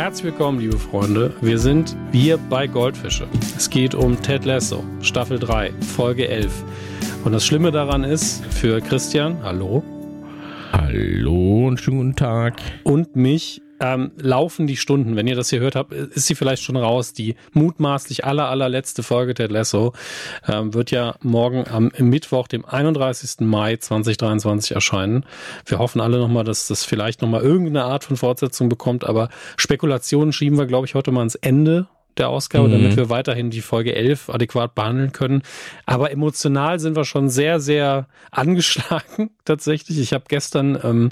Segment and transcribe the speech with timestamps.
[0.00, 1.34] Herzlich willkommen, liebe Freunde.
[1.42, 3.28] Wir sind hier bei Goldfische.
[3.58, 6.64] Es geht um Ted Lasso, Staffel 3, Folge 11.
[7.22, 9.84] Und das Schlimme daran ist, für Christian, hallo.
[10.72, 12.62] Hallo und schönen guten Tag.
[12.82, 15.16] Und mich ähm, laufen die Stunden.
[15.16, 17.12] Wenn ihr das hier hört habt, ist sie vielleicht schon raus.
[17.12, 19.92] Die mutmaßlich aller, allerletzte Folge Ted Lasso
[20.46, 23.40] ähm, wird ja morgen am Mittwoch, dem 31.
[23.40, 25.24] Mai 2023 erscheinen.
[25.66, 30.32] Wir hoffen alle nochmal, dass das vielleicht nochmal irgendeine Art von Fortsetzung bekommt, aber Spekulationen
[30.32, 32.72] schieben wir, glaube ich, heute mal ans Ende der Ausgabe, mhm.
[32.72, 35.42] damit wir weiterhin die Folge 11 adäquat behandeln können.
[35.86, 39.98] Aber emotional sind wir schon sehr, sehr angeschlagen tatsächlich.
[39.98, 41.10] Ich habe gestern ähm,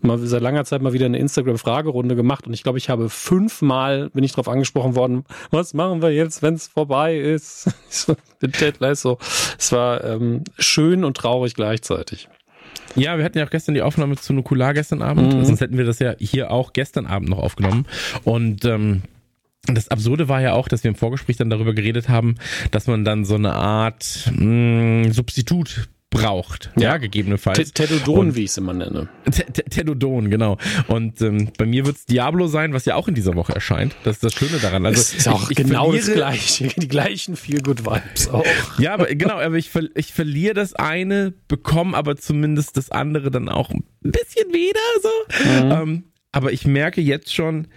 [0.00, 4.10] mal seit langer Zeit mal wieder eine Instagram-Fragerunde gemacht und ich glaube, ich habe fünfmal,
[4.10, 7.70] bin ich darauf angesprochen worden, was machen wir jetzt, wenn es vorbei ist?
[8.40, 9.18] Mit Ted Lasso.
[9.58, 12.28] Es war ähm, schön und traurig gleichzeitig.
[12.94, 15.44] Ja, wir hatten ja auch gestern die Aufnahme zu Nukular gestern Abend, mhm.
[15.44, 17.86] sonst hätten wir das ja hier auch gestern Abend noch aufgenommen.
[18.24, 19.02] Und ähm,
[19.74, 22.36] das Absurde war ja auch, dass wir im Vorgespräch dann darüber geredet haben,
[22.70, 27.72] dass man dann so eine Art mh, mm, Substitut braucht, ja, ja gegebenenfalls.
[27.72, 29.08] Tedodon, wie ich es immer nenne.
[29.70, 30.56] Tedodon, genau.
[30.86, 33.96] Und ähm, bei mir wird es Diablo sein, was ja auch in dieser Woche erscheint.
[34.04, 34.86] Das ist das Schöne daran.
[34.86, 38.28] Also es ist auch ich, ich genau verliere, das Gleiche, die gleichen Feel Good Vibes
[38.28, 38.44] auch.
[38.78, 43.48] Ja, aber genau, aber ich, ich verliere das eine, bekomme aber zumindest das andere dann
[43.48, 45.44] auch ein bisschen wieder so.
[45.44, 45.70] Mhm.
[45.70, 47.68] Ähm, aber ich merke jetzt schon,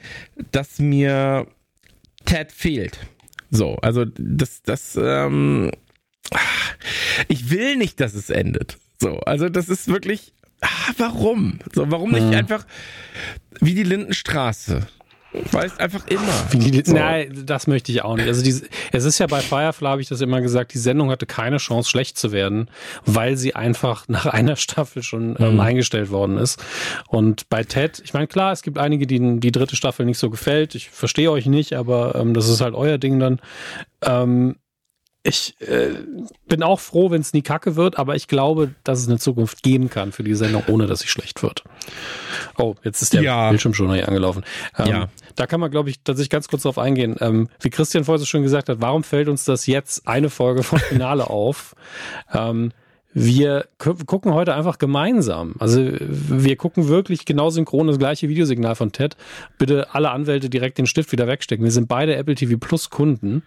[0.51, 1.47] dass mir
[2.29, 2.99] Ted fehlt.
[3.49, 5.71] So, also das, das, ähm,
[7.27, 8.77] ich will nicht, dass es endet.
[9.01, 11.59] So, also das ist wirklich, ah, warum?
[11.73, 12.67] So, warum nicht einfach
[13.59, 14.87] wie die Lindenstraße?
[15.31, 16.21] Weißt einfach immer.
[16.53, 16.93] Die, so.
[16.93, 18.27] Nein, das möchte ich auch nicht.
[18.27, 21.27] Also die, es ist ja bei Firefly, habe ich das immer gesagt, die Sendung hatte
[21.27, 22.69] keine Chance, schlecht zu werden,
[23.05, 25.59] weil sie einfach nach einer Staffel schon ähm, mhm.
[25.59, 26.63] eingestellt worden ist.
[27.07, 30.29] Und bei Ted, ich meine, klar, es gibt einige, denen die dritte Staffel nicht so
[30.29, 30.73] gefällt.
[30.73, 33.39] Ich verstehe euch nicht, aber ähm, das ist halt euer Ding dann.
[34.01, 34.55] Ähm,
[35.29, 35.91] ich äh,
[36.47, 39.63] bin auch froh, wenn es nie kacke wird, aber ich glaube, dass es eine Zukunft
[39.63, 41.63] geben kann für die Sendung, ohne dass sie schlecht wird.
[42.57, 43.49] Oh, jetzt ist der ja.
[43.49, 44.43] Bildschirm schon hier angelaufen.
[44.77, 45.09] Ähm, ja.
[45.35, 47.15] Da kann man, glaube ich, tatsächlich ganz kurz drauf eingehen.
[47.21, 50.63] Ähm, wie Christian vorhin so schön gesagt hat, warum fällt uns das jetzt eine Folge
[50.63, 51.75] vom Finale auf?
[52.33, 52.71] Ähm,
[53.13, 55.55] wir gucken heute einfach gemeinsam.
[55.59, 59.17] Also wir gucken wirklich genau synchron das gleiche Videosignal von Ted.
[59.57, 61.63] Bitte alle Anwälte direkt den Stift wieder wegstecken.
[61.63, 63.43] Wir sind beide Apple TV Plus Kunden.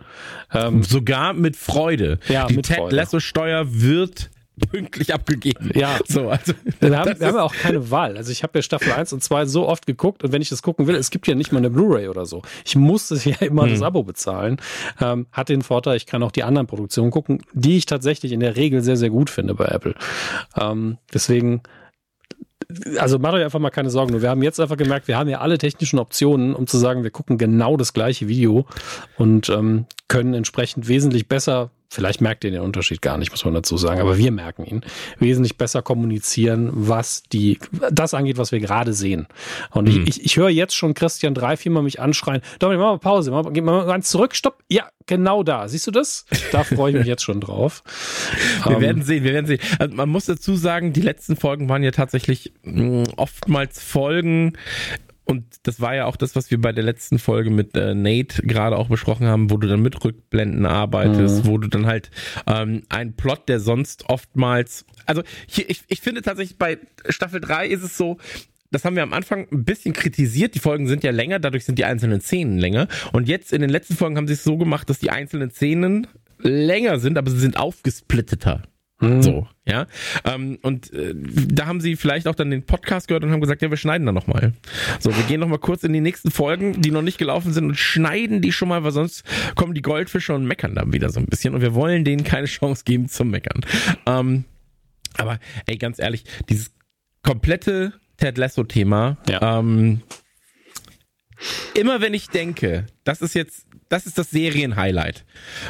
[0.52, 2.18] Ähm, Sogar mit Freude.
[2.28, 2.90] Ja, Die mit Ted.
[2.90, 4.30] Lasso Steuer wird
[4.70, 5.70] pünktlich abgegeben.
[5.74, 5.98] Ja.
[6.06, 8.16] So, also, wir haben, wir haben ja auch keine Wahl.
[8.16, 10.62] Also ich habe ja Staffel 1 und 2 so oft geguckt und wenn ich das
[10.62, 12.42] gucken will, es gibt ja nicht mal eine Blu-ray oder so.
[12.64, 13.70] Ich muss es ja immer hm.
[13.70, 14.58] das Abo bezahlen.
[15.00, 18.40] Ähm, hat den Vorteil, ich kann auch die anderen Produktionen gucken, die ich tatsächlich in
[18.40, 19.94] der Regel sehr, sehr gut finde bei Apple.
[20.58, 21.62] Ähm, deswegen
[22.98, 24.22] also macht euch einfach mal keine Sorgen.
[24.22, 27.10] wir haben jetzt einfach gemerkt, wir haben ja alle technischen Optionen, um zu sagen, wir
[27.10, 28.66] gucken genau das gleiche Video
[29.16, 33.54] und ähm, können entsprechend wesentlich besser vielleicht merkt ihr den Unterschied gar nicht, muss man
[33.54, 34.80] dazu sagen, aber wir merken ihn,
[35.18, 37.58] wesentlich besser kommunizieren, was die,
[37.90, 39.26] das angeht, was wir gerade sehen.
[39.70, 40.02] Und mhm.
[40.02, 43.30] ich, ich, ich höre jetzt schon Christian drei, viermal mich anschreien, Dominik, mach mal Pause,
[43.30, 46.24] mach, geh mal ganz zurück, stopp, ja, genau da, siehst du das?
[46.50, 47.82] Da freue ich mich jetzt schon drauf.
[48.64, 49.60] Wir um, werden ähm, sehen, wir werden sehen.
[49.78, 54.56] Also man muss dazu sagen, die letzten Folgen waren ja tatsächlich mh, mm, oftmals Folgen,
[55.24, 58.42] und das war ja auch das, was wir bei der letzten Folge mit äh, Nate
[58.42, 61.48] gerade auch besprochen haben, wo du dann mit Rückblenden arbeitest, mhm.
[61.48, 62.10] wo du dann halt
[62.46, 66.78] ähm, ein Plot, der sonst oftmals, also hier, ich, ich finde tatsächlich bei
[67.08, 68.18] Staffel 3 ist es so,
[68.72, 70.54] das haben wir am Anfang ein bisschen kritisiert.
[70.54, 72.88] Die Folgen sind ja länger, dadurch sind die einzelnen Szenen länger.
[73.12, 76.06] Und jetzt in den letzten Folgen haben sie es so gemacht, dass die einzelnen Szenen
[76.38, 78.62] länger sind, aber sie sind aufgesplitteter.
[79.02, 79.22] Mhm.
[79.22, 79.86] So, ja.
[80.24, 83.62] Ähm, und äh, da haben sie vielleicht auch dann den Podcast gehört und haben gesagt,
[83.62, 84.52] ja, wir schneiden da nochmal.
[85.00, 87.76] So, wir gehen nochmal kurz in die nächsten Folgen, die noch nicht gelaufen sind und
[87.76, 89.24] schneiden die schon mal, weil sonst
[89.56, 91.54] kommen die Goldfische und meckern da wieder so ein bisschen.
[91.54, 93.60] Und wir wollen denen keine Chance geben zum Meckern.
[94.06, 94.44] Ähm,
[95.16, 96.72] aber ey, ganz ehrlich, dieses
[97.22, 99.58] komplette Ted Lasso-Thema, ja.
[99.58, 100.02] ähm,
[101.74, 105.24] immer wenn ich denke, das ist jetzt das ist das Serienhighlight.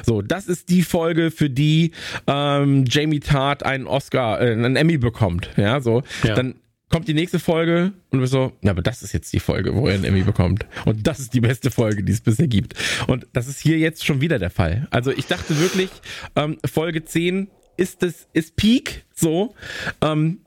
[0.06, 1.90] So, das ist die Folge, für die
[2.28, 5.50] ähm, Jamie Tart einen Oscar, äh, einen Emmy bekommt.
[5.56, 6.04] Ja, so.
[6.22, 6.36] Ja.
[6.36, 6.54] Dann
[6.88, 9.88] kommt die nächste Folge und wir so, ja, aber das ist jetzt die Folge, wo
[9.88, 10.66] er einen Emmy bekommt.
[10.84, 12.74] Und das ist die beste Folge, die es bisher gibt.
[13.08, 14.86] Und das ist hier jetzt schon wieder der Fall.
[14.90, 15.90] Also ich dachte wirklich,
[16.36, 19.56] ähm, Folge 10 ist es, ist Peak, so.
[20.00, 20.42] Ähm,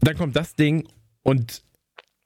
[0.00, 0.86] dann kommt das Ding
[1.22, 1.62] und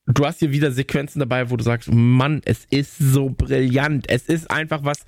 [0.06, 4.09] du hast hier wieder Sequenzen dabei, wo du sagst, Mann, es ist so brillant.
[4.09, 5.05] Es ist einfach was,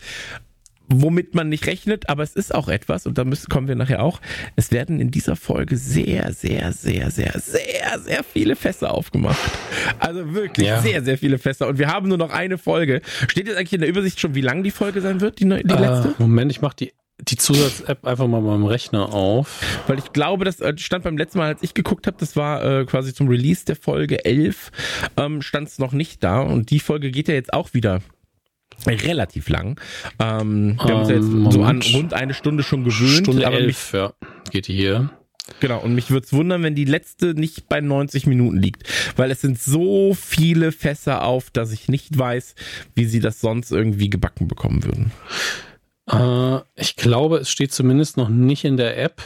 [0.88, 4.02] womit man nicht rechnet, aber es ist auch etwas, und da müssen, kommen wir nachher
[4.02, 4.20] auch,
[4.54, 9.38] es werden in dieser Folge sehr, sehr, sehr, sehr, sehr, sehr viele Fässer aufgemacht.
[9.98, 10.80] Also wirklich ja.
[10.80, 11.68] sehr, sehr viele Fässer.
[11.68, 13.02] Und wir haben nur noch eine Folge.
[13.28, 15.52] Steht jetzt eigentlich in der Übersicht schon, wie lang die Folge sein wird, die, die
[15.52, 16.14] äh, letzte?
[16.18, 19.60] Moment, ich mache die die Zusatz-App einfach mal beim Rechner auf.
[19.86, 22.64] Weil ich glaube, das äh, stand beim letzten Mal, als ich geguckt habe, das war
[22.64, 24.70] äh, quasi zum Release der Folge 11,
[25.16, 26.40] ähm, stand es noch nicht da.
[26.40, 28.00] Und die Folge geht ja jetzt auch wieder
[28.86, 29.80] relativ lang.
[30.18, 31.52] Ähm, wir haben uns ja jetzt Moment.
[31.52, 33.24] so an rund eine Stunde schon gewöhnt.
[33.24, 34.12] Stunde aber elf, mich, ja,
[34.50, 35.10] geht die hier.
[35.60, 38.82] Genau, und mich würde es wundern, wenn die letzte nicht bei 90 Minuten liegt.
[39.16, 42.56] Weil es sind so viele Fässer auf, dass ich nicht weiß,
[42.94, 45.12] wie sie das sonst irgendwie gebacken bekommen würden.
[46.10, 49.22] Äh, ich glaube, es steht zumindest noch nicht in der App.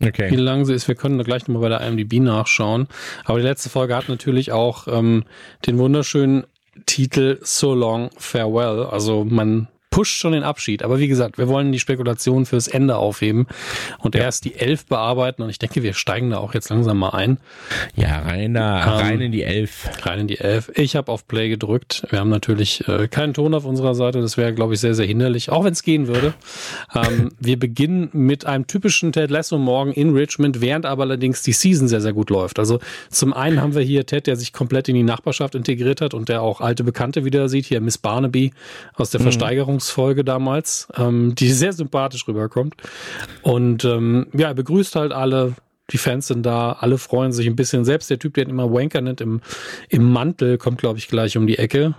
[0.00, 0.30] Okay.
[0.30, 2.86] Wie lang sie ist, wir können da gleich nochmal bei der IMDb nachschauen.
[3.24, 5.24] Aber die letzte Folge hat natürlich auch ähm,
[5.66, 6.44] den wunderschönen
[6.86, 8.84] Titel So Long Farewell.
[8.84, 10.82] Also man pusht schon den Abschied.
[10.82, 13.46] Aber wie gesagt, wir wollen die Spekulation fürs Ende aufheben
[13.98, 14.22] und ja.
[14.22, 15.42] erst die Elf bearbeiten.
[15.42, 17.38] Und ich denke, wir steigen da auch jetzt langsam mal ein.
[17.96, 19.88] Ja, rein da, ähm, rein in die Elf.
[20.02, 20.70] Rein in die Elf.
[20.74, 22.06] Ich habe auf Play gedrückt.
[22.10, 24.20] Wir haben natürlich äh, keinen Ton auf unserer Seite.
[24.20, 26.34] Das wäre, glaube ich, sehr, sehr hinderlich, auch wenn es gehen würde.
[26.94, 31.52] ähm, wir beginnen mit einem typischen Ted Lasso Morgen in Richmond, während aber allerdings die
[31.52, 32.58] Season sehr, sehr gut läuft.
[32.58, 32.78] Also
[33.10, 36.28] zum einen haben wir hier Ted, der sich komplett in die Nachbarschaft integriert hat und
[36.28, 37.66] der auch alte Bekannte wieder sieht.
[37.66, 38.52] Hier Miss Barnaby
[38.94, 39.24] aus der mhm.
[39.24, 42.74] Versteigerung Folge damals, ähm, die sehr sympathisch rüberkommt.
[43.42, 45.54] Und ähm, ja, er begrüßt halt alle,
[45.90, 47.84] die Fans sind da, alle freuen sich ein bisschen.
[47.84, 49.40] Selbst der Typ, der ihn immer Wanker nennt, im,
[49.88, 51.94] im Mantel, kommt, glaube ich, gleich um die Ecke.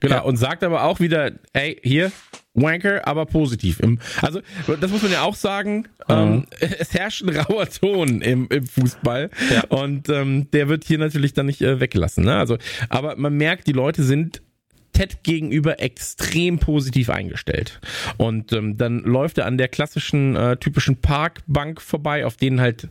[0.00, 0.20] Genau, ja.
[0.22, 2.10] und sagt aber auch wieder, ey, hier,
[2.54, 3.80] Wanker, aber positiv.
[4.20, 4.40] Also,
[4.80, 6.14] das muss man ja auch sagen, mhm.
[6.14, 6.46] ähm,
[6.78, 9.64] es herrscht ein rauer Ton im, im Fußball ja.
[9.68, 12.24] und ähm, der wird hier natürlich dann nicht äh, weggelassen.
[12.24, 12.36] Ne?
[12.36, 12.58] Also,
[12.88, 14.42] aber man merkt, die Leute sind
[15.00, 17.80] Ted gegenüber extrem positiv eingestellt.
[18.18, 22.90] Und ähm, dann läuft er an der klassischen, äh, typischen Parkbank vorbei, auf denen halt,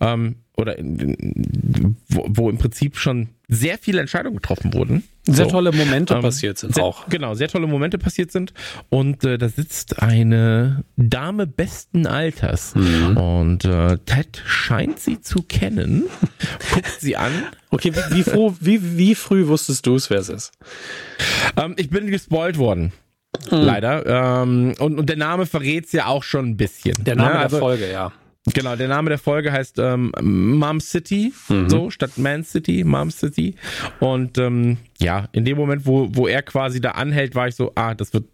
[0.00, 5.02] ähm, oder in, in, wo, wo im Prinzip schon sehr viele Entscheidungen getroffen wurden.
[5.24, 5.50] Sehr so.
[5.50, 7.08] tolle Momente ähm, passiert sind sehr, auch.
[7.08, 8.54] Genau, sehr tolle Momente passiert sind.
[8.88, 12.74] Und äh, da sitzt eine Dame besten Alters.
[12.74, 13.16] Mhm.
[13.16, 16.04] Und äh, Ted scheint sie zu kennen.
[16.72, 17.32] Guckt sie an.
[17.70, 20.52] Okay, wie, wie, froh, wie, wie früh wusstest du es, wer es ist?
[21.56, 22.92] Ähm, ich bin gespoilt worden.
[23.50, 23.58] Mhm.
[23.58, 24.06] Leider.
[24.06, 26.94] Ähm, und, und der Name verrät es ja auch schon ein bisschen.
[27.04, 28.12] Der Name also, der Folge, ja.
[28.54, 31.68] Genau, der Name der Folge heißt ähm, Mom City, mhm.
[31.68, 33.54] so statt Man City, Mom City.
[34.00, 37.72] Und ähm, ja, in dem Moment, wo, wo er quasi da anhält, war ich so,
[37.74, 38.26] ah, das wird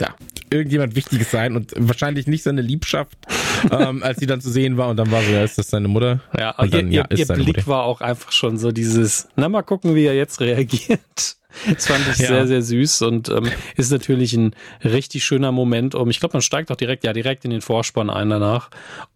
[0.00, 0.14] ja,
[0.50, 3.16] irgendjemand Wichtiges sein und wahrscheinlich nicht seine Liebschaft,
[3.70, 5.88] ähm, als sie dann zu sehen war und dann war so, ja, ist das seine
[5.88, 6.20] Mutter?
[6.38, 7.66] Ja, und dann, ihr, ja, ihr, ihr Blick Mutter.
[7.66, 11.36] war auch einfach schon so dieses, na mal gucken, wie er jetzt reagiert.
[11.72, 12.28] Das fand ich ja.
[12.28, 14.54] sehr, sehr süß und ähm, ist natürlich ein
[14.84, 18.10] richtig schöner Moment, um, ich glaube, man steigt auch direkt, ja, direkt in den Vorspann
[18.10, 18.70] ein danach,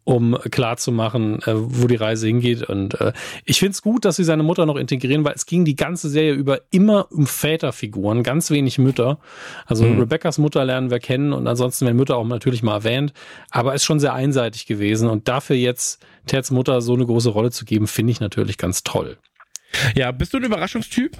[0.04, 2.62] um klar zu machen, äh, wo die Reise hingeht.
[2.62, 3.12] Und äh,
[3.44, 6.08] ich finde es gut, dass sie seine Mutter noch integrieren, weil es ging die ganze
[6.08, 9.18] Serie über immer um Väterfiguren, ganz wenig Mütter.
[9.66, 10.00] Also mhm.
[10.00, 13.12] Rebecca's Mutter lernen wir kennen und ansonsten werden Mütter auch natürlich mal erwähnt,
[13.50, 17.50] aber ist schon sehr einseitig gewesen und dafür jetzt Teds Mutter so eine große Rolle
[17.50, 19.16] zu geben, finde ich natürlich ganz toll.
[19.94, 21.16] Ja, bist du ein Überraschungstyp?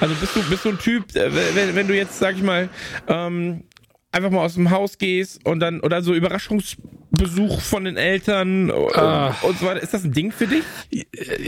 [0.00, 2.68] Also bist du, bist du ein Typ, äh, wenn, wenn du jetzt, sag ich mal,
[3.08, 3.64] ähm,
[4.12, 9.36] einfach mal aus dem Haus gehst und dann, oder so Überraschungsbesuch von den Eltern ah.
[9.42, 9.82] und so weiter.
[9.82, 10.64] Ist das ein Ding für dich?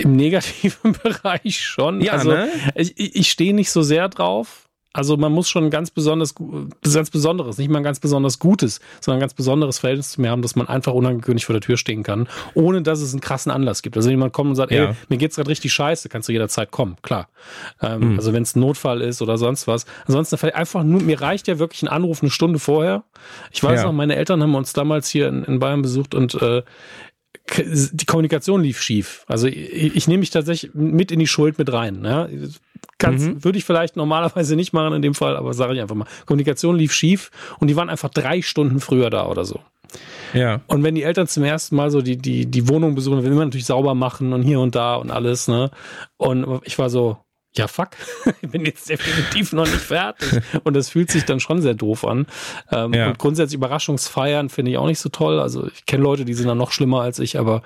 [0.02, 2.00] Im negativen Bereich schon.
[2.00, 2.48] Ja, also, ne?
[2.74, 4.68] ich, ich stehe nicht so sehr drauf.
[4.92, 6.34] Also man muss schon ein ganz besonders,
[6.82, 10.30] ganz besonderes, nicht mal ein ganz besonders gutes, sondern ein ganz besonderes Verhältnis zu mir
[10.30, 13.50] haben, dass man einfach unangekündigt vor der Tür stehen kann, ohne dass es einen krassen
[13.50, 13.96] Anlass gibt.
[13.96, 14.90] Also wenn jemand kommt und sagt, ja.
[14.90, 17.28] ey, mir geht's gerade richtig scheiße, kannst du jederzeit kommen, klar.
[17.80, 18.18] Ähm, mhm.
[18.18, 19.86] Also wenn es ein Notfall ist oder sonst was.
[20.06, 23.04] Ansonsten einfach nur, mir reicht ja wirklich ein Anruf eine Stunde vorher.
[23.50, 23.86] Ich weiß ja.
[23.86, 26.62] noch, meine Eltern haben uns damals hier in, in Bayern besucht und äh,
[27.58, 29.24] die Kommunikation lief schief.
[29.26, 32.04] Also ich, ich nehme mich tatsächlich mit in die Schuld mit rein.
[32.04, 32.28] Ja?
[33.10, 33.44] mhm.
[33.44, 36.06] würde ich vielleicht normalerweise nicht machen in dem Fall, aber sage ich einfach mal.
[36.26, 39.60] Kommunikation lief schief und die waren einfach drei Stunden früher da oder so.
[40.32, 40.62] Ja.
[40.66, 43.48] Und wenn die Eltern zum ersten Mal so die, die, die Wohnung besuchen, will man
[43.48, 45.70] natürlich sauber machen und hier und da und alles, ne?
[46.16, 47.18] Und ich war so,
[47.56, 47.90] ja fuck,
[48.42, 50.42] ich bin jetzt definitiv noch nicht fertig.
[50.64, 52.26] Und das fühlt sich dann schon sehr doof an.
[52.70, 53.08] Ähm, ja.
[53.08, 55.38] Und grundsätzlich Überraschungsfeiern finde ich auch nicht so toll.
[55.38, 57.62] Also ich kenne Leute, die sind dann noch schlimmer als ich, aber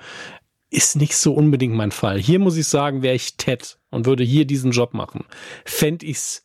[0.69, 2.19] ist nicht so unbedingt mein Fall.
[2.19, 5.23] Hier muss ich sagen, wäre ich Ted und würde hier diesen Job machen.
[5.65, 6.43] Fände ich's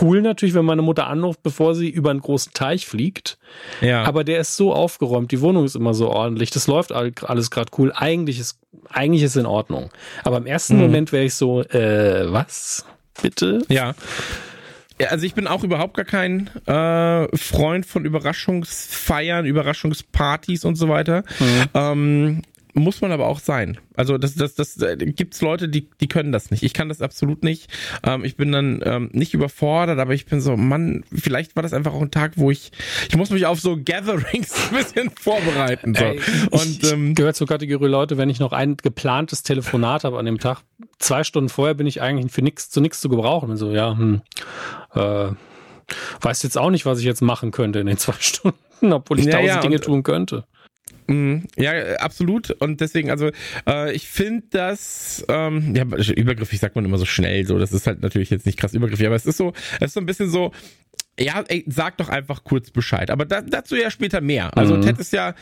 [0.00, 3.38] cool natürlich, wenn meine Mutter anruft, bevor sie über einen großen Teich fliegt.
[3.80, 4.04] Ja.
[4.04, 7.70] Aber der ist so aufgeräumt, die Wohnung ist immer so ordentlich, das läuft alles gerade
[7.78, 7.92] cool.
[7.94, 9.90] Eigentlich ist, eigentlich ist in Ordnung.
[10.24, 10.82] Aber im ersten mhm.
[10.82, 12.84] Moment wäre ich so, äh, was?
[13.20, 13.62] Bitte?
[13.68, 13.94] Ja.
[15.08, 21.24] also ich bin auch überhaupt gar kein äh, Freund von Überraschungsfeiern, Überraschungspartys und so weiter.
[21.38, 21.64] Mhm.
[21.74, 22.42] Ähm,
[22.78, 23.78] muss man aber auch sein.
[23.94, 26.62] Also das, das, das äh, gibt's Leute, die, die können das nicht.
[26.62, 27.70] Ich kann das absolut nicht.
[28.04, 31.72] Ähm, ich bin dann ähm, nicht überfordert, aber ich bin so, Mann, vielleicht war das
[31.72, 32.72] einfach auch ein Tag, wo ich,
[33.08, 35.94] ich muss mich auf so Gatherings ein bisschen vorbereiten.
[35.94, 36.04] So.
[36.04, 36.20] Ey,
[36.50, 40.38] und ähm, gehört zur Kategorie Leute, wenn ich noch ein geplantes Telefonat habe an dem
[40.38, 40.62] Tag,
[40.98, 43.50] zwei Stunden vorher bin ich eigentlich für nichts zu nichts zu gebrauchen.
[43.50, 44.22] Und so, ja, hm,
[44.94, 45.28] äh,
[46.20, 49.26] weiß jetzt auch nicht, was ich jetzt machen könnte in den zwei Stunden, obwohl ich
[49.26, 50.44] ja, tausend ja, Dinge tun könnte.
[51.08, 51.44] Mhm.
[51.56, 52.50] Ja, absolut.
[52.50, 53.30] Und deswegen, also
[53.66, 57.86] äh, ich finde das, ähm, ja, übergriffig sagt man immer so schnell, so, das ist
[57.86, 60.30] halt natürlich jetzt nicht krass übergriffig, aber es ist so, es ist so ein bisschen
[60.30, 60.52] so,
[61.18, 63.10] ja, ey, sag doch einfach kurz Bescheid.
[63.10, 64.56] Aber da, dazu ja später mehr.
[64.56, 64.82] Also mhm.
[64.82, 65.34] Ted ist ja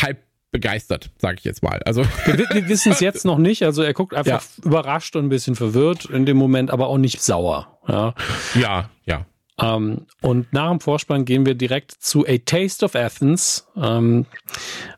[0.00, 0.18] halb
[0.50, 1.82] begeistert, sage ich jetzt mal.
[1.84, 3.64] Also wir, wir wissen es jetzt noch nicht.
[3.64, 4.64] Also er guckt einfach ja.
[4.64, 7.78] überrascht und ein bisschen verwirrt in dem Moment, aber auch nicht sauer.
[7.86, 8.14] Ja,
[8.54, 8.90] ja.
[9.04, 9.26] ja.
[9.60, 14.26] Ähm, und nach dem Vorspann gehen wir direkt zu A Taste of Athens, ähm,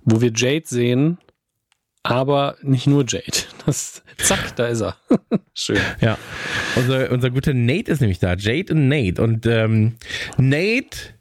[0.05, 1.19] wo wir Jade sehen,
[2.03, 3.25] aber nicht nur Jade.
[3.67, 4.97] Das, zack, da ist er.
[5.55, 5.79] Schön.
[6.01, 6.19] Ja.
[6.75, 8.35] Unser, unser guter Nate ist nämlich da.
[8.35, 9.23] Jade und Nate.
[9.23, 9.97] Und ähm,
[10.39, 11.15] Nate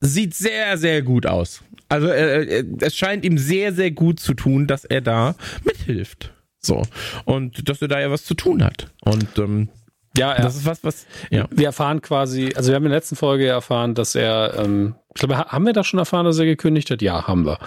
[0.00, 1.64] sieht sehr, sehr gut aus.
[1.88, 6.34] Also äh, äh, es scheint ihm sehr, sehr gut zu tun, dass er da mithilft.
[6.60, 6.82] So.
[7.24, 8.92] Und dass er da ja was zu tun hat.
[9.00, 9.70] Und ähm,
[10.16, 10.42] ja, ja.
[10.42, 11.06] Das ist was, was.
[11.30, 11.46] Ja.
[11.50, 15.20] Wir erfahren quasi, also wir haben in der letzten Folge erfahren, dass er, ähm, ich
[15.20, 17.00] glaube, haben wir da schon erfahren, dass er gekündigt hat?
[17.02, 17.58] Ja, haben wir.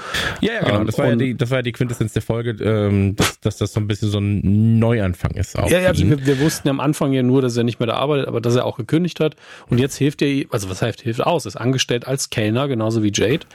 [0.41, 0.79] Ja, ja, genau.
[0.81, 3.57] Ähm, das, war ja die, das war ja die Quintessenz der Folge, ähm, dass, dass
[3.57, 5.57] das so ein bisschen so ein Neuanfang ist.
[5.57, 7.87] Auch ja, ja, also wir, wir, wussten am Anfang ja nur, dass er nicht mehr
[7.87, 9.35] da arbeitet, aber dass er auch gekündigt hat.
[9.69, 11.45] Und jetzt hilft er, also was heißt, hilft aus?
[11.45, 13.45] Ist angestellt als Kellner, genauso wie Jade.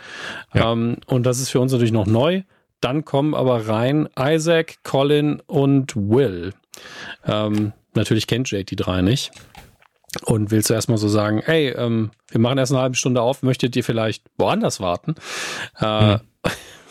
[0.54, 0.72] Ja.
[0.72, 2.42] Ähm, und das ist für uns natürlich noch neu.
[2.80, 6.52] Dann kommen aber rein Isaac, Colin und Will.
[7.26, 9.30] Ähm, Natürlich kennt Jade die drei nicht
[10.24, 13.42] und will zuerst mal so sagen, hey, ähm, wir machen erst eine halbe Stunde auf,
[13.42, 15.14] möchtet ihr vielleicht woanders warten?
[15.80, 16.20] Äh, mhm.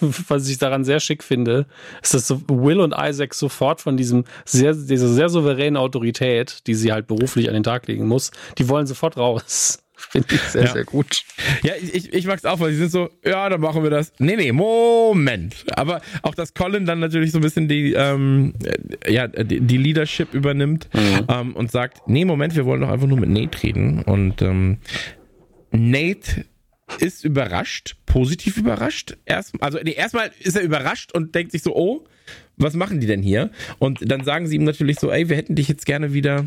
[0.27, 1.65] Was ich daran sehr schick finde,
[2.01, 6.91] ist, dass Will und Isaac sofort von diesem sehr, dieser sehr souveränen Autorität, die sie
[6.91, 9.82] halt beruflich an den Tag legen muss, die wollen sofort raus.
[10.11, 10.73] Finde ich sehr, ja.
[10.73, 11.23] sehr gut.
[11.63, 14.13] Ja, ich, ich mag es auch, weil sie sind so, ja, dann machen wir das.
[14.19, 15.65] Nee, nee, Moment.
[15.75, 18.53] Aber auch, dass Colin dann natürlich so ein bisschen die, ähm,
[19.07, 21.25] ja, die, die Leadership übernimmt mhm.
[21.29, 24.03] ähm, und sagt, nee, Moment, wir wollen doch einfach nur mit Nate reden.
[24.03, 24.77] Und ähm,
[25.71, 26.45] Nate
[26.99, 29.17] ist überrascht, positiv überrascht.
[29.25, 32.05] Erst, also nee, erstmal ist er überrascht und denkt sich so, oh,
[32.57, 33.49] was machen die denn hier?
[33.79, 36.45] Und dann sagen sie ihm natürlich so, ey, wir hätten dich jetzt gerne wieder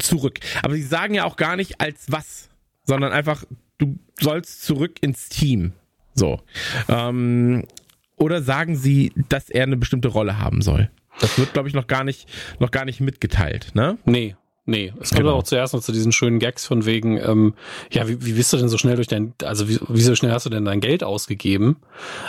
[0.00, 0.40] zurück.
[0.62, 2.48] Aber sie sagen ja auch gar nicht als was
[2.86, 3.44] sondern einfach,
[3.78, 5.72] du sollst zurück ins Team.
[6.14, 6.40] So.
[6.88, 7.64] Ähm,
[8.16, 10.90] oder sagen sie, dass er eine bestimmte Rolle haben soll?
[11.20, 12.28] Das wird, glaube ich, noch gar nicht,
[12.58, 13.98] noch gar nicht mitgeteilt, ne?
[14.04, 14.36] Nee.
[14.68, 15.36] Nee, es kommt genau.
[15.36, 17.54] auch zuerst noch zu diesen schönen Gags von wegen, ähm,
[17.92, 20.32] ja, wie, wie bist du denn so schnell durch dein, also wie, wie so schnell
[20.32, 21.76] hast du denn dein Geld ausgegeben?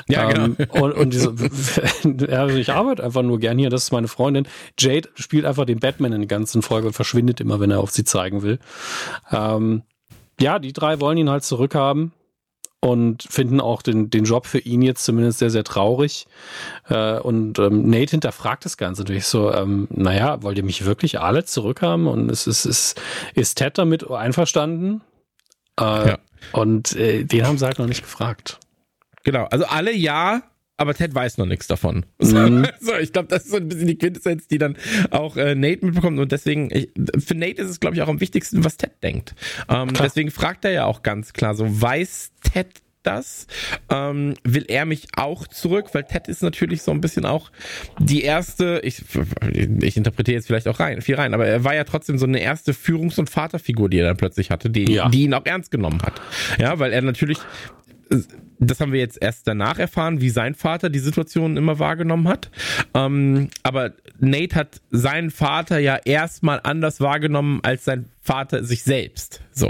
[0.08, 0.86] Ja, ähm, genau.
[0.86, 1.34] Und, und diese,
[2.30, 4.48] also ich arbeite einfach nur gern hier, das ist meine Freundin.
[4.78, 7.90] Jade spielt einfach den Batman in der ganzen Folge und verschwindet immer, wenn er auf
[7.90, 8.60] sie zeigen will.
[9.32, 9.82] Ähm,
[10.39, 12.13] ja, die drei wollen ihn halt zurückhaben
[12.79, 16.27] und finden auch den, den Job für ihn jetzt zumindest sehr, sehr traurig.
[16.88, 21.20] Äh, und ähm, Nate hinterfragt das Ganze natürlich so, ähm, naja, wollt ihr mich wirklich
[21.20, 22.08] alle zurückhaben?
[22.08, 23.01] Und es ist, ist,
[23.34, 25.01] ist Ted damit einverstanden?
[25.79, 26.17] Äh, ja.
[26.51, 28.60] Und äh, den haben sie halt noch nicht gefragt.
[29.24, 30.44] Genau, also alle ja,
[30.77, 32.05] aber Ted weiß noch nichts davon.
[32.27, 32.67] Mhm.
[32.79, 34.77] So, ich glaube, das ist so ein bisschen die Quintessenz, die dann
[35.10, 36.19] auch äh, Nate mitbekommt.
[36.19, 39.34] Und deswegen, ich, für Nate ist es, glaube ich, auch am wichtigsten, was Ted denkt.
[39.69, 43.48] Ähm, deswegen fragt er ja auch ganz klar so, weiß Ted das?
[43.89, 45.89] Ähm, will er mich auch zurück?
[45.93, 47.51] Weil Ted ist natürlich so ein bisschen auch
[48.00, 49.03] die erste, ich,
[49.81, 52.39] ich interpretiere jetzt vielleicht auch rein, viel rein, aber er war ja trotzdem so eine
[52.39, 55.10] erste Führungs- und Vaterfigur, die er dann plötzlich hatte, die, ja.
[55.10, 56.22] die ihn auch ernst genommen hat.
[56.60, 57.39] Ja, weil er natürlich
[58.60, 62.50] das haben wir jetzt erst danach erfahren, wie sein Vater die Situation immer wahrgenommen hat.
[62.94, 69.42] Ähm, aber Nate hat seinen Vater ja erstmal anders wahrgenommen als sein Vater sich selbst.
[69.52, 69.70] So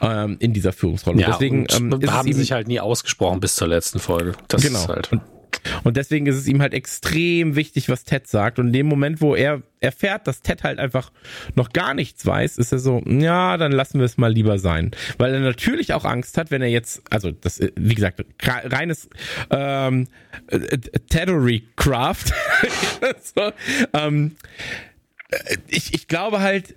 [0.00, 1.20] ähm, in dieser Führungsrolle.
[1.20, 4.32] Ja, Deswegen ähm, haben sie sich halt nie ausgesprochen bis zur letzten Folge.
[4.48, 4.80] Das genau.
[4.80, 5.12] ist halt.
[5.12, 5.22] Und
[5.84, 8.58] und deswegen ist es ihm halt extrem wichtig, was Ted sagt.
[8.58, 11.12] Und in dem Moment, wo er erfährt, dass Ted halt einfach
[11.54, 14.90] noch gar nichts weiß, ist er so, ja, dann lassen wir es mal lieber sein.
[15.18, 19.08] Weil er natürlich auch Angst hat, wenn er jetzt, also das, wie gesagt, reines
[19.50, 20.08] ähm,
[20.48, 22.32] äh, Teddery Craft.
[23.22, 23.52] so,
[23.92, 24.36] ähm,
[25.68, 26.76] ich, ich glaube halt,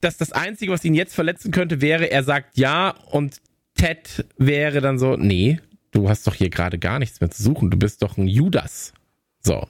[0.00, 3.40] dass das Einzige, was ihn jetzt verletzen könnte, wäre, er sagt ja und
[3.74, 5.60] Ted wäre dann so, nee,
[5.92, 7.70] du hast doch hier gerade gar nichts mehr zu suchen.
[7.70, 8.92] Du bist doch ein Judas.
[9.40, 9.66] So.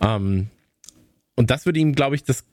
[0.00, 0.48] Ähm,
[1.36, 2.44] und das würde ihm, glaube ich, das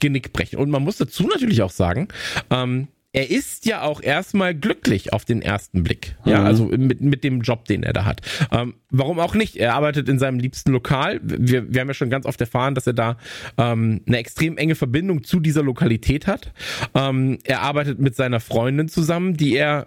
[0.00, 0.58] Genick brechen.
[0.58, 2.08] Und man muss dazu natürlich auch sagen,
[2.50, 6.16] ähm, er ist ja auch erstmal glücklich auf den ersten Blick.
[6.26, 6.46] Ja, mhm.
[6.46, 8.20] also mit, mit dem Job, den er da hat.
[8.52, 9.56] Ähm, warum auch nicht?
[9.56, 11.20] Er arbeitet in seinem liebsten Lokal.
[11.22, 13.16] Wir, wir haben ja schon ganz oft erfahren, dass er da
[13.56, 16.52] ähm, eine extrem enge Verbindung zu dieser Lokalität hat.
[16.94, 19.86] Ähm, er arbeitet mit seiner Freundin zusammen, die er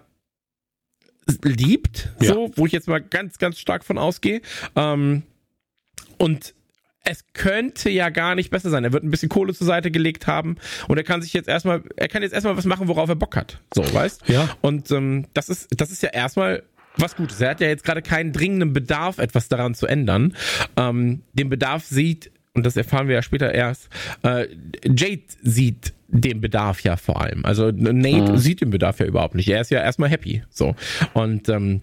[1.42, 2.34] liebt, ja.
[2.34, 4.40] so, wo ich jetzt mal ganz, ganz stark von ausgehe.
[4.76, 5.22] Ähm,
[6.18, 6.54] und
[7.04, 8.84] es könnte ja gar nicht besser sein.
[8.84, 11.82] Er wird ein bisschen Kohle zur Seite gelegt haben und er kann sich jetzt erstmal,
[11.96, 13.58] er kann jetzt erstmal was machen, worauf er Bock hat.
[13.74, 14.28] So, weißt?
[14.28, 14.48] Ja.
[14.60, 16.62] Und ähm, das ist, das ist ja erstmal
[16.96, 17.40] was Gutes.
[17.40, 20.36] Er hat ja jetzt gerade keinen dringenden Bedarf, etwas daran zu ändern.
[20.76, 23.88] Ähm, den Bedarf sieht, und das erfahren wir ja später erst,
[24.22, 24.48] äh,
[24.84, 27.44] Jade sieht den Bedarf ja vor allem.
[27.44, 28.36] Also Nate mhm.
[28.36, 29.48] sieht den Bedarf ja überhaupt nicht.
[29.48, 30.42] Er ist ja erstmal happy.
[30.50, 30.74] So.
[31.14, 31.82] Und ähm,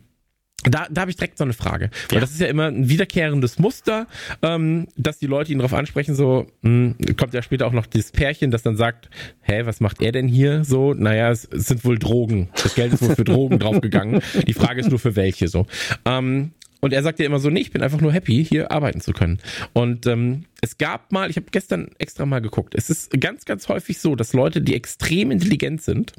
[0.63, 1.89] da, da habe ich direkt so eine Frage.
[2.09, 2.19] Weil ja.
[2.21, 4.07] das ist ja immer ein wiederkehrendes Muster,
[4.41, 7.85] ähm, dass die Leute ihn darauf ansprechen, so, mh, hm, kommt ja später auch noch
[7.85, 9.09] dieses Pärchen, das dann sagt,
[9.41, 10.63] hä, was macht er denn hier?
[10.63, 12.49] So, naja, es, es sind wohl Drogen.
[12.61, 14.21] Das Geld ist wohl für Drogen draufgegangen.
[14.45, 15.67] Die Frage ist nur für welche so.
[16.05, 19.01] Ähm, und er sagt ja immer so, nee, ich bin einfach nur happy, hier arbeiten
[19.01, 19.39] zu können.
[19.73, 23.67] Und ähm, es gab mal, ich habe gestern extra mal geguckt, es ist ganz, ganz
[23.69, 26.13] häufig so, dass Leute, die extrem intelligent sind,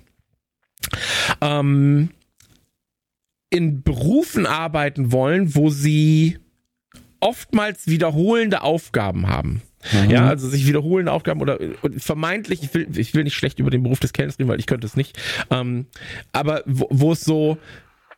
[1.40, 2.10] ähm,
[3.50, 6.38] in Berufen arbeiten wollen, wo sie
[7.20, 9.62] oftmals wiederholende Aufgaben haben.
[9.92, 10.10] Mhm.
[10.10, 11.58] Ja, also sich wiederholende Aufgaben oder
[11.96, 14.66] vermeintlich, ich will, ich will nicht schlecht über den Beruf des Kellners reden, weil ich
[14.66, 15.18] könnte es nicht.
[15.50, 15.86] Ähm,
[16.32, 17.58] aber wo, wo es so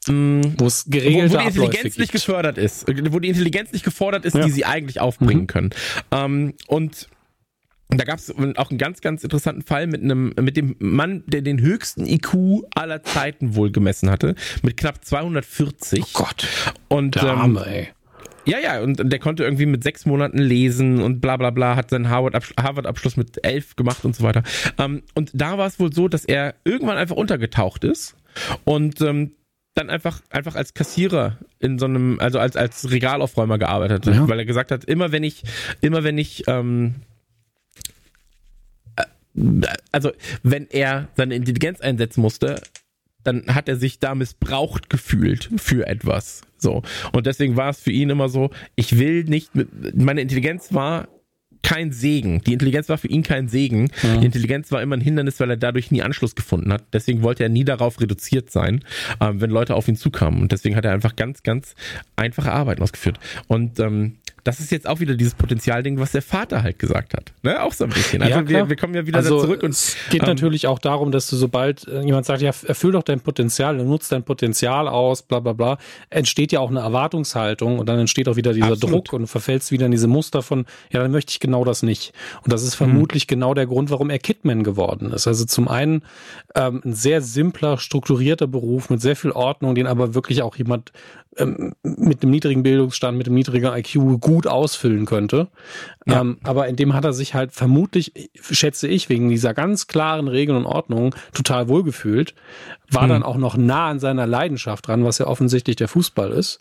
[0.09, 3.73] mh, mm, wo es geregelt wo, wo die Intelligenz nicht gefördert ist, wo die Intelligenz
[3.73, 4.45] nicht gefordert ist, ja.
[4.45, 5.47] die sie eigentlich aufbringen mhm.
[5.47, 5.71] können.
[6.11, 7.09] Ähm, und
[7.89, 11.43] da gab es auch einen ganz, ganz interessanten Fall mit einem, mit dem Mann, der
[11.43, 16.01] den höchsten IQ aller Zeiten wohl gemessen hatte, mit knapp 240.
[16.03, 16.47] Oh Gott.
[16.89, 17.89] Und der Arme, ähm, ey.
[18.47, 21.91] Ja, ja, und der konnte irgendwie mit sechs Monaten lesen und bla bla bla, hat
[21.91, 24.43] seinen Harvard-Abschluss mit elf gemacht und so weiter.
[24.79, 28.17] Ähm, und da war es wohl so, dass er irgendwann einfach untergetaucht ist
[28.65, 29.33] und ähm,
[29.75, 34.29] dann einfach, einfach als Kassierer in so einem, also als, als Regalaufräumer gearbeitet ja.
[34.29, 35.43] weil er gesagt hat, immer wenn ich,
[35.81, 36.97] immer wenn ich, ähm,
[39.93, 40.11] also
[40.43, 42.61] wenn er seine Intelligenz einsetzen musste,
[43.23, 46.43] dann hat er sich da missbraucht gefühlt für etwas.
[46.59, 46.83] So.
[47.13, 51.09] Und deswegen war es für ihn immer so, ich will nicht mit, meine Intelligenz war
[51.63, 52.43] kein Segen.
[52.43, 53.91] Die Intelligenz war für ihn kein Segen.
[54.03, 54.21] Mhm.
[54.21, 56.85] Die Intelligenz war immer ein Hindernis, weil er dadurch nie Anschluss gefunden hat.
[56.93, 58.85] Deswegen wollte er nie darauf reduziert sein,
[59.21, 60.43] äh, wenn Leute auf ihn zukamen.
[60.43, 61.75] Und deswegen hat er einfach ganz, ganz
[62.17, 63.19] einfache Arbeiten ausgeführt.
[63.47, 67.33] Und ähm, das ist jetzt auch wieder dieses Potenzialding, was der Vater halt gesagt hat.
[67.43, 67.63] Ne?
[67.63, 68.23] Auch so ein bisschen.
[68.23, 69.63] Also ja, wir, wir kommen ja wieder also zurück.
[69.63, 72.93] Und, es geht ähm, natürlich auch darum, dass du sobald äh, jemand sagt, ja, erfüll
[72.93, 75.79] doch dein Potenzial, nutzt dein Potenzial aus, bla bla bla,
[76.11, 79.09] entsteht ja auch eine Erwartungshaltung und dann entsteht auch wieder dieser absolut.
[79.09, 81.83] Druck und du verfällst wieder in diese Muster von, ja, dann möchte ich genau das
[81.83, 82.13] nicht.
[82.43, 83.29] Und das ist vermutlich mhm.
[83.29, 85.27] genau der Grund, warum er Kidman geworden ist.
[85.27, 86.03] Also zum einen
[86.55, 90.93] ähm, ein sehr simpler, strukturierter Beruf mit sehr viel Ordnung, den aber wirklich auch jemand
[91.37, 95.49] ähm, mit einem niedrigen Bildungsstand, mit einem niedrigen IQ gut ausfüllen könnte.
[96.07, 96.23] Ja.
[96.23, 100.27] Ähm, aber in dem hat er sich halt vermutlich, schätze ich, wegen dieser ganz klaren
[100.27, 102.35] Regeln und Ordnung total wohlgefühlt,
[102.91, 103.09] war hm.
[103.11, 106.59] dann auch noch nah an seiner Leidenschaft dran, was ja offensichtlich der Fußball ist,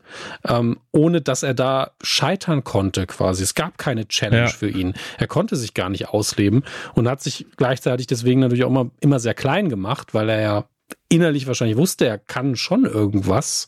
[0.48, 3.42] ähm, ohne dass er da scheitern konnte quasi.
[3.42, 4.48] Es gab keine Challenge ja.
[4.50, 4.94] für ihn.
[5.18, 9.20] Er konnte sich gar nicht ausleben und hat sich gleichzeitig deswegen natürlich auch immer, immer
[9.20, 10.66] sehr klein gemacht, weil er ja
[11.10, 13.68] innerlich wahrscheinlich wusste, er kann schon irgendwas,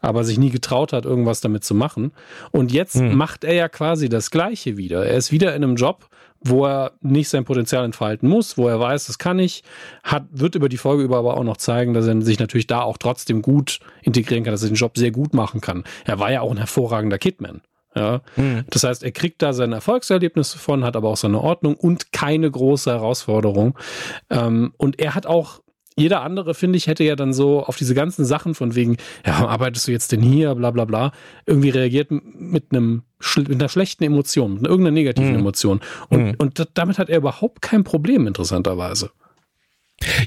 [0.00, 2.12] aber sich nie getraut hat, irgendwas damit zu machen.
[2.50, 3.16] Und jetzt hm.
[3.16, 5.04] macht er ja quasi das Gleiche wieder.
[5.06, 6.08] Er ist wieder in einem Job,
[6.44, 9.62] wo er nicht sein Potenzial entfalten muss, wo er weiß, das kann ich,
[10.02, 12.82] hat, wird über die Folge über aber auch noch zeigen, dass er sich natürlich da
[12.82, 15.84] auch trotzdem gut integrieren kann, dass er den Job sehr gut machen kann.
[16.04, 17.62] Er war ja auch ein hervorragender Kidman.
[17.94, 18.64] Ja, mhm.
[18.70, 22.50] das heißt, er kriegt da seine Erfolgserlebnisse von, hat aber auch seine Ordnung und keine
[22.50, 23.78] große Herausforderung.
[24.30, 25.61] Ähm, und er hat auch
[25.96, 29.46] jeder andere, finde ich, hätte ja dann so auf diese ganzen Sachen von wegen, ja,
[29.46, 31.12] arbeitest du jetzt denn hier, bla bla bla,
[31.46, 33.02] irgendwie reagiert mit einem
[33.36, 35.38] mit einer schlechten Emotion, mit irgendeiner negativen mhm.
[35.38, 35.80] Emotion.
[36.08, 36.34] Und, mhm.
[36.38, 39.10] und damit hat er überhaupt kein Problem, interessanterweise.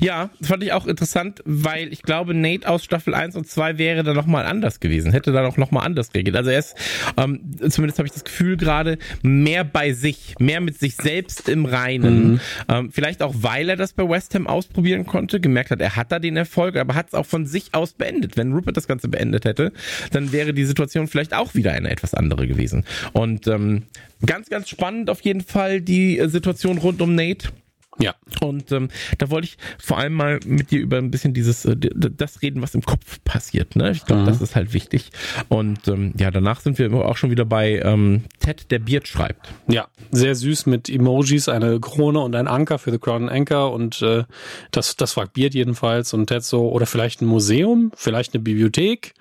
[0.02, 4.04] Ja, fand ich auch interessant, weil ich glaube, Nate aus Staffel 1 und 2 wäre
[4.04, 6.36] da nochmal anders gewesen, hätte da noch mal anders reagiert.
[6.36, 6.76] Also er ist,
[7.18, 11.66] ähm, zumindest habe ich das Gefühl gerade, mehr bei sich, mehr mit sich selbst im
[11.66, 12.34] Reinen.
[12.34, 12.40] Mhm.
[12.70, 16.12] Ähm, vielleicht auch, weil er das bei West Ham ausprobieren konnte, gemerkt hat, er hat
[16.12, 18.38] da den Erfolg, aber hat es auch von sich aus beendet.
[18.38, 19.72] Wenn Rupert das Ganze beendet hätte,
[20.12, 22.86] dann wäre die Situation vielleicht auch wieder eine etwas andere gewesen.
[23.14, 23.84] Und ähm,
[24.26, 27.50] ganz, ganz spannend auf jeden Fall die äh, Situation rund um Nate.
[27.98, 28.14] Ja.
[28.42, 31.76] Und ähm, da wollte ich vor allem mal mit dir über ein bisschen dieses, äh,
[31.76, 33.76] das reden, was im Kopf passiert.
[33.76, 33.92] Ne?
[33.92, 34.26] Ich glaube, mhm.
[34.26, 35.12] das ist halt wichtig.
[35.48, 39.48] Und ähm, ja, danach sind wir auch schon wieder bei ähm, Ted, der Beard schreibt.
[39.68, 43.72] Ja, sehr süß mit Emojis, eine Krone und ein Anker für The Crown Anchor.
[43.72, 44.24] Und äh,
[44.72, 46.14] das, das fragt Beard jedenfalls.
[46.14, 49.14] Und Ted so, oder vielleicht ein Museum, vielleicht eine Bibliothek.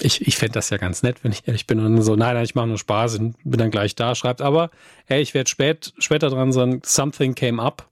[0.00, 1.80] Ich, ich fände das ja ganz nett, wenn ich ehrlich bin.
[1.80, 4.14] Und so, nein, nein, ich mache nur Spaß und bin dann gleich da.
[4.14, 4.70] Schreibt aber,
[5.06, 7.88] hey, ich werde spät, später dran sein, something came up.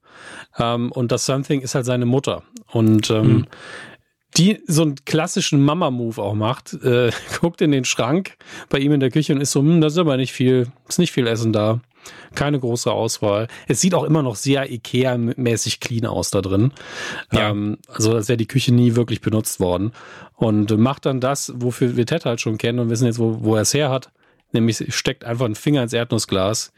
[0.59, 2.43] Ähm, und das something ist halt seine Mutter.
[2.73, 3.47] Und ähm, hm.
[4.37, 8.37] die so einen klassischen Mama-Move auch macht, äh, guckt in den Schrank
[8.69, 10.99] bei ihm in der Küche und ist so, hm, da ist aber nicht viel, ist
[10.99, 11.81] nicht viel Essen da.
[12.35, 13.49] Keine große Auswahl.
[13.69, 16.73] Es sieht auch immer noch sehr Ikea-mäßig clean aus da drin.
[17.33, 17.51] Ja.
[17.51, 19.93] Ähm, also als wäre die Küche nie wirklich benutzt worden.
[20.35, 23.57] Und macht dann das, wofür wir Ted halt schon kennen und wissen jetzt, wo, wo
[23.57, 24.11] er es her hat.
[24.57, 26.73] Nämlich steckt einfach einen Finger ins Erdnussglas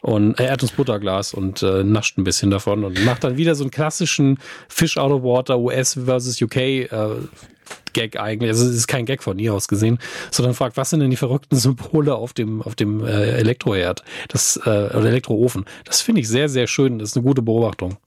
[0.00, 3.70] und äh, Erdnussbutterglas und äh, nascht ein bisschen davon und macht dann wieder so einen
[3.70, 4.38] klassischen
[4.68, 6.88] Fish out of water US versus UK äh,
[7.92, 8.50] Gag eigentlich.
[8.50, 9.98] Also es ist kein Gag von ihr aus gesehen,
[10.30, 14.56] sondern fragt, was sind denn die verrückten Symbole auf dem auf dem äh, Elektroherd, das
[14.64, 15.64] äh, oder Elektroofen.
[15.84, 16.98] Das finde ich sehr sehr schön.
[16.98, 17.98] Das ist eine gute Beobachtung.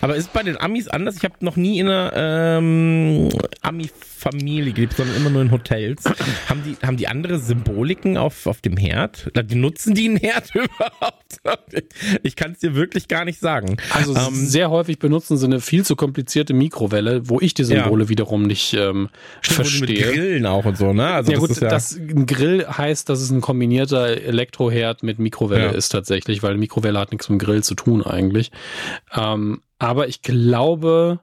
[0.00, 1.16] Aber ist bei den Amis anders?
[1.16, 3.28] Ich habe noch nie in einer ähm,
[3.60, 6.04] Ami-Familie gelebt, sondern immer nur in Hotels.
[6.48, 9.30] haben die haben die andere Symboliken auf auf dem Herd?
[9.44, 11.40] Die nutzen die einen Herd überhaupt?
[12.22, 13.76] Ich kann es dir wirklich gar nicht sagen.
[13.90, 18.04] Also ähm, sehr häufig benutzen sie eine viel zu komplizierte Mikrowelle, wo ich die Symbole
[18.04, 18.08] ja.
[18.08, 19.08] wiederum nicht ähm,
[19.40, 19.80] verstehe.
[19.80, 21.08] Mit Grillen auch und so, ne?
[21.08, 25.18] Also ja das gut, ja das ein Grill heißt, dass es ein kombinierter Elektroherd mit
[25.18, 25.70] Mikrowelle ja.
[25.70, 28.50] ist tatsächlich, weil Mikrowelle hat nichts mit Grill zu tun eigentlich.
[29.14, 31.20] Ähm, aber ich glaube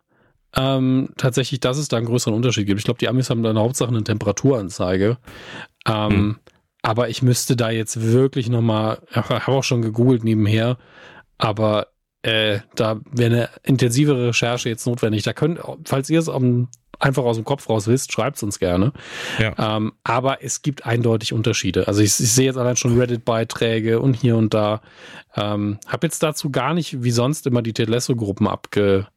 [0.56, 2.80] ähm, tatsächlich, dass es da einen größeren Unterschied gibt.
[2.80, 5.18] Ich glaube, die Amis haben da eine Hauptsache eine Temperaturanzeige.
[5.88, 6.40] Ähm, hm.
[6.82, 10.78] Aber ich müsste da jetzt wirklich nochmal, ich habe auch schon gegoogelt nebenher,
[11.38, 11.88] aber
[12.22, 15.24] äh, da wäre eine intensivere Recherche jetzt notwendig.
[15.24, 16.30] Da könnt, falls ihr es
[17.00, 18.92] einfach aus dem Kopf raus wisst, schreibt es uns gerne.
[19.40, 19.78] Ja.
[19.78, 21.88] Ähm, aber es gibt eindeutig Unterschiede.
[21.88, 24.82] Also ich, ich sehe jetzt allein schon Reddit-Beiträge und hier und da.
[25.36, 29.08] Ähm, habe jetzt dazu gar nicht wie sonst immer die Ted Lasso-Gruppen abge,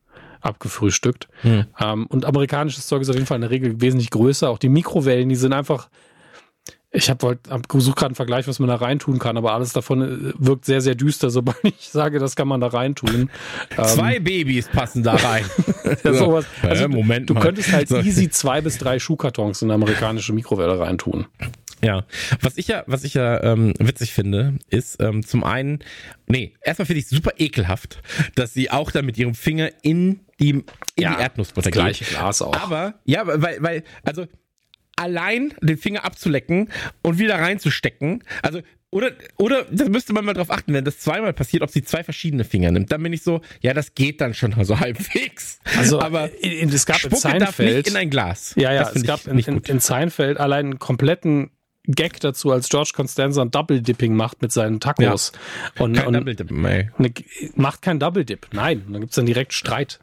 [0.40, 1.28] abgefrühstückt.
[1.42, 1.64] Hm.
[1.80, 4.48] Ähm, und amerikanisches Zeug ist auf jeden Fall in der Regel wesentlich größer.
[4.48, 5.88] Auch die Mikrowellen, die sind einfach
[6.92, 10.02] ich habe hab gesucht gerade einen Vergleich, was man da reintun kann, aber alles davon
[10.02, 13.30] äh, wirkt sehr, sehr düster, sobald ich sage, das kann man da reintun.
[13.76, 15.44] Zwei ähm, Babys passen da rein.
[16.04, 16.44] ja, sowas.
[16.62, 20.78] Also, Moment du, du könntest halt easy zwei bis drei Schuhkartons in eine amerikanische Mikrowelle
[20.78, 21.26] reintun.
[21.82, 22.04] Ja,
[22.40, 25.80] was ich ja, was ich ja ähm, witzig finde, ist ähm, zum einen,
[26.28, 28.00] nee, erstmal finde ich super ekelhaft,
[28.36, 30.64] dass sie auch dann mit ihrem Finger in die, in
[30.96, 32.54] ja, die Erdnussbutter das gleiche Glas auch.
[32.54, 34.26] Aber, ja, weil, weil, also
[35.02, 36.70] allein den Finger abzulecken
[37.02, 38.24] und wieder reinzustecken.
[38.42, 38.60] Also
[38.90, 42.04] oder, oder, das müsste man mal drauf achten, wenn das zweimal passiert, ob sie zwei
[42.04, 42.92] verschiedene Finger nimmt.
[42.92, 45.60] Dann bin ich so, ja, das geht dann schon so halbwegs.
[45.78, 48.52] Also, aber in, es gab Spucke in Seinfeld, nicht in ein Glas.
[48.54, 51.50] Ja, ja, es gab in, in, in Seinfeld allein einen kompletten
[51.86, 55.32] Gag dazu, als George Constanza ein Double Dipping macht mit seinen Tacos.
[55.76, 56.90] Ja, und, kein und Double Dip, ey.
[56.98, 57.12] Ne,
[57.56, 58.48] macht kein Double Dip.
[58.52, 60.00] Nein, dann gibt's dann direkt Streit.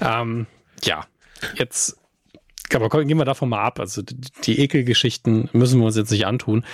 [0.00, 0.46] Ähm,
[0.84, 1.06] ja,
[1.56, 1.96] jetzt
[2.74, 3.80] aber komm, gehen wir davon mal ab.
[3.80, 4.02] Also
[4.44, 6.64] die Ekelgeschichten müssen wir uns jetzt nicht antun.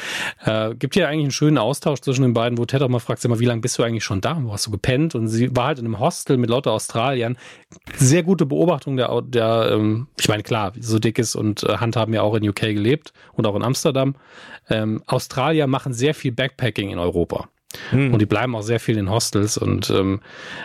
[0.44, 3.20] Äh, gibt ja eigentlich einen schönen Austausch zwischen den beiden, wo Ted auch mal fragt,
[3.20, 4.38] sag mal, wie lange bist du eigentlich schon da?
[4.42, 5.14] Wo hast du gepennt?
[5.14, 7.36] Und sie war halt in einem Hostel mit lauter Australiern.
[7.96, 12.14] Sehr gute Beobachtung der, der ähm, ich meine, klar, so Dickes und äh, Hand haben
[12.14, 14.14] ja auch in UK gelebt und auch in Amsterdam.
[14.70, 17.48] Ähm, Australier machen sehr viel Backpacking in Europa.
[17.90, 18.12] Hm.
[18.12, 19.56] Und die bleiben auch sehr viel in Hostels.
[19.58, 20.20] Und ähm,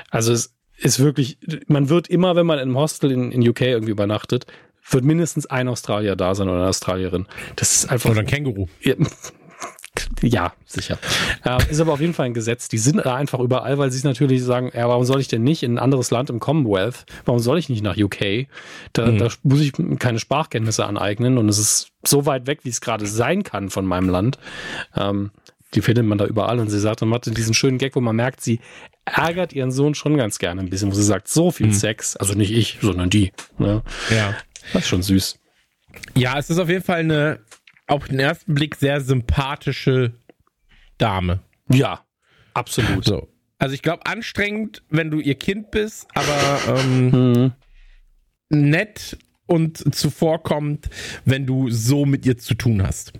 [0.09, 3.61] also es ist wirklich, man wird immer, wenn man in einem Hostel in, in UK
[3.61, 4.45] irgendwie übernachtet,
[4.89, 7.27] wird mindestens ein Australier da sein oder eine Australierin.
[7.55, 8.09] Das ist einfach.
[8.09, 8.67] Oder ein Känguru.
[8.81, 8.95] Ja,
[10.21, 10.97] ja, sicher.
[11.43, 12.67] Äh, ist aber auf jeden Fall ein Gesetz.
[12.67, 15.75] Die sind einfach überall, weil sie natürlich sagen, ja, warum soll ich denn nicht in
[15.75, 17.05] ein anderes Land im Commonwealth?
[17.25, 18.47] Warum soll ich nicht nach UK?
[18.93, 19.17] Da, mhm.
[19.17, 23.05] da muss ich keine Sprachkenntnisse aneignen und es ist so weit weg, wie es gerade
[23.05, 24.37] sein kann von meinem Land.
[24.95, 25.31] Ähm,
[25.73, 28.15] die findet man da überall und sie sagt, man hat diesen schönen Gag, wo man
[28.15, 28.61] merkt, sie
[29.03, 31.73] ärgert ihren Sohn schon ganz gerne ein bisschen, wo sie sagt, so viel mhm.
[31.73, 33.31] Sex, also nicht ich, sondern die.
[33.57, 33.83] Ne?
[34.09, 34.35] Ja.
[34.73, 35.39] Das ist schon süß.
[36.15, 37.39] Ja, es ist auf jeden Fall eine
[37.87, 40.13] auf den ersten Blick sehr sympathische
[40.97, 41.39] Dame.
[41.69, 42.05] Ja,
[42.53, 43.05] absolut.
[43.05, 43.27] So.
[43.59, 47.51] Also ich glaube, anstrengend, wenn du ihr Kind bist, aber ähm, mhm.
[48.49, 50.89] nett und zuvorkommend,
[51.25, 53.13] wenn du so mit ihr zu tun hast.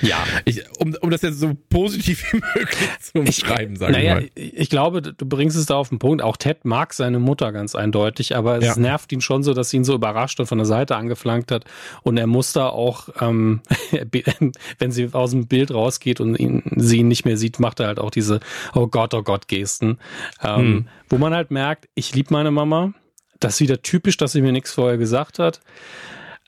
[0.00, 0.24] Ja.
[0.44, 4.28] Ich, um, um das jetzt so positiv wie möglich zu umschreiben, sagen naja, mal.
[4.34, 6.22] Ich glaube, du bringst es da auf den Punkt.
[6.22, 8.76] Auch Ted mag seine Mutter ganz eindeutig, aber es ja.
[8.76, 11.64] nervt ihn schon so, dass sie ihn so überrascht und von der Seite angeflankt hat.
[12.02, 13.60] Und er muss da auch, ähm,
[14.78, 17.86] wenn sie aus dem Bild rausgeht und ihn, sie ihn nicht mehr sieht, macht er
[17.86, 18.40] halt auch diese
[18.74, 19.98] Oh Gott, oh Gott Gesten.
[20.42, 20.88] Ähm, hm.
[21.08, 22.92] Wo man halt merkt, ich liebe meine Mama.
[23.40, 25.60] Das ist wieder typisch, dass sie mir nichts vorher gesagt hat.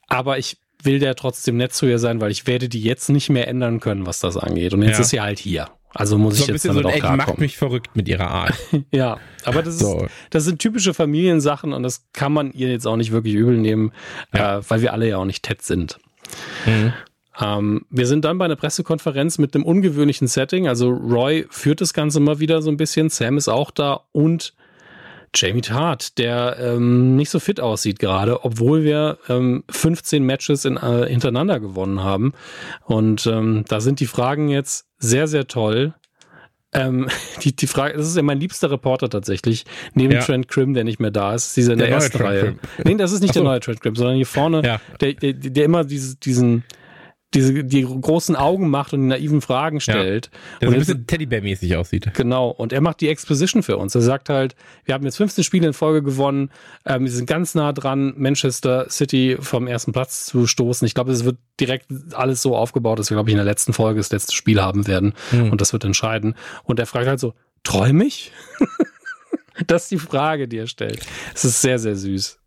[0.06, 3.30] Aber ich will der trotzdem nett zu ihr sein, weil ich werde die jetzt nicht
[3.30, 4.74] mehr ändern können, was das angeht.
[4.74, 5.00] Und jetzt ja.
[5.00, 5.68] ist sie halt hier.
[5.94, 7.16] Also muss so ich jetzt damit so, auch klarkommen.
[7.18, 8.54] macht mich verrückt mit ihrer Art.
[8.90, 10.04] ja, aber das so.
[10.04, 13.56] ist, das sind typische Familiensachen und das kann man ihr jetzt auch nicht wirklich übel
[13.56, 13.92] nehmen,
[14.34, 14.58] ja.
[14.58, 15.98] äh, weil wir alle ja auch nicht Ted sind.
[16.66, 16.92] Mhm.
[17.40, 20.66] Ähm, wir sind dann bei einer Pressekonferenz mit einem ungewöhnlichen Setting.
[20.66, 23.08] Also Roy führt das Ganze mal wieder so ein bisschen.
[23.08, 24.54] Sam ist auch da und
[25.34, 30.76] Jamie Tart, der ähm, nicht so fit aussieht gerade, obwohl wir ähm, 15 Matches in,
[30.76, 32.32] äh, hintereinander gewonnen haben.
[32.84, 35.94] Und ähm, da sind die Fragen jetzt sehr, sehr toll.
[36.72, 37.08] Ähm,
[37.42, 40.20] die, die Frage, das ist ja mein liebster Reporter tatsächlich, neben ja.
[40.20, 42.56] Trent Krim, der nicht mehr da ist, dieser in der, der ersten Reihe.
[42.84, 43.40] Nee, das ist nicht so.
[43.40, 44.80] der neue Trent Krim, sondern hier vorne, ja.
[45.00, 46.64] der, der, der immer diese, diesen,
[47.34, 50.30] diese, die großen Augen macht und die naiven Fragen stellt.
[50.32, 52.12] Ja, der so ein bisschen Teddybär-mäßig aussieht.
[52.14, 52.48] Genau.
[52.48, 53.94] Und er macht die Exposition für uns.
[53.94, 56.50] Er sagt halt, wir haben jetzt 15 Spiele in Folge gewonnen.
[56.86, 60.86] Ähm, wir sind ganz nah dran, Manchester City vom ersten Platz zu stoßen.
[60.86, 63.72] Ich glaube, es wird direkt alles so aufgebaut, dass wir, glaube ich, in der letzten
[63.72, 65.14] Folge das letzte Spiel haben werden.
[65.32, 65.50] Mhm.
[65.50, 66.34] Und das wird entscheiden.
[66.62, 68.32] Und er fragt halt so, träum ich?
[69.66, 71.00] das ist die Frage, die er stellt.
[71.34, 72.38] Es ist sehr, sehr süß.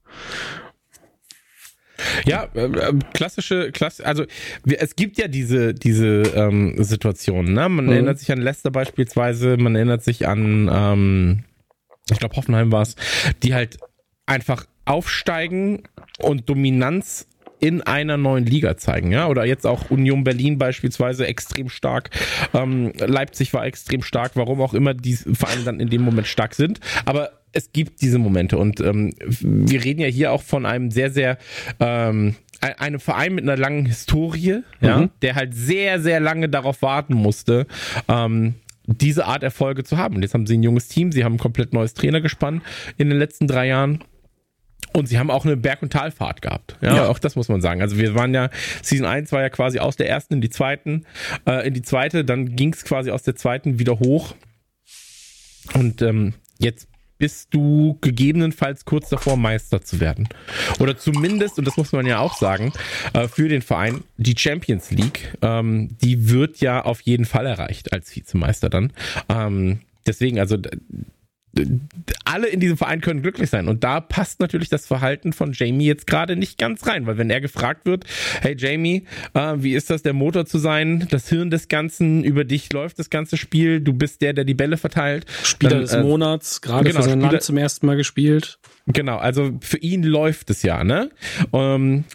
[2.25, 4.25] Ja, äh, äh, klassische, klass also
[4.65, 7.53] es gibt ja diese diese ähm, Situationen.
[7.53, 7.69] Ne?
[7.69, 7.91] Man mhm.
[7.91, 11.43] erinnert sich an Leicester beispielsweise, man erinnert sich an, ähm,
[12.11, 12.95] ich glaube Hoffenheim war es,
[13.43, 13.77] die halt
[14.25, 15.83] einfach aufsteigen
[16.19, 17.27] und Dominanz
[17.59, 22.11] in einer neuen Liga zeigen, ja, oder jetzt auch Union Berlin beispielsweise extrem stark,
[22.53, 26.53] ähm, Leipzig war extrem stark, warum auch immer die Vereine dann in dem Moment stark
[26.53, 30.91] sind, aber es gibt diese Momente und ähm, wir reden ja hier auch von einem
[30.91, 31.39] sehr, sehr
[31.79, 34.87] ähm, einem Verein mit einer langen Historie, mhm.
[34.87, 37.65] ja, der halt sehr, sehr lange darauf warten musste,
[38.07, 40.15] ähm, diese Art Erfolge zu haben.
[40.15, 42.61] Und jetzt haben sie ein junges Team, sie haben ein komplett neues Trainergespann
[42.97, 44.03] in den letzten drei Jahren.
[44.93, 46.77] Und sie haben auch eine Berg- und Talfahrt gehabt.
[46.81, 47.81] Ja, ja, auch das muss man sagen.
[47.81, 48.49] Also wir waren ja,
[48.81, 51.05] Season 1 war ja quasi aus der ersten in die zweiten,
[51.45, 54.35] äh, in die zweite, dann ging es quasi aus der zweiten wieder hoch.
[55.73, 60.27] Und ähm, jetzt bist du gegebenenfalls kurz davor, Meister zu werden.
[60.79, 62.73] Oder zumindest, und das muss man ja auch sagen,
[63.13, 67.93] äh, für den Verein, die Champions League, ähm, die wird ja auf jeden Fall erreicht
[67.93, 68.93] als Vizemeister dann.
[69.29, 70.57] Ähm, deswegen, also
[72.25, 73.67] alle in diesem Verein können glücklich sein.
[73.67, 77.29] Und da passt natürlich das Verhalten von Jamie jetzt gerade nicht ganz rein, weil wenn
[77.29, 78.05] er gefragt wird,
[78.41, 82.43] hey Jamie, äh, wie ist das, der Motor zu sein, das Hirn des Ganzen, über
[82.43, 85.25] dich läuft das ganze Spiel, du bist der, der die Bälle verteilt.
[85.43, 88.59] Spieler dann, des äh, Monats, gerade genau, für sein Spieler, Land zum ersten Mal gespielt.
[88.87, 91.09] Genau, also für ihn läuft es ja, ne?
[91.53, 92.05] Ähm,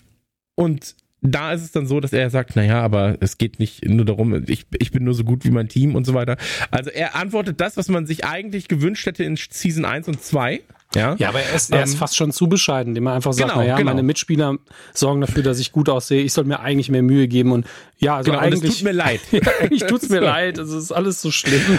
[0.55, 4.05] und da ist es dann so, dass er sagt, naja, aber es geht nicht nur
[4.05, 6.37] darum, ich, ich bin nur so gut wie mein Team und so weiter.
[6.71, 10.63] Also er antwortet das, was man sich eigentlich gewünscht hätte in Season 1 und 2.
[10.95, 13.33] Ja, ja aber er ist, er ähm, ist fast schon zu bescheiden, indem er einfach
[13.33, 13.91] sagt, genau, naja, genau.
[13.91, 14.57] meine Mitspieler
[14.93, 17.67] sorgen dafür, dass ich gut aussehe, ich soll mir eigentlich mehr Mühe geben und
[17.99, 18.65] ja, also genau, eigentlich.
[18.65, 19.21] es tut mir leid.
[19.31, 21.79] ja, eigentlich tut's mir leid, es ist alles so schlimm,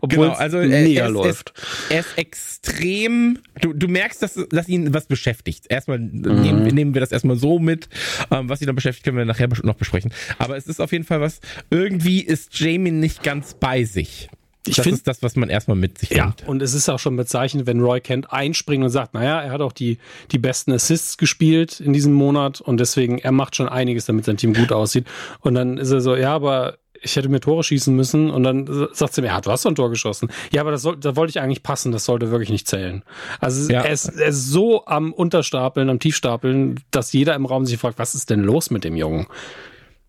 [0.00, 1.52] obwohl genau, also, es mega er ist, läuft.
[1.90, 5.66] Er ist extrem, du, du merkst, dass, dass ihn was beschäftigt.
[5.68, 6.40] Erstmal mhm.
[6.40, 7.88] nehmen, nehmen wir das erstmal so mit,
[8.30, 10.12] ähm, was ihn dann beschäftigt, können wir nachher noch besprechen.
[10.38, 14.28] Aber es ist auf jeden Fall was, irgendwie ist Jamie nicht ganz bei sich.
[14.66, 16.48] Ich das ist das, was man erstmal mit sich ja, nimmt.
[16.48, 19.60] Und es ist auch schon bezeichnet, wenn Roy Kent einspringt und sagt, naja, er hat
[19.60, 19.98] auch die,
[20.32, 24.38] die besten Assists gespielt in diesem Monat und deswegen, er macht schon einiges, damit sein
[24.38, 25.06] Team gut aussieht.
[25.40, 28.88] Und dann ist er so, ja, aber ich hätte mir Tore schießen müssen und dann
[28.92, 30.30] sagt sie mir, ja, du hast doch ein Tor geschossen.
[30.52, 33.02] Ja, aber das soll, da wollte ich eigentlich passen, das sollte wirklich nicht zählen.
[33.40, 33.82] Also ja.
[33.82, 37.98] er, ist, er ist so am Unterstapeln, am Tiefstapeln, dass jeder im Raum sich fragt,
[37.98, 39.26] was ist denn los mit dem Jungen?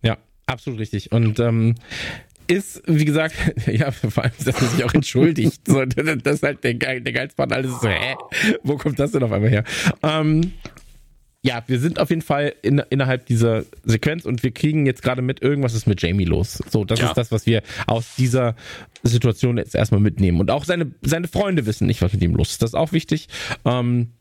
[0.02, 1.12] Ja, absolut richtig.
[1.12, 1.76] Und ähm,
[2.48, 3.36] ist, wie gesagt,
[3.68, 5.62] ja, vor allem, dass er sich auch entschuldigt.
[5.68, 7.54] so, das ist halt der, Geil, der geilste Part.
[7.54, 8.16] Alles so, hä?
[8.64, 9.64] Wo kommt das denn auf einmal her?
[10.04, 10.54] Ähm,
[11.46, 15.22] ja, wir sind auf jeden Fall in, innerhalb dieser Sequenz und wir kriegen jetzt gerade
[15.22, 16.60] mit, irgendwas ist mit Jamie los.
[16.70, 17.10] So, das ja.
[17.10, 18.56] ist das, was wir aus dieser
[19.04, 20.40] Situation jetzt erstmal mitnehmen.
[20.40, 22.64] Und auch seine, seine Freunde wissen nicht, was mit ihm los ist.
[22.64, 23.28] Das ist auch wichtig.
[23.64, 24.14] Ähm,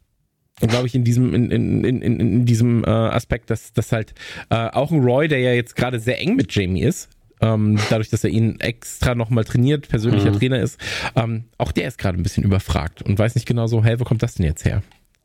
[0.60, 4.14] glaube ich, in diesem, in, in, in, in diesem äh, Aspekt, dass, dass halt
[4.50, 7.08] äh, auch ein Roy, der ja jetzt gerade sehr eng mit Jamie ist,
[7.40, 10.38] ähm, dadurch, dass er ihn extra nochmal trainiert, persönlicher mhm.
[10.38, 10.80] Trainer ist,
[11.16, 14.04] ähm, auch der ist gerade ein bisschen überfragt und weiß nicht genau so, hey, wo
[14.04, 14.82] kommt das denn jetzt her?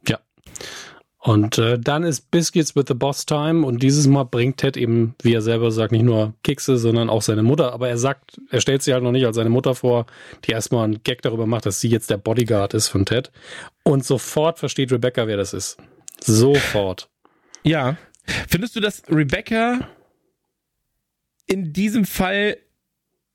[0.07, 0.19] Ja.
[1.21, 5.15] Und äh, dann ist Biscuits with the Boss Time und dieses Mal bringt Ted eben,
[5.21, 7.73] wie er selber sagt, nicht nur Kekse, sondern auch seine Mutter.
[7.73, 10.05] Aber er sagt, er stellt sich halt noch nicht als seine Mutter vor,
[10.45, 13.31] die erstmal einen Gag darüber macht, dass sie jetzt der Bodyguard ist von Ted.
[13.83, 15.77] Und sofort versteht Rebecca, wer das ist.
[16.21, 17.09] Sofort.
[17.63, 17.97] Ja.
[18.47, 19.89] Findest du, dass Rebecca
[21.49, 22.57] in diesem Fall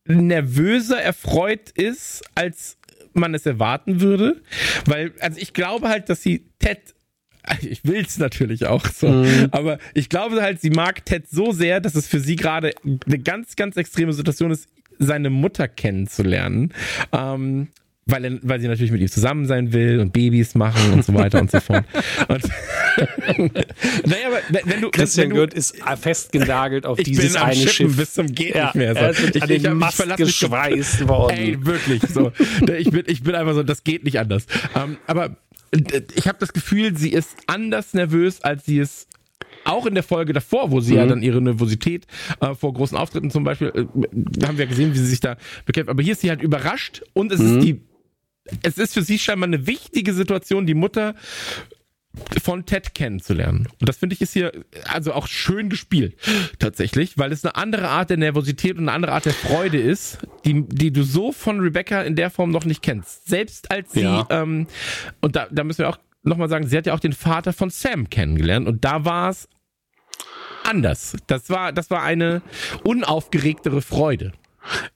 [0.07, 2.79] nervöser erfreut ist, als
[3.13, 4.43] man es erwarten würde?
[4.87, 6.95] Weil, also ich glaube halt, dass sie Ted
[7.61, 9.49] ich will es natürlich auch so, mhm.
[9.51, 13.19] aber ich glaube halt, sie mag Ted so sehr, dass es für sie gerade eine
[13.19, 16.73] ganz, ganz extreme Situation ist, seine Mutter kennenzulernen.
[17.13, 17.69] Ähm,
[18.07, 21.15] weil, er, weil sie natürlich mit ihm zusammen sein will und Babys machen und so
[21.15, 21.85] weiter und so fort.
[22.29, 22.43] Und,
[24.07, 28.27] naja, aber wenn du Christian wenn Gürnt ist festgenagelt auf dieses eine Schiff bis zum
[28.27, 28.95] geht ja, nicht mehr.
[28.95, 29.01] So.
[29.01, 31.37] Er ist ich, an den Mast geschweißt worden.
[31.37, 32.33] Ey, wirklich so.
[32.79, 34.47] Ich bin, ich bin einfach so, das geht nicht anders.
[34.75, 35.37] Um, ähm, aber
[36.15, 39.07] ich habe das Gefühl, sie ist anders nervös, als sie es
[39.65, 40.99] auch in der Folge davor, wo sie mhm.
[40.99, 42.07] ja dann ihre Nervosität
[42.41, 45.37] äh, vor großen Auftritten zum Beispiel, äh, haben wir gesehen, wie sie sich da
[45.67, 45.91] bekämpft.
[45.91, 47.59] Aber hier ist sie halt überrascht und es mhm.
[47.59, 47.81] ist die
[48.63, 51.15] es ist für sie scheinbar eine wichtige Situation, die Mutter
[52.43, 53.67] von Ted kennenzulernen.
[53.81, 54.53] Und das finde ich ist hier
[54.87, 56.17] also auch schön gespielt,
[56.59, 60.19] tatsächlich, weil es eine andere Art der Nervosität und eine andere Art der Freude ist,
[60.45, 63.27] die, die du so von Rebecca in der Form noch nicht kennst.
[63.27, 64.27] Selbst als sie, ja.
[64.31, 64.67] ähm,
[65.21, 67.71] und da, da müssen wir auch nochmal sagen, sie hat ja auch den Vater von
[67.71, 69.49] Sam kennengelernt und da war es
[70.65, 71.17] anders.
[71.27, 72.43] Das war, das war eine
[72.85, 74.33] unaufgeregtere Freude.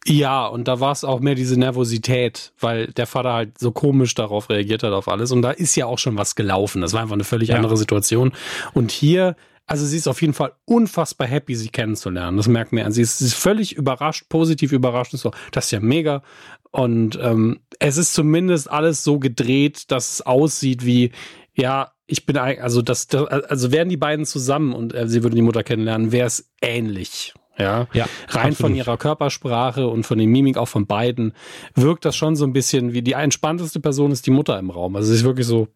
[0.07, 4.15] Ja, und da war es auch mehr diese Nervosität, weil der Vater halt so komisch
[4.15, 5.33] darauf reagiert hat auf alles.
[5.33, 6.81] Und da ist ja auch schon was gelaufen.
[6.81, 7.57] Das war einfach eine völlig ja.
[7.57, 8.33] andere Situation.
[8.73, 12.37] Und hier, also sie ist auf jeden Fall unfassbar happy, sie kennenzulernen.
[12.37, 12.91] Das merkt man.
[12.93, 15.13] Sie ist, sie ist völlig überrascht, positiv überrascht.
[15.13, 16.23] So, das ist ja mega.
[16.71, 21.13] Und ähm, es ist zumindest alles so gedreht, dass es aussieht wie,
[21.55, 25.43] ja, ich bin also das, also wären die beiden zusammen und äh, sie würden die
[25.43, 27.35] Mutter kennenlernen, wäre es ähnlich.
[27.59, 28.57] Ja, ja rein absolut.
[28.57, 31.33] von ihrer Körpersprache und von der Mimik auch von beiden
[31.75, 34.97] wirkt das schon so ein bisschen wie die entspannteste Person ist die Mutter im Raum.
[34.97, 35.69] Also es ist wirklich so,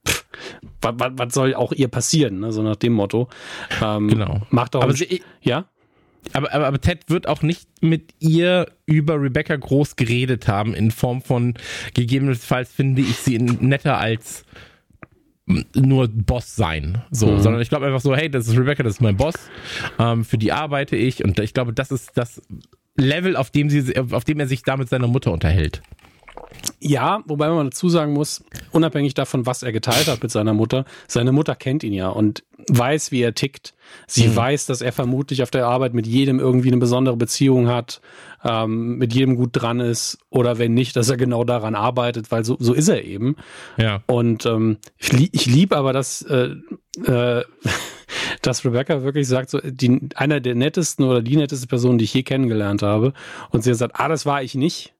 [0.80, 2.52] was, was soll auch ihr passieren, ne?
[2.52, 3.28] so nach dem Motto.
[3.82, 4.42] Ähm, genau.
[4.50, 5.66] Macht auch, aber sie, ja.
[6.32, 10.92] Aber, aber, aber Ted wird auch nicht mit ihr über Rebecca groß geredet haben, in
[10.92, 11.54] Form von
[11.94, 14.44] gegebenenfalls finde ich sie netter als
[15.74, 17.40] nur Boss sein, so, mhm.
[17.40, 19.34] sondern ich glaube einfach so, hey, das ist Rebecca, das ist mein Boss,
[19.98, 22.42] ähm, für die arbeite ich und ich glaube, das ist das
[22.96, 25.82] Level, auf dem sie, auf dem er sich da mit seiner Mutter unterhält.
[26.80, 30.84] Ja, wobei man dazu sagen muss, unabhängig davon, was er geteilt hat mit seiner Mutter,
[31.06, 33.74] seine Mutter kennt ihn ja und weiß, wie er tickt.
[34.06, 34.36] Sie mhm.
[34.36, 38.00] weiß, dass er vermutlich auf der Arbeit mit jedem irgendwie eine besondere Beziehung hat,
[38.44, 42.44] ähm, mit jedem gut dran ist oder wenn nicht, dass er genau daran arbeitet, weil
[42.44, 43.36] so, so ist er eben.
[43.76, 44.02] Ja.
[44.06, 46.54] Und ähm, ich, lieb, ich lieb aber, dass, äh,
[47.04, 47.44] äh,
[48.42, 52.14] dass Rebecca wirklich sagt, so die, einer der nettesten oder die netteste Person, die ich
[52.14, 53.12] je kennengelernt habe.
[53.50, 54.94] Und sie sagt, ah, das war ich nicht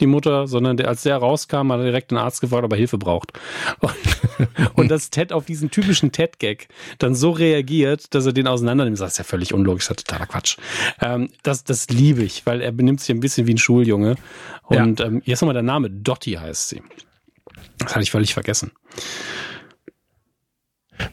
[0.00, 2.78] die Mutter, sondern der, als der rauskam, hat er direkt den Arzt gefragt, ob er
[2.78, 3.32] Hilfe braucht.
[3.80, 3.92] Und,
[4.74, 9.00] und dass Ted auf diesen typischen Ted-Gag dann so reagiert, dass er den auseinandernimmt.
[9.00, 10.58] Das ist ja völlig unlogisch, das ist totaler Quatsch.
[11.00, 14.16] Ähm, das, das liebe ich, weil er benimmt sich ein bisschen wie ein Schuljunge.
[14.64, 15.06] Und ja.
[15.06, 16.82] ähm, jetzt nochmal der Name, Dottie heißt sie.
[17.78, 18.72] Das hatte ich völlig vergessen.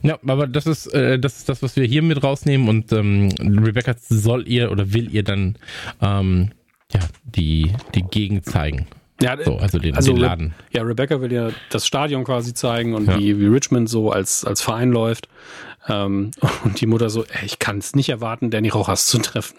[0.01, 3.29] Ja, aber das ist, äh, das ist das, was wir hier mit rausnehmen und ähm,
[3.39, 5.57] Rebecca soll ihr oder will ihr dann
[6.01, 6.51] ähm,
[6.93, 8.88] ja, die, die Gegend zeigen.
[9.21, 10.53] Ja, so, also den, also den Laden.
[10.71, 13.17] ja, Rebecca will ja das Stadion quasi zeigen und ja.
[13.17, 15.29] wie, wie Richmond so als, als Verein läuft.
[15.88, 16.32] Ähm,
[16.63, 19.58] und die Mutter so, ey, ich kann es nicht erwarten, Danny Rojas zu treffen.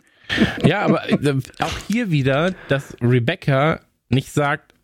[0.65, 4.75] Ja, aber äh, auch hier wieder, dass Rebecca nicht sagt,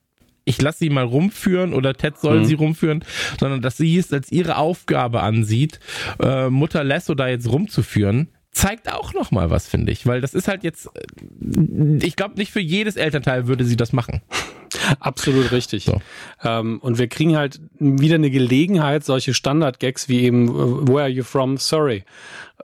[0.45, 2.45] ich lasse sie mal rumführen oder Ted soll mhm.
[2.45, 3.05] sie rumführen,
[3.39, 5.79] sondern dass sie es als ihre Aufgabe ansieht,
[6.21, 10.35] äh, Mutter Lesso da jetzt rumzuführen zeigt auch noch mal was, finde ich, weil das
[10.35, 14.23] ist halt jetzt, äh, ich glaube, nicht für jedes Elternteil würde sie das machen.
[15.01, 15.85] Absolut richtig.
[15.85, 16.01] So.
[16.43, 21.09] Ähm, und wir kriegen halt wieder eine Gelegenheit, solche Standard-Gags wie eben äh, Where are
[21.09, 21.57] you from?
[21.59, 22.05] Sorry.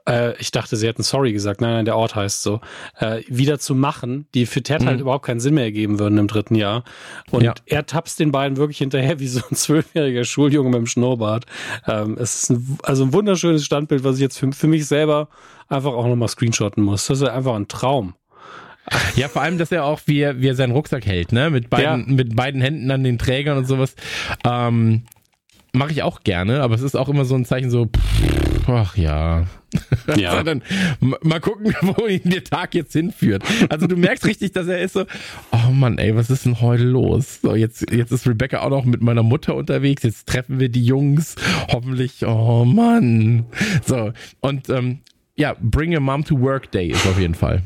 [0.05, 1.61] Äh, ich dachte, sie hätten Sorry gesagt.
[1.61, 2.61] Nein, nein, der Ort heißt so.
[2.99, 4.87] Äh, wieder zu machen, die für Ted halt mhm.
[4.87, 6.83] halt überhaupt keinen Sinn mehr ergeben würden im dritten Jahr.
[7.31, 7.53] Und ja.
[7.65, 11.45] er tapst den beiden wirklich hinterher wie so ein zwölfjähriger Schuljunge mit dem Schnurrbart.
[11.87, 15.29] Ähm, es ist ein, also ein wunderschönes Standbild, was ich jetzt für, für mich selber
[15.69, 17.07] einfach auch nochmal screenshotten muss.
[17.07, 18.15] Das ist einfach ein Traum.
[19.15, 21.49] Ja, vor allem, dass er auch, wie er, wie er seinen Rucksack hält, ne?
[21.49, 22.13] Mit beiden, ja.
[22.15, 23.95] mit beiden Händen an den Trägern und sowas.
[24.45, 25.03] Ähm,
[25.73, 28.95] Mache ich auch gerne, aber es ist auch immer so ein Zeichen so, pff, Ach
[28.97, 29.45] ja.
[30.15, 30.43] Ja.
[30.43, 30.61] dann,
[30.99, 33.43] mal gucken, wo ihn der Tag jetzt hinführt.
[33.69, 35.05] Also du merkst richtig, dass er ist so,
[35.51, 37.41] oh Mann, ey, was ist denn heute los?
[37.41, 40.85] So, jetzt, jetzt ist Rebecca auch noch mit meiner Mutter unterwegs, jetzt treffen wir die
[40.85, 41.35] Jungs,
[41.69, 43.45] hoffentlich, oh Mann.
[43.85, 44.11] So,
[44.41, 44.99] und ähm,
[45.35, 47.61] ja, Bring a Mom to Work Day ist auf jeden Fall.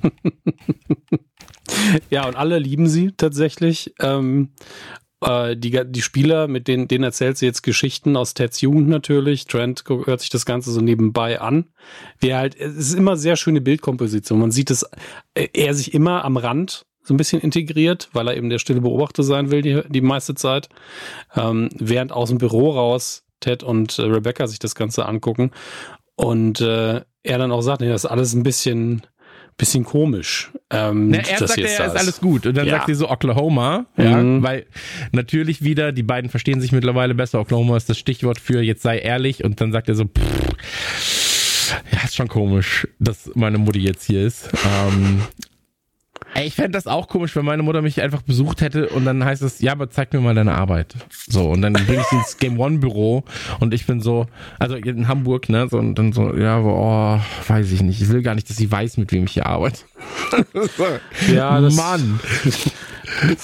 [2.10, 3.94] ja, und alle lieben sie tatsächlich.
[4.02, 4.50] Ähm,
[5.22, 9.46] äh, die, die Spieler, mit denen, denen erzählt sie jetzt Geschichten aus Teds Jugend natürlich.
[9.46, 11.66] Trent hört sich das Ganze so nebenbei an.
[12.20, 14.40] Wie halt, es ist immer sehr schöne Bildkomposition.
[14.40, 14.84] Man sieht es,
[15.34, 18.82] äh, er sich immer am Rand so ein bisschen integriert, weil er eben der stille
[18.82, 20.70] Beobachter sein will die, die meiste Zeit.
[21.36, 25.52] Ähm, während aus dem Büro raus Ted und äh, Rebecca sich das Ganze angucken.
[26.16, 29.02] Und äh, er dann auch sagt, nee, das ist alles ein bisschen,
[29.62, 30.50] bisschen komisch.
[30.72, 32.48] Ähm, Na, erst sagt er, ja, ist alles gut.
[32.48, 32.74] Und dann ja.
[32.74, 34.42] sagt sie so Oklahoma, ja, mhm.
[34.42, 34.66] weil
[35.12, 37.40] natürlich wieder, die beiden verstehen sich mittlerweile besser.
[37.40, 39.44] Oklahoma ist das Stichwort für jetzt sei ehrlich.
[39.44, 44.26] Und dann sagt er so, pff, ja, ist schon komisch, dass meine Mutti jetzt hier
[44.26, 44.50] ist.
[44.66, 45.22] Ähm,
[46.34, 49.24] Ey, ich fände das auch komisch, wenn meine Mutter mich einfach besucht hätte und dann
[49.24, 50.96] heißt es, ja, aber zeig mir mal deine Arbeit.
[51.28, 53.26] So, und dann bringe ich sie ins Game One Büro
[53.60, 54.28] und ich bin so,
[54.58, 58.02] also in Hamburg, ne, so, und dann so, ja, aber, oh, weiß ich nicht.
[58.02, 59.82] Ich will gar nicht, dass sie weiß, mit wem ich hier arbeite.
[61.34, 62.20] ja, das, Mann.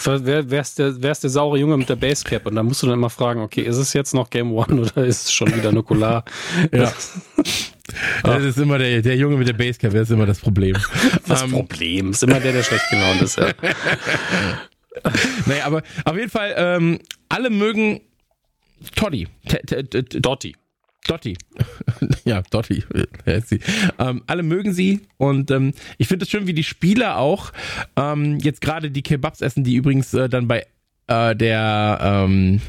[0.05, 2.45] Wer, wer, ist der, wer ist der saure Junge mit der Basecap?
[2.45, 5.03] Und dann musst du dann immer fragen, okay, ist es jetzt noch Game One oder
[5.05, 6.23] ist es schon wieder Nukular?
[6.71, 6.91] ja.
[8.23, 10.75] Das ist immer der, der Junge mit der Basecap, das ist immer das Problem.
[11.27, 13.47] Das um, ähm, Problem ist immer der, der schlecht gelaunt ist, ja.
[15.45, 18.01] naja, aber auf jeden Fall, ähm, alle mögen
[18.95, 19.27] Toddy.
[20.21, 20.55] Dotti.
[21.07, 21.37] Dotti.
[22.25, 22.83] ja, Dotti.
[23.97, 27.51] Ähm, alle mögen sie und ähm, ich finde es schön, wie die Spieler auch
[27.95, 30.65] ähm, jetzt gerade die Kebabs essen, die übrigens äh, dann bei
[31.07, 32.59] äh, der ähm, äh,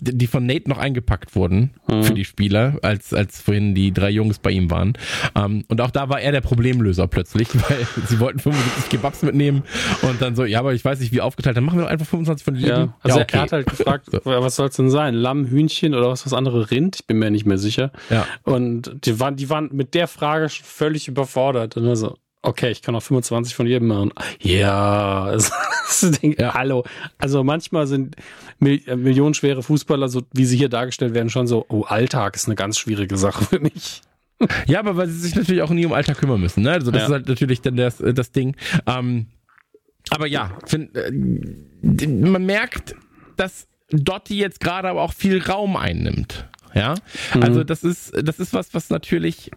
[0.00, 2.04] die von Nate noch eingepackt wurden mhm.
[2.04, 4.94] für die Spieler, als, als vorhin die drei Jungs bei ihm waren.
[5.34, 9.62] Um, und auch da war er der Problemlöser plötzlich, weil sie wollten 75 Kebabs mitnehmen
[10.02, 12.44] und dann so, ja, aber ich weiß nicht, wie aufgeteilt, dann machen wir einfach 25
[12.44, 12.68] von jedem.
[12.68, 13.36] Ja, also ja, okay.
[13.36, 14.20] er hat halt gefragt, so.
[14.24, 15.14] was soll es denn sein?
[15.14, 16.96] Lamm, Hühnchen oder was was andere Rind?
[16.96, 17.92] Ich bin mir nicht mehr sicher.
[18.10, 18.26] Ja.
[18.42, 21.76] Und die waren, die waren mit der Frage völlig überfordert.
[21.76, 24.12] Und also, okay, ich kann auch 25 von jedem machen.
[24.40, 25.52] Ja, das,
[26.00, 26.54] das Ding, ja.
[26.54, 26.84] hallo.
[27.18, 28.16] Also manchmal sind
[28.58, 32.46] Mil äh, millionenschwere Fußballer, so wie sie hier dargestellt werden, schon so, oh, Alltag ist
[32.46, 34.02] eine ganz schwierige Sache für mich.
[34.66, 36.64] Ja, aber weil sie sich natürlich auch nie um Alltag kümmern müssen.
[36.64, 36.72] Ne?
[36.72, 37.06] Also das ja.
[37.06, 38.56] ist halt natürlich dann das, äh, das Ding.
[38.84, 39.28] Ähm,
[40.10, 42.96] aber ja, find, äh, man merkt,
[43.36, 46.48] dass Dotti jetzt gerade aber auch viel Raum einnimmt.
[46.74, 46.96] Ja,
[47.32, 47.42] mhm.
[47.42, 49.52] also das ist, das ist was, was natürlich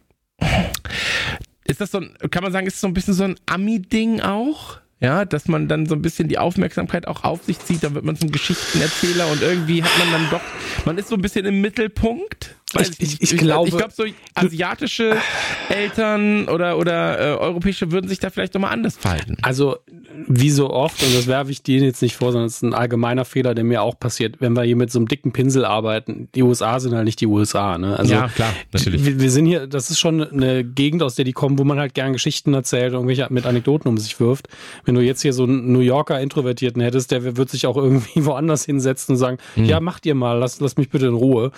[1.67, 4.79] ist das so ein, kann man sagen, ist so ein bisschen so ein Ami-Ding auch?
[4.99, 8.03] Ja, dass man dann so ein bisschen die Aufmerksamkeit auch auf sich zieht, dann wird
[8.03, 10.41] man zum Geschichtenerzähler und irgendwie hat man dann doch,
[10.85, 12.55] man ist so ein bisschen im Mittelpunkt.
[12.73, 14.03] Ich, ich, ich, glaube, ich glaube, so
[14.35, 15.15] asiatische
[15.69, 19.37] Eltern oder, oder äh, europäische würden sich da vielleicht nochmal anders verhalten.
[19.41, 19.77] Also,
[20.27, 22.73] wie so oft, und das werfe ich dir jetzt nicht vor, sondern es ist ein
[22.73, 26.27] allgemeiner Fehler, der mir auch passiert, wenn wir hier mit so einem dicken Pinsel arbeiten.
[26.35, 27.97] Die USA sind halt nicht die USA, ne?
[27.97, 29.05] Also, ja, klar, natürlich.
[29.05, 31.79] Wir, wir sind hier, das ist schon eine Gegend, aus der die kommen, wo man
[31.79, 34.49] halt gern Geschichten erzählt und irgendwelche mit Anekdoten um sich wirft.
[34.83, 38.25] Wenn du jetzt hier so einen New Yorker Introvertierten hättest, der wird sich auch irgendwie
[38.25, 39.63] woanders hinsetzen und sagen, hm.
[39.63, 41.51] ja, macht ihr mal, lasst, lasst mich bitte in Ruhe.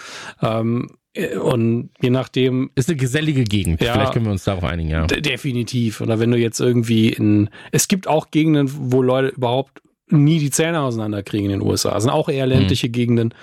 [0.43, 0.98] Ähm, äh,
[1.41, 2.71] und je nachdem.
[2.75, 3.81] Ist eine gesellige Gegend.
[3.81, 5.07] Ja, Vielleicht können wir uns darauf einigen, ja.
[5.07, 6.01] Definitiv.
[6.01, 7.49] Oder wenn du jetzt irgendwie in.
[7.71, 9.81] Es gibt auch Gegenden, wo Leute überhaupt
[10.11, 11.91] nie die Zähne auseinanderkriegen in den USA.
[11.91, 12.91] Das sind auch eher ländliche mhm.
[12.91, 13.33] Gegenden.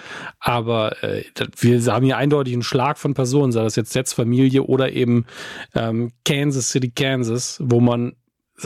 [0.40, 1.24] Aber äh,
[1.58, 5.26] wir haben hier eindeutig einen Schlag von Personen, sei das jetzt jetzt Familie oder eben
[5.74, 8.14] ähm, Kansas City, Kansas, wo man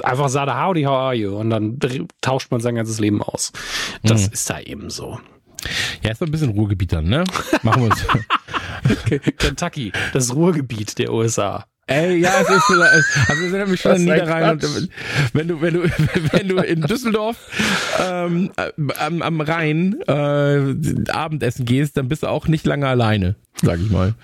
[0.03, 1.36] einfach sagt, howdy, how are you?
[1.36, 1.78] Und dann
[2.20, 3.53] tauscht man sein ganzes Leben aus.
[4.03, 4.32] Das mhm.
[4.32, 5.18] ist da eben so.
[6.02, 7.24] Ja, ist ein bisschen Ruhrgebiet dann, ne?
[7.62, 8.06] Machen wir uns.
[9.38, 11.66] Kentucky, das Ruhrgebiet der USA.
[11.90, 14.90] Ey, ja, es ist so, also wir sind nämlich schon in Niederrhein und
[15.32, 15.82] wenn du, wenn du,
[16.32, 17.36] wenn du in Düsseldorf
[18.00, 18.52] ähm,
[18.96, 23.90] am, am Rhein äh, Abendessen gehst, dann bist du auch nicht lange alleine, sag ich
[23.90, 24.14] mal.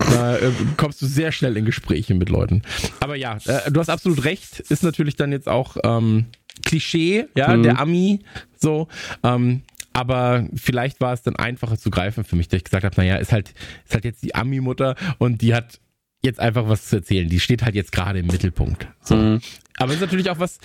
[0.00, 2.62] Da äh, kommst du sehr schnell in Gespräche mit Leuten.
[2.98, 6.26] Aber ja, äh, du hast absolut recht, ist natürlich dann jetzt auch ähm,
[6.64, 7.62] Klischee, ja, mhm.
[7.62, 8.24] der Ami,
[8.58, 8.88] so.
[9.22, 9.62] Ähm,
[9.92, 13.16] aber vielleicht war es dann einfacher zu greifen für mich, dass ich gesagt habe, naja,
[13.16, 15.80] ist halt, ist halt jetzt die Ami-Mutter und die hat
[16.22, 17.28] jetzt einfach was zu erzählen.
[17.28, 18.86] Die steht halt jetzt gerade im Mittelpunkt.
[19.02, 19.16] So.
[19.16, 19.40] Mhm.
[19.76, 20.58] Aber es ist natürlich auch was.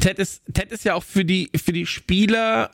[0.00, 2.70] Ted ist, Ted ist ja auch für die, für die Spieler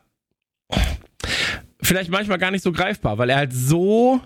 [1.82, 4.20] vielleicht manchmal gar nicht so greifbar, weil er halt so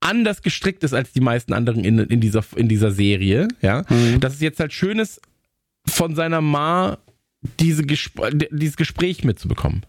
[0.00, 3.84] anders gestrickt ist als die meisten anderen in, in, dieser, in dieser Serie, ja.
[3.88, 4.20] Mhm.
[4.20, 5.20] Dass es jetzt halt schön ist,
[5.86, 6.98] von seiner Ma
[7.58, 9.84] diese Gespr dieses Gespräch mitzubekommen.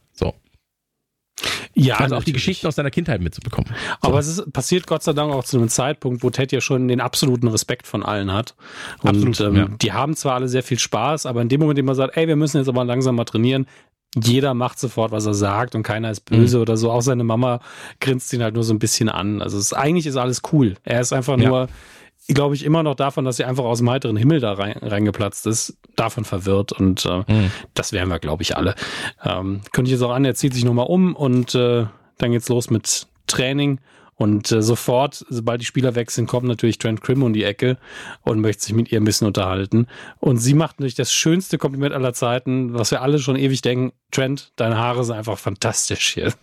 [1.74, 3.70] Ja, also auch die Geschichten aus seiner Kindheit mitzubekommen.
[4.02, 4.10] So.
[4.10, 6.88] Aber es ist, passiert Gott sei Dank auch zu einem Zeitpunkt, wo Ted ja schon
[6.88, 8.56] den absoluten Respekt von allen hat.
[9.02, 9.68] Und Absolut, ähm, ja.
[9.82, 12.18] die haben zwar alle sehr viel Spaß, aber in dem Moment, in dem man sagt,
[12.18, 13.68] ey, wir müssen jetzt aber langsam mal trainieren,
[14.22, 16.62] jeder macht sofort, was er sagt und keiner ist böse mhm.
[16.64, 16.92] oder so.
[16.92, 17.62] Auch seine Mama
[18.02, 19.42] grinst ihn halt nur so ein bisschen an.
[19.42, 20.76] Also es, eigentlich ist alles cool.
[20.84, 21.48] Er ist einfach ja.
[21.48, 21.68] nur,
[22.28, 25.48] glaube ich, immer noch davon, dass er einfach aus dem heiteren Himmel da rein, reingeplatzt
[25.48, 26.72] ist, davon verwirrt.
[26.72, 27.52] Und äh, mhm.
[27.74, 28.76] das wären wir, glaube ich, alle.
[29.24, 31.86] Ähm, könnte ich jetzt auch an, er zieht sich nochmal um und äh,
[32.18, 33.80] dann geht's los mit Training.
[34.16, 37.78] Und äh, sofort, sobald die Spieler weg sind, kommt natürlich Trent Krim um die Ecke
[38.22, 39.88] und möchte sich mit ihr ein bisschen unterhalten.
[40.20, 43.94] Und sie macht natürlich das schönste Kompliment aller Zeiten, was wir alle schon ewig denken.
[44.12, 46.34] Trent, deine Haare sind einfach fantastisch hier.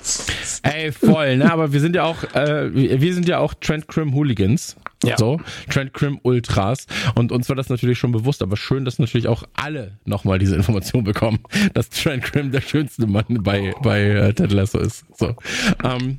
[0.63, 1.53] Ey, voll, ne?
[1.53, 4.77] Aber wir sind ja auch, äh, wir sind ja auch Trent Krim Hooligans.
[5.05, 5.17] Ja.
[5.17, 5.41] So,
[5.71, 6.87] Trent Krim Ultras.
[7.15, 10.57] Und uns war das natürlich schon bewusst, aber schön, dass natürlich auch alle nochmal diese
[10.57, 11.39] Information bekommen,
[11.75, 15.05] dass Trent Krim der schönste Mann bei, bei äh, Ted Lasso ist.
[15.17, 15.37] So.
[15.85, 16.19] Ähm,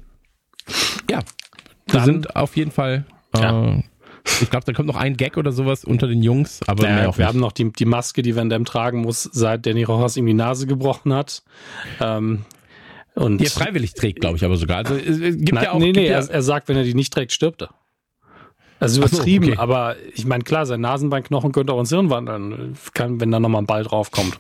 [1.10, 1.20] ja,
[1.94, 3.06] wir sind auf jeden Fall.
[3.36, 3.76] Ja.
[3.76, 3.84] Äh,
[4.42, 7.08] ich glaube, da kommt noch ein Gag oder sowas unter den Jungs, aber ja, wir
[7.08, 7.20] nicht.
[7.22, 10.34] haben noch die, die Maske, die Van Damme tragen muss, seit Danny Rojas ihm die
[10.34, 11.44] Nase gebrochen hat.
[12.00, 12.46] Ähm,
[13.16, 14.78] und die er freiwillig trägt, glaube ich, aber sogar.
[14.78, 15.80] Also es gibt na, ja auch.
[15.80, 17.70] Nee, nee, er, er, sagt, wenn er die nicht trägt, stirbt er.
[18.80, 19.62] Also übertrieben, so, okay.
[19.62, 23.64] aber ich meine, klar, sein Nasenbeinknochen könnte auch ins Hirn wandern, kann, wenn da nochmal
[23.64, 24.40] ein Ball draufkommt.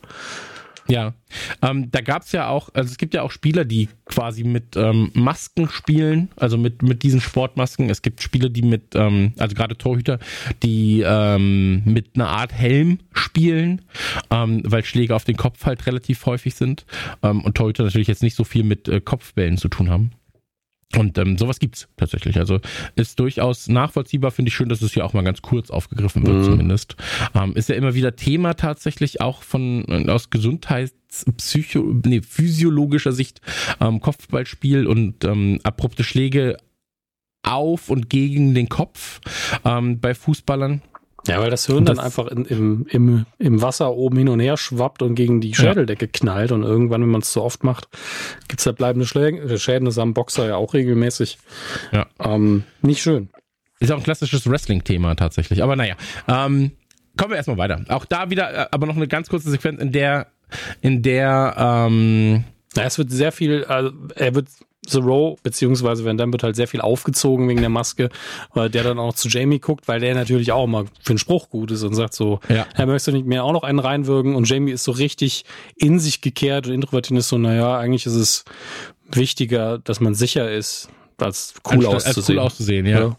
[0.89, 1.13] Ja,
[1.61, 5.11] ähm, da gab's ja auch, also es gibt ja auch Spieler, die quasi mit ähm,
[5.13, 7.89] Masken spielen, also mit, mit diesen Sportmasken.
[7.91, 10.17] Es gibt Spieler, die mit, ähm, also gerade Torhüter,
[10.63, 13.83] die ähm, mit einer Art Helm spielen,
[14.31, 16.85] ähm, weil Schläge auf den Kopf halt relativ häufig sind
[17.21, 20.11] ähm, und Torhüter natürlich jetzt nicht so viel mit äh, Kopfbällen zu tun haben.
[20.95, 22.37] Und ähm, sowas gibt's tatsächlich.
[22.39, 22.59] Also
[22.95, 26.37] ist durchaus nachvollziehbar, finde ich schön, dass es hier auch mal ganz kurz aufgegriffen wird,
[26.37, 26.43] mhm.
[26.43, 26.95] zumindest.
[27.35, 33.11] Ähm, ist ja immer wieder Thema tatsächlich auch von äh, aus Gesundheits-, Psycho, nee, physiologischer
[33.11, 33.39] Sicht,
[33.79, 36.57] ähm, Kopfballspiel und ähm, abrupte Schläge
[37.43, 39.21] auf und gegen den Kopf
[39.65, 40.81] ähm, bei Fußballern.
[41.27, 44.39] Ja, weil das Hirn das, dann einfach in, im, im, im Wasser oben hin und
[44.39, 46.11] her schwappt und gegen die Schädeldecke ja.
[46.11, 47.87] knallt und irgendwann, wenn man es zu oft macht,
[48.47, 49.85] gibt es da bleibende Schläge, Schäden.
[49.85, 51.37] Das haben Boxer ja auch regelmäßig.
[51.91, 52.07] Ja.
[52.19, 53.29] Ähm, nicht schön.
[53.79, 55.63] Ist auch ein klassisches Wrestling-Thema tatsächlich.
[55.63, 55.95] Aber naja,
[56.27, 56.71] ähm,
[57.17, 57.83] kommen wir erstmal weiter.
[57.89, 60.27] Auch da wieder, äh, aber noch eine ganz kurze Sequenz, in der,
[60.81, 62.43] in der, ähm,
[62.75, 64.47] ja, es wird sehr viel, also er wird
[64.87, 68.09] The Row, beziehungsweise Van Damme wird halt sehr viel aufgezogen wegen der Maske,
[68.55, 71.49] äh, der dann auch zu Jamie guckt, weil der natürlich auch mal für einen Spruch
[71.49, 72.65] gut ist und sagt so, ja.
[72.75, 75.43] er möchte nicht mehr auch noch einen reinwirken und Jamie ist so richtig
[75.75, 78.45] in sich gekehrt und introvertiert ist so, naja, eigentlich ist es
[79.11, 82.17] wichtiger, dass man sicher ist, als cool als, auszusehen.
[82.17, 82.99] Als cool auszusehen, ja.
[82.99, 83.17] ja.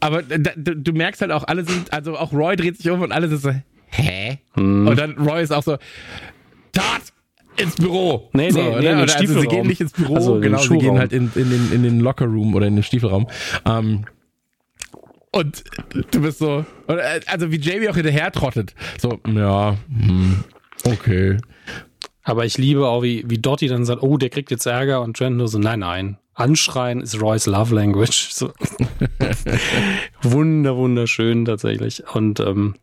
[0.00, 3.12] Aber da, du, merkst halt auch, alle sind, also auch Roy dreht sich um und
[3.12, 3.52] alle sind so,
[3.88, 4.38] hä?
[4.54, 4.88] Hm.
[4.88, 5.76] Und dann Roy ist auch so,
[6.72, 7.02] Tat!
[7.60, 8.28] Ins Büro.
[8.32, 9.02] Nee, so, nee, nee, ne?
[9.02, 11.72] Oder also sie gehen nicht ins Büro, also genau, sie gehen halt in, in, den,
[11.72, 13.26] in den Lockerroom oder in den Stiefelraum.
[13.64, 14.04] Ähm,
[15.32, 15.64] und
[16.12, 16.64] du bist so,
[17.26, 18.74] also wie Jamie auch hinterher trottet.
[18.98, 20.44] So, ja, hm,
[20.84, 21.38] okay.
[22.22, 25.16] Aber ich liebe auch, wie, wie Dottie dann sagt, oh, der kriegt jetzt Ärger und
[25.16, 26.18] Trent nur so, nein, nein.
[26.34, 28.30] Anschreien ist Roy's Love Language.
[28.30, 28.52] So.
[30.22, 32.02] Wunder, wunderschön tatsächlich.
[32.14, 32.74] Und ähm,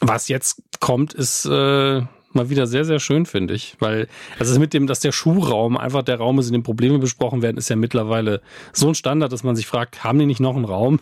[0.00, 2.02] was jetzt kommt, ist äh,
[2.36, 3.76] mal wieder sehr, sehr schön, finde ich.
[3.80, 4.08] Weil,
[4.38, 7.56] also mit dem, dass der Schuhraum einfach der Raum ist, in dem Probleme besprochen werden,
[7.56, 8.40] ist ja mittlerweile
[8.72, 11.00] so ein Standard, dass man sich fragt, haben die nicht noch einen Raum?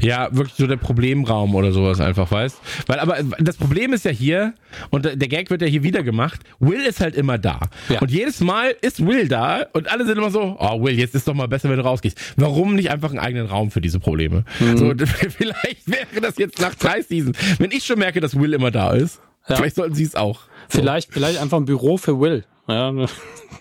[0.00, 2.58] Ja, wirklich so der Problemraum oder sowas einfach, weißt?
[2.86, 4.54] Weil, aber das Problem ist ja hier,
[4.90, 7.60] und der Gag wird ja hier wieder gemacht, Will ist halt immer da.
[7.88, 8.00] Ja.
[8.00, 11.28] Und jedes Mal ist Will da und alle sind immer so, oh Will, jetzt ist
[11.28, 12.18] doch mal besser, wenn du rausgehst.
[12.36, 14.44] Warum nicht einfach einen eigenen Raum für diese Probleme?
[14.60, 14.76] Mhm.
[14.76, 18.70] So, vielleicht wäre das jetzt nach drei Seasons, wenn ich schon merke, dass Will immer
[18.70, 19.20] da ist.
[19.48, 19.56] Ja.
[19.56, 20.42] Vielleicht sollten sie es auch.
[20.68, 20.78] So.
[20.78, 22.44] Vielleicht, vielleicht einfach ein Büro für Will.
[22.68, 22.92] Ja.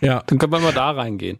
[0.01, 0.23] ja.
[0.27, 1.39] Dann können wir mal da reingehen.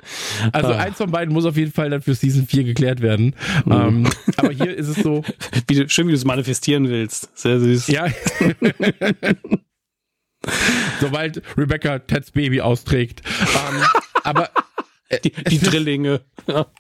[0.52, 0.78] Also ah.
[0.78, 3.36] eins von beiden muss auf jeden Fall dann für Season 4 geklärt werden.
[3.66, 3.72] Mhm.
[3.72, 5.24] Ähm, aber hier ist es so.
[5.68, 7.30] Wie du, schön, wie du es manifestieren willst.
[7.38, 7.88] Sehr süß.
[7.88, 8.08] Ja.
[11.00, 13.22] Sobald Rebecca Teds Baby austrägt.
[13.42, 13.84] Ähm,
[14.24, 14.50] aber
[15.10, 16.22] äh, die, die Drillinge.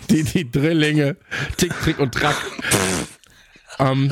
[0.09, 1.18] Die, die Drillinge.
[1.57, 2.36] Tick, Trick und Track.
[3.78, 4.12] ähm,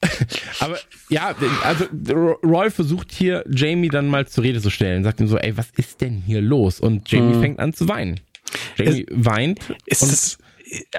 [0.60, 0.78] Aber
[1.08, 1.34] ja,
[1.64, 1.86] also
[2.44, 5.70] Roy versucht hier Jamie dann mal zur Rede zu stellen, sagt ihm so, ey, was
[5.76, 6.80] ist denn hier los?
[6.80, 7.40] Und Jamie hm.
[7.40, 8.20] fängt an zu weinen.
[8.76, 9.60] Jamie ist, weint.
[9.86, 10.38] Ist es,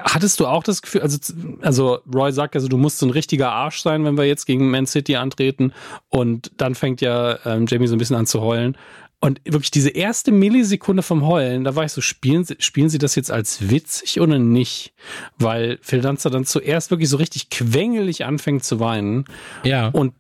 [0.02, 1.18] hattest du auch das Gefühl, also,
[1.62, 4.70] also Roy sagt also, du musst so ein richtiger Arsch sein, wenn wir jetzt gegen
[4.70, 5.74] Man City antreten.
[6.10, 8.78] Und dann fängt ja ähm, Jamie so ein bisschen an zu heulen.
[9.22, 13.00] Und wirklich diese erste Millisekunde vom Heulen, da war ich so, spielen sie, spielen sie
[13.00, 14.94] das jetzt als witzig oder nicht?
[15.38, 19.26] Weil Phil Danzer dann zuerst wirklich so richtig quengelig anfängt zu weinen.
[19.64, 19.90] Ja.
[19.90, 20.14] Und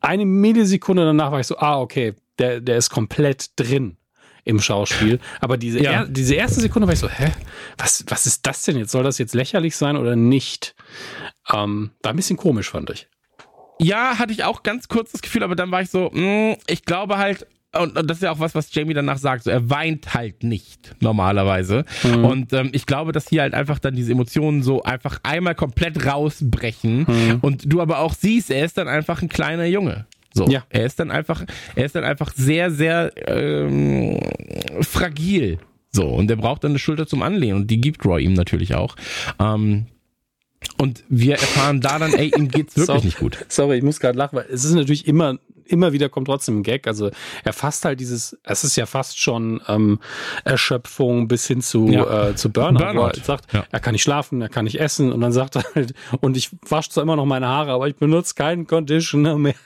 [0.00, 3.98] eine Millisekunde danach war ich so, ah, okay, der, der ist komplett drin
[4.44, 5.20] im Schauspiel.
[5.40, 5.90] Aber diese, Ja.
[5.92, 7.30] er, diese erste Sekunde war ich so, hä,
[7.76, 8.92] was, was ist das denn jetzt?
[8.92, 10.74] Soll das jetzt lächerlich sein oder nicht?
[11.52, 13.06] Ähm, war ein bisschen komisch, fand ich.
[13.80, 16.84] Ja, hatte ich auch ganz kurz das Gefühl, aber dann war ich so, mh, ich
[16.84, 17.46] glaube halt,
[17.82, 20.42] und, und das ist ja auch was, was Jamie danach sagt, so, er weint halt
[20.42, 21.84] nicht normalerweise.
[22.04, 26.06] Und ähm, ich glaube, dass hier halt einfach dann diese Emotionen so einfach einmal komplett
[26.06, 30.06] rausbrechen und du aber auch siehst, er ist dann einfach ein kleiner Junge.
[30.32, 30.64] So, Ja.
[30.70, 31.44] er ist dann einfach,
[31.76, 34.18] er ist dann einfach sehr, sehr ähm,
[34.80, 35.58] fragil.
[35.92, 38.74] So, und er braucht dann eine Schulter zum Anlehnen und die gibt Roy ihm natürlich
[38.74, 38.96] auch.
[39.40, 39.86] Ähm,
[40.78, 43.04] und wir erfahren da dann, ey, ihm geht's wirklich So.
[43.06, 43.44] nicht gut.
[43.48, 46.62] Sorry, ich muss gerade lachen, weil es ist natürlich immer, immer wieder kommt trotzdem ein
[46.62, 46.86] Gag.
[46.86, 47.10] Also
[47.44, 49.98] er fasst halt dieses, es ist ja fast schon ähm,
[50.44, 52.28] Erschöpfung bis hin zu, Ja.
[52.30, 52.78] äh, zu Burnout.
[52.78, 53.64] Burnout, er halt sagt, ja.
[53.70, 56.50] er kann nicht schlafen, er kann nicht essen und dann sagt er halt, und ich
[56.68, 59.54] wasche zwar immer noch meine Haare, aber ich benutze keinen Conditioner mehr.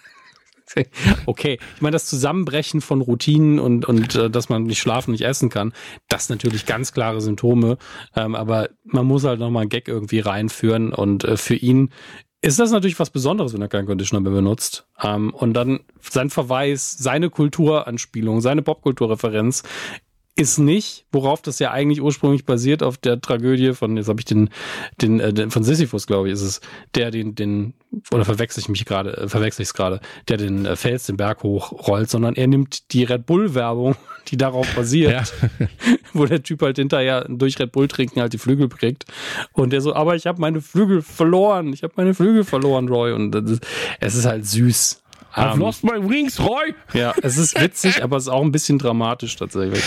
[1.24, 5.24] Okay, ich meine, das Zusammenbrechen von Routinen und, und äh, dass man nicht schlafen, nicht
[5.24, 5.72] essen kann,
[6.08, 7.78] das sind natürlich ganz klare Symptome.
[8.14, 11.90] Ähm, aber man muss halt nochmal einen Gag irgendwie reinführen und äh, für ihn
[12.40, 14.86] ist das natürlich was Besonderes, wenn er keinen Conditioner mehr benutzt.
[15.02, 19.64] Ähm, und dann sein Verweis, seine Kulturanspielung, seine Popkulturreferenz
[20.38, 24.24] ist nicht, worauf das ja eigentlich ursprünglich basiert, auf der Tragödie von, jetzt habe ich
[24.24, 24.50] den,
[25.02, 26.60] den, äh, von Sisyphus, glaube ich, ist es,
[26.94, 27.74] der den, den,
[28.12, 31.16] oder verwechsel ich mich gerade, äh, verwechsel ich es gerade, der den äh, Fels den
[31.16, 33.96] Berg hochrollt, sondern er nimmt die Red Bull-Werbung,
[34.28, 35.68] die darauf basiert, Ja.
[36.12, 39.06] wo der Typ halt hinterher durch Red Bull trinken halt die Flügel kriegt.
[39.52, 43.12] Und der so, aber ich habe meine Flügel verloren, ich habe meine Flügel verloren, Roy.
[43.12, 43.58] Und das
[43.98, 45.02] es ist halt süß.
[45.34, 46.74] I've Ähm, lost my wings, Roy.
[46.94, 49.82] ja, es ist witzig, aber es ist auch ein bisschen dramatisch tatsächlich.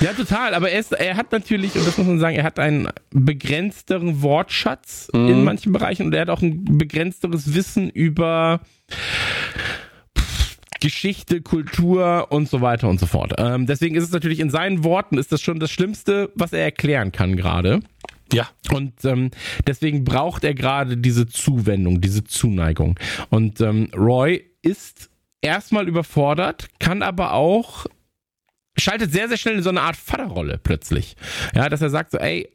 [0.00, 0.54] Ja, total.
[0.54, 4.22] Aber er, ist, er hat natürlich, und das muss man sagen, er hat einen begrenzteren
[4.22, 5.28] Wortschatz Mhm.
[5.28, 8.60] in manchen Bereichen und er hat auch ein begrenzteres Wissen über
[10.80, 13.34] Geschichte, Kultur und so weiter und so fort.
[13.38, 16.62] Ähm, deswegen ist es natürlich in seinen Worten ist das schon das Schlimmste, was er
[16.62, 17.80] erklären kann gerade.
[18.32, 19.30] Ja, Und ähm,
[19.66, 22.98] deswegen braucht er gerade diese Zuwendung, diese Zuneigung.
[23.30, 27.86] Und ähm, Roy ist erstmal überfordert, kann aber auch,
[28.76, 31.16] schaltet sehr, sehr schnell in so eine Art Vaterrolle plötzlich.
[31.54, 32.48] Ja, dass er sagt so, ey,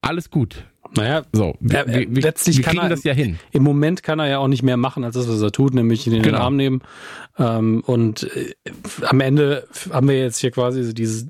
[0.00, 0.64] alles gut.
[0.96, 3.38] Naja, So, wir, Ja, äh, wir, letztlich wir kann er- das ja hin.
[3.52, 6.06] Im Moment kann er ja auch nicht mehr machen, als das, was er tut, nämlich
[6.06, 6.44] ihn in den Genau.
[6.44, 6.82] Arm nehmen.
[7.38, 8.54] Ähm, und äh,
[9.06, 11.26] am Ende haben wir jetzt hier quasi dieses,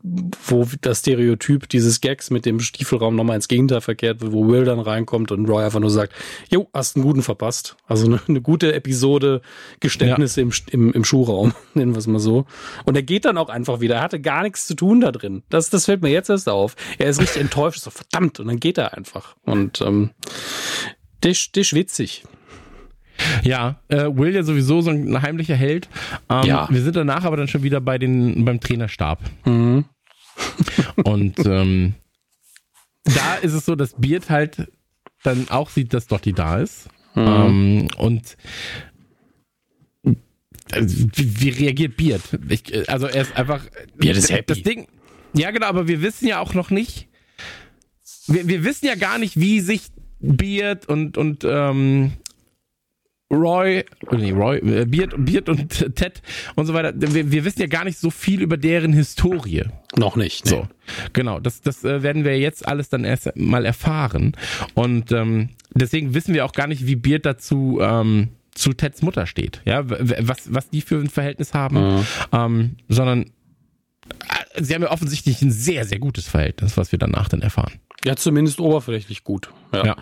[0.46, 4.64] wo das Stereotyp dieses Gags mit dem Stiefelraum nochmal ins Gegenteil verkehrt wird, wo Will
[4.64, 6.12] dann reinkommt und Roy einfach nur sagt,
[6.50, 7.76] jo, hast einen guten verpasst.
[7.88, 9.40] Also eine, eine gute Episode
[9.80, 12.46] Geständnisse im, im, im Schuhraum, nennen wir es mal so.
[12.84, 13.96] Und er geht dann auch einfach wieder.
[13.96, 15.42] Er hatte gar nichts zu tun da drin.
[15.48, 16.76] Das, das fällt mir jetzt erst auf.
[16.98, 19.34] Er ist richtig enttäuscht, so verdammt, und dann geht er einfach.
[19.46, 20.10] Und ähm,
[21.22, 22.24] der, ist- der ist witzig.
[23.42, 25.88] Ja, äh, Will ja sowieso so ein heimlicher Held.
[26.28, 26.68] Ähm, Ja.
[26.70, 29.20] Wir sind danach aber dann schon wieder bei den, beim Trainerstab.
[29.46, 29.86] Mhm.
[31.04, 31.94] Und ähm,
[33.04, 34.70] da ist es so, dass Beard halt
[35.22, 36.88] dann auch sieht, dass Dottie da ist.
[37.14, 38.36] Ähm, und
[40.72, 42.20] also, wie, wie reagiert Beard?
[42.48, 43.64] Ich, äh, also er ist einfach.
[43.96, 44.44] Beard ist happy.
[44.46, 44.86] Das Ding.
[45.32, 47.08] Ja, genau, aber wir wissen ja auch noch nicht.
[48.26, 49.88] Wir, wir wissen ja gar nicht, wie sich
[50.20, 52.12] Beard und, und ähm,
[53.30, 56.22] Roy, nee, Roy, äh, Beard, Beard und Ted
[56.54, 59.64] und so weiter, wir, wir wissen ja gar nicht so viel über deren Historie.
[59.96, 60.44] Noch nicht.
[60.44, 60.50] Nee.
[60.50, 60.68] So,
[61.12, 61.40] genau.
[61.40, 64.32] Das, das äh, werden wir jetzt alles dann erst mal erfahren.
[64.74, 69.26] Und ähm, deswegen wissen wir auch gar nicht, wie Beard dazu ähm, zu Teds Mutter
[69.26, 69.60] steht.
[69.64, 72.06] Ja, was, was die für ein Verhältnis haben.
[72.32, 77.28] Ähm, sondern äh, sie haben ja offensichtlich ein sehr, sehr gutes Verhältnis, was wir danach
[77.28, 77.72] dann erfahren.
[78.06, 79.50] Ja, zumindest oberflächlich gut.
[79.74, 79.84] Ja.
[79.84, 79.96] Ja.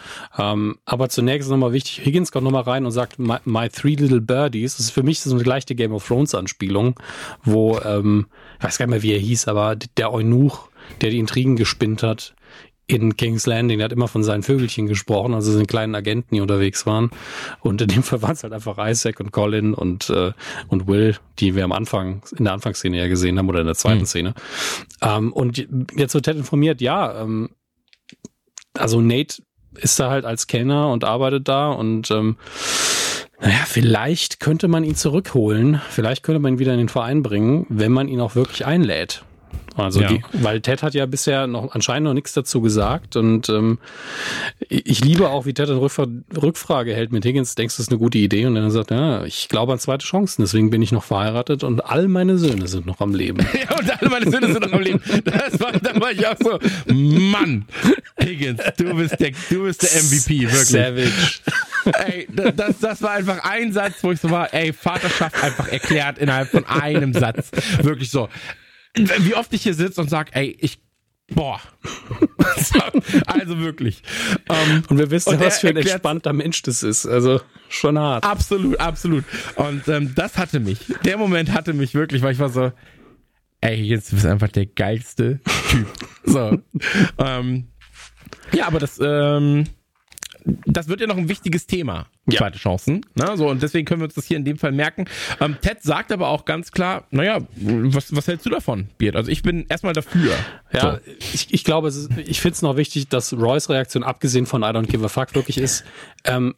[0.52, 4.20] Ähm, aber zunächst nochmal wichtig, Higgins kommt nochmal rein und sagt, my, my Three Little
[4.20, 4.76] Birdies.
[4.76, 7.00] Das ist für mich so eine leichte Game of Thrones Anspielung,
[7.44, 8.26] wo, ähm,
[8.58, 10.68] ich weiß gar nicht mehr, wie er hieß, aber der Eunuch,
[11.00, 12.34] der die Intrigen gespinnt hat,
[12.86, 16.42] in King's Landing, der hat immer von seinen Vögelchen gesprochen, also seinen kleinen Agenten, die
[16.42, 17.10] unterwegs waren.
[17.60, 20.32] Und in dem Fall waren es halt einfach Isaac und Colin und, äh,
[20.68, 23.74] und Will, die wir am Anfang, in der Anfangsszene ja gesehen haben oder in der
[23.76, 24.06] zweiten Mhm.
[24.06, 24.34] Szene.
[25.00, 27.48] Ähm, und jetzt wird Ted informiert, ja, ähm,
[28.78, 29.42] also Nate
[29.74, 32.36] ist da halt als Kellner und arbeitet da und ähm,
[33.40, 37.66] naja, vielleicht könnte man ihn zurückholen, vielleicht könnte man ihn wieder in den Verein bringen,
[37.68, 39.24] wenn man ihn auch wirklich einlädt.
[39.76, 40.08] Also Ja.
[40.08, 43.78] die, weil Ted hat ja bisher noch anscheinend noch nichts dazu gesagt und ähm,
[44.68, 46.06] ich liebe auch, wie Ted eine Rückfra
[46.40, 48.46] Rückfrage hält mit Higgins, denkst du, das ist eine gute Idee?
[48.46, 51.64] Und dann sagt er, ja, ich glaube an zweite Chancen, deswegen bin ich noch verheiratet
[51.64, 53.46] und all meine Söhne sind noch am Leben.
[53.54, 55.00] Ja, und alle meine Söhne sind noch am Leben.
[55.24, 56.58] Das war, da war ich auch so,
[56.92, 57.64] Mann,
[58.22, 60.60] Higgins, du bist der, du bist der MVP, wirklich.
[60.68, 61.10] Savage.
[62.06, 65.68] Ey, da- das, das war einfach ein Satz, wo ich so war, ey, Vaterschaft einfach
[65.68, 67.50] erklärt innerhalb von einem Satz.
[67.82, 68.28] Wirklich so.
[68.94, 70.78] Wie oft ich hier sitze und sag, ey, ich
[71.32, 71.60] Boah.
[73.26, 74.02] also wirklich.
[74.48, 77.06] Ähm, und wir wissen, und was für ein entspannter Mensch das ist.
[77.06, 77.40] Also
[77.70, 78.24] schon hart.
[78.24, 79.24] Absolut, absolut.
[79.56, 80.80] Und ähm, das hatte mich.
[81.04, 82.72] Der Moment hatte mich wirklich, weil ich war so,
[83.62, 85.40] ey, jetzt bist du einfach der geilste
[85.70, 85.86] Typ.
[86.24, 86.58] so.
[87.18, 87.68] ähm,
[88.52, 89.64] ja, aber das, ähm,
[90.44, 92.06] das wird ja noch ein wichtiges Thema.
[92.26, 92.38] Ja.
[92.38, 93.04] Zweite Chancen.
[93.14, 93.36] Ne?
[93.36, 95.06] So, und deswegen können wir uns das hier in dem Fall merken.
[95.40, 99.16] Ähm, Ted sagt aber auch ganz klar, naja, was, was hältst du davon, Beard?
[99.16, 100.32] Also ich bin erstmal dafür.
[100.72, 101.12] Ja, so.
[101.32, 104.66] ich, ich glaube, ist, ich finde es noch wichtig, dass Roys Reaktion, abgesehen von I
[104.66, 105.84] don't give a fuck, wirklich ist,
[106.24, 106.54] ähm,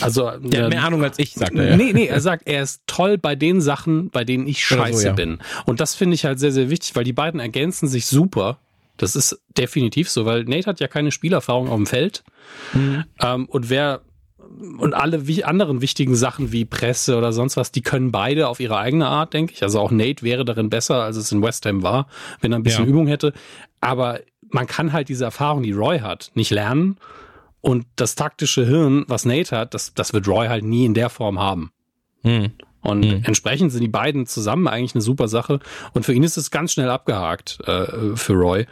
[0.00, 1.70] also Der hat mehr Ahnung als ich, sagt er.
[1.70, 1.76] Ja.
[1.76, 5.06] Nee, nee, er sagt, er ist toll bei den Sachen, bei denen ich scheiße so,
[5.08, 5.12] ja.
[5.12, 5.38] bin.
[5.66, 8.58] Und das finde ich halt sehr, sehr wichtig, weil die beiden ergänzen sich super
[8.98, 12.24] das ist definitiv so, weil Nate hat ja keine Spielerfahrung auf dem Feld.
[12.74, 13.04] Mhm.
[13.22, 14.02] Ähm, und wer
[14.78, 18.60] und alle wie anderen wichtigen Sachen wie Presse oder sonst was, die können beide auf
[18.60, 19.62] ihre eigene Art, denke ich.
[19.62, 22.08] Also auch Nate wäre darin besser, als es in West Ham war,
[22.40, 22.90] wenn er ein bisschen ja.
[22.90, 23.32] Übung hätte.
[23.80, 24.20] Aber
[24.50, 26.96] man kann halt diese Erfahrung, die Roy hat, nicht lernen.
[27.60, 31.10] Und das taktische Hirn, was Nate hat, das, das wird Roy halt nie in der
[31.10, 31.72] Form haben.
[32.22, 32.52] Mhm.
[32.80, 33.22] Und mhm.
[33.24, 35.60] entsprechend sind die beiden zusammen eigentlich eine super Sache.
[35.92, 38.66] Und für ihn ist es ganz schnell abgehakt äh, für Roy.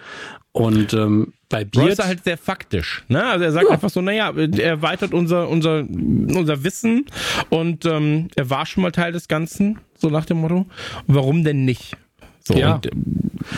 [0.53, 3.05] Und ähm, bei Beard Roy ist halt sehr faktisch.
[3.09, 3.23] Ne?
[3.23, 3.73] Also er sagt ja.
[3.73, 7.05] einfach so, naja, er erweitert unser, unser, unser Wissen
[7.51, 10.67] und ähm, er war schon mal Teil des Ganzen, so nach dem Motto.
[11.07, 11.97] Warum denn nicht?
[12.43, 12.77] So, ja.
[12.77, 12.87] Und,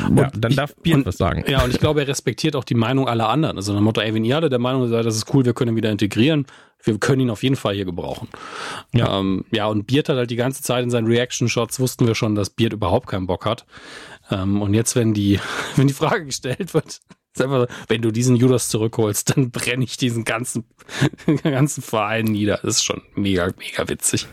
[0.09, 0.31] und ja.
[0.35, 1.45] dann darf Beard was sagen.
[1.47, 3.59] Ja, und ich glaube, er respektiert auch die Meinung aller anderen.
[3.59, 5.55] Also nach dem Motto, ey, wenn ihr alle der Meinung seid, das ist cool, wir
[5.55, 6.47] können ihn wieder integrieren,
[6.83, 8.29] wir können ihn auf jeden Fall hier gebrauchen.
[8.93, 12.15] Ja, ähm, ja und Beard hat halt die ganze Zeit in seinen Reaction-Shots, wussten wir
[12.15, 13.67] schon, dass Beard überhaupt keinen Bock hat.
[14.31, 15.41] Ähm, und jetzt, wenn die,
[15.77, 16.87] wenn die Frage gestellt wird,
[17.35, 20.65] ist einfach, wenn du diesen Judas zurückholst, dann brenne ich diesen ganzen,
[21.43, 22.61] ganzen Verein nieder.
[22.63, 24.27] Das ist schon mega, mega witzig.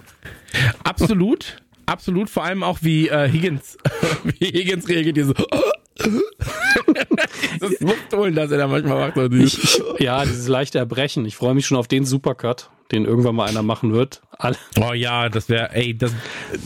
[0.84, 1.62] Absolut.
[1.88, 3.78] Absolut, vor allem auch wie äh, Higgins,
[4.24, 5.34] wie Higgins reagiert, hier so,
[7.60, 9.34] das Luftholen, das er da manchmal macht.
[9.34, 11.26] Ich, ja, dieses leichte Erbrechen.
[11.26, 14.22] Ich freue mich schon auf den Supercut den irgendwann mal einer machen wird.
[14.38, 14.58] Alle.
[14.80, 16.12] Oh ja, das wäre, ey, das,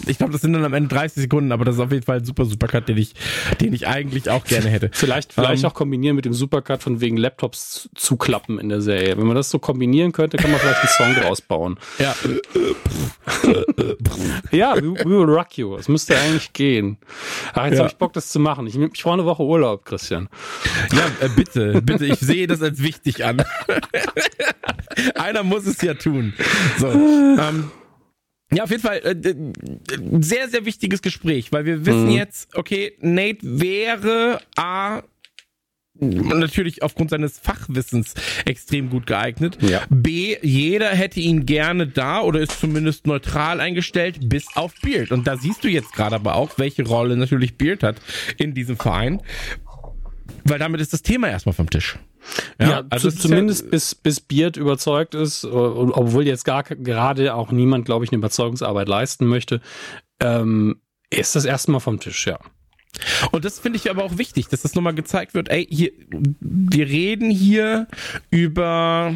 [0.07, 2.17] ich glaube, das sind dann am Ende 30 Sekunden, aber das ist auf jeden Fall
[2.17, 3.13] ein super Supercut, den ich,
[3.61, 4.89] den ich eigentlich auch gerne hätte.
[4.99, 8.81] Vielleicht, vielleicht um, ähm, auch kombinieren mit dem Supercut von wegen Laptops zuklappen in der
[8.81, 9.17] Serie.
[9.17, 11.79] Wenn man das so kombinieren könnte, kann man vielleicht einen Song draus bauen.
[11.99, 12.15] Ja.
[14.51, 15.75] ja, we, we, will rock you.
[15.75, 16.97] Es müsste eigentlich gehen.
[17.53, 17.79] Ach, jetzt ja.
[17.79, 18.67] habe ich Bock, das zu machen.
[18.67, 20.27] Ich, ich brauche eine Woche Urlaub, Christian.
[20.91, 22.05] Ja, äh, bitte, bitte.
[22.05, 23.43] Ich sehe das als wichtig an.
[25.15, 26.08] Einer muss es ja tun.
[26.77, 27.71] So, ähm,
[28.51, 29.35] ja, auf jeden Fall äh,
[30.21, 32.11] sehr, sehr wichtiges Gespräch, weil wir wissen mhm.
[32.11, 35.03] jetzt, okay, Nate wäre A
[36.01, 38.13] natürlich aufgrund seines Fachwissens
[38.45, 39.57] extrem gut geeignet.
[39.61, 39.83] Ja.
[39.89, 45.11] B, jeder hätte ihn gerne da oder ist zumindest neutral eingestellt, bis auf Beard.
[45.11, 47.97] Und da siehst du jetzt gerade aber auch, welche Rolle natürlich Beard hat
[48.37, 49.21] in diesem Verein.
[50.49, 51.97] Weil damit ist das Thema erstmal vom Tisch.
[52.59, 57.51] Ja, ja also zumindest ja, bis, bis Beard überzeugt ist, obwohl jetzt gar gerade auch
[57.51, 59.61] niemand, glaube ich, eine Überzeugungsarbeit leisten möchte,
[60.19, 62.39] ähm, ist das erstmal vom Tisch, ja.
[63.31, 66.87] Und das finde ich aber auch wichtig, dass das nochmal gezeigt wird, ey, hier, wir
[66.87, 67.87] reden hier
[68.31, 69.13] über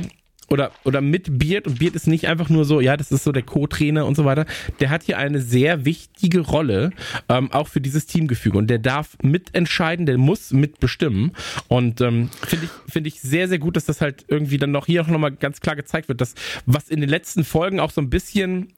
[0.54, 3.32] oder, oder mit Beard und Beard ist nicht einfach nur so, ja, das ist so
[3.32, 4.46] der Co-Trainer und so weiter.
[4.80, 6.92] Der hat hier eine sehr wichtige Rolle,
[7.28, 11.32] ähm, auch für dieses Teamgefüge und der darf mitentscheiden, der muss mitbestimmen
[11.70, 14.86] und ähm, finde ich, finde ich sehr, sehr gut, dass das halt irgendwie dann noch
[14.86, 16.36] hier auch nochmal ganz klar gezeigt wird, dass
[16.68, 18.74] was in den letzten Folgen auch so ein bisschen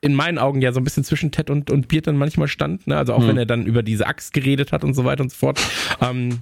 [0.00, 2.88] in meinen Augen ja so ein bisschen zwischen Ted und, und Beard dann manchmal stand,
[2.88, 2.96] ne?
[2.96, 3.28] also auch hm.
[3.28, 5.60] wenn er dann über diese Axt geredet hat und so weiter und so fort,
[6.00, 6.40] ähm,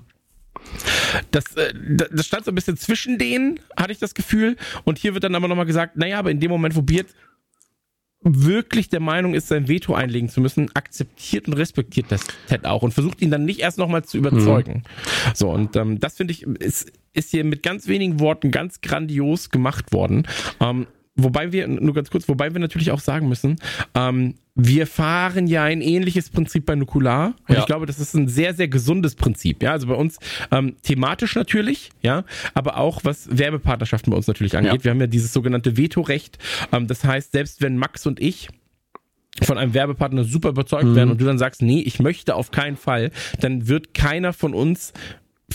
[1.31, 1.73] das, äh,
[2.11, 4.57] das stand so ein bisschen zwischen denen, hatte ich das Gefühl.
[4.85, 7.07] Und hier wird dann aber nochmal gesagt, naja, aber in dem Moment, wo Beard
[8.25, 12.83] wirklich der Meinung ist, sein Veto einlegen zu müssen, akzeptiert und respektiert das Ted auch
[12.83, 14.83] und versucht ihn dann nicht erst nochmal zu überzeugen.
[14.85, 15.31] Mhm.
[15.35, 19.51] So, und ähm, das finde ich, ist, ist hier mit ganz wenigen Worten ganz grandios
[19.51, 20.27] gemacht worden.
[20.61, 20.87] Ähm,
[21.17, 23.57] Wobei wir, nur ganz kurz, wobei wir natürlich auch sagen müssen,
[23.95, 27.35] ähm, wir fahren ja ein ähnliches Prinzip bei Nukular.
[27.49, 27.61] Und ja.
[27.61, 29.63] ich glaube, das ist ein sehr, sehr gesundes Prinzip.
[29.63, 30.19] Ja, also bei uns
[30.51, 34.73] ähm, thematisch natürlich, ja, aber auch was Werbepartnerschaften bei uns natürlich angeht.
[34.73, 34.85] Ja.
[34.85, 36.39] Wir haben ja dieses sogenannte Vetorecht.
[36.73, 38.49] Ähm, das heißt, selbst wenn Max und ich
[39.43, 40.97] von einem Werbepartner super überzeugt mhm.
[40.97, 43.11] werden und du dann sagst, nee, ich möchte auf keinen Fall,
[43.41, 44.93] dann wird keiner von uns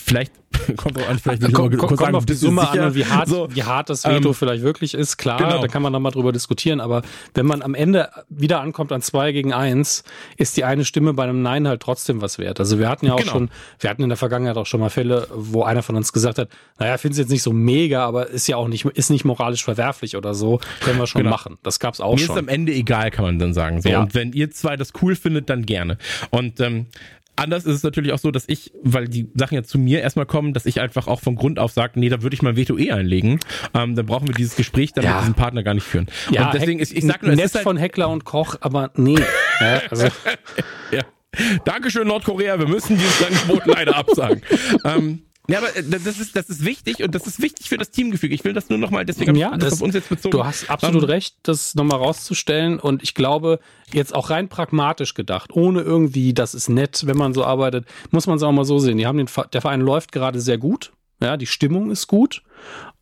[0.09, 0.33] vielleicht
[0.77, 2.73] kommt auch an, vielleicht will komm, komm, sagen, auf die Summe sicher?
[2.73, 5.17] an und wie hart, so, wie hart das Veto ähm, vielleicht wirklich ist.
[5.17, 5.61] Klar, genau.
[5.61, 7.03] da kann man nochmal drüber diskutieren, aber
[7.33, 10.03] wenn man am Ende wieder ankommt an zwei gegen eins,
[10.37, 12.59] ist die eine Stimme bei einem Nein halt trotzdem was wert.
[12.59, 13.31] Also wir hatten ja auch genau.
[13.31, 13.49] schon,
[13.79, 16.49] wir hatten in der Vergangenheit auch schon mal Fälle, wo einer von uns gesagt hat,
[16.79, 19.63] naja, finde es jetzt nicht so mega, aber ist ja auch nicht, ist nicht moralisch
[19.63, 21.31] verwerflich oder so, können wir schon genau.
[21.31, 21.57] machen.
[21.63, 22.35] Das gab's auch Mir schon.
[22.35, 23.81] Mir ist am Ende egal, kann man dann sagen.
[23.81, 23.89] So.
[23.89, 24.01] Ja.
[24.01, 25.97] Und wenn ihr zwei das cool findet, dann gerne.
[26.31, 26.87] Und ähm,
[27.39, 30.25] anders ist es natürlich auch so, dass ich, weil die Sachen ja zu mir erstmal
[30.25, 32.77] kommen, dass ich einfach auch von Grund auf sage, nee, da würde ich mal Veto
[32.77, 33.39] eh einlegen.
[33.73, 35.13] Ähm, dann brauchen wir dieses Gespräch dann Ja.
[35.15, 36.07] mit diesem Partner gar nicht führen.
[36.31, 38.55] Ja, und deswegen ist, ich sag nur, es Netz ist halt, von Heckler und Koch,
[38.61, 39.15] aber nee.
[39.59, 40.07] ja, also,
[40.91, 41.01] ja.
[41.65, 44.41] Dankeschön, Nordkorea, wir müssen dieses Angebot leider absagen.
[44.85, 47.91] ähm, ja, aber äh, das ist, das ist wichtig und das ist wichtig für das
[47.91, 48.33] Teamgefüge.
[48.33, 50.31] Ich will das nur nochmal, deswegen Ja, das, das- auf uns jetzt bezogen.
[50.31, 52.79] Du hast absolut Ähm, recht, das nochmal rauszustellen.
[52.79, 53.59] Und ich glaube,
[53.91, 58.27] jetzt auch rein pragmatisch gedacht, ohne irgendwie, das ist nett, wenn man so arbeitet, muss
[58.27, 58.97] man es auch mal so sehen.
[58.97, 60.91] Die haben den, der Verein läuft gerade sehr gut.
[61.21, 62.43] Ja, die Stimmung ist gut.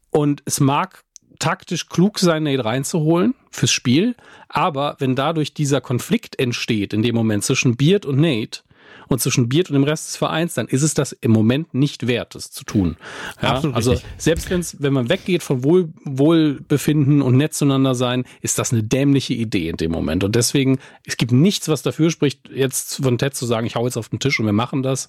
[0.09, 1.03] Und es mag
[1.39, 4.15] taktisch klug sein, Nate reinzuholen fürs Spiel.
[4.49, 8.61] Aber wenn dadurch dieser Konflikt entsteht, in dem Moment zwischen Beard und Nate,
[9.07, 12.07] und zwischen Beard und dem Rest des Vereins, dann ist es das im Moment nicht
[12.07, 12.97] wert, das zu tun.
[13.41, 14.09] Ja, Absolut also richtig.
[14.17, 18.83] selbst wenn's, wenn man weggeht von Wohl, Wohlbefinden und nett zueinander sein, ist das eine
[18.83, 20.23] dämliche Idee in dem Moment.
[20.23, 23.85] Und deswegen, es gibt nichts, was dafür spricht, jetzt von Ted zu sagen, ich hau
[23.85, 25.07] jetzt auf den Tisch und wir machen das.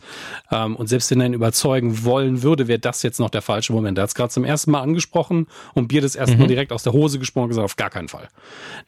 [0.51, 3.72] Ähm, und selbst wenn er ihn überzeugen wollen würde, wäre das jetzt noch der falsche
[3.72, 3.99] Moment.
[3.99, 6.82] Er hat es gerade zum ersten Mal angesprochen und Bier das erste Mal direkt aus
[6.82, 8.28] der Hose gesprochen und gesagt, auf gar keinen Fall.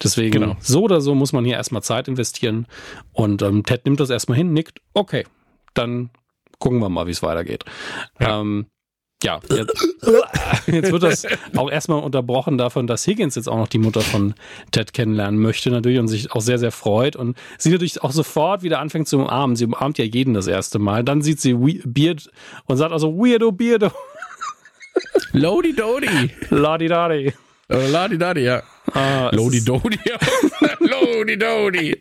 [0.03, 0.57] Deswegen, Genau.
[0.61, 2.67] so oder so muss man hier erstmal Zeit investieren.
[3.13, 5.27] Und ähm, Ted nimmt das erstmal hin, nickt, okay,
[5.75, 6.11] dann
[6.59, 7.65] gucken wir mal, wie es weitergeht.
[8.21, 8.41] Ja.
[8.41, 8.67] Ähm,
[9.23, 9.87] ja, jetzt,
[10.67, 14.33] jetzt wird das auch erstmal unterbrochen davon, dass Higgins jetzt auch noch die Mutter von
[14.71, 18.63] Ted kennenlernen möchte natürlich und sich auch sehr, sehr freut und sie natürlich auch sofort
[18.63, 19.57] wieder anfängt zu umarmen.
[19.57, 21.05] Sie umarmt ja jeden das erste Mal.
[21.05, 22.31] Dann sieht sie We- Beard
[22.65, 23.91] und sagt also Weirdo, Beardo,
[25.33, 26.31] Lodi Dodi.
[26.51, 27.33] Ladi Dadi.
[27.69, 28.63] Äh, Ladi Dadi, ja.
[28.95, 29.99] Ah, Lodi Dodi.
[30.81, 32.01] Lodi Dodi.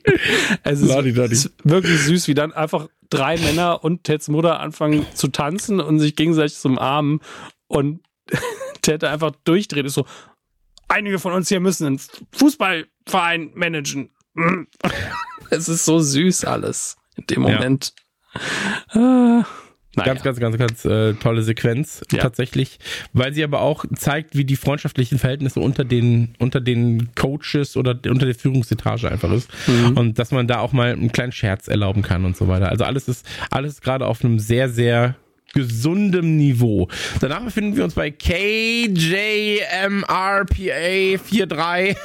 [0.63, 5.27] Es ist, ist wirklich süß, wie dann einfach drei Männer und Teds Mutter anfangen zu
[5.29, 7.21] tanzen und sich gegenseitig zum Armen
[7.67, 8.01] und
[8.81, 9.85] Ted einfach durchdreht.
[9.85, 10.05] Ist so,
[10.87, 12.01] einige von uns hier müssen einen
[12.33, 14.11] Fußballverein managen.
[15.51, 17.55] Es ist so süß alles in dem Ja.
[17.55, 17.93] Moment.
[18.89, 19.43] Ah,
[20.00, 20.14] naja.
[20.14, 22.20] Ganz, ganz, ganz, ganz äh, tolle Sequenz Ja.
[22.20, 22.80] tatsächlich,
[23.14, 27.91] weil sie aber auch zeigt, wie die freundschaftlichen Verhältnisse unter den unter den Coaches oder
[28.10, 29.97] unter der Führungsetage einfach ist Mhm.
[29.97, 32.70] und dass man da auch mal einen kleinen Scherz erlauben kann und so weiter.
[32.70, 35.16] Also alles ist alles gerade auf einem sehr sehr
[35.54, 36.88] gesundem Niveau.
[37.22, 39.58] Danach befinden wir uns bei KJMRPA
[41.18, 41.97] 43.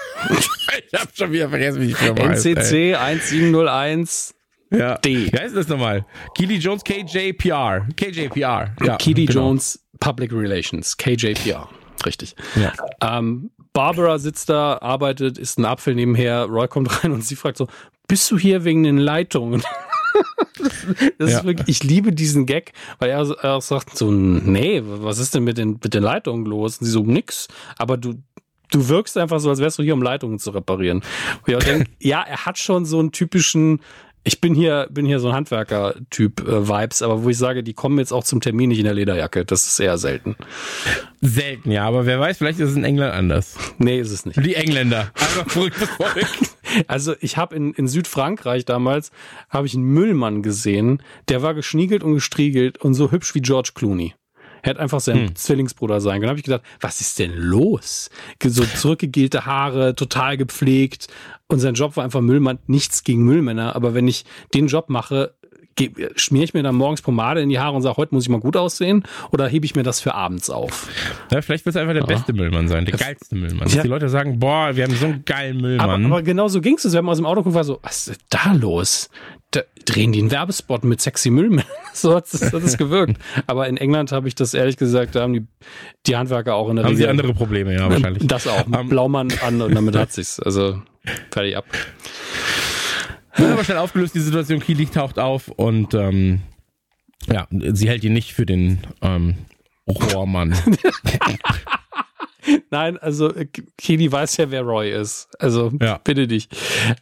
[0.93, 2.47] ich habe schon wieder vergessen, wie die Firma heißt.
[2.47, 2.53] ey.
[2.55, 4.35] NCC 1701
[4.77, 4.99] Ja.
[4.99, 5.33] D.
[5.33, 6.05] Wie heißt das nochmal?
[6.37, 7.87] Keely Jones KJPR.
[7.97, 8.75] KJPR.
[8.85, 9.41] Ja, Keely genau.
[9.49, 11.69] Jones Public Relations, KJPR.
[12.05, 12.35] Richtig.
[12.57, 12.73] Ja.
[13.01, 16.45] Ähm, Barbara sitzt da, arbeitet, isst einen Apfel nebenher.
[16.45, 17.67] Roy kommt rein und sie fragt so:
[18.09, 19.63] Bist du hier wegen den Leitungen?
[21.19, 21.39] das Ja.
[21.39, 25.45] ist wirklich, ich liebe diesen Gag, weil er, er sagt so: Nee, was ist denn
[25.45, 26.79] mit den, mit den Leitungen los?
[26.79, 27.49] Und sie so: Nix.
[27.79, 28.15] Aber du,
[28.71, 30.99] du wirkst einfach so, als wärst du hier, um Leitungen zu reparieren.
[30.99, 33.81] Und ich auch denke, ja, er hat schon so einen typischen,
[34.27, 37.75] ich bin hier, bin hier so ein Handwerker-Typ äh, Vibes, aber wo ich sage, die
[37.75, 39.45] kommen jetzt auch zum Termin nicht in der Lederjacke.
[39.45, 40.35] Das ist eher selten.
[41.21, 43.55] Selten, ja, aber wer weiß, vielleicht ist es in England anders.
[43.77, 44.45] Nee, ist es nicht.
[44.45, 45.11] Die Engländer.
[45.15, 46.27] Einfach verrücktes Volk.
[46.87, 49.11] Also ich habe in, in Südfrankreich damals
[49.51, 53.73] habe ich einen Müllmann gesehen, der war geschniegelt und gestriegelt und so hübsch wie George
[53.75, 54.15] Clooney.
[54.65, 56.23] Er hätte einfach sein Zwillingsbruder sein können.
[56.23, 58.09] Da habe ich gedacht, was ist denn los?
[58.43, 61.09] So zurückgegelte Haare, total gepflegt
[61.49, 62.59] und sein Job war einfach Müllmann.
[62.67, 64.25] Nichts gegen Müllmänner, aber wenn ich
[64.55, 65.35] den Job mache,
[66.15, 68.39] schmiere ich mir dann morgens Pomade in die Haare und sage, heute muss ich mal
[68.39, 70.89] gut aussehen oder hebe ich mir das für abends auf?
[71.33, 73.65] Ja, vielleicht wird es einfach der beste Müllmann sein, der geilste Müllmann.
[73.65, 73.83] Dass Ja.
[73.83, 75.67] die Leute sagen, boah, wir haben so einen geilen Aber,
[75.99, 76.07] Müllmann.
[76.07, 76.91] aber genau so ging es.
[76.93, 79.11] Wir haben aus dem Auto geguckt, war so, was ist da los?
[79.51, 81.65] Da drehen die einen Werbespot mit sexy Müllmännern.
[81.93, 83.21] so hat es hat es gewirkt.
[83.47, 85.47] Aber in England habe ich das ehrlich gesagt, da haben die,
[86.07, 88.27] die Handwerker auch in der haben sie Regel andere Probleme, ja, wahrscheinlich.
[88.27, 88.67] das auch.
[88.67, 90.41] Ähm, Blaumann an und damit hat sich's.
[90.41, 90.83] Also
[91.31, 91.67] fertig ab.
[93.37, 94.61] Wird aber schnell aufgelöst, die Situation.
[94.61, 96.41] Keely taucht auf und ähm,
[97.27, 99.35] ja, sie hält ihn nicht für den ähm,
[99.89, 100.55] Rohrmann.
[102.71, 103.47] Nein, also äh,
[103.79, 105.29] Kelly weiß ja, wer Roy ist.
[105.39, 105.99] Also Ja.
[106.05, 106.49] bitte dich.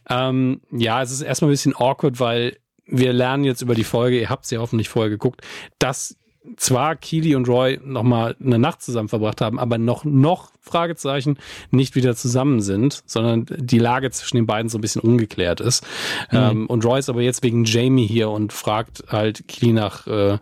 [0.09, 4.19] Ähm, ja, es ist erstmal ein bisschen awkward, weil wir lernen jetzt über die Folge,
[4.19, 5.41] ihr habt sie hoffentlich vorher geguckt,
[5.79, 6.17] dass
[6.57, 11.37] zwar Keely und Roy nochmal eine Nacht zusammen verbracht haben, aber noch, noch, Fragezeichen,
[11.71, 15.85] nicht wieder zusammen sind, sondern die Lage zwischen den beiden so ein bisschen ungeklärt ist.
[16.31, 20.37] Ähm, und Roy ist aber jetzt wegen Jamie hier und fragt halt Keely nach, äh,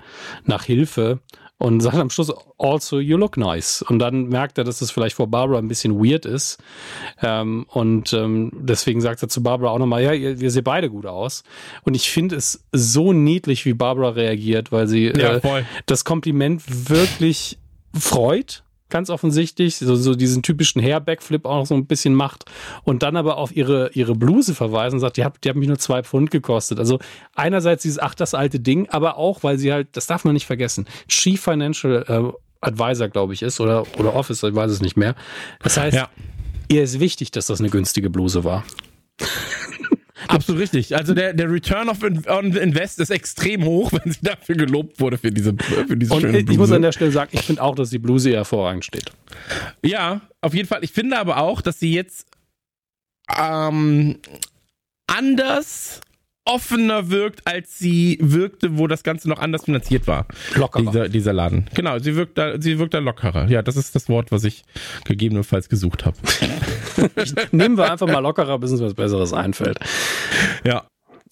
[0.46, 1.20] nach Hilfe
[1.62, 3.84] und sagt am Schluss, also you look nice.
[3.84, 6.58] Und dann merkt er, dass das vielleicht vor Barbara ein bisschen weird ist.
[7.22, 10.90] Ähm, und ähm, deswegen sagt er zu Barbara auch nochmal, ja, ihr, ihr seht beide
[10.90, 11.44] gut aus.
[11.84, 16.64] Und ich finde es so niedlich, wie Barbara reagiert, weil sie Ja, äh, das Kompliment
[16.90, 17.60] wirklich
[17.94, 18.64] freut.
[18.92, 22.46] Ganz offensichtlich, so, so diesen typischen Hair-Backflip auch noch so ein bisschen macht
[22.84, 25.68] und dann aber auf ihre, ihre Bluse verweisen und sagt, die hat, die hat mich
[25.68, 26.78] nur zwei Pfund gekostet.
[26.78, 27.00] Also
[27.34, 30.46] einerseits dieses, ach, das alte Ding, aber auch, weil sie halt, das darf man nicht
[30.46, 34.98] vergessen, Chief Financial äh, Advisor, glaube ich, ist oder, oder Officer, ich weiß es nicht
[34.98, 35.16] mehr.
[35.64, 36.10] Das heißt, ja.
[36.68, 38.64] ihr ist wichtig, dass das eine günstige Bluse war.
[40.32, 40.96] Absolut richtig.
[40.96, 45.18] Also der, der Return of on Invest ist extrem hoch, wenn sie dafür gelobt wurde
[45.18, 45.54] für diese,
[45.88, 46.52] für diese Und schöne Bluse.
[46.52, 49.12] Ich muss an der Stelle sagen, ich finde auch, dass die Bluse hervorragend steht.
[49.84, 50.84] Ja, auf jeden Fall.
[50.84, 52.28] Ich finde aber auch, dass sie jetzt
[53.38, 54.18] ähm,
[55.08, 56.02] anders
[56.46, 60.26] offener wirkt, als sie wirkte, wo das Ganze noch anders finanziert war.
[60.56, 60.84] Lockerer.
[60.84, 61.66] Dieser, dieser Laden.
[61.74, 63.48] Genau, sie wirkt, da, sie wirkt da lockerer.
[63.48, 64.64] Ja, das ist das Wort, was ich
[65.06, 66.18] gegebenenfalls gesucht habe.
[67.52, 69.80] Nehmen wir einfach mal lockerer, bis uns was Besseres einfällt.
[70.64, 70.86] Ja.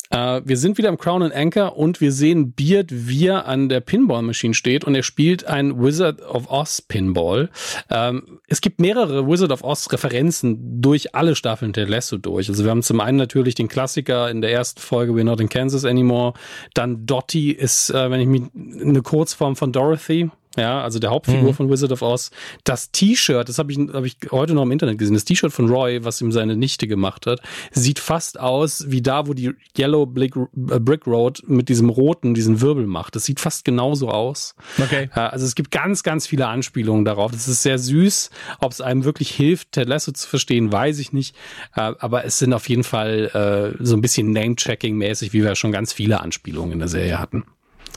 [0.09, 3.69] Äh, wir sind wieder im Crown and Anchor und wir sehen Beard, wie er an
[3.69, 7.49] der Pinball-Maschine steht und er spielt ein Wizard of Oz Pinball.
[7.89, 12.49] Ähm, es gibt mehrere Wizard of Oz Referenzen durch alle Staffeln der Lasso durch.
[12.49, 15.49] Also wir haben zum einen natürlich den Klassiker in der ersten Folge We're Not in
[15.49, 16.33] Kansas Anymore.
[16.73, 18.43] Dann Dottie ist, äh, wenn ich mich,
[18.81, 21.55] eine Kurzform von Dorothy ja, also der Hauptfigur mhm.
[21.55, 22.31] von Wizard of Oz.
[22.63, 25.69] Das T-Shirt, das habe ich, hab ich heute noch im Internet gesehen, das T-Shirt von
[25.69, 27.41] Roy, was ihm seine Nichte gemacht hat,
[27.71, 32.33] sieht fast aus wie da, wo die Yellow Brick, äh, Brick Road mit diesem roten,
[32.33, 33.15] diesen Wirbel macht.
[33.15, 34.55] Das sieht fast genauso aus.
[34.77, 35.09] Okay.
[35.13, 37.31] Also es gibt ganz, ganz viele Anspielungen darauf.
[37.31, 38.29] Das ist sehr süß.
[38.59, 41.35] Ob es einem wirklich hilft, Ted Lasso zu verstehen, weiß ich nicht.
[41.75, 45.71] Äh, aber es sind auf jeden Fall äh, so ein bisschen Name-Checking-mäßig, wie wir schon
[45.71, 47.43] ganz viele Anspielungen in der Serie hatten.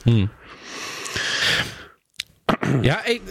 [0.03, 0.29] Hm.
[2.81, 3.21] Ja, ey,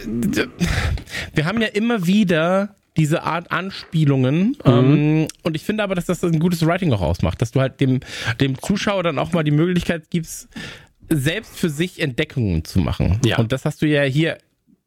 [1.33, 4.57] wir haben ja immer wieder diese Art Anspielungen.
[4.63, 4.71] Mhm.
[4.71, 7.79] Ähm, und ich finde aber, dass das ein gutes Writing auch ausmacht, dass du halt
[7.79, 8.01] dem,
[8.39, 10.47] dem Zuschauer dann auch mal die Möglichkeit gibst,
[11.09, 13.19] selbst für sich Entdeckungen zu machen.
[13.25, 13.37] Ja.
[13.37, 14.37] Und das hast du ja hier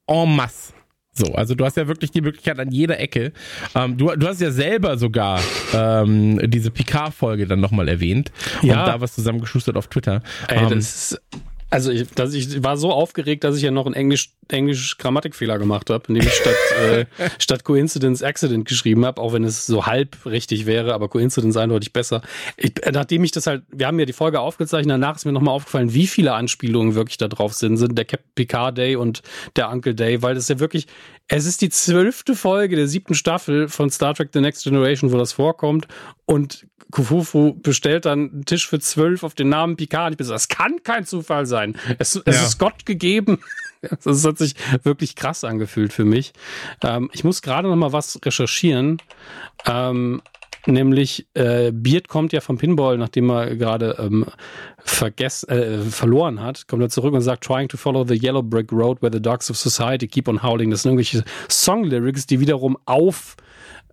[0.07, 0.73] en masse.
[1.13, 3.33] So, also du hast ja wirklich die Möglichkeit an jeder Ecke.
[3.75, 5.41] Ähm, du, du hast ja selber sogar
[5.73, 8.31] ähm, diese Picard-Folge dann nochmal erwähnt
[8.63, 8.81] ja.
[8.81, 10.23] und da was zusammengeschustert auf Twitter.
[10.49, 11.23] Ey, ähm, das ist
[11.69, 15.59] also ich, dass ich war so aufgeregt, dass ich ja noch einen Englisch, Englisch Grammatikfehler
[15.59, 17.07] gemacht habe, indem ich statt, äh,
[17.39, 21.93] statt Coincidence Accident geschrieben habe, auch wenn es so halb richtig wäre, aber Coincidence eindeutig
[21.93, 22.23] besser.
[22.57, 25.55] Ich, nachdem ich das halt, wir haben ja die Folge aufgezeichnet, danach ist mir nochmal
[25.55, 29.23] aufgefallen, wie viele Anspielungen wirklich da drauf sind, sind der Captain Picard Day und
[29.57, 30.87] der Uncle Day, weil das ja wirklich,
[31.29, 35.19] es ist die zwölfte Folge der siebten Staffel von Star Trek The Next Generation, wo
[35.19, 35.89] das vorkommt
[36.25, 40.13] und Kufufu bestellt dann einen Tisch für zwölf auf den Namen Picard.
[40.13, 41.77] Ich bin so, das kann kein Zufall sein.
[41.99, 42.43] Es, es ja.
[42.43, 43.39] ist Gott gegeben.
[44.03, 46.33] Das hat sich wirklich krass angefühlt für mich.
[46.83, 49.01] Ähm, ich muss gerade noch mal was recherchieren.
[49.65, 50.23] Ähm,
[50.67, 54.27] nämlich äh, Beard kommt ja vom Pinball, nachdem er gerade ähm,
[54.79, 58.73] vergess, äh, verloren hat, kommt er zurück und sagt, trying to follow the yellow brick
[58.73, 60.71] road where the dogs of society keep on howling.
[60.71, 63.37] Das sind irgendwelche Song-Lyrics, die wiederum auf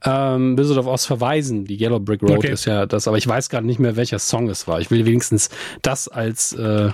[0.06, 1.66] ähm, Wizard of Oz verweisen.
[1.66, 2.52] Die Yellow Brick Road okay.
[2.52, 4.80] ist ja das, aber ich weiß gerade nicht mehr, welcher Song es war.
[4.80, 5.50] Ich will wenigstens
[5.82, 6.92] das als äh,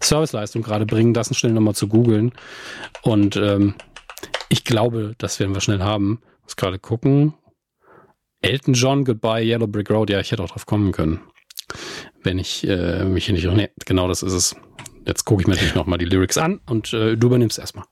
[0.00, 2.32] Serviceleistung gerade bringen, das schnell nochmal zu googeln.
[3.02, 3.74] Und ähm,
[4.48, 6.20] ich glaube, das werden wir schnell haben.
[6.40, 7.34] Ich muss gerade gucken.
[8.42, 10.10] Elton John, Goodbye, Yellow Brick Road.
[10.10, 11.20] Ja, ich hätte auch drauf kommen können.
[12.22, 13.46] Wenn ich äh, mich hier nicht.
[13.46, 14.56] Nee, genau das ist es.
[15.06, 17.84] Jetzt gucke ich mir natürlich nochmal die Lyrics an und äh, du übernimmst erstmal.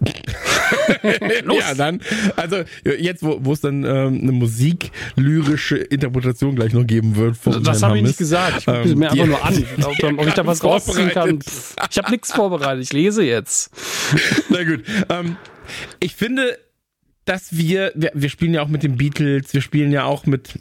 [1.02, 2.00] ja, dann,
[2.34, 7.36] also jetzt, wo es dann ähm, eine musiklyrische Interpretation gleich noch geben wird.
[7.36, 8.58] Von das habe ich nicht gesagt.
[8.58, 11.38] Ich gucke ähm, mir einfach nur an, ob, ob ich da was rausziehen kann.
[11.90, 12.82] Ich habe nichts vorbereitet.
[12.82, 13.70] Ich lese jetzt.
[14.48, 14.82] Na gut.
[15.08, 15.36] Ähm,
[16.00, 16.58] ich finde,
[17.26, 20.58] dass wir, wir, wir spielen ja auch mit den Beatles, wir spielen ja auch mit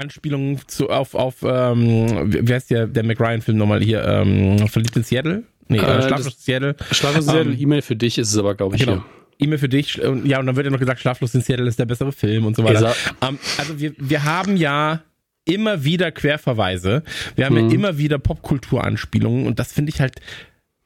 [0.00, 5.02] Anspielungen zu, auf, auf ähm, wie heißt der, der McRyan-Film nochmal hier, ähm, Verliebt in
[5.02, 5.42] Seattle?
[5.68, 6.76] Nee, äh, Schlaflos in Seattle.
[6.92, 9.04] Schlaflos in Seattle, ähm, E-Mail für dich ist es aber, glaube ich, genau.
[9.38, 9.96] E-Mail für dich.
[9.96, 12.54] Ja, und dann wird ja noch gesagt, Schlaflos in Seattle ist der bessere Film und
[12.54, 12.94] so weiter.
[13.20, 15.02] Um, also wir, wir haben ja
[15.44, 17.02] immer wieder Querverweise.
[17.34, 17.68] Wir haben mhm.
[17.68, 20.20] ja immer wieder Popkulturanspielungen und das finde ich halt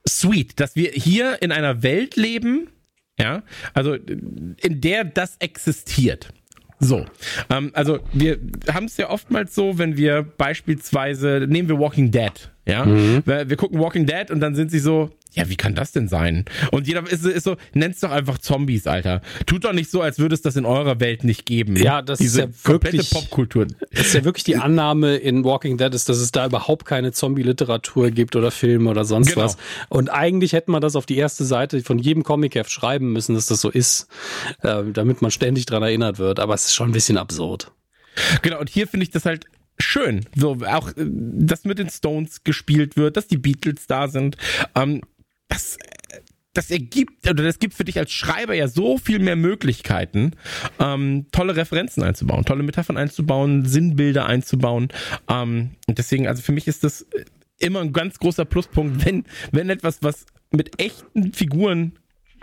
[0.09, 2.69] sweet, dass wir hier in einer Welt leben,
[3.19, 3.43] ja,
[3.75, 6.33] also in der das existiert.
[6.79, 7.07] So,
[7.49, 8.39] ähm, also wir
[8.73, 13.23] haben es ja oftmals so, wenn wir beispielsweise, nehmen wir Walking Dead, ja, mhm.
[13.25, 16.47] wir, gucken Walking Dead und dann sind sie so, ja, wie kann das denn sein?
[16.73, 19.21] Und jeder ist, ist so, nennt's doch einfach Zombies, Alter.
[19.45, 21.77] Tut doch nicht so, als würde es das in eurer Welt nicht geben.
[21.77, 23.67] Ja, das Diese ist ja wirklich Popkultur.
[23.93, 27.13] Das ist ja wirklich die Annahme in Walking Dead ist, dass es da überhaupt keine
[27.13, 29.45] Zombie-Literatur gibt oder Filme oder sonst genau.
[29.45, 29.59] was.
[29.89, 33.47] Und eigentlich hätte man das auf die erste Seite von jedem Comic-Heft schreiben müssen, dass
[33.47, 34.09] das so ist,
[34.63, 36.41] äh, damit man ständig dran erinnert wird.
[36.41, 37.71] Aber es ist schon ein bisschen absurd.
[38.41, 39.47] Genau, und hier finde ich das halt
[39.79, 40.25] schön.
[40.35, 44.37] So, auch, äh, dass mit den Stones gespielt wird, dass die Beatles da sind.
[44.75, 45.03] Ähm,
[45.49, 45.79] das,
[46.55, 50.33] das ergibt, oder das gibt für dich als Schreiber ja so viel mehr Möglichkeiten,
[50.79, 54.89] ähm, tolle Referenzen einzubauen, tolle Metaphern einzubauen, Sinnbilder einzubauen.
[55.29, 57.07] Ähm, und deswegen, also für mich ist das
[57.59, 61.99] immer ein ganz großer Pluspunkt, wenn, wenn etwas, was mit echten Figuren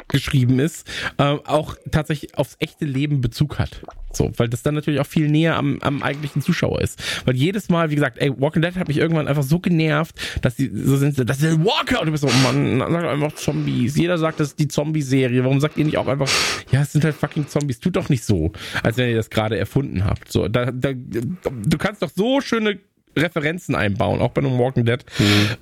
[0.07, 3.81] geschrieben ist, äh, auch tatsächlich aufs echte Leben Bezug hat.
[4.11, 7.01] So, weil das dann natürlich auch viel näher am, am eigentlichen Zuschauer ist.
[7.25, 10.55] Weil jedes Mal, wie gesagt, ey, Walking Dead hat mich irgendwann einfach so genervt, dass
[10.55, 13.97] die so sind, das ist Walker und du bist so, Mann, sag einfach Zombies.
[13.97, 15.43] Jeder sagt, das ist die Zombie-Serie.
[15.43, 16.29] Warum sagt ihr nicht auch einfach,
[16.71, 17.79] ja, es sind halt fucking Zombies.
[17.79, 18.51] Tut doch nicht so,
[18.83, 20.31] als wenn ihr das gerade erfunden habt.
[20.31, 22.79] So, da, da, du kannst doch so schöne
[23.17, 25.03] Referenzen einbauen, auch bei einem Walking Dead.
[25.17, 25.57] Mhm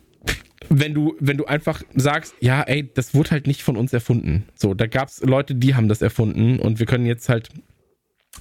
[0.70, 4.46] wenn du, wenn du einfach sagst, ja, ey, das wurde halt nicht von uns erfunden.
[4.56, 7.50] So, da gab's Leute, die haben das erfunden und wir können jetzt halt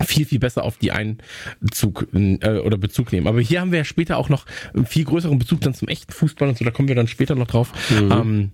[0.04, 3.26] viel, viel besser auf die Einzug äh, oder Bezug nehmen.
[3.26, 6.12] Aber hier haben wir ja später auch noch einen viel größeren Bezug dann zum echten
[6.12, 7.72] Fußball und so, da kommen wir dann später noch drauf.
[7.90, 8.12] Mhm.
[8.12, 8.52] Ähm,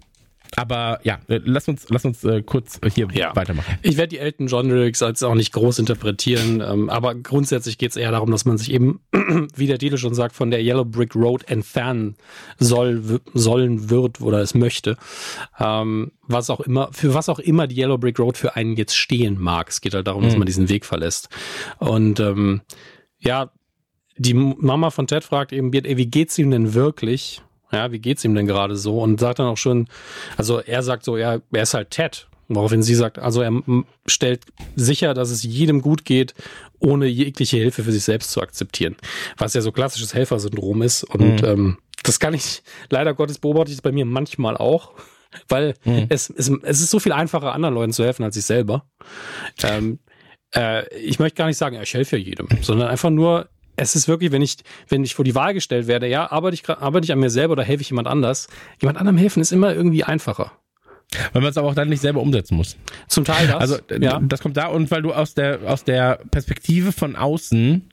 [0.54, 3.34] aber ja, äh, lass uns, lass uns äh, kurz hier ja.
[3.34, 3.78] weitermachen.
[3.82, 7.90] Ich werde die Elton John Lyrics als auch nicht groß interpretieren, ähm, aber grundsätzlich geht
[7.90, 9.00] es eher darum, dass man sich eben,
[9.56, 12.16] wie der Titel schon sagt, von der Yellow Brick Road entfernen
[12.58, 14.96] soll, sollen wird oder es möchte.
[15.58, 18.96] Ähm, was auch immer, für was auch immer die Yellow Brick Road für einen jetzt
[18.96, 19.68] stehen mag.
[19.68, 20.26] Es geht halt darum, mhm.
[20.28, 21.28] dass man diesen Weg verlässt.
[21.78, 22.62] Und ähm,
[23.18, 23.50] ja,
[24.18, 27.42] die Mama von Ted fragt eben, wie geht's ihm denn wirklich?
[27.72, 29.00] Ja, wie geht's ihm denn gerade so?
[29.00, 29.88] Und sagt dann auch schon,
[30.36, 32.28] also er sagt so, ja, er ist halt Ted.
[32.48, 33.52] Woraufhin sie sagt, also er
[34.06, 34.44] stellt
[34.76, 36.34] sicher, dass es jedem gut geht,
[36.78, 38.94] ohne jegliche Hilfe für sich selbst zu akzeptieren.
[39.36, 41.02] Was ja so klassisches Helfersyndrom ist.
[41.02, 41.48] Und mhm.
[41.48, 44.92] ähm, das kann ich, leider Gottes beobachte ich das bei mir manchmal auch.
[45.48, 46.06] Weil mhm.
[46.08, 48.86] es, es, es ist so viel einfacher, anderen Leuten zu helfen, als ich selber.
[49.64, 49.98] Ähm,
[50.54, 54.08] äh, ich möchte gar nicht sagen, ich helfe ja jedem, sondern einfach nur, es ist
[54.08, 54.56] wirklich, wenn ich,
[54.88, 57.52] wenn ich vor die Wahl gestellt werde, ja, arbeite ich, arbeite ich an mir selber
[57.52, 58.48] oder helfe ich jemand anders?
[58.80, 60.52] Jemand anderem helfen ist immer irgendwie einfacher.
[61.32, 62.76] Weil man es aber auch dann nicht selber umsetzen muss.
[63.06, 63.56] Zum Teil das.
[63.56, 64.20] Also ja.
[64.20, 67.88] das kommt da und weil du aus der aus der Perspektive von außen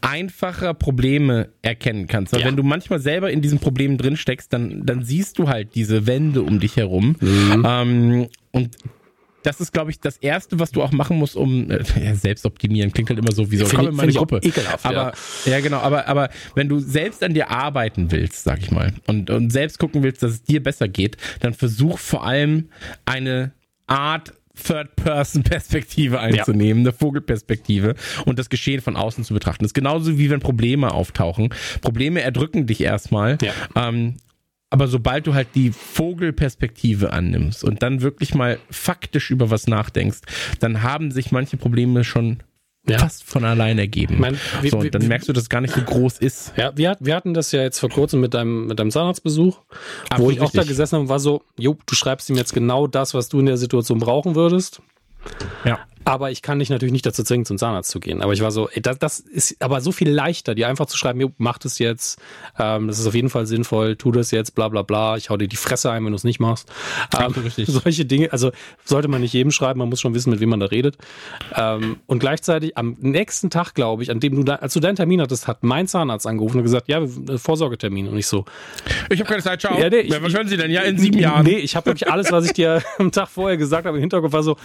[0.00, 2.32] einfacher Probleme erkennen kannst.
[2.32, 2.46] Weil ja.
[2.46, 6.06] wenn du manchmal selber in diesen Problemen drin steckst, dann dann siehst du halt diese
[6.06, 7.66] Wände um dich herum mhm.
[7.66, 8.76] ähm, und
[9.44, 12.46] das ist, glaube ich, das Erste, was du auch machen musst, um äh, ja, selbst
[12.46, 12.92] optimieren.
[12.92, 14.40] Klingt halt immer so wie so, komm in meine Gruppe.
[14.42, 15.12] Ekelhaft, aber
[15.44, 15.52] ja.
[15.52, 19.30] ja, genau, aber, aber wenn du selbst an dir arbeiten willst, sag ich mal, und,
[19.30, 22.70] und selbst gucken willst, dass es dir besser geht, dann versuch vor allem
[23.04, 23.52] eine
[23.86, 24.32] Art
[24.62, 26.90] Third-Person-Perspektive einzunehmen, ja.
[26.90, 29.64] eine Vogelperspektive und das Geschehen von außen zu betrachten.
[29.64, 31.50] Das ist genauso wie wenn Probleme auftauchen.
[31.80, 33.38] Probleme erdrücken dich erstmal.
[33.42, 33.52] Ja.
[33.74, 34.16] Ähm,
[34.74, 40.18] aber sobald du halt die Vogelperspektive annimmst und dann wirklich mal faktisch über was nachdenkst,
[40.58, 42.42] dann haben sich manche Probleme schon
[42.88, 42.98] ja.
[42.98, 44.16] fast von allein ergeben.
[44.18, 46.54] Mein, wie, so, und dann wie, merkst du, dass es gar nicht so groß ist.
[46.56, 49.60] Ja, wir, wir hatten das ja jetzt vor kurzem mit deinem, mit deinem Zahnarztbesuch,
[50.08, 50.62] Absolut wo ich auch richtig.
[50.62, 53.38] da gesessen habe und war so, jo, du schreibst ihm jetzt genau das, was du
[53.38, 54.82] in der Situation brauchen würdest.
[55.64, 55.78] Ja.
[56.04, 58.22] Aber ich kann dich natürlich nicht dazu zwingen, zum Zahnarzt zu gehen.
[58.22, 60.96] Aber ich war so, ey, das, das ist aber so viel leichter, dir einfach zu
[60.96, 62.20] schreiben, mach das jetzt,
[62.58, 65.36] ähm, das ist auf jeden Fall sinnvoll, tu das jetzt, bla bla bla, ich hau
[65.36, 66.70] dir die Fresse ein, wenn du es nicht machst.
[67.18, 67.34] Ähm,
[67.66, 68.50] solche Dinge, also
[68.84, 70.96] sollte man nicht jedem schreiben, man muss schon wissen, mit wem man da redet.
[71.54, 74.96] Ähm, und gleichzeitig am nächsten Tag, glaube ich, an dem du da, als du deinen
[74.96, 77.02] Termin hattest, hat mein Zahnarzt angerufen und gesagt, ja,
[77.36, 78.08] Vorsorgetermin.
[78.08, 78.44] Und ich so.
[79.10, 79.78] Ich habe keine Zeit, ciao.
[79.78, 80.70] Ja, nee, ich, was können Sie denn?
[80.70, 81.44] Ja, in sieben Jahren.
[81.44, 84.32] Nee, ich habe wirklich alles, was ich dir am Tag vorher gesagt habe, im Hinterkopf
[84.32, 84.56] war so,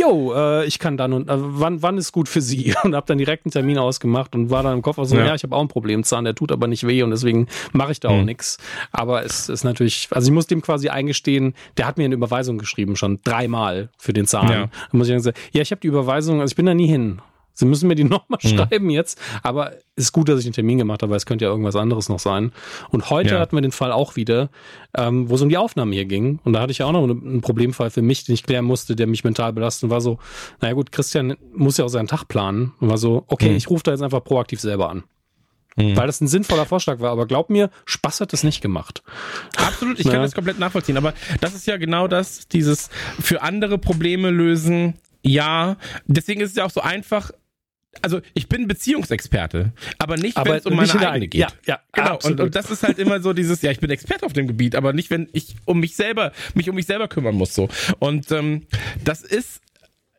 [0.00, 2.74] yo, äh, ich kann dann und äh, wann, wann ist gut für Sie?
[2.84, 5.34] Und habe dann direkt einen Termin ausgemacht und war dann im Kopf so, ja, ja
[5.34, 8.00] ich habe auch ein Problem, Zahn, der tut aber nicht weh und deswegen mache ich
[8.00, 8.26] da auch mhm.
[8.26, 8.58] nichts.
[8.92, 12.58] Aber es ist natürlich, also ich muss dem quasi eingestehen, der hat mir eine Überweisung
[12.58, 14.48] geschrieben, schon dreimal für den Zahn.
[14.48, 14.66] Ja.
[14.66, 16.88] Da muss ich dann sagen, ja, ich habe die Überweisung, also ich bin da nie
[16.88, 17.20] hin.
[17.54, 18.48] Sie müssen mir die nochmal mhm.
[18.48, 19.20] schreiben jetzt.
[19.42, 22.08] Aber ist gut, dass ich den Termin gemacht habe, weil es könnte ja irgendwas anderes
[22.08, 22.52] noch sein.
[22.90, 23.40] Und heute ja.
[23.40, 24.50] hatten wir den Fall auch wieder,
[24.96, 26.40] ähm, wo es um die Aufnahme hier ging.
[26.44, 28.96] Und da hatte ich ja auch noch einen Problemfall für mich, den ich klären musste,
[28.96, 29.84] der mich mental belastet.
[29.84, 30.18] Und war so,
[30.60, 32.72] naja gut, Christian muss ja auch seinen Tag planen.
[32.80, 33.56] Und war so, okay, mhm.
[33.56, 35.04] ich rufe da jetzt einfach proaktiv selber an.
[35.76, 35.96] Mhm.
[35.96, 37.10] Weil das ein sinnvoller Vorschlag war.
[37.10, 39.02] Aber glaub mir, Spaß hat das nicht gemacht.
[39.56, 40.96] Absolut, ich kann das komplett nachvollziehen.
[40.96, 42.90] Aber das ist ja genau das, dieses
[43.20, 44.94] für andere Probleme lösen.
[45.22, 45.76] Ja,
[46.06, 47.30] deswegen ist es ja auch so einfach,
[48.02, 51.40] also ich bin Beziehungsexperte, aber nicht, wenn es um meine eigene geht.
[51.40, 52.18] Ja, ja, genau.
[52.22, 54.74] Und, und, das ist halt immer so dieses, ja, ich bin Experte auf dem Gebiet,
[54.76, 57.54] aber nicht, wenn ich um mich selber, mich um mich selber kümmern muss.
[57.54, 57.68] So.
[57.98, 58.66] Und ähm,
[59.04, 59.60] das ist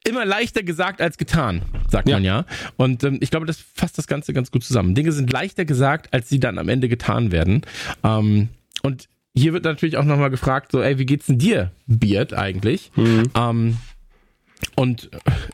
[0.05, 2.15] immer leichter gesagt als getan, sagt ja.
[2.17, 2.45] man ja.
[2.77, 4.95] Und ähm, ich glaube, das fasst das Ganze ganz gut zusammen.
[4.95, 7.61] Dinge sind leichter gesagt, als sie dann am Ende getan werden.
[8.03, 8.49] Ähm,
[8.83, 12.91] und hier wird natürlich auch nochmal gefragt, so, ey, wie geht's denn dir, Beard, eigentlich?
[12.95, 13.23] Mhm.
[13.35, 13.77] Ähm,
[14.75, 15.09] und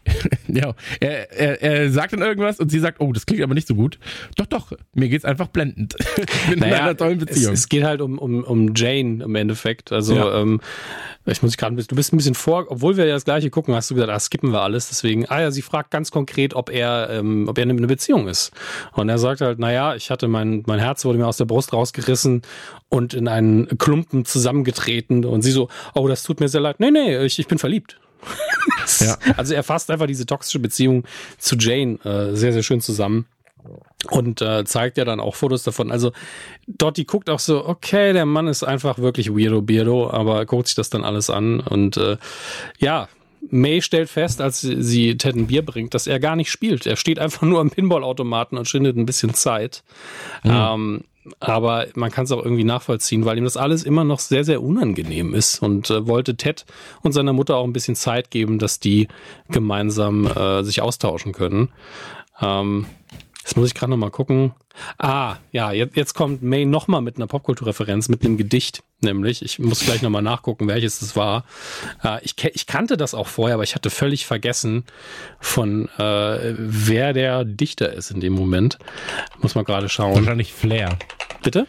[0.47, 3.67] ja, er, er, er sagt dann irgendwas und sie sagt, oh, das klingt aber nicht
[3.67, 3.99] so gut.
[4.35, 5.95] Doch, doch, mir geht's einfach blendend.
[6.21, 7.53] Ich bin naja, in einer tollen Beziehung.
[7.53, 9.91] Es, es, geht halt um, um, um Jane im Endeffekt.
[9.91, 10.41] Also ja.
[10.41, 10.59] ähm,
[11.25, 13.89] ich muss gerade, du bist ein bisschen vor, obwohl wir ja das gleiche gucken, hast
[13.89, 14.89] du gesagt, ah, skippen wir alles.
[14.89, 18.27] Deswegen, ah ja, sie fragt ganz konkret, ob er, ähm, ob er in einer Beziehung
[18.27, 18.51] ist.
[18.93, 21.73] Und er sagt halt, naja, ich hatte mein, mein Herz wurde mir aus der Brust
[21.73, 22.41] rausgerissen
[22.89, 25.25] und in einen Klumpen zusammengetreten.
[25.25, 26.79] Und sie so, oh, das tut mir sehr leid.
[26.79, 27.99] Nee, nee, ich, ich bin verliebt.
[28.99, 29.17] ja.
[29.37, 31.05] Also er fasst einfach diese toxische Beziehung
[31.37, 33.25] zu Jane äh, sehr, sehr schön zusammen
[34.09, 35.91] und äh, zeigt ja dann auch Fotos davon.
[35.91, 36.11] Also
[36.67, 40.75] Dottie guckt auch so, okay, der Mann ist einfach wirklich weirdo, beardo, aber guckt sich
[40.75, 42.17] das dann alles an und äh,
[42.79, 43.07] ja,
[43.49, 46.85] May stellt fest, als sie Ted ein Bier bringt, dass er gar nicht spielt.
[46.85, 49.83] Er steht einfach nur am Pinballautomaten und schindet ein bisschen Zeit.
[50.43, 50.51] Mhm.
[50.51, 51.03] Ähm,
[51.39, 54.61] aber man kann es auch irgendwie nachvollziehen, weil ihm das alles immer noch sehr, sehr
[54.61, 56.65] unangenehm ist und äh, wollte Ted
[57.01, 59.07] und seiner Mutter auch ein bisschen Zeit geben, dass die
[59.49, 61.69] gemeinsam äh, sich austauschen können.
[62.41, 62.85] Ähm,
[63.43, 64.53] Jetzt muss ich gerade noch mal gucken.
[64.97, 69.41] Ah, ja, jetzt, jetzt kommt May noch mal mit einer Popkulturreferenz, mit einem Gedicht, nämlich.
[69.41, 71.45] Ich muss gleich noch mal nachgucken, welches das war.
[72.03, 74.85] Äh, ich, ich kannte das auch vorher, aber ich hatte völlig vergessen,
[75.39, 78.77] von äh, wer der Dichter ist in dem Moment.
[79.41, 80.15] Muss man gerade schauen.
[80.15, 80.97] Wahrscheinlich Flair.
[81.43, 81.67] Bitte?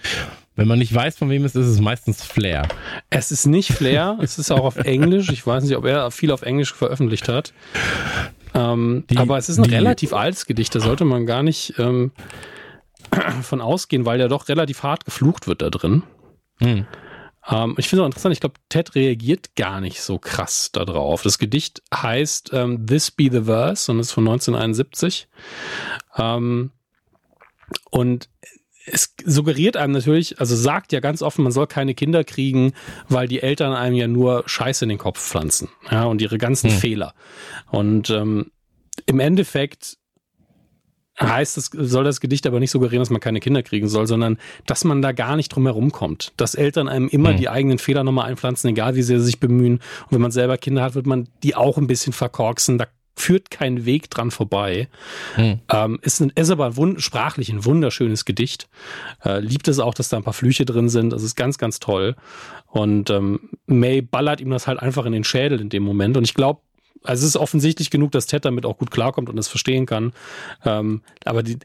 [0.54, 2.68] Wenn man nicht weiß, von wem es ist, ist es meistens Flair.
[3.08, 5.30] Es ist nicht Flair, es ist auch auf Englisch.
[5.30, 7.54] Ich weiß nicht, ob er viel auf Englisch veröffentlicht hat.
[8.54, 11.74] Ähm, die, aber es ist ein die, relativ altes Gedicht, da sollte man gar nicht
[11.78, 12.12] ähm,
[13.42, 16.02] von ausgehen, weil ja doch relativ hart geflucht wird da drin.
[16.58, 16.86] Hm.
[17.50, 21.22] Ähm, ich finde es auch interessant, ich glaube, Ted reagiert gar nicht so krass darauf.
[21.22, 25.28] Das Gedicht heißt ähm, This Be the Verse und ist von 1971.
[26.16, 26.70] Ähm,
[27.90, 28.28] und
[28.86, 32.72] es suggeriert einem natürlich, also sagt ja ganz offen, man soll keine Kinder kriegen,
[33.08, 36.70] weil die Eltern einem ja nur Scheiße in den Kopf pflanzen, ja, und ihre ganzen
[36.70, 36.78] hm.
[36.78, 37.14] Fehler.
[37.70, 38.50] Und ähm,
[39.06, 39.98] im Endeffekt
[41.20, 44.38] heißt es, soll das Gedicht aber nicht suggerieren, dass man keine Kinder kriegen soll, sondern
[44.66, 46.32] dass man da gar nicht drum herum kommt.
[46.36, 47.36] Dass Eltern einem immer hm.
[47.36, 49.74] die eigenen Fehler nochmal einpflanzen, egal wie sehr sie sich bemühen.
[49.74, 52.78] Und wenn man selber Kinder hat, wird man die auch ein bisschen verkorksen.
[52.78, 54.88] Da führt kein Weg dran vorbei.
[55.34, 55.60] Hm.
[55.70, 58.68] Ähm, ist, ein, ist aber ein sprachlich ein wunderschönes Gedicht.
[59.24, 61.12] Äh, liebt es auch, dass da ein paar Flüche drin sind.
[61.12, 62.16] Das ist ganz, ganz toll.
[62.66, 66.16] Und ähm, May ballert ihm das halt einfach in den Schädel in dem Moment.
[66.16, 66.60] Und ich glaube,
[67.04, 70.12] also es ist offensichtlich genug, dass Ted damit auch gut klarkommt und es verstehen kann.
[70.64, 71.58] Ähm, aber die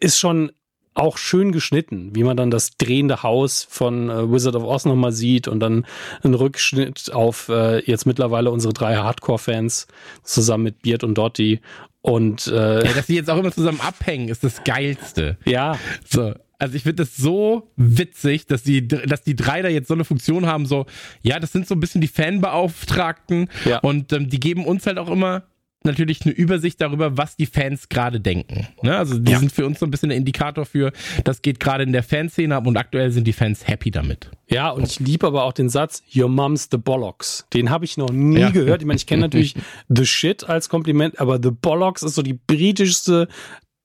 [0.00, 0.52] ist schon
[0.94, 5.12] auch schön geschnitten, wie man dann das drehende Haus von äh, Wizard of Oz nochmal
[5.12, 5.86] sieht und dann
[6.22, 9.86] ein Rückschnitt auf äh, jetzt mittlerweile unsere drei Hardcore-Fans
[10.22, 11.60] zusammen mit Beard und Dottie
[12.00, 15.36] und äh, ja, dass die jetzt auch immer zusammen abhängen, ist das geilste.
[15.44, 15.78] Ja.
[16.08, 16.34] So.
[16.60, 20.04] Also ich finde das so witzig, dass die, dass die drei da jetzt so eine
[20.04, 20.86] Funktion haben, so,
[21.22, 23.78] ja, das sind so ein bisschen die Fanbeauftragten ja.
[23.78, 25.44] und ähm, die geben uns halt auch immer
[25.84, 28.68] natürlich eine Übersicht darüber, was die Fans gerade denken.
[28.82, 28.96] Ne?
[28.96, 29.38] Also die ja.
[29.38, 30.92] sind für uns so ein bisschen ein Indikator für,
[31.24, 34.30] das geht gerade in der Fanszene ab und aktuell sind die Fans happy damit.
[34.48, 37.46] Ja, und ich liebe aber auch den Satz, Your mom's the bollocks.
[37.52, 38.50] Den habe ich noch nie ja.
[38.50, 38.82] gehört.
[38.82, 39.54] Ich meine, ich kenne natürlich
[39.88, 43.28] The Shit als Kompliment, aber The Bollocks ist so die britischste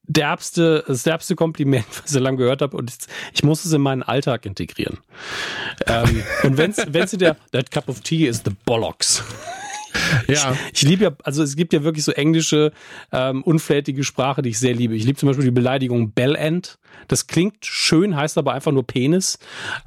[0.06, 2.98] derbste, das derbste Kompliment, was ich lange gehört habe und ich,
[3.34, 4.99] ich muss es in meinen Alltag integrieren.
[5.88, 9.24] ähm, und wenn's, wenn's der, that cup of tea is the bollocks.
[10.28, 10.56] Ja.
[10.74, 12.72] Ich, ich liebe ja, also es gibt ja wirklich so englische,
[13.11, 14.95] ähm, unflätige Sprache, die ich sehr liebe.
[14.95, 16.80] Ich liebe zum Beispiel die Beleidigung Bellend.
[17.07, 19.40] Das klingt schön, heißt aber einfach nur Penis.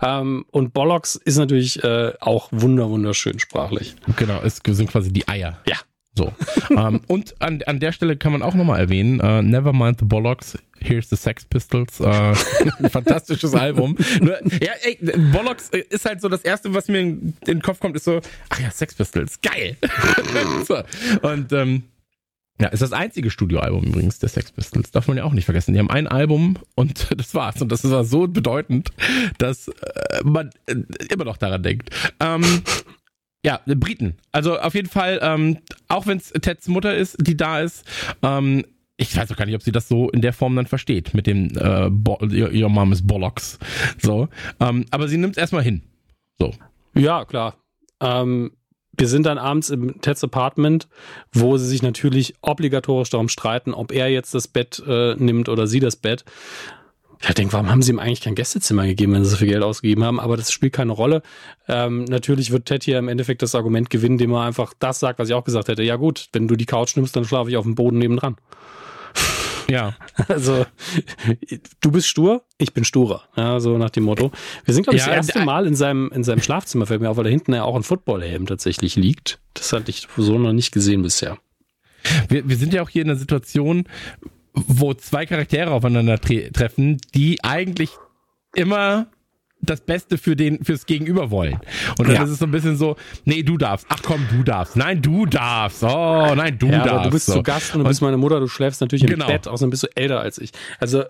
[0.03, 3.95] Ähm, und Bollocks ist natürlich äh, auch wunder, wunderschön sprachlich.
[4.17, 5.59] Genau, es sind quasi die Eier.
[5.67, 5.77] Ja.
[6.17, 6.33] So.
[6.71, 10.59] ähm, und an, an der Stelle kann man auch nochmal erwähnen, uh, Nevermind the Bollocks,
[10.81, 12.01] Here's the Sex Pistols.
[12.01, 12.35] Äh,
[12.91, 13.97] fantastisches Album.
[14.21, 14.99] Nur, ja, ey,
[15.33, 18.21] Bollocks ist halt so das Erste, was mir in, den Kopf kommt, ist so,
[18.51, 19.77] ach ja, Sex Pistols, geil.
[20.67, 20.83] so.
[21.23, 21.85] Und ähm,
[22.61, 24.91] ja, ist das einzige Studioalbum übrigens der Sex Pistols.
[24.91, 25.75] Darf man ja auch nicht vergessen.
[25.75, 27.61] Die haben ein Album und das war's.
[27.61, 28.91] Und das war so bedeutend,
[29.39, 29.73] dass äh,
[30.25, 30.77] man äh,
[31.11, 31.91] immer noch daran denkt.
[32.21, 32.63] Ähm,
[33.47, 34.17] ja, Briten.
[34.33, 37.87] Also auf jeden Fall, ähm, auch wenn es Teds Mutter ist, die da ist,
[38.23, 38.65] ähm,
[38.97, 41.29] ich weiß auch gar nicht, ob sie das so in der Form dann versteht, mit
[41.29, 43.61] dem äh, Bo Your Mom is Bollocks.
[44.03, 44.29] So.
[44.59, 45.83] Ähm, aber sie nimmt es erstmal hin.
[46.41, 46.55] So.
[46.95, 47.55] Ja, klar.
[48.01, 48.51] Ähm,
[48.99, 50.89] wir sind dann abends im Ted's Apartment,
[51.33, 55.69] wo sie sich natürlich obligatorisch darum streiten, ob er jetzt das Bett äh, nimmt oder
[55.69, 56.25] sie das Bett.
[57.21, 59.63] Ich denke, warum haben sie ihm eigentlich kein Gästezimmer gegeben, wenn sie so viel Geld
[59.63, 60.21] ausgegeben haben?
[60.21, 61.23] Aber das spielt keine Rolle.
[61.67, 65.19] Ähm, natürlich wird Ted hier im Endeffekt das Argument gewinnen, indem er einfach das sagt,
[65.19, 65.83] was ich auch gesagt hätte.
[65.83, 68.37] Ja gut, wenn du die Couch nimmst, dann schlafe ich auf dem Boden nebendran.
[69.69, 69.97] Ja.
[70.29, 70.65] Also,
[71.81, 73.25] du bist stur, ich bin sturer.
[73.37, 74.31] Ja, so nach dem Motto.
[74.65, 77.11] Wir sind, glaube ich, Ja, das erste Mal in seinem, in seinem Schlafzimmer, fällt mir
[77.11, 79.41] auf, weil da hinten ja auch ein Footballhelm tatsächlich liegt.
[79.55, 81.39] Das hatte ich so noch nicht gesehen bisher.
[82.29, 83.89] Wir, wir sind ja auch hier in einer Situation,
[84.57, 87.91] wo zwei Charaktere aufeinander tre treffen, die eigentlich
[88.55, 89.07] immer
[89.63, 91.59] das Beste für den fürs Gegenüber wollen.
[91.99, 92.23] Und dann Ja.
[92.25, 93.87] ist es so ein bisschen so, nee, du darfst.
[93.89, 94.77] Ach komm, du darfst.
[94.77, 95.83] Nein, du darfst.
[95.83, 96.93] Oh, nein, du ja, darfst.
[96.93, 97.33] aber du bist so.
[97.35, 99.27] zu Gast und du bist meine Mutter, du schläfst natürlich im Genau.
[99.27, 100.53] Bett, außerdem bist du älter als ich.
[100.79, 101.07] Also, äh,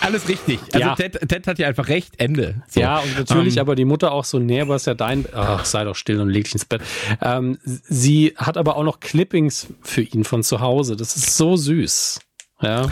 [0.00, 0.58] Alles richtig.
[0.72, 0.94] Also Ja.
[0.94, 2.14] Ted, Ted hat ja einfach recht.
[2.18, 2.62] Ende.
[2.68, 2.80] So.
[2.80, 5.64] Ja, und natürlich Ähm, aber die Mutter auch so, nee, aber ist ja dein, ach,
[5.64, 6.82] sei doch still und leg dich ins Bett.
[7.22, 10.96] Ähm, sie hat aber auch noch Clippings für ihn von zu Hause.
[10.96, 12.20] Das ist so süß.
[12.62, 12.88] Ja.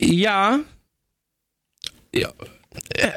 [0.00, 0.60] Ja.
[2.14, 2.28] Ja.
[2.94, 3.10] Äh,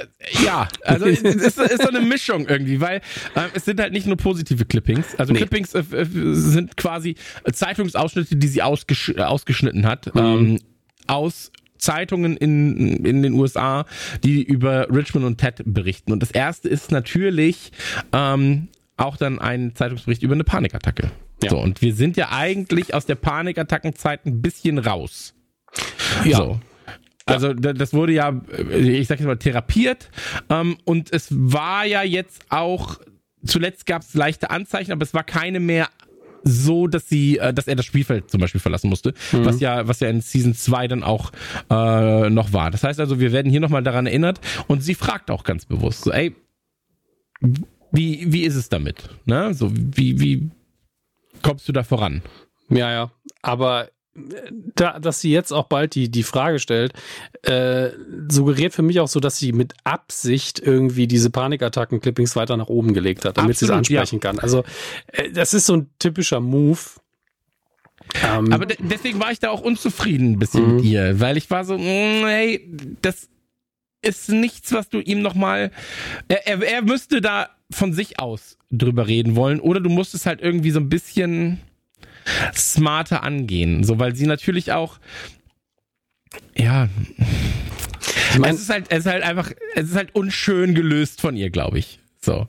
[0.45, 3.01] Ja, also es ist, ist so eine Mischung irgendwie, weil
[3.35, 5.15] ähm, es sind halt nicht nur positive Clippings.
[5.17, 5.39] Also Nee.
[5.39, 7.15] Clippings äh, äh, sind quasi
[7.51, 10.59] Zeitungsausschnitte, die sie ausgesch äh, ausgeschnitten hat, ähm,
[11.07, 13.85] aus Zeitungen in, in den USA,
[14.23, 16.11] die über Richmond und Ted berichten.
[16.11, 17.71] Und das erste ist natürlich
[18.13, 21.09] ähm, auch dann ein Zeitungsbericht über eine Panikattacke.
[21.41, 21.49] Ja.
[21.51, 25.33] So, und wir sind ja eigentlich aus der Panikattackenzeit ein bisschen raus.
[26.25, 26.37] Ja.
[26.37, 26.59] So.
[27.25, 30.09] Also da- das wurde ja, äh, ich sag jetzt mal, therapiert
[30.49, 32.99] ähm, und es war ja jetzt auch,
[33.45, 35.87] zuletzt gab es leichte Anzeichen, aber es war keine mehr
[36.43, 39.99] so, dass sie, äh, dass er das Spielfeld zum Beispiel verlassen musste, was ja, was
[39.99, 41.31] ja in Season 2 dann auch
[41.69, 42.71] äh, noch war.
[42.71, 46.03] Das heißt also, wir werden hier nochmal daran erinnert und sie fragt auch ganz bewusst,
[46.03, 46.35] so, ey,
[47.91, 49.09] wie, wie ist es damit?
[49.25, 49.53] Ne?
[49.53, 50.51] So, wie, wie
[51.41, 52.21] kommst du da voran?
[52.69, 53.11] Ja, ja.
[53.41, 53.89] Aber
[54.75, 56.93] da, dass sie jetzt auch bald die, die Frage stellt,
[57.43, 57.89] äh,
[58.29, 62.93] suggeriert für mich auch so, dass sie mit Absicht irgendwie diese Panikattacken-Clippings weiter nach oben
[62.93, 64.39] gelegt hat, damit sie es ansprechen kann.
[64.39, 64.63] Also,
[65.07, 66.79] äh, das ist so ein typischer Move.
[68.25, 70.75] Ähm, Aber de deswegen war ich da auch unzufrieden ein bisschen Mhm.
[70.77, 71.81] mit ihr, weil ich war so, mm,
[72.25, 72.67] hey,
[73.01, 73.29] das
[74.01, 75.71] ist nichts, was du ihm nochmal.
[76.27, 80.25] Er, er, er müsste da von sich aus drüber reden wollen, oder du musst es
[80.25, 81.59] halt irgendwie so ein bisschen
[82.53, 83.83] smarter angehen.
[83.83, 84.99] So, weil sie natürlich auch.
[86.55, 86.89] Ja.
[88.31, 91.35] ich mein, es ist halt, es ist halt einfach, es ist halt unschön gelöst von
[91.35, 91.99] ihr, glaube ich.
[92.21, 92.45] So.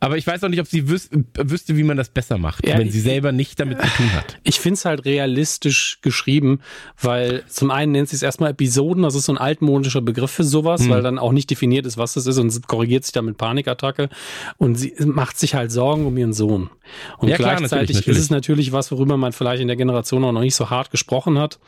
[0.00, 2.76] Aber ich weiß auch nicht, ob sie wüs wüsste, wie man das besser macht, Ja,
[2.76, 4.36] wenn sie selber nicht damit zu tun hat.
[4.42, 6.60] Ich finde es halt realistisch geschrieben,
[7.00, 10.44] weil zum einen nennt sie es erstmal Episoden, das ist so ein altmodischer Begriff für
[10.44, 10.90] sowas, Mhm.
[10.90, 14.10] weil dann auch nicht definiert ist, was das ist und korrigiert sich dann mit Panikattacke
[14.58, 16.68] und sie macht sich halt Sorgen um ihren Sohn.
[17.16, 18.18] Und Ja, klar, gleichzeitig natürlich, natürlich.
[18.18, 20.90] ist es natürlich was, worüber man vielleicht in der Generation auch noch nicht so hart
[20.90, 21.58] gesprochen hat.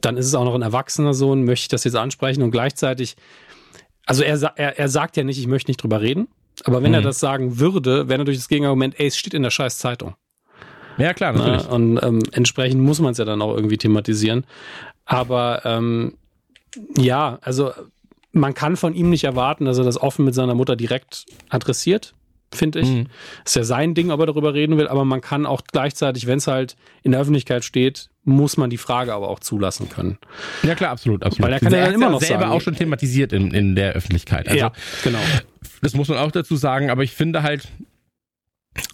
[0.00, 3.16] Dann ist es auch noch ein erwachsener Sohn, möchte ich das jetzt ansprechen und gleichzeitig,
[4.06, 6.28] also er, er, er sagt ja nicht, ich möchte nicht drüber reden.
[6.64, 6.96] Aber wenn Mhm.
[6.96, 10.14] er das sagen würde, wäre natürlich das Gegenargument, ey, es steht in der scheiß Zeitung.
[10.96, 11.64] Ja, klar, natürlich.
[11.64, 11.68] Ne?
[11.70, 14.44] Und ähm, entsprechend muss man es ja dann auch irgendwie thematisieren.
[15.04, 16.14] Aber ähm,
[16.96, 17.72] ja, also
[18.32, 22.14] man kann von ihm nicht erwarten, dass er das offen mit seiner Mutter direkt adressiert,
[22.54, 22.88] finde ich.
[22.88, 23.06] Mhm.
[23.44, 26.38] Ist ja sein Ding, ob er darüber reden will, aber man kann auch gleichzeitig, wenn
[26.38, 30.18] es halt in der Öffentlichkeit steht, muss man die Frage aber auch zulassen können.
[30.62, 31.46] Ja klar, absolut, absolut.
[31.46, 33.92] Weil er kann ja dann immer noch selber sagen- auch schon thematisiert in, in der
[33.92, 34.46] Öffentlichkeit.
[34.48, 34.72] Also, ja,
[35.02, 35.18] genau.
[35.82, 37.68] das muss man auch dazu sagen, aber ich finde halt,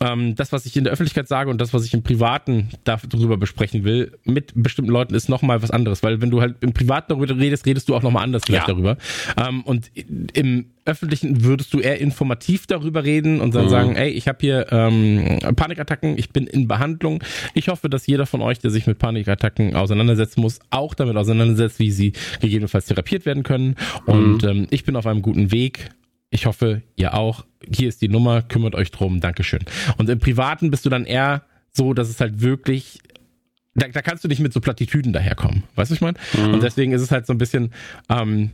[0.00, 3.36] ähm, das, was ich in der Öffentlichkeit sage und das, was ich im Privaten darüber
[3.36, 7.06] besprechen will, mit bestimmten Leuten ist nochmal was anderes, weil wenn du halt im Privaten
[7.08, 8.74] darüber redest, redest du auch nochmal anders vielleicht Ja.
[8.74, 8.96] darüber.
[9.36, 9.90] Ähm, und
[10.34, 13.70] im Öffentlichen würdest du eher informativ darüber reden und dann Mhm.
[13.70, 17.22] sagen, ey, ich habe hier ähm, Panikattacken, ich bin in Behandlung.
[17.54, 21.78] Ich hoffe, dass jeder von euch, der sich mit Panikattacken auseinandersetzen muss, auch damit auseinandersetzt,
[21.78, 23.76] wie sie gegebenenfalls therapiert werden können.
[24.06, 25.90] Und ähm, ich bin auf einem guten Weg.
[26.30, 27.44] Ich hoffe, ihr auch.
[27.72, 29.64] Hier ist die Nummer, kümmert euch drum, Dankeschön.
[29.98, 31.42] Und im Privaten bist du dann eher
[31.72, 33.00] so, dass es halt wirklich,
[33.74, 35.64] da, da kannst du nicht mit so Plattitüden daherkommen.
[35.74, 36.18] Weißt du, ich meine?
[36.36, 36.54] Mhm.
[36.54, 37.72] Und deswegen ist es halt so ein bisschen,
[38.08, 38.50] ähm,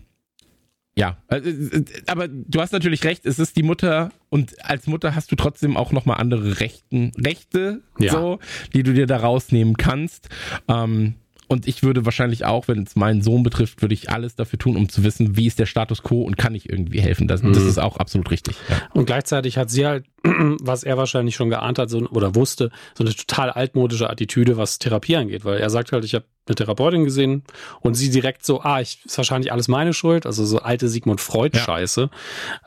[0.98, 5.14] ja, äh, äh, aber du hast natürlich recht, es ist die Mutter und als Mutter
[5.14, 8.12] hast du trotzdem auch nochmal andere Rechten, Rechte, Ja.
[8.12, 8.38] so,
[8.74, 10.30] die du dir da rausnehmen kannst.
[10.68, 11.14] Ähm,
[11.48, 14.76] und ich würde wahrscheinlich auch, wenn es meinen Sohn betrifft, würde ich alles dafür tun,
[14.76, 17.28] um zu wissen, wie ist der Status quo und kann ich irgendwie helfen.
[17.28, 17.68] Das, das Mhm.
[17.68, 18.56] ist auch absolut richtig.
[18.68, 18.76] Ja.
[18.94, 23.04] Und gleichzeitig hat sie halt, was er wahrscheinlich schon geahnt hat so, oder wusste, so
[23.04, 25.44] eine total altmodische Attitüde, was Therapie angeht.
[25.44, 27.42] Weil er sagt halt, ich habe eine Therapeutin gesehen
[27.80, 31.20] und sie direkt so, ah, ich, ist wahrscheinlich alles meine Schuld, also so alte Sigmund
[31.20, 32.10] Freud-Scheiße.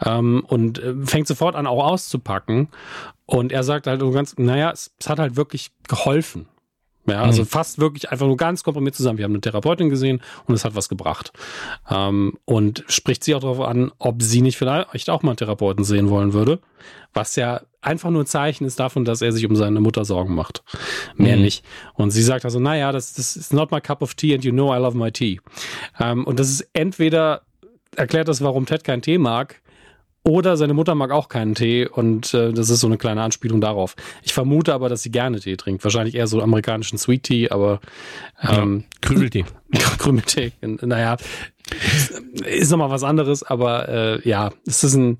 [0.05, 2.69] Ähm, und äh, fängt sofort an, auch auszupacken.
[3.25, 6.47] Und er sagt halt so ganz, naja, es, es hat halt wirklich geholfen.
[7.09, 7.47] Ja, also Mhm.
[7.47, 9.17] fast wirklich einfach nur ganz komprimiert zusammen.
[9.17, 11.31] Wir haben eine Therapeutin gesehen und es hat was gebracht.
[11.89, 15.83] Ähm, und spricht sie auch darauf an, ob sie nicht vielleicht auch mal einen Therapeuten
[15.83, 16.59] sehen wollen würde.
[17.13, 20.35] Was ja einfach nur ein Zeichen ist davon, dass er sich um seine Mutter Sorgen
[20.35, 20.63] macht.
[21.15, 21.43] Mehr mhm.
[21.43, 21.63] nicht.
[21.93, 24.51] Und sie sagt also, naja, das, das ist not my cup of tea and you
[24.51, 25.39] know I love my tea.
[25.99, 27.41] Ähm, und das ist entweder
[27.95, 29.61] erklärt das, warum Ted keinen Tee mag,
[30.29, 33.61] oder seine Mutter mag auch keinen Tee und äh, das ist so eine kleine Anspielung
[33.61, 33.95] darauf.
[34.21, 35.83] Ich vermute aber, dass sie gerne Tee trinkt.
[35.83, 37.79] Wahrscheinlich eher so amerikanischen Sweet Tea, aber
[38.41, 39.45] ähm, ja, Krümeltee.
[39.97, 40.51] Krümeltee.
[40.61, 41.17] Naja,
[42.45, 45.17] ist nochmal was anderes, aber äh, ja, es ist ein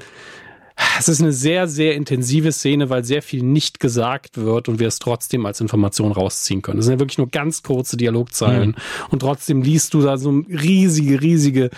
[0.98, 4.88] es ist eine sehr, sehr intensive Szene, weil sehr viel nicht gesagt wird und wir
[4.88, 6.78] es trotzdem als Information rausziehen können.
[6.78, 8.70] Das sind ja wirklich nur ganz kurze Dialogzeilen.
[8.70, 8.76] Mhm.
[9.10, 11.70] Und trotzdem liest du da so riesige, riesige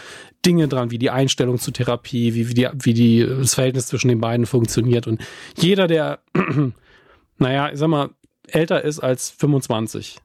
[0.46, 4.08] Dinge dran, wie die Einstellung zur Therapie, wie, wie, die, wie die, das Verhältnis zwischen
[4.08, 5.08] den beiden funktioniert.
[5.08, 5.22] Und
[5.58, 6.20] jeder, der,
[7.38, 8.10] naja, ich sag mal,
[8.48, 10.18] älter ist als 25,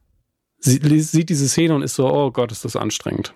[0.58, 3.34] sieht diese Szene und ist so, oh Gott, ist das anstrengend.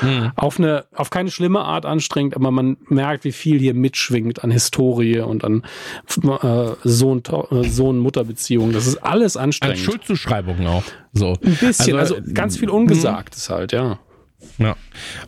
[0.00, 0.32] Hm.
[0.36, 4.50] Auf eine, auf keine schlimme Art anstrengend, aber man merkt, wie viel hier mitschwingt an
[4.50, 5.62] Historie und an
[6.22, 8.72] äh, Sohn, äh, Sohn-Mutter-Beziehungen.
[8.72, 9.78] Das ist alles anstrengend.
[9.78, 10.84] An Schuldzuschreibungen auch.
[11.12, 11.36] So.
[11.42, 13.54] Ein bisschen, also, also ganz viel Ungesagtes hm.
[13.54, 13.98] halt, ja.
[14.58, 14.76] Ja.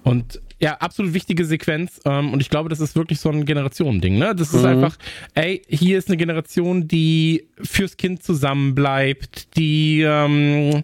[0.03, 2.01] Und ja, absolut wichtige Sequenz.
[2.05, 4.19] Ähm, und ich glaube, das ist wirklich so ein Generationending.
[4.19, 4.35] Ne?
[4.35, 4.67] Das ist mhm.
[4.67, 4.97] einfach,
[5.35, 10.83] ey, hier ist eine Generation, die fürs Kind zusammenbleibt, die ähm,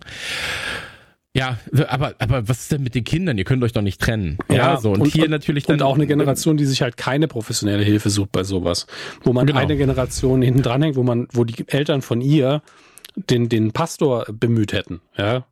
[1.37, 1.59] ja,
[1.89, 3.39] aber, aber was ist denn mit den Kindern?
[3.39, 4.39] Ihr könnt euch doch nicht trennen.
[4.49, 4.91] Ja, ja so.
[4.91, 5.77] Und, und hier natürlich dann.
[5.77, 8.87] Und auch eine Generation, die sich halt keine professionelle Hilfe sucht bei sowas.
[9.23, 9.61] Wo man genau.
[9.61, 12.63] eine Generation hinten dranhängt, wo man, wo die Eltern von ihr
[13.15, 15.45] den, den Pastor bemüht hätten, ja,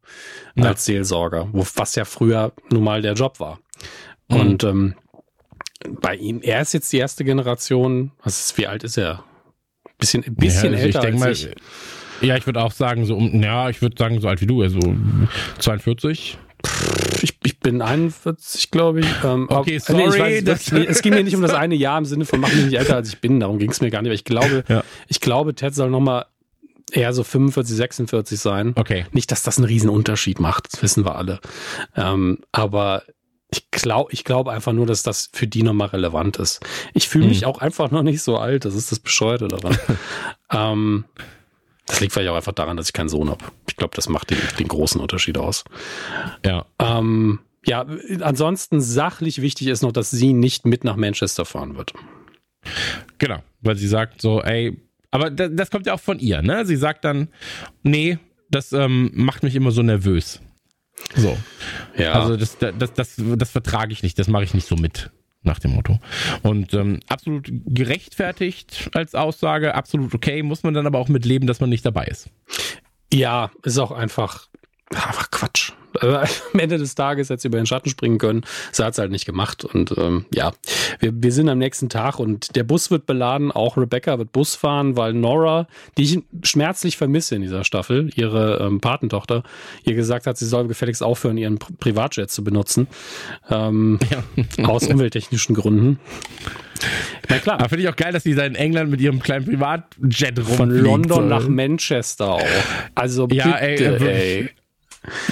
[0.57, 0.65] ja.
[0.65, 3.61] als Seelsorger, wo, was ja früher nun mal der Job war.
[4.29, 4.37] Mhm.
[4.37, 4.95] Und ähm,
[5.89, 9.25] bei ihm, er ist jetzt die erste Generation, was ist, wie alt ist er?
[9.99, 11.49] Bisschen, bisschen ja, also älter als mal, ich.
[12.21, 14.63] Ja, ich würde auch sagen, so um, ja, ich würde sagen, so alt wie du,
[14.63, 14.81] also
[15.59, 16.39] 42.
[17.23, 19.07] Ich, ich bin 41, glaube ich.
[19.25, 20.09] Ähm, okay, sorry.
[20.09, 22.65] Nee, weiß, es ging mir nicht um das eine Jahr im Sinne von mach mich
[22.65, 23.41] nicht älter als ich bin.
[23.41, 24.09] Darum ging es mir gar nicht.
[24.09, 24.83] Aber ich glaube, ja.
[25.07, 26.27] ich glaube, Ted soll nochmal
[26.93, 28.73] eher so 45, 46 sein.
[28.77, 29.07] Okay.
[29.13, 30.73] Nicht, dass das einen riesen Unterschied macht.
[30.73, 31.41] Das wissen wir alle.
[31.97, 33.03] Ähm, aber
[33.51, 36.61] ich glaube ich glaube einfach nur, dass das für die nochmal relevant ist.
[36.93, 37.47] Ich fühle mich mhm.
[37.47, 38.65] auch einfach noch nicht so alt.
[38.65, 39.79] Das ist das Bescheuerte daran.
[40.53, 41.05] ähm,
[41.89, 43.45] das liegt vielleicht auch einfach daran, dass ich keinen Sohn habe.
[43.69, 45.65] Ich glaube, das macht den, den, großen Unterschied aus.
[46.45, 46.67] Ja.
[46.79, 47.87] Ähm, ja,
[48.21, 51.93] ansonsten sachlich wichtig ist noch, dass sie nicht mit nach Manchester fahren wird.
[53.19, 56.67] Genau, weil sie sagt so, ey, aber das, das kommt ja auch von ihr, ne?
[56.67, 57.29] Sie sagt dann,
[57.83, 58.19] nee,
[58.51, 60.41] das ähm, macht mich immer so nervös.
[61.17, 61.37] So.
[61.97, 62.13] Ja.
[62.13, 65.11] Also das, das, das, das vertrage ich nicht, das mache ich nicht so mit
[65.43, 65.99] nach dem Motto.
[66.43, 71.47] Und ähm, absolut gerechtfertigt als Aussage, absolut okay, muss man dann aber auch mit leben,
[71.47, 72.31] dass man nicht dabei ist.
[73.13, 74.49] Ja, ist auch einfach,
[74.91, 75.73] einfach Quatsch.
[76.01, 76.07] Äh,
[76.53, 78.45] am Ende des Tages hätte sie über den Schatten springen können.
[78.73, 79.65] Sie hat es halt nicht gemacht.
[79.65, 80.53] Und ähm, ja,
[81.01, 83.53] wir, wir sind am nächsten Tag und der Bus wird beladen.
[83.53, 85.67] Auch Rebecca wird Bus fahren, weil Nora,
[85.97, 89.43] die ich schmerzlich vermisse in dieser Staffel, ihre ähm, Patentochter,
[89.85, 92.89] ihr gesagt hat, sie soll gefälligst aufhören, ihren Privatjet zu benutzen.
[93.51, 94.69] Ähm, ja.
[94.69, 95.99] Aus umwelttechnischen Gründen.
[97.29, 97.59] Na klar.
[97.59, 100.57] Aber finde ich auch geil, dass sie da in England mit ihrem kleinen Privatjet rumfliegt.
[100.57, 102.43] Von London nach Manchester auch.
[102.95, 104.51] Also bitte, ja, ey, ey.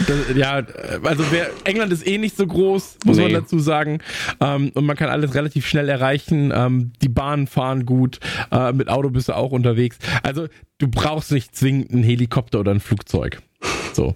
[0.06, 0.62] Das, ja,
[1.02, 3.24] also wer, England ist eh nicht so groß, muss nee.
[3.24, 4.01] man dazu sagen.
[4.40, 6.52] Ähm, und man kann alles relativ schnell erreichen.
[6.55, 8.20] Ähm, die Bahnen fahren gut.
[8.51, 9.98] Äh, mit Auto bist du auch unterwegs.
[10.22, 10.48] Also
[10.78, 13.43] du brauchst nicht zwingend einen Helikopter oder ein Flugzeug.
[13.93, 14.14] So.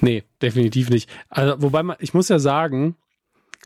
[0.00, 1.08] Nee, definitiv nicht.
[1.28, 2.96] Also, wobei man, ich muss ja sagen,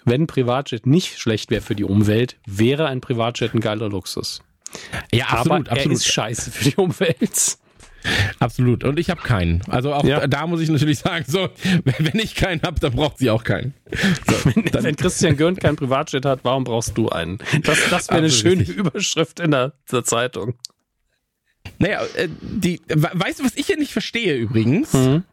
[0.04, 4.42] wenn ein Privatjet nicht schlecht wäre für die Umwelt, wäre ein Privatjet ein geiler Luxus.
[5.12, 5.86] Ja, absolut, Aber absolut.
[5.86, 7.58] Er ist scheiße für die Umwelt.
[8.38, 8.84] Absolut.
[8.84, 9.62] Und ich habe keinen.
[9.68, 10.26] Also auch ja.
[10.26, 11.48] da muss ich natürlich sagen, so,
[11.84, 13.74] wenn ich keinen habe, dann braucht sie auch keinen.
[14.26, 17.38] So, wenn, wenn, Christian Gürnt keinen Privatjet hat, warum brauchst du einen?
[17.62, 18.76] Das, das wäre eine schöne richtig.
[18.76, 20.54] Überschrift in der, der Zeitung.
[21.78, 24.92] Naja, äh, die, weißt du, was ich hier nicht verstehe übrigens?
[24.92, 25.24] Mhm.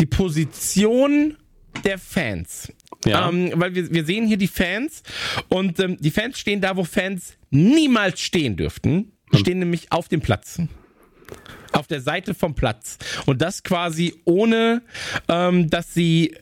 [0.00, 1.36] Die Position
[1.84, 2.72] der Fans.
[3.04, 3.28] Ja.
[3.28, 5.02] Ähm, weil wir, wir sehen hier die Fans
[5.48, 9.12] und ähm, die Fans stehen da, wo Fans niemals stehen dürften.
[9.32, 9.40] Die hm.
[9.40, 10.60] stehen nämlich auf dem Platz
[11.74, 12.98] auf der Seite vom Platz.
[13.26, 14.82] Und das quasi ohne,
[15.28, 16.34] ähm, dass sie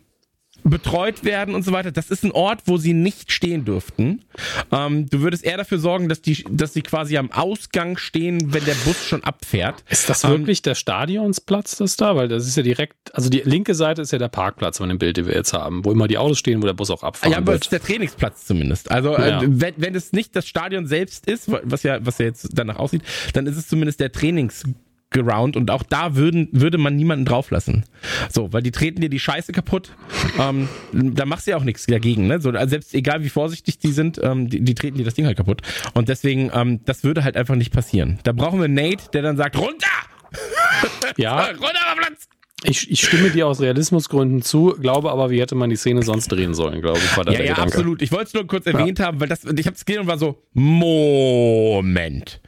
[0.65, 1.93] betreut werden und so weiter.
[1.93, 4.25] Das ist ein Ort, wo sie nicht stehen dürften.
[4.71, 8.65] Ähm, du würdest eher dafür sorgen, dass die, dass sie quasi am Ausgang stehen, wenn
[8.65, 9.83] der Bus schon abfährt.
[9.89, 12.17] Ist das wirklich ähm, der Stadionsplatz, das da?
[12.17, 14.99] Weil das ist ja direkt, also die linke Seite ist ja der Parkplatz von dem
[14.99, 17.33] Bild, den wir jetzt haben, wo immer die Autos stehen, wo der Bus auch abfahren
[17.33, 18.91] Ja, aber es ist der Trainingsplatz zumindest.
[18.91, 19.43] Also ja.
[19.43, 22.77] äh, wenn, wenn es nicht das Stadion selbst ist, was ja, was ja jetzt danach
[22.77, 23.03] aussieht,
[23.33, 24.65] dann ist es zumindest der Trainings
[25.13, 27.85] Background und auch da würden, würde man niemanden drauflassen.
[28.31, 29.95] So, weil die treten dir die Scheiße kaputt.
[30.39, 32.41] ähm, da machst du ja auch nichts dagegen, ne?
[32.41, 35.27] So, also selbst egal wie vorsichtig die sind, ähm, die, die treten dir das Ding
[35.27, 35.63] halt kaputt.
[35.95, 38.19] Und deswegen, ähm, das würde halt einfach nicht passieren.
[38.25, 39.87] Da brauchen wir Nate, der dann sagt, runter!
[41.17, 41.45] Ja.
[41.47, 42.32] runter auf Platz!
[42.65, 46.29] Ich, ich stimme dir aus Realismusgründen zu, glaube aber, wie hätte man die Szene sonst
[46.29, 47.63] drehen sollen, glaube ich, war ja, ja, Gedanke.
[47.63, 48.03] absolut.
[48.03, 49.07] Ich wollte es nur kurz erwähnt ja.
[49.07, 52.41] haben, weil das, ich habe es gesehen und war so, Moment.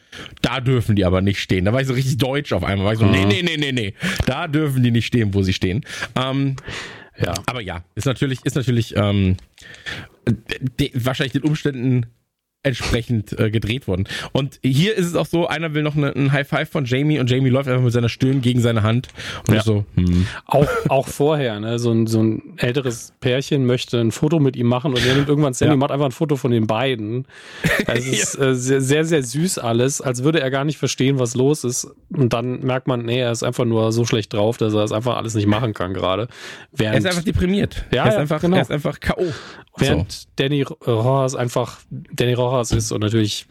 [0.43, 1.65] Da dürfen die aber nicht stehen.
[1.65, 2.87] Da war ich so richtig deutsch auf einmal.
[2.87, 3.13] War ich so, mhm.
[3.13, 3.95] nee, nee, nee, nee, nee.
[4.27, 5.85] Da dürfen die nicht stehen, wo sie stehen.
[6.15, 6.57] Ähm,
[7.19, 7.35] ja.
[7.47, 9.37] Aber ja, ist natürlich, ist natürlich ähm,
[10.79, 12.07] de, wahrscheinlich den Umständen
[12.65, 14.09] entsprechend äh, gedreht worden.
[14.33, 17.19] Und hier ist es auch so, einer will noch eine, ein High Five von Jamie
[17.19, 19.09] und Jamie läuft einfach mit seiner Stirn gegen seine Hand
[19.49, 19.63] und ja.
[19.63, 19.85] so.
[19.95, 20.27] Hm.
[20.47, 24.67] Auch auch vorher, ne, so ein so ein älteres Pärchen möchte ein Foto mit ihm
[24.67, 25.77] machen und er nimmt irgendwann Sammy ja.
[25.77, 27.27] macht einfach ein Foto von den beiden.
[27.87, 31.35] Es ist äh, sehr, sehr sehr süß alles, als würde er gar nicht verstehen, was
[31.35, 34.73] los ist und dann merkt man, nee, er ist einfach nur so schlecht drauf, dass
[34.73, 36.29] er das einfach alles nicht machen kann gerade.
[36.79, 37.85] Er ist einfach deprimiert.
[37.93, 38.57] Ja, er ist einfach genau.
[38.57, 39.27] er ist einfach KO.
[39.77, 40.29] Während so.
[40.37, 43.47] Danny Rojas einfach Danny Rojas ist und natürlich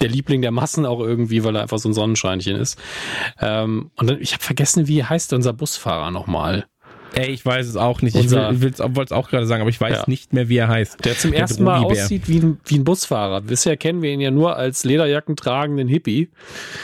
[0.00, 2.78] der Liebling der Massen auch irgendwie, weil er einfach so ein Sonnenscheinchen ist.
[3.40, 6.66] Ähm, und dann, ich habe vergessen, wie heißt unser Busfahrer nochmal?
[7.14, 8.16] Ey, ich weiß es auch nicht.
[8.16, 10.04] Unser, ich wollte es auch gerade sagen, aber ich weiß ja.
[10.06, 11.04] nicht mehr, wie er heißt.
[11.04, 13.42] Der zum der ersten Mal aussieht wie ein, wie ein Busfahrer.
[13.42, 16.30] Bisher kennen wir ihn ja nur als Lederjacken tragenden Hippie,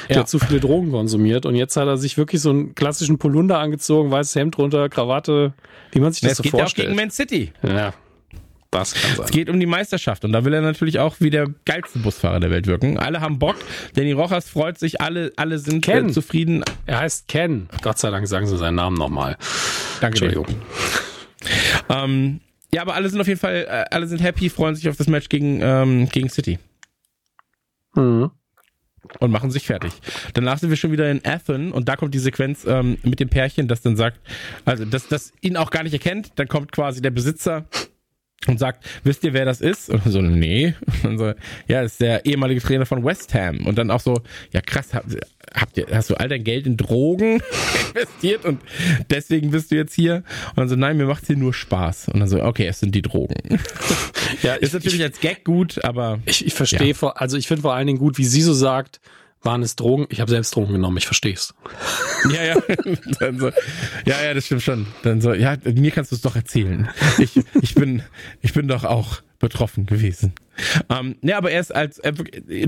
[0.09, 0.25] der ja.
[0.27, 1.47] zu viele Drogen konsumiert.
[1.47, 5.55] Und jetzt hat er sich wirklich so einen klassischen Polunder angezogen, weißes Hemd drunter, Krawatte,
[5.93, 6.89] wie man sich das, das so geht vorstellt.
[6.89, 7.53] Ja auch gegen Man City.
[7.63, 7.95] Ja,
[8.71, 9.25] das kann sein.
[9.25, 12.41] Es geht um die Meisterschaft und da will er natürlich auch wie der geilste Busfahrer
[12.41, 12.99] der Welt wirken.
[12.99, 13.57] Alle haben Bock.
[13.95, 16.11] Danny Rojas freut sich, alle, alle sind Ken.
[16.11, 16.63] Äh, zufrieden.
[16.87, 17.69] Er heißt Ken.
[17.83, 19.37] Gott sei Dank sagen sie seinen Namen nochmal.
[20.01, 20.27] Danke.
[20.27, 20.47] Entschuldigung.
[21.89, 22.41] Ähm,
[22.73, 25.07] ja, aber alle sind auf jeden Fall, äh, alle sind happy, freuen sich auf das
[25.07, 26.59] Match gegen, ähm, gegen City.
[27.95, 28.31] Mhm.
[29.21, 29.93] Und machen sich fertig.
[30.35, 33.31] Danach sind wir schon wieder in Athen und da kommt die Sequenz ähm, mit dem
[33.31, 34.21] Pärchen, das dann sagt,
[34.67, 36.33] also das, das ihn auch gar nicht erkennt.
[36.35, 37.65] Dann kommt quasi der Besitzer
[38.47, 39.91] und sagt, wisst ihr, wer das ist?
[39.91, 40.75] Und so, nee.
[41.03, 41.33] Und so,
[41.67, 43.67] ja, das ist der ehemalige Trainer von West Ham.
[43.67, 44.21] Und dann auch so,
[44.53, 45.17] ja krass, habt,
[45.55, 47.43] habt ihr, hast du all dein Geld in Drogen
[47.95, 48.61] investiert und
[49.11, 50.23] deswegen bist du jetzt hier?
[50.51, 52.09] Und dann so, nein, mir macht's hier nur Spaß.
[52.09, 53.59] Und dann so, okay, es sind die Drogen.
[54.43, 56.21] Ja, ist natürlich ich, als Gag gut, aber.
[56.25, 57.09] Ich, ich verstehe, ja.
[57.11, 59.01] also ich finde vor allen Dingen gut, wie sie so sagt,
[59.43, 60.07] waren es Drogen?
[60.11, 61.55] Ich habe selbst Drogen genommen, ich verstehe es.
[62.33, 62.57] Ja, ja.
[63.21, 63.51] Dann so,
[64.05, 64.87] ja, ja, das stimmt schon.
[65.05, 66.89] Dann so, ja, mir kannst du es doch erzählen.
[67.19, 68.03] Ich, ich, bin,
[68.43, 70.33] ich bin doch auch betroffen gewesen.
[70.91, 72.15] Ähm, ja, aber er ist als, er,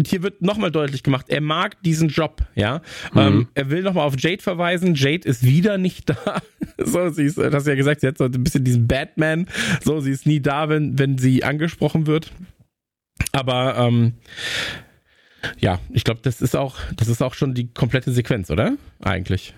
[0.06, 2.80] hier wird nochmal deutlich gemacht, er mag diesen Job, ja.
[3.12, 3.20] Mhm.
[3.20, 6.40] Ähm, er will nochmal auf Jade verweisen, Jade ist wieder nicht da.
[6.78, 9.46] so, sie ist, das hast du ja gesagt, sie hat so ein bisschen diesen Batman,
[9.82, 12.30] so, sie ist nie da, wenn, wenn sie angesprochen wird.
[13.32, 14.14] Aber, ähm,
[15.58, 18.72] ja, ich glaube, das ist auch, das ist auch schon die komplette Sequenz, oder?
[19.00, 19.54] Eigentlich.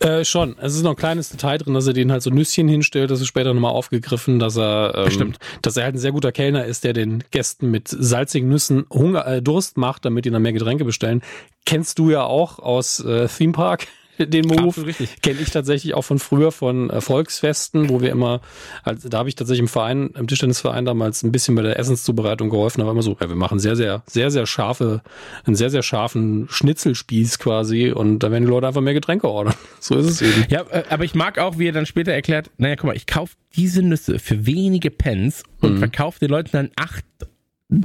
[0.00, 0.56] Äh, schon.
[0.60, 3.10] Es ist noch ein kleines Detail drin, dass er den halt so Nüsschen hinstellt.
[3.10, 5.38] Das ist später nochmal aufgegriffen, dass er, ähm, Stimmt.
[5.62, 9.26] dass er halt ein sehr guter Kellner ist, der den Gästen mit salzigen Nüssen Hunger,
[9.26, 11.22] äh, Durst macht, damit die dann mehr Getränke bestellen.
[11.64, 13.86] Kennst du ja auch aus äh, Theme Park
[14.18, 14.94] den Move.
[15.22, 18.40] Kenne ich tatsächlich auch von früher von äh, Volksfesten, wo wir immer,
[18.82, 22.50] also da habe ich tatsächlich im Verein, im Tischtennisverein damals ein bisschen bei der Essenszubereitung
[22.50, 25.02] geholfen, aber immer so, ja, wir machen sehr, sehr, sehr, sehr scharfe,
[25.44, 29.54] einen sehr, sehr scharfen Schnitzelspieß quasi und da werden die Leute einfach mehr Getränke ordern.
[29.80, 30.46] So ist es eben.
[30.48, 33.06] Ja, äh, aber ich mag auch, wie er dann später erklärt, naja, guck mal, ich
[33.06, 35.78] kaufe diese Nüsse für wenige Pence und mhm.
[35.78, 37.04] verkaufe den Leuten dann acht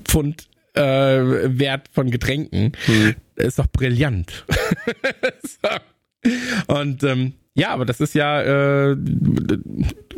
[0.05, 2.71] Pfund äh, Wert von Getränken.
[2.87, 3.15] Mhm.
[3.35, 4.45] Ist doch brillant.
[5.43, 5.69] so.
[6.67, 8.41] Und ähm, ja, aber das ist ja
[8.91, 8.97] äh,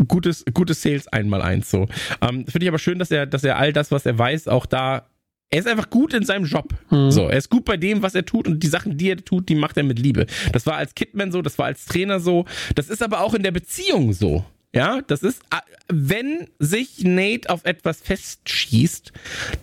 [0.08, 1.88] gutes, gutes Sales einmal eins so.
[2.22, 4.66] Ähm, Finde ich aber schön, dass er, dass er all das, was er weiß, auch
[4.66, 5.08] da.
[5.50, 6.74] Er ist einfach gut in seinem Job.
[6.92, 7.12] Mhm.
[7.12, 9.50] So, er ist gut bei dem, was er tut und die Sachen, die er tut,
[9.50, 10.26] die macht er mit Liebe.
[10.54, 12.46] Das war als Kidman so, das war als Trainer so,
[12.76, 14.46] das ist aber auch in der Beziehung so.
[14.74, 15.58] Ja, das ist, äh,
[15.90, 19.12] wenn sich Nate auf etwas festschießt,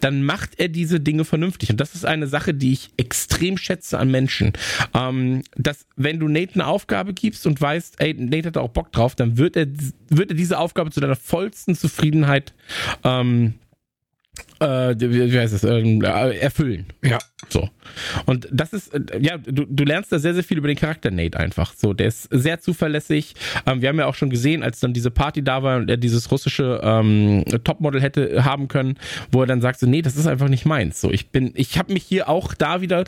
[0.01, 1.71] dann macht er diese Dinge vernünftig.
[1.71, 4.53] Und das ist eine Sache, die ich extrem schätze an Menschen.
[4.95, 8.69] Ähm, dass, wenn du Nate eine Aufgabe gibst und weißt, ey, Nate hat da auch
[8.69, 9.67] Bock drauf, dann wird er,
[10.11, 12.53] wird er diese Aufgabe zu deiner vollsten Zufriedenheit
[13.03, 13.55] ähm,
[14.61, 16.87] äh, wie heißt es, ähm, äh, erfüllen.
[17.03, 17.19] Ja.
[17.49, 17.69] So.
[18.27, 21.11] Und das ist, äh, ja, du, du lernst da sehr, sehr viel über den Charakter
[21.11, 21.75] Nate einfach.
[21.75, 23.35] So, der ist sehr zuverlässig.
[23.67, 25.97] Ähm, wir haben ja auch schon gesehen, als dann diese Party da war und er
[25.97, 28.99] dieses russische ähm, Topmodel hätte haben können,
[29.31, 31.01] wo er dann sagt so, nee, das ist einfach nicht meins.
[31.01, 33.05] So, ich bin, ich habe mich hier auch da wieder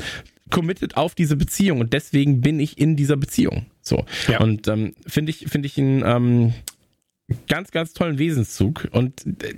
[0.51, 3.67] committed auf diese Beziehung und deswegen bin ich in dieser Beziehung.
[3.83, 4.05] So.
[4.29, 4.41] Ja.
[4.41, 6.53] Und ähm, finde ich, finde ich ihn ähm,
[7.49, 9.55] ganz, ganz tollen Wesenszug und äh,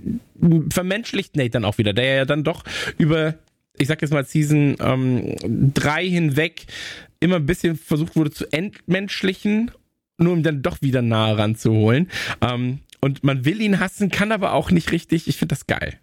[0.70, 2.64] vermenschlicht Nate dann auch wieder, der ja dann doch
[2.98, 3.34] über
[3.78, 6.66] ich sag jetzt mal Season ähm, 3 hinweg
[7.20, 9.70] immer ein bisschen versucht wurde zu entmenschlichen,
[10.18, 12.10] nur um dann doch wieder nahe ranzuholen.
[12.40, 15.26] Ähm, und man will ihn hassen, kann aber auch nicht richtig.
[15.26, 15.98] Ich finde das geil.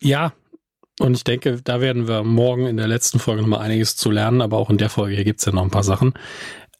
[0.00, 0.32] Ja,
[0.98, 4.40] und ich denke, da werden wir morgen in der letzten Folge nochmal einiges zu lernen,
[4.40, 6.14] aber auch in der Folge hier gibt's ja noch ein paar Sachen.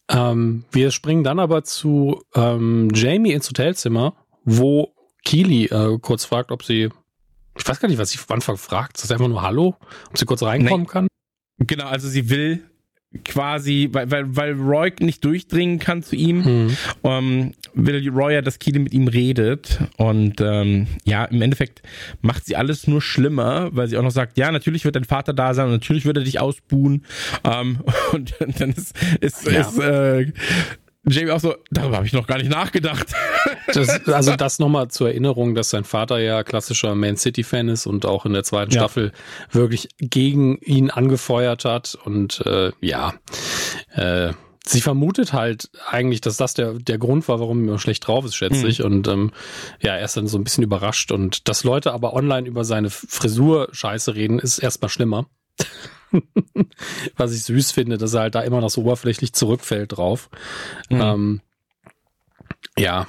[0.08, 4.14] Ähm, wir springen dann aber zu ähm, Jamie ins Hotelzimmer,
[4.44, 6.90] wo Keely äh, kurz fragt, ob sie,
[7.56, 9.76] ich weiß gar nicht, was sie am Anfang fragt, ist das einfach nur Hallo,
[10.08, 10.92] ob sie kurz reinkommen nee.
[10.92, 11.08] kann?
[11.58, 12.68] Genau, also sie will
[13.24, 16.76] quasi, weil, weil, weil Roy nicht durchdringen kann zu ihm, hm.
[17.02, 19.80] um, will Roy ja, dass Keely mit ihm redet.
[19.96, 21.82] Und ähm, ja, im Endeffekt
[22.20, 25.32] macht sie alles nur schlimmer, weil sie auch noch sagt, ja, natürlich wird dein Vater
[25.32, 27.04] da sein und natürlich wird er dich ausbuhen.
[27.44, 27.80] Ähm,
[28.12, 29.60] und dann ist, ist, ja.
[29.60, 30.32] ist äh,
[31.08, 33.06] Jamie auch so, darüber habe ich noch gar nicht nachgedacht.
[33.72, 38.06] Das, also das nochmal zur Erinnerung, dass sein Vater ja klassischer Man City-Fan ist und
[38.06, 38.80] auch in der zweiten ja.
[38.80, 39.12] Staffel
[39.50, 41.98] wirklich gegen ihn angefeuert hat.
[42.04, 43.14] Und äh, ja,
[43.92, 44.32] äh,
[44.64, 48.36] sie vermutet halt eigentlich, dass das der, der Grund war, warum er schlecht drauf ist,
[48.36, 48.70] schätze mhm.
[48.70, 48.84] ich.
[48.84, 49.32] Und ähm,
[49.80, 51.10] ja, er ist dann so ein bisschen überrascht.
[51.10, 55.26] Und dass Leute aber online über seine Frisur scheiße reden, ist erstmal schlimmer.
[57.16, 60.30] Was ich süß finde, dass er halt da immer noch so oberflächlich zurückfällt drauf.
[60.90, 61.00] Mhm.
[61.00, 61.40] Ähm,
[62.78, 63.06] ja.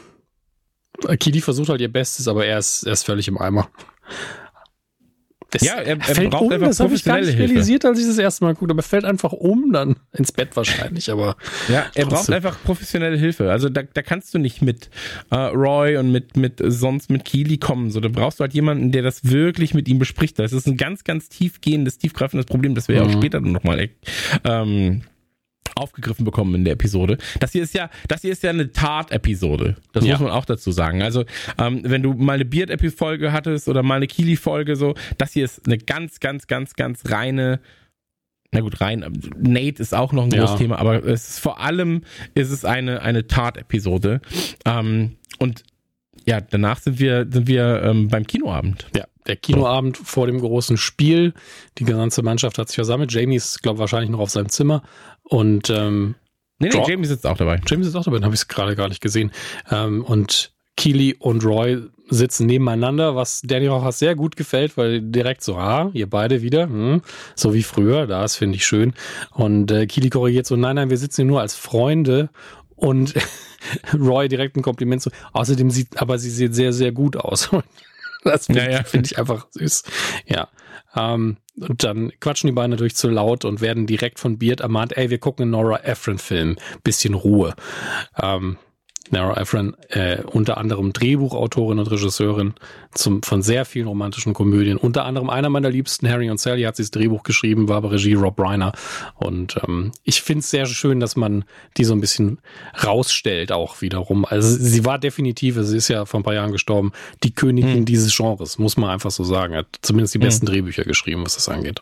[1.20, 3.70] Kili versucht halt ihr Bestes, aber er ist, er ist völlig im Eimer.
[5.52, 8.00] Das ja, er, er fällt braucht um, einfach das habe ich gar nicht realisiert, als
[8.00, 11.38] ich das erste Mal gucke, aber er fällt einfach um dann ins Bett wahrscheinlich, aber
[11.70, 12.10] ja, er trotzdem.
[12.10, 13.50] braucht einfach professionelle Hilfe.
[13.50, 14.90] Also da, da kannst du nicht mit
[15.32, 18.92] äh, Roy und mit mit sonst mit Keely kommen, so da brauchst du halt jemanden,
[18.92, 20.38] der das wirklich mit ihm bespricht.
[20.38, 23.02] Das ist ein ganz ganz tiefgehendes, tiefgreifendes Problem, das wir mhm.
[23.02, 23.90] ja auch später noch mal
[24.44, 25.04] ähm,
[25.78, 27.18] aufgegriffen bekommen in der Episode.
[27.40, 29.76] Das hier ist ja, das hier ist ja eine Tat-Episode.
[29.94, 30.14] Das ja.
[30.14, 31.02] muss man auch dazu sagen.
[31.02, 31.26] Also,
[31.58, 35.66] ähm, wenn du mal eine Beard-Folge hattest oder mal eine Kili-Folge so, das hier ist
[35.66, 37.60] eine ganz, ganz, ganz, ganz reine
[38.52, 39.06] na gut, rein,
[39.38, 40.58] Nate ist auch noch ein großes ja.
[40.58, 44.22] Thema, aber es ist vor allem ist es eine, eine Tat-Episode.
[44.64, 45.64] Ähm, und
[46.26, 48.88] ja, danach sind wir, sind wir ähm, beim Kinoabend.
[48.96, 51.34] Ja, der Kinoabend vor dem großen Spiel.
[51.78, 53.12] Die ganze Mannschaft hat sich versammelt.
[53.12, 54.84] Jamie ist, glaube ich, wahrscheinlich noch auf seinem Zimmer.
[55.30, 56.16] Und ähm,
[56.60, 57.60] nee, nee, Jamie sitzt auch dabei.
[57.68, 59.32] Jamie sitzt auch dabei, habe ich es gerade gar nicht gesehen.
[59.70, 65.44] Ähm, und Keely und Roy sitzen nebeneinander, was Danny Rojas sehr gut gefällt, weil direkt
[65.44, 67.02] so, ah, ihr beide wieder, hm,
[67.36, 68.94] so wie früher, das finde ich schön.
[69.32, 72.30] Und äh, Keely korrigiert so, nein, nein, wir sitzen hier nur als Freunde
[72.76, 73.14] und
[73.94, 77.50] Roy direkt ein Kompliment so, außerdem sieht, aber sie sieht sehr, sehr gut aus.
[78.24, 78.84] das finde ja, ja.
[78.84, 79.84] find ich einfach süß.
[80.28, 80.48] Ja.
[80.96, 84.96] Ähm, und dann quatschen die beiden natürlich zu laut und werden direkt von Beard ermahnt,
[84.96, 86.58] ey, wir gucken einen Nora Ephron-Film.
[86.84, 87.56] Bisschen Ruhe.
[88.22, 88.58] Ähm,
[89.12, 92.54] Nora Ephron, äh, unter anderem Drehbuchautorin und Regisseurin
[92.94, 94.78] zum, von sehr vielen romantischen Komödien.
[94.78, 97.90] Unter anderem einer meiner liebsten, Harry und Sally, hat sie das Drehbuch geschrieben, war bei
[97.90, 98.74] Regie Rob Reiner.
[99.16, 101.46] Und ähm, ich finde es sehr schön, dass man
[101.78, 102.40] die so ein bisschen
[102.84, 104.26] rausstellt auch wiederum.
[104.26, 106.92] Also sie war definitiv, sie ist ja vor ein paar Jahren gestorben,
[107.24, 107.86] die Königin hm.
[107.86, 109.56] dieses Genres, muss man einfach so sagen.
[109.56, 110.26] Hat zumindest die hm.
[110.26, 110.54] besten hm.
[110.54, 111.82] Drehbücher geschrieben, was das angeht.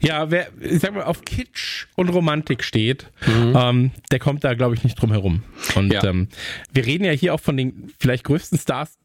[0.00, 3.54] Ja, wer, ich sag mal, auf Kitsch und Romantik steht, mhm.
[3.56, 5.42] ähm, der kommt da, glaube ich, nicht drum herum.
[5.74, 6.00] Und ja.
[6.08, 6.28] Ähm,
[6.72, 8.98] wir reden ja hier auch von den vielleicht größten Stars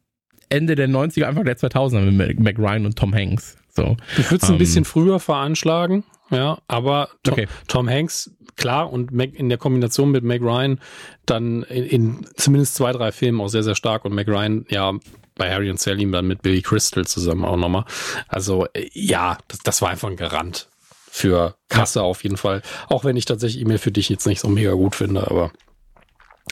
[0.49, 3.57] Ende der 90er, Anfang der 2000er mit Mac Ryan und Tom Hanks.
[3.69, 3.97] So.
[4.15, 7.47] Du würdest ähm, ein bisschen früher veranschlagen, ja, aber Tom, okay.
[7.67, 10.79] Tom Hanks, klar, und Mac, in der Kombination mit Mac Ryan
[11.25, 14.93] dann in, in, zumindest zwei, drei Filmen auch sehr, sehr stark und Mac Ryan, ja,
[15.35, 17.85] bei Harry und Sally dann mit Billy Crystal zusammen auch nochmal.
[18.27, 20.67] Also äh, ja, das, das war einfach ein Garant
[21.09, 22.05] für Kasse ja.
[22.05, 22.61] auf jeden Fall.
[22.89, 25.51] Auch wenn ich tatsächlich E-Mail für dich jetzt nicht so mega gut finde, aber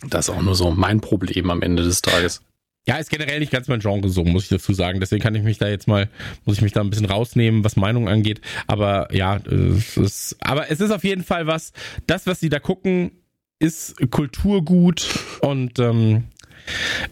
[0.07, 2.41] das ist auch nur so mein Problem am Ende des Tages.
[2.87, 4.99] Ja, ist generell nicht ganz mein Genre so, muss ich dazu sagen.
[4.99, 6.09] Deswegen kann ich mich da jetzt mal,
[6.45, 8.41] muss ich mich da ein bisschen rausnehmen, was Meinung angeht.
[8.65, 11.73] Aber ja, es ist, aber es ist auf jeden Fall was,
[12.07, 13.11] das, was sie da gucken,
[13.59, 15.07] ist Kulturgut
[15.41, 16.23] und ähm,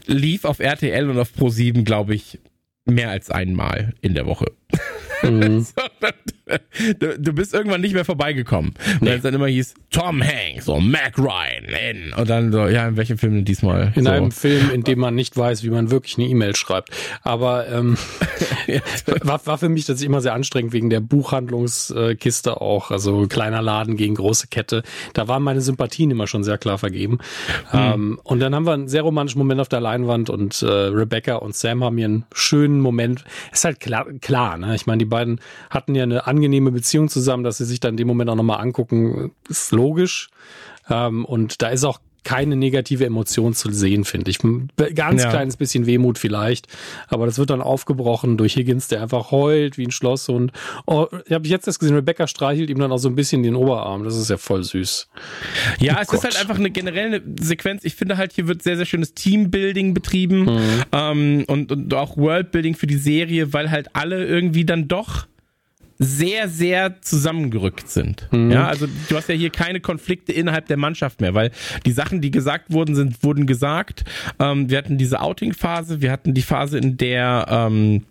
[0.08, 2.40] lief auf RTL und auf Pro7, glaube ich,
[2.86, 4.52] mehr als einmal in der Woche.
[5.22, 5.68] Mhm.
[7.00, 8.74] du, du, bist irgendwann nicht mehr vorbeigekommen.
[9.00, 9.10] Nee.
[9.10, 12.14] Weil es dann immer hieß, Tom Hanks und Mac Ryan in.
[12.14, 13.92] Und dann so, ja, in welchem Film denn diesmal?
[13.96, 14.10] In so.
[14.10, 16.90] einem Film, in dem man nicht weiß, wie man wirklich eine E-Mail schreibt.
[17.24, 17.98] Aber ähm,
[19.24, 22.92] war, war für mich das immer sehr anstrengend wegen der Buchhandlungskiste auch.
[22.92, 24.84] Also kleiner Laden gegen große Kette.
[25.14, 27.20] Da waren meine Sympathien immer schon sehr klar vergeben.
[27.72, 27.80] Mhm.
[27.80, 31.36] Ähm, und dann haben wir einen sehr romantischen Moment auf der Leinwand und äh, Rebecca
[31.36, 33.24] und Sam haben hier einen schönen Moment.
[33.52, 34.76] Ist halt klar, klar ne?
[34.76, 35.40] Ich meine, die beiden
[35.70, 38.62] hatten ja eine angenehme Beziehung zusammen, dass sie sich dann in dem Moment auch nochmal
[38.62, 40.30] angucken, ist logisch.
[40.90, 44.40] Ähm, und da ist auch keine negative Emotion zu sehen, finde ich.
[44.94, 45.30] Ganz ja.
[45.30, 46.68] kleines bisschen Wehmut vielleicht,
[47.08, 50.52] aber das wird dann aufgebrochen durch Higgins, der einfach heult wie ein Schloss und
[50.86, 53.56] oh, ich habe jetzt erst gesehen, Rebecca streichelt ihm dann auch so ein bisschen den
[53.56, 54.04] Oberarm.
[54.04, 55.08] Das ist ja voll süß.
[55.80, 56.20] Ja, oh es Gott.
[56.20, 57.86] ist halt einfach eine generelle Sequenz.
[57.86, 60.84] Ich finde halt, hier wird sehr, sehr schönes Teambuilding betrieben mhm.
[60.92, 65.26] ähm, und, und auch Worldbuilding für die Serie, weil halt alle irgendwie dann doch
[66.02, 68.30] sehr, sehr zusammengerückt sind.
[68.32, 68.52] Mhm.
[68.52, 71.52] Ja, also du hast ja hier keine Konflikte innerhalb der Mannschaft mehr, weil
[71.86, 74.06] die Sachen, die gesagt wurden, sind, wurden gesagt.
[74.40, 78.06] Ähm, wir hatten diese Outing-Phase, wir hatten die Phase, in der ähm,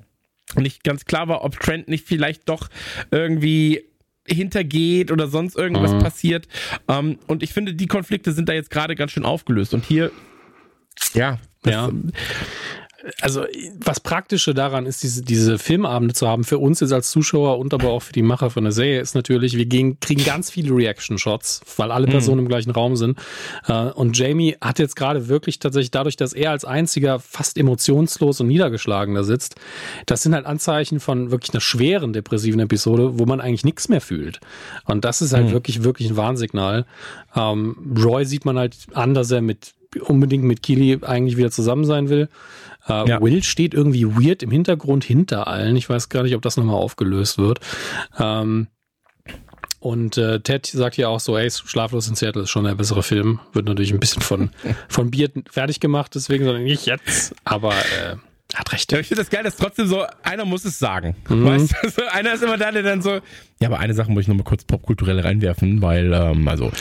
[0.56, 2.69] nicht ganz klar war, ob Trent nicht vielleicht doch
[3.10, 3.85] irgendwie
[4.27, 6.01] hintergeht oder sonst irgendwas mhm.
[6.01, 6.47] passiert.
[6.89, 9.73] Ähm, und ich finde, die Konflikte sind da jetzt gerade ganz schön aufgelöst.
[9.73, 10.10] Und hier,
[11.15, 11.90] ja, das, ja
[13.20, 13.44] also
[13.78, 17.72] was Praktische daran ist, diese, diese Filmabende zu haben, für uns jetzt als Zuschauer und
[17.72, 20.74] aber auch für die Macher von der Serie, ist natürlich, wir gehen, kriegen ganz viele
[20.74, 22.46] Reaction-Shots, weil alle Personen mhm.
[22.46, 23.18] im gleichen Raum sind.
[23.66, 28.40] Äh, und Jamie hat jetzt gerade wirklich tatsächlich dadurch, dass er als einziger fast emotionslos
[28.40, 29.56] und niedergeschlagen da sitzt,
[30.06, 34.00] das sind halt Anzeichen von wirklich einer schweren depressiven Episode, wo man eigentlich nichts mehr
[34.00, 34.40] fühlt.
[34.86, 35.52] Und das ist halt mhm.
[35.52, 36.84] wirklich, wirklich ein Warnsignal.
[37.36, 41.84] Ähm, Roy sieht man halt an, dass er mit unbedingt mit Keely eigentlich wieder zusammen
[41.84, 42.28] sein will.
[42.89, 43.20] Äh, ja.
[43.20, 45.77] Will steht irgendwie weird im Hintergrund hinter allen.
[45.77, 47.60] Ich weiß gar nicht, ob das nochmal aufgelöst wird.
[48.19, 48.69] Ähm,
[49.81, 53.02] und äh, Ted sagt ja auch so, ey, Schlaflos in Seattle ist schon der bessere
[53.02, 53.39] Film.
[53.52, 54.51] Wird natürlich ein bisschen von,
[54.89, 57.35] von Bier fertig gemacht, deswegen sondern nicht jetzt.
[57.44, 58.16] Aber äh,
[58.55, 58.90] hat recht.
[58.90, 61.15] Ja, ich finde das geil, dass trotzdem so, einer muss es sagen.
[61.28, 61.44] Mhm.
[61.44, 63.20] Weißt du, einer ist immer da, der dann so,
[63.60, 66.73] ja, aber eine Sache muss ich nochmal kurz popkulturell reinwerfen, weil, ähm, also,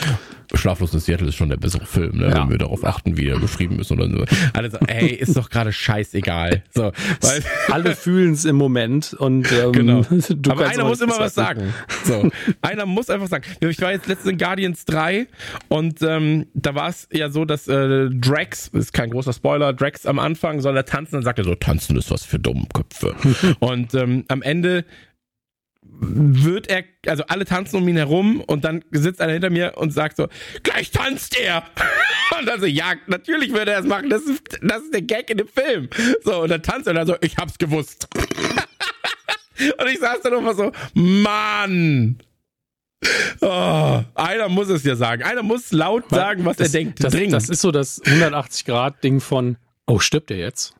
[0.54, 2.28] Schlaflos in Seattle ist schon der bessere Film, ne?
[2.28, 2.42] Ja.
[2.42, 4.24] wenn wir darauf achten, wie er geschrieben ist oder so.
[4.54, 6.62] Alle sagen, hey, ist doch gerade scheißegal.
[6.74, 10.04] So, weil Alle fühlen es im Moment und ähm, genau.
[10.48, 11.74] aber einer muss immer was sagen.
[12.04, 12.30] So,
[12.62, 13.44] einer muss einfach sagen.
[13.60, 15.26] Ich war jetzt letztens in Guardians 3
[15.68, 20.06] und ähm, da war es ja so, dass äh, Drax, ist kein großer Spoiler, Drax
[20.06, 23.14] am Anfang soll er tanzen, dann sagt er so, tanzen ist was für Dummköpfe.
[23.60, 24.84] und ähm, am Ende
[26.00, 29.92] wird er, also alle tanzen um ihn herum und dann sitzt einer hinter mir und
[29.92, 30.28] sagt so,
[30.62, 31.64] gleich tanzt er.
[32.38, 35.30] Und dann so, ja, natürlich würde er das machen, das ist, das ist der Gag
[35.30, 35.88] in dem Film.
[36.22, 38.06] So, und dann tanzt er und dann so, ich hab's gewusst.
[39.78, 42.18] und ich saß dann immer so, Mann.
[43.40, 45.22] Oh, einer muss es ja sagen.
[45.22, 47.02] Einer muss laut sagen, was das, er denkt.
[47.02, 49.56] Das, das ist so das 180-Grad-Ding von,
[49.86, 50.74] oh, stirbt er jetzt?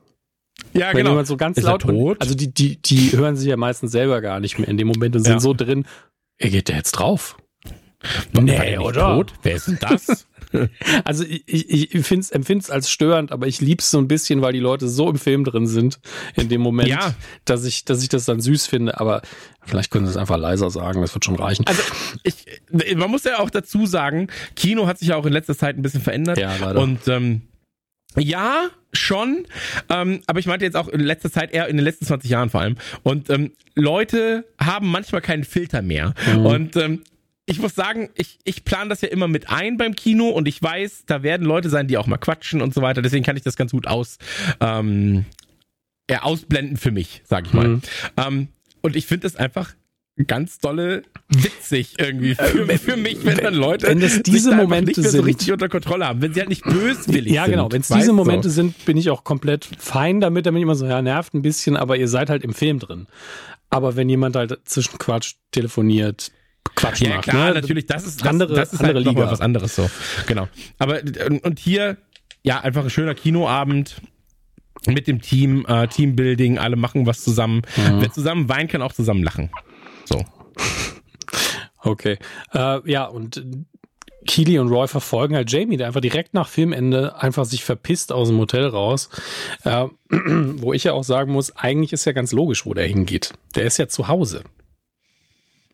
[0.72, 1.10] Ja, Wenn genau.
[1.10, 2.20] jemand so ganz ist laut, tot?
[2.20, 5.16] also die, die, die hören sich ja meistens selber gar nicht mehr in dem Moment
[5.16, 5.40] und sind ja.
[5.40, 5.86] so drin,
[6.36, 7.36] er geht da jetzt drauf.
[8.32, 9.16] Nee, oder?
[9.16, 9.32] Tot?
[9.42, 10.28] Wer ist denn das?
[11.04, 14.52] also ich, ich, ich empfinde es als störend, aber ich lieb's so ein bisschen, weil
[14.52, 15.98] die Leute so im Film drin sind
[16.36, 17.14] in dem Moment, ja.
[17.44, 19.00] dass ich, dass ich das dann süß finde.
[19.00, 19.22] Aber
[19.64, 21.66] vielleicht können sie es einfach leiser sagen, das wird schon reichen.
[21.66, 21.82] Also
[22.22, 22.46] ich,
[22.96, 25.82] man muss ja auch dazu sagen, Kino hat sich ja auch in letzter Zeit ein
[25.82, 26.38] bisschen verändert.
[26.38, 26.80] Ja, leider.
[26.80, 27.42] Und ähm,
[28.16, 29.46] ja, schon.
[29.88, 32.50] Ähm, aber ich meinte jetzt auch in letzter Zeit, eher in den letzten 20 Jahren
[32.50, 32.76] vor allem.
[33.02, 36.14] Und ähm, Leute haben manchmal keinen Filter mehr.
[36.26, 36.46] Mhm.
[36.46, 37.02] Und ähm,
[37.46, 40.62] ich muss sagen, ich, ich plane das ja immer mit ein beim Kino und ich
[40.62, 43.00] weiß, da werden Leute sein, die auch mal quatschen und so weiter.
[43.00, 44.18] Deswegen kann ich das ganz gut aus,
[44.60, 45.24] ähm,
[46.10, 47.68] ja, ausblenden für mich, sag ich mal.
[47.68, 47.82] Mhm.
[48.16, 48.48] Ähm,
[48.82, 49.74] und ich finde es einfach
[50.26, 54.90] ganz dolle witzig irgendwie für, äh, für mich, wenn dann Leute wenn das diese Momente
[54.90, 57.52] nicht mehr so richtig unter Kontrolle haben, wenn sie halt nicht böswillig ja, sind.
[57.52, 58.54] Ja, genau, wenn es diese Momente so.
[58.56, 61.76] sind, bin ich auch komplett fein damit, damit ich immer so, ja, nervt ein bisschen,
[61.76, 63.06] aber ihr seid halt im Film drin.
[63.70, 66.32] Aber wenn jemand halt zwischen Quatsch telefoniert,
[66.74, 67.26] Quatsch ja, macht.
[67.26, 67.54] Ja, klar, ne?
[67.54, 69.30] natürlich, das ist, das, andere, das ist andere halt Liga.
[69.30, 69.90] was anderes so.
[70.26, 70.48] Genau.
[70.78, 71.00] Aber,
[71.42, 71.98] und hier,
[72.42, 74.00] ja, einfach ein schöner Kinoabend
[74.86, 77.62] mit dem Team, äh, Teambuilding, alle machen was zusammen.
[77.76, 78.00] Mhm.
[78.00, 79.50] Wer zusammen weint, kann auch zusammen lachen.
[80.08, 80.24] So.
[81.82, 82.18] Okay.
[82.54, 83.42] Äh, ja, und
[84.26, 88.28] Keely und Roy verfolgen halt Jamie, der einfach direkt nach Filmende einfach sich verpisst aus
[88.28, 89.08] dem Hotel raus.
[89.64, 93.32] Äh, wo ich ja auch sagen muss, eigentlich ist ja ganz logisch, wo der hingeht.
[93.54, 94.44] Der ist ja zu Hause.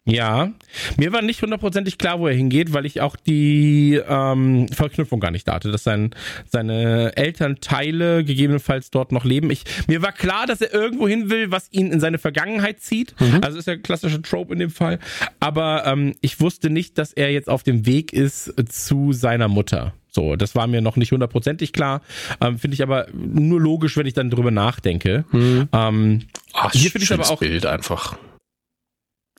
[0.07, 0.53] Ja,
[0.99, 5.31] mir war nicht hundertprozentig klar, wo er hingeht, weil ich auch die ähm, Verknüpfung gar
[5.31, 6.11] nicht da hatte, dass sein,
[6.47, 9.51] seine Elternteile gegebenenfalls dort noch leben.
[9.51, 13.19] Ich, mir war klar, dass er irgendwo hin will, was ihn in seine Vergangenheit zieht.
[13.19, 13.41] Mhm.
[13.43, 14.99] Also ist ja ein klassischer Trope in dem Fall.
[15.41, 19.95] Aber ähm, ich wusste nicht, dass er jetzt auf dem Weg ist zu seiner Mutter.
[20.11, 22.03] So, das war mir noch nicht hundertprozentig klar.
[22.43, 25.25] Ähm, finde ich aber nur logisch, wenn ich dann drüber nachdenke.
[25.33, 25.69] Mhm.
[25.73, 26.23] Ähm,
[26.53, 28.19] Ach, hier finde ich aber auch Bild einfach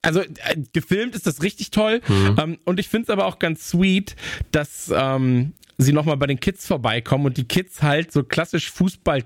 [0.06, 2.02] also äh, gefilmt ist das richtig toll.
[2.08, 2.36] Mhm.
[2.40, 4.16] Ähm, und ich finde es aber auch ganz sweet,
[4.52, 9.24] dass ähm, sie nochmal bei den Kids vorbeikommen und die Kids halt so klassisch Fußball,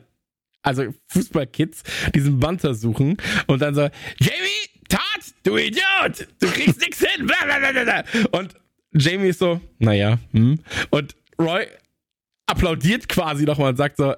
[0.61, 1.83] also Fußballkids,
[2.15, 3.81] diesen Banter suchen und dann so,
[4.19, 8.03] Jamie, Tat, du Idiot, du kriegst nix hin, bla, bla, bla, bla.
[8.39, 8.55] Und
[8.93, 10.59] Jamie ist so, naja, hm.
[10.89, 11.67] Und Roy
[12.47, 14.15] applaudiert quasi nochmal und sagt so,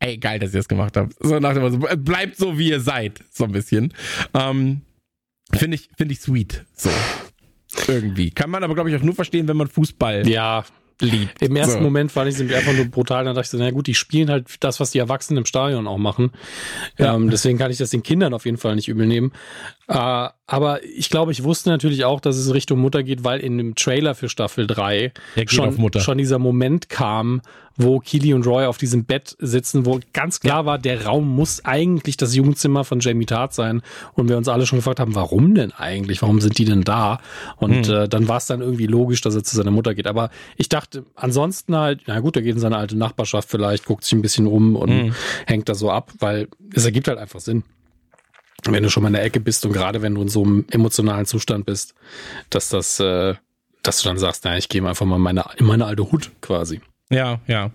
[0.00, 1.14] ey, geil, dass ihr das gemacht habt.
[1.20, 3.94] So nach dem Motto, bleibt so, wie ihr seid, so ein bisschen.
[4.34, 4.82] Ähm,
[5.54, 6.64] Finde ich, finde ich sweet.
[6.74, 6.90] So.
[7.86, 8.30] Irgendwie.
[8.30, 10.64] Kann man aber, glaube ich, auch nur verstehen, wenn man Fußball ja,
[11.00, 11.42] liebt.
[11.42, 11.80] Im ersten so.
[11.80, 13.24] Moment fand ich es einfach nur brutal.
[13.24, 15.86] Dann dachte ich so, na gut, die spielen halt das, was die Erwachsenen im Stadion
[15.86, 16.32] auch machen.
[16.98, 17.14] Ja.
[17.14, 19.32] Ähm, deswegen kann ich das den Kindern auf jeden Fall nicht übel nehmen.
[19.88, 23.56] Äh, aber ich glaube, ich wusste natürlich auch, dass es Richtung Mutter geht, weil in
[23.56, 25.12] dem Trailer für Staffel 3
[25.46, 27.40] schon, schon dieser Moment kam,
[27.76, 31.64] wo Keely und Roy auf diesem Bett sitzen, wo ganz klar war, der Raum muss
[31.64, 33.80] eigentlich das Jugendzimmer von Jamie Tart sein.
[34.12, 36.20] Und wir uns alle schon gefragt haben, warum denn eigentlich?
[36.20, 37.20] Warum sind die denn da?
[37.56, 37.94] Und hm.
[37.94, 40.06] äh, dann war es dann irgendwie logisch, dass er zu seiner Mutter geht.
[40.06, 44.04] Aber ich dachte, ansonsten halt, na gut, er geht in seine alte Nachbarschaft vielleicht, guckt
[44.04, 45.14] sich ein bisschen um und hm.
[45.46, 47.64] hängt da so ab, weil es ergibt halt einfach Sinn
[48.64, 50.64] wenn du schon mal in der Ecke bist und gerade wenn du in so einem
[50.70, 51.94] emotionalen Zustand bist,
[52.50, 53.34] dass das, äh,
[53.82, 56.30] dass du dann sagst, na, ich gehe einfach mal in meine, in meine alte Hut
[56.40, 56.80] quasi.
[57.10, 57.70] Ja, ja.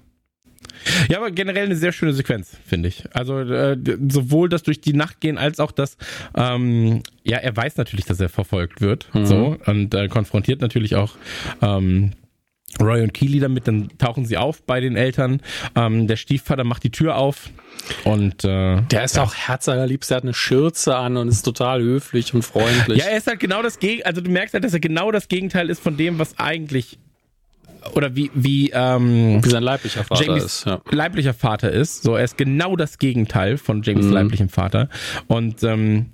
[1.10, 3.03] Ja, aber generell eine sehr schöne Sequenz, finde ich.
[3.14, 3.77] Also äh,
[4.10, 5.97] sowohl das durch die Nacht gehen als auch das,
[6.35, 9.26] ähm, ja, er weiß natürlich, dass er verfolgt wird, mhm.
[9.26, 11.15] so und äh, konfrontiert natürlich auch
[11.61, 12.11] ähm,
[12.81, 15.41] Roy und Keely damit, dann tauchen sie auf bei den Eltern.
[15.76, 17.49] Ähm, der Stiefvater macht die Tür auf
[18.03, 19.23] und äh, der ist ja.
[19.23, 22.99] auch herzallerliebst, der hat eine Schürze an und ist total höflich und freundlich.
[22.99, 25.27] Ja, er ist halt genau das Gegenteil, also du merkst halt, dass er genau das
[25.27, 26.97] Gegenteil ist von dem, was eigentlich
[27.93, 30.65] oder wie wie ähm, wie sein leiblicher Vater Jamies ist.
[30.65, 30.81] Ja.
[30.89, 32.03] Leiblicher Vater ist.
[32.03, 34.13] So, er ist genau das Gegenteil von Jamies mhm.
[34.13, 34.89] leiblichem Vater
[35.27, 36.11] und ähm,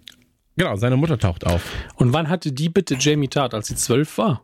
[0.59, 1.61] Genau, seine Mutter taucht auf.
[1.95, 4.43] Und wann hatte die bitte Jamie Tart, als sie zwölf war?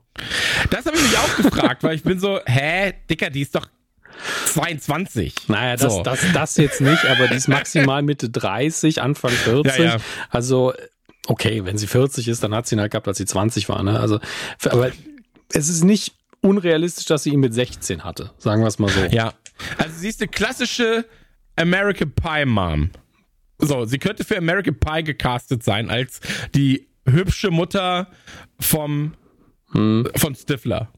[0.69, 3.67] Das habe ich mich auch gefragt, weil ich bin so, hä, Dicker, die ist doch
[4.53, 5.47] 22.
[5.47, 6.03] Naja, das, so.
[6.03, 9.77] das, das jetzt nicht, aber die ist maximal Mitte 30, Anfang 40.
[9.77, 9.97] Ja, ja.
[10.29, 10.73] Also,
[11.27, 13.83] okay, wenn sie 40 ist, dann hat sie ihn halt gehabt, als sie 20 war.
[13.83, 13.99] Ne?
[13.99, 14.19] Also,
[14.63, 14.91] aber
[15.53, 19.01] es ist nicht unrealistisch, dass sie ihn mit 16 hatte, sagen wir es mal so.
[19.05, 19.33] Ja,
[19.77, 21.05] also sie ist eine klassische
[21.55, 22.91] American Pie Mom.
[23.57, 26.19] So, sie könnte für American Pie gecastet sein als
[26.53, 28.07] die hübsche Mutter
[28.59, 29.13] vom
[29.75, 30.07] hm.
[30.15, 30.89] von Stifler.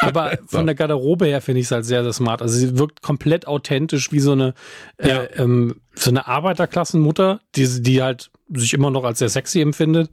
[0.00, 0.58] Aber so.
[0.58, 2.42] von der Garderobe her finde ich es halt sehr, sehr smart.
[2.42, 4.54] Also sie wirkt komplett authentisch wie so eine
[4.98, 5.22] äh, ja.
[5.22, 10.10] äh, ähm, so eine Arbeiterklassenmutter, die, die halt sich immer noch als sehr sexy empfindet.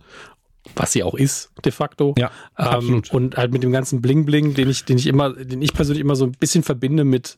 [0.75, 2.15] Was sie auch ist, de facto.
[2.17, 5.73] Ja, ähm, und halt mit dem ganzen Bling-Bling, den ich, den ich immer, den ich
[5.73, 7.37] persönlich immer so ein bisschen verbinde mit,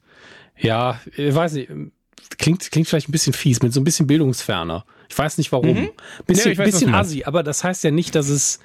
[0.60, 1.72] ja, ich weiß nicht,
[2.38, 4.86] klingt, klingt vielleicht ein bisschen fies, mit so ein bisschen bildungsferner.
[5.10, 5.82] Ich weiß nicht warum.
[5.82, 5.90] Mhm.
[6.26, 8.60] Bisschen, weiß, bisschen assi, aber das heißt ja nicht, dass es,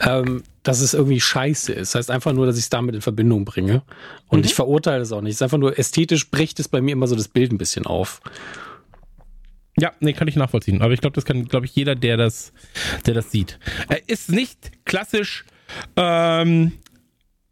[0.00, 1.94] ähm, dass es irgendwie scheiße ist.
[1.94, 3.82] Das heißt einfach nur, dass ich es damit in Verbindung bringe.
[4.28, 4.44] Und mhm.
[4.44, 5.32] ich verurteile es auch nicht.
[5.32, 7.86] Es ist einfach nur ästhetisch bricht es bei mir immer so das Bild ein bisschen
[7.86, 8.20] auf.
[9.78, 10.82] Ja, nee, kann ich nachvollziehen.
[10.82, 12.52] Aber ich glaube, das kann, glaube ich, jeder, der das,
[13.06, 13.58] der das sieht.
[13.88, 15.44] Er ist nicht klassisch
[15.96, 16.72] ähm,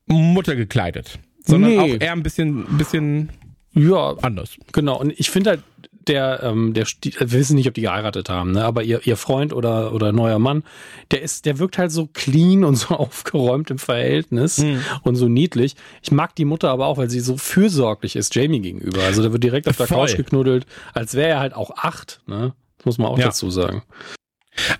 [0.06, 1.78] Mutter gekleidet, sondern nee.
[1.78, 3.30] auch eher ein bisschen, bisschen
[3.76, 4.56] ja, anders.
[4.72, 4.98] Genau.
[4.98, 5.60] Und ich finde halt,
[6.06, 8.64] der, ähm, der, wir wissen nicht, ob die geheiratet haben, ne?
[8.64, 10.62] aber ihr, ihr Freund oder, oder neuer Mann,
[11.10, 14.82] der ist, der wirkt halt so clean und so aufgeräumt im Verhältnis mhm.
[15.02, 15.74] und so niedlich.
[16.02, 19.02] Ich mag die Mutter aber auch, weil sie so fürsorglich ist Jamie gegenüber.
[19.02, 20.06] Also der wird direkt auf der Voll.
[20.06, 22.54] Couch geknuddelt, als wäre er halt auch acht, ne?
[22.78, 23.26] Das muss man auch ja.
[23.26, 23.82] dazu sagen.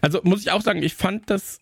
[0.00, 1.58] Also muss ich auch sagen, ich fand das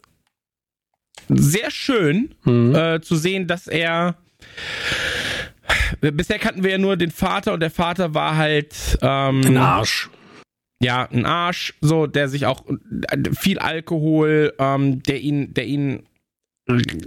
[1.29, 2.75] sehr schön mhm.
[2.75, 4.17] äh, zu sehen, dass er
[6.01, 10.11] bisher kannten wir ja nur den Vater und der Vater war halt ähm, ein Arsch.
[10.83, 12.65] Ja, ein Arsch, so der sich auch
[13.39, 16.07] viel Alkohol, ähm, der ihn, der ihn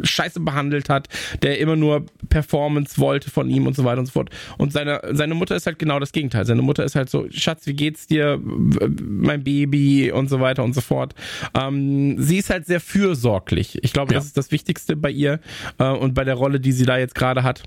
[0.03, 1.07] scheiße behandelt hat,
[1.41, 4.29] der immer nur Performance wollte von ihm und so weiter und so fort.
[4.57, 6.45] Und seine, seine Mutter ist halt genau das Gegenteil.
[6.45, 10.73] Seine Mutter ist halt so, Schatz, wie geht's dir, mein Baby und so weiter und
[10.73, 11.15] so fort.
[11.59, 13.79] Ähm, sie ist halt sehr fürsorglich.
[13.83, 14.19] Ich glaube, ja.
[14.19, 15.39] das ist das Wichtigste bei ihr
[15.79, 17.63] äh, und bei der Rolle, die sie da jetzt gerade hat.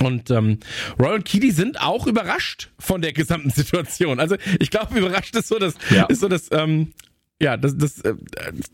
[0.00, 0.58] Und ähm,
[0.98, 4.20] Roy und Keely sind auch überrascht von der gesamten Situation.
[4.20, 6.04] Also ich glaube, überrascht ist so das, ja.
[6.04, 6.92] ist so das, ähm,
[7.40, 8.14] ja, das, das äh,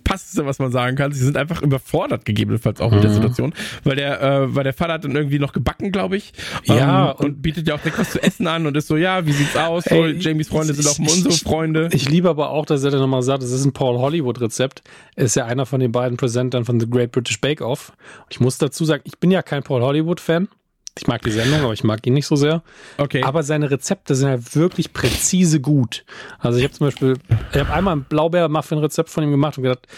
[0.04, 1.12] passte, was man sagen kann.
[1.12, 2.96] Sie sind einfach überfordert, gegebenenfalls auch mhm.
[2.96, 3.14] mit der mhm.
[3.16, 6.32] Situation, weil der, äh, weil der Vater hat dann irgendwie noch gebacken, glaube ich.
[6.64, 7.10] Ja.
[7.10, 9.26] Ähm, und, und, bietet ja auch direkt was zu essen an und ist so, ja,
[9.26, 9.84] wie sieht's aus?
[9.84, 11.88] So, Ey, Jamies Freunde sind auch unsere Freunde.
[11.92, 14.82] Ich, ich liebe aber auch, dass er dann nochmal sagt, das ist ein Paul Hollywood-Rezept.
[15.16, 17.92] Ist ja einer von den beiden Präsentern von The Great British Bake Off.
[18.30, 20.48] Ich muss dazu sagen, ich bin ja kein Paul Hollywood-Fan.
[20.96, 22.62] Ich mag die Sendung, aber ich mag ihn nicht so sehr.
[22.98, 23.22] Okay.
[23.24, 26.04] Aber seine Rezepte sind halt wirklich präzise gut.
[26.38, 27.14] Also ich habe zum Beispiel,
[27.52, 29.88] ich habe einmal ein Blaubeer-Muffin-Rezept von ihm gemacht und gedacht,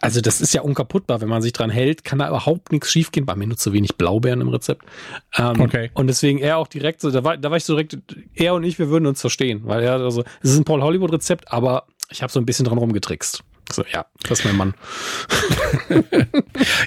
[0.00, 3.24] also das ist ja unkaputtbar, wenn man sich dran hält, kann da überhaupt nichts schiefgehen.
[3.24, 4.84] Bei mir nur zu wenig Blaubeeren im Rezept.
[5.38, 5.90] Ähm, okay.
[5.94, 7.98] Und deswegen er auch direkt so, da war, da war ich so direkt,
[8.34, 11.12] er und ich, wir würden uns verstehen, weil er also, es ist ein Paul Hollywood
[11.12, 13.42] Rezept, aber ich habe so ein bisschen dran rumgetrickst.
[13.72, 14.74] So, ja, das ist mein Mann.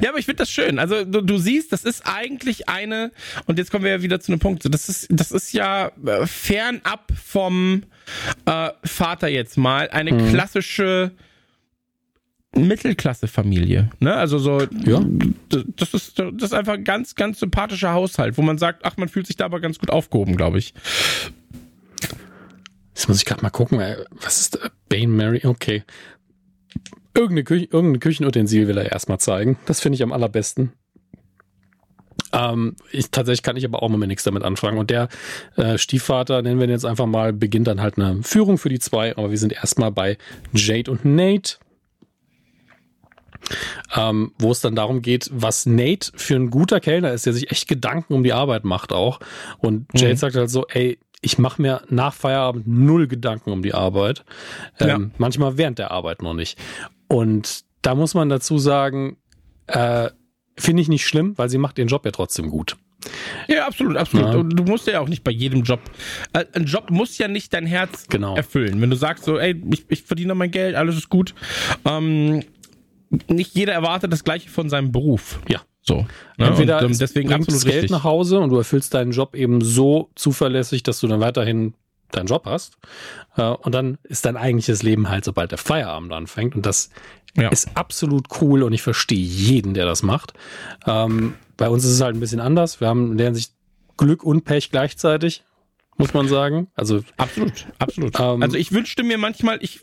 [0.02, 0.80] ja, aber ich finde das schön.
[0.80, 3.12] Also du, du, siehst, das ist eigentlich eine,
[3.48, 4.64] und jetzt kommen wir ja wieder zu einem Punkt.
[4.74, 7.84] Das ist, das ist ja äh, fernab vom
[8.46, 10.30] äh, Vater jetzt mal eine mhm.
[10.30, 11.12] klassische
[12.56, 13.90] Mittelklasse-Familie.
[14.00, 14.16] Ne?
[14.16, 15.04] Also so, ja.
[15.50, 19.10] das ist, das ist einfach ein ganz, ganz sympathischer Haushalt, wo man sagt, ach, man
[19.10, 20.74] fühlt sich da aber ganz gut aufgehoben, glaube ich.
[22.96, 23.80] Jetzt muss ich gerade mal gucken,
[24.22, 24.70] was ist da?
[24.90, 25.46] Bane Mary?
[25.46, 25.84] Okay.
[27.20, 29.58] Irgendeine, Küche, irgendeine Küchenutensil will er erstmal zeigen.
[29.66, 30.72] Das finde ich am allerbesten.
[32.32, 34.78] Ähm, ich, tatsächlich kann ich aber auch mal nichts damit anfangen.
[34.78, 35.10] Und der
[35.58, 38.80] äh, Stiefvater, nennen wir ihn jetzt einfach mal, beginnt dann halt eine Führung für die
[38.80, 39.18] zwei.
[39.18, 40.18] Aber wir sind erstmal bei
[40.54, 41.58] Jade und Nate.
[43.94, 47.52] Ähm, wo es dann darum geht, was Nate für ein guter Kellner ist, der sich
[47.52, 49.20] echt Gedanken um die Arbeit macht auch.
[49.58, 50.18] Und Jade mhm.
[50.18, 54.24] sagt halt so, ey, ich mache mir nach Feierabend null Gedanken um die Arbeit.
[54.80, 55.00] Ähm, ja.
[55.18, 56.58] Manchmal während der Arbeit noch nicht.
[57.10, 59.18] Und da muss man dazu sagen,
[59.68, 60.10] äh,
[60.58, 62.78] finde ich nicht schlimm, weil sie macht ihren Job ja trotzdem gut.
[63.48, 64.28] Ja, absolut, absolut.
[64.28, 64.44] Ja.
[64.44, 65.80] Du musst ja auch nicht bei jedem Job.
[66.34, 68.36] Äh, ein Job muss ja nicht dein Herz genau.
[68.36, 68.82] erfüllen.
[68.82, 71.34] Wenn du sagst so, ey, ich, ich verdiene mein Geld, alles ist gut.
[71.86, 72.44] Ähm,
[73.28, 75.40] nicht jeder erwartet das Gleiche von seinem Beruf.
[75.48, 75.62] Ja.
[75.82, 76.06] So.
[76.38, 76.48] Ne?
[76.48, 77.92] Entweder und, ähm, deswegen absolut Geld richtig.
[77.92, 81.74] nach Hause und du erfüllst deinen Job eben so zuverlässig, dass du dann weiterhin
[82.12, 82.78] deinen Job hast.
[83.38, 86.56] Äh, und dann ist dein eigentliches Leben halt, sobald der Feierabend anfängt.
[86.56, 86.90] Und das
[87.36, 87.50] ja.
[87.50, 90.34] ist absolut cool und ich verstehe jeden, der das macht.
[90.86, 92.82] Ähm, bei uns ist es halt ein bisschen anders.
[92.82, 93.54] Wir haben in der Hinsicht
[93.98, 95.44] Glück und Pech gleichzeitig,
[95.98, 96.68] muss man sagen.
[96.76, 98.20] Also absolut, absolut.
[98.20, 99.80] Ähm, also ich wünschte mir manchmal, ich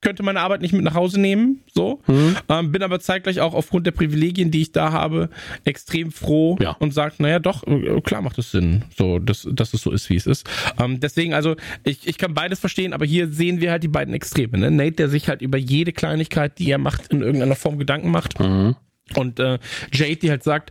[0.00, 2.00] könnte meine Arbeit nicht mit nach Hause nehmen, so.
[2.06, 2.36] Mhm.
[2.48, 5.28] Ähm, bin aber zeitgleich auch aufgrund der Privilegien, die ich da habe,
[5.64, 6.76] extrem froh ja.
[6.78, 10.08] und sagt, naja, doch, äh, klar macht es Sinn, so, dass, dass es so ist,
[10.08, 10.48] wie es ist.
[10.80, 14.14] Ähm, deswegen, also, ich, ich kann beides verstehen, aber hier sehen wir halt die beiden
[14.14, 14.70] Extreme, ne?
[14.70, 18.38] Nate, der sich halt über jede Kleinigkeit, die er macht, in irgendeiner Form Gedanken macht.
[18.38, 18.76] Mhm.
[19.16, 19.58] Und äh,
[19.92, 20.70] Jade, die halt sagt,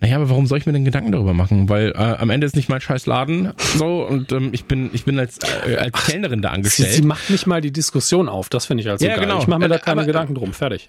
[0.00, 1.68] naja, aber warum soll ich mir denn Gedanken darüber machen?
[1.68, 5.04] Weil äh, am Ende ist nicht mein scheiß Laden so und ähm, ich bin ich
[5.04, 6.90] bin als äh, als Ach, Kellnerin da angestellt.
[6.90, 9.26] Sie, sie, macht nicht mal die Diskussion auf, das finde ich also ja, geil.
[9.26, 9.40] Genau.
[9.40, 10.88] Ich mache mir da äh, keine aber, Gedanken drum, fertig.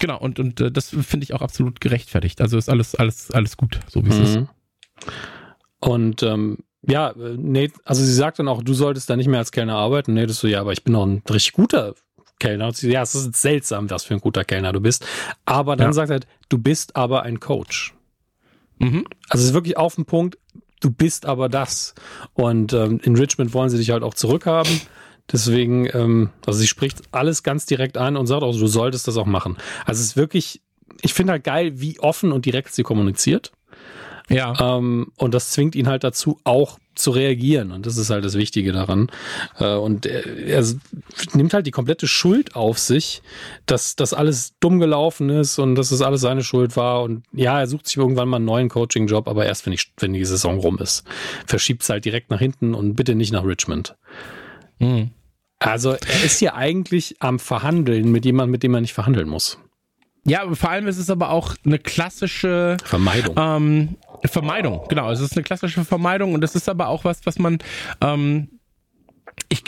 [0.00, 2.40] Genau, und, und äh, das finde ich auch absolut gerechtfertigt.
[2.40, 4.24] Also ist alles, alles, alles gut, so wie es mhm.
[4.24, 4.38] ist.
[5.78, 9.52] Und ähm, ja, Nate, also sie sagt dann auch, du solltest da nicht mehr als
[9.52, 10.14] Kellner arbeiten.
[10.14, 11.94] Nate ist so, ja, aber ich bin doch ein richtig guter
[12.38, 12.72] Kellner.
[12.72, 15.06] Sie, ja, es ist seltsam, was für ein guter Kellner du bist.
[15.44, 15.92] Aber dann ja.
[15.92, 17.95] sagt er, du bist aber ein Coach.
[18.78, 19.06] Mhm.
[19.28, 20.38] Also es ist wirklich auf den Punkt,
[20.80, 21.94] du bist aber das.
[22.34, 24.80] Und ähm, in Richmond wollen sie dich halt auch zurückhaben.
[25.30, 29.16] Deswegen, ähm, also sie spricht alles ganz direkt an und sagt auch, du solltest das
[29.16, 29.56] auch machen.
[29.84, 30.62] Also es ist wirklich,
[31.02, 33.52] ich finde halt geil, wie offen und direkt sie kommuniziert.
[34.28, 34.76] Ja.
[34.76, 37.70] Ähm, und das zwingt ihn halt dazu, auch zu reagieren.
[37.72, 39.10] Und das ist halt das Wichtige daran.
[39.58, 40.64] Äh, und er, er,
[41.34, 43.22] nimmt halt die komplette Schuld auf sich,
[43.66, 47.02] dass das alles dumm gelaufen ist und dass es das alles seine Schuld war.
[47.02, 50.12] Und ja, er sucht sich irgendwann mal einen neuen Coaching-Job, aber erst wenn, ich, wenn
[50.12, 51.04] die Saison rum ist.
[51.46, 53.96] Verschiebt es halt direkt nach hinten und bitte nicht nach Richmond.
[54.78, 55.10] Mhm.
[55.58, 59.58] Also er ist hier eigentlich am Verhandeln mit jemandem, mit dem er nicht verhandeln muss.
[60.26, 63.36] Ja, vor allem ist es aber auch eine klassische Vermeidung.
[63.38, 65.10] Ähm, Vermeidung, genau.
[65.10, 67.58] Es ist eine klassische Vermeidung und das ist aber auch was, was man.
[68.00, 68.48] Ähm,
[69.48, 69.62] ich,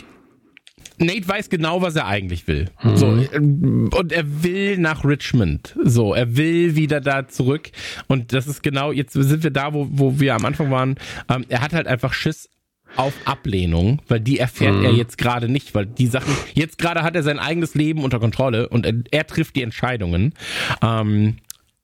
[0.98, 2.70] Nate weiß genau, was er eigentlich will.
[2.82, 2.96] Mhm.
[2.96, 5.76] So, und er will nach Richmond.
[5.82, 7.70] So, er will wieder da zurück.
[8.08, 10.96] Und das ist genau, jetzt sind wir da, wo, wo wir am Anfang waren.
[11.28, 12.48] Ähm, er hat halt einfach Schiss
[12.96, 14.84] auf Ablehnung, weil die erfährt mhm.
[14.84, 18.18] er jetzt gerade nicht, weil die Sachen, jetzt gerade hat er sein eigenes Leben unter
[18.18, 20.34] Kontrolle und er, er trifft die Entscheidungen.
[20.82, 21.36] Ähm,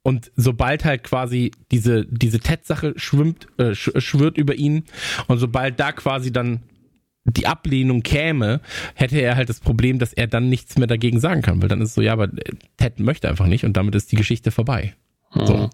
[0.04, 4.84] und sobald halt quasi diese, diese Ted-Sache schwimmt, äh, schwirrt über ihn
[5.28, 6.60] und sobald da quasi dann
[7.24, 8.60] die Ablehnung käme,
[8.94, 11.80] hätte er halt das Problem, dass er dann nichts mehr dagegen sagen kann, weil dann
[11.80, 12.28] ist es so, ja, aber
[12.76, 14.94] Ted möchte einfach nicht und damit ist die Geschichte vorbei.
[15.34, 15.46] Mhm.
[15.46, 15.70] So.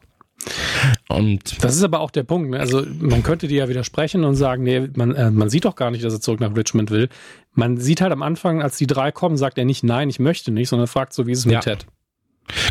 [1.09, 2.51] Und das ist aber auch der Punkt.
[2.51, 2.61] Ne?
[2.61, 5.91] Also man könnte dir ja widersprechen und sagen, nee, man, äh, man sieht doch gar
[5.91, 7.09] nicht, dass er zurück nach Richmond will.
[7.53, 10.53] Man sieht halt am Anfang, als die drei kommen, sagt er nicht, nein, ich möchte
[10.53, 11.61] nicht, sondern fragt so, wie ist es mit ja.
[11.61, 11.87] Ted?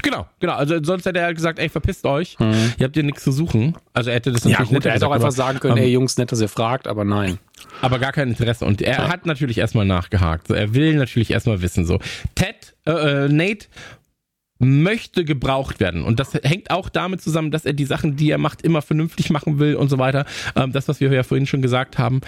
[0.01, 0.53] Genau, genau.
[0.53, 2.37] Also sonst hätte er halt gesagt, ey, verpisst euch.
[2.39, 2.73] Hm.
[2.77, 3.75] Ihr habt hier nichts zu suchen.
[3.93, 5.89] Also er hätte das natürlich ja, gut, Er hätte auch einfach sagen können, um, ey
[5.89, 7.39] Jungs, nett, dass ihr fragt, aber nein.
[7.81, 8.65] Aber gar kein Interesse.
[8.65, 9.07] Und er ja.
[9.09, 10.47] hat natürlich erstmal nachgehakt.
[10.47, 11.85] So, er will natürlich erstmal wissen.
[11.85, 11.99] So,
[12.35, 13.67] Ted, äh, äh, Nate
[14.59, 16.03] möchte gebraucht werden.
[16.03, 19.29] Und das hängt auch damit zusammen, dass er die Sachen, die er macht, immer vernünftig
[19.29, 20.25] machen will und so weiter.
[20.55, 22.21] Ähm, das, was wir ja vorhin schon gesagt haben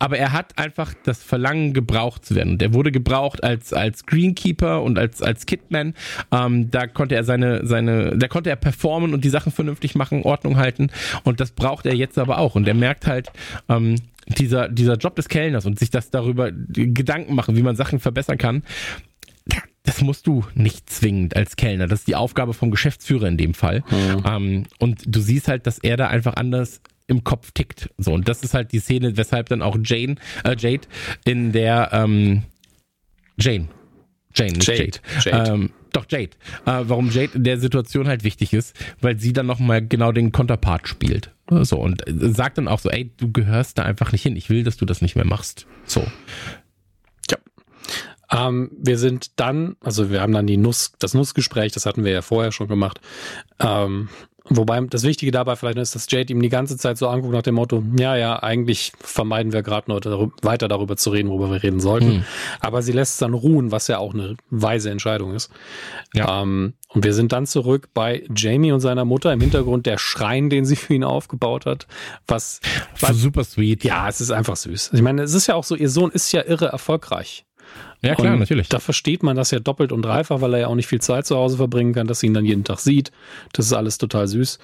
[0.00, 2.54] aber er hat einfach das Verlangen, gebraucht zu werden.
[2.54, 5.94] Und er wurde gebraucht als, als Greenkeeper und als, als Kidman.
[6.32, 10.22] Ähm, da konnte er seine, seine, da konnte er performen und die Sachen vernünftig machen,
[10.22, 10.88] Ordnung halten.
[11.22, 12.54] Und das braucht er jetzt aber auch.
[12.54, 13.30] Und er merkt halt,
[13.68, 13.96] ähm,
[14.26, 18.38] dieser, dieser Job des Kellners und sich das darüber Gedanken machen, wie man Sachen verbessern
[18.38, 18.62] kann,
[19.82, 21.86] das musst du nicht zwingend als Kellner.
[21.86, 23.82] Das ist die Aufgabe vom Geschäftsführer in dem Fall.
[23.90, 24.24] Mhm.
[24.26, 27.90] Ähm, und du siehst halt, dass er da einfach anders im Kopf tickt.
[27.98, 30.14] So, und das ist halt die Szene, weshalb dann auch Jane,
[30.44, 30.86] äh, Jade
[31.24, 32.44] in der ähm,
[33.38, 33.68] Jane.
[34.34, 34.84] Jane, nicht Jade.
[34.84, 34.98] Jade.
[35.24, 35.50] Jade.
[35.50, 36.30] Ähm, doch, Jade.
[36.66, 40.30] Äh, warum Jade in der Situation halt wichtig ist, weil sie dann nochmal genau den
[40.32, 41.32] Konterpart spielt.
[41.48, 44.36] So, und sagt dann auch so, ey, du gehörst da einfach nicht hin.
[44.36, 45.66] Ich will, dass du das nicht mehr machst.
[45.84, 46.06] So.
[47.28, 47.38] Ja.
[48.30, 52.12] Ähm, wir sind dann, also wir haben dann die Nuss, das Nussgespräch, das hatten wir
[52.12, 53.00] ja vorher schon gemacht.
[53.58, 54.08] Ähm,
[54.52, 57.42] Wobei das Wichtige dabei vielleicht ist, dass Jade ihm die ganze Zeit so anguckt nach
[57.42, 61.52] dem Motto, ja, ja, eigentlich vermeiden wir gerade nur darüber, weiter darüber zu reden, worüber
[61.52, 62.10] wir reden sollten.
[62.10, 62.24] Hm.
[62.58, 65.52] Aber sie lässt es dann ruhen, was ja auch eine weise Entscheidung ist.
[66.14, 66.42] Ja.
[66.42, 70.50] Ähm, und wir sind dann zurück bei Jamie und seiner Mutter im Hintergrund der Schrein,
[70.50, 71.86] den sie für ihn aufgebaut hat.
[72.26, 72.60] Was,
[72.98, 73.84] was super sweet.
[73.84, 74.90] Ja, es ist einfach süß.
[74.92, 77.44] Ich meine, es ist ja auch so, ihr Sohn ist ja irre erfolgreich.
[78.02, 78.68] Ja, klar, und natürlich.
[78.68, 81.26] Da versteht man das ja doppelt und dreifach, weil er ja auch nicht viel Zeit
[81.26, 83.12] zu Hause verbringen kann, dass sie ihn dann jeden Tag sieht.
[83.52, 84.58] Das ist alles total süß.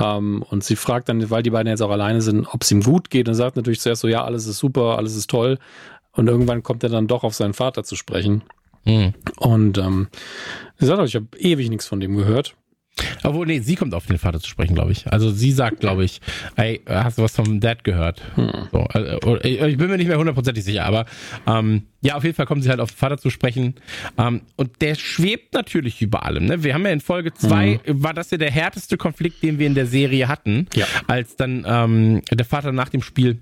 [0.00, 2.82] Ähm, und sie fragt dann, weil die beiden jetzt auch alleine sind, ob es ihm
[2.82, 5.58] gut geht und sagt natürlich zuerst so, ja, alles ist super, alles ist toll.
[6.12, 8.42] Und irgendwann kommt er dann doch auf seinen Vater zu sprechen.
[8.84, 9.14] Mhm.
[9.38, 10.08] Und ähm,
[10.78, 12.56] sie sagt auch, ich habe ewig nichts von dem gehört.
[13.22, 15.10] Obwohl, nee, sie kommt auf den Vater zu sprechen, glaube ich.
[15.10, 16.20] Also sie sagt, glaube ich,
[16.56, 18.22] ey, hast du was vom Dad gehört?
[18.34, 18.68] Hm.
[18.70, 21.06] So, also, ich bin mir nicht mehr hundertprozentig sicher, aber
[21.46, 23.74] ähm, ja, auf jeden Fall kommt sie halt auf den Vater zu sprechen.
[24.18, 26.46] Ähm, und der schwebt natürlich über allem.
[26.46, 26.64] Ne?
[26.64, 28.02] Wir haben ja in Folge zwei mhm.
[28.02, 30.86] war das ja der härteste Konflikt, den wir in der Serie hatten, ja.
[31.06, 33.38] als dann ähm, der Vater nach dem Spiel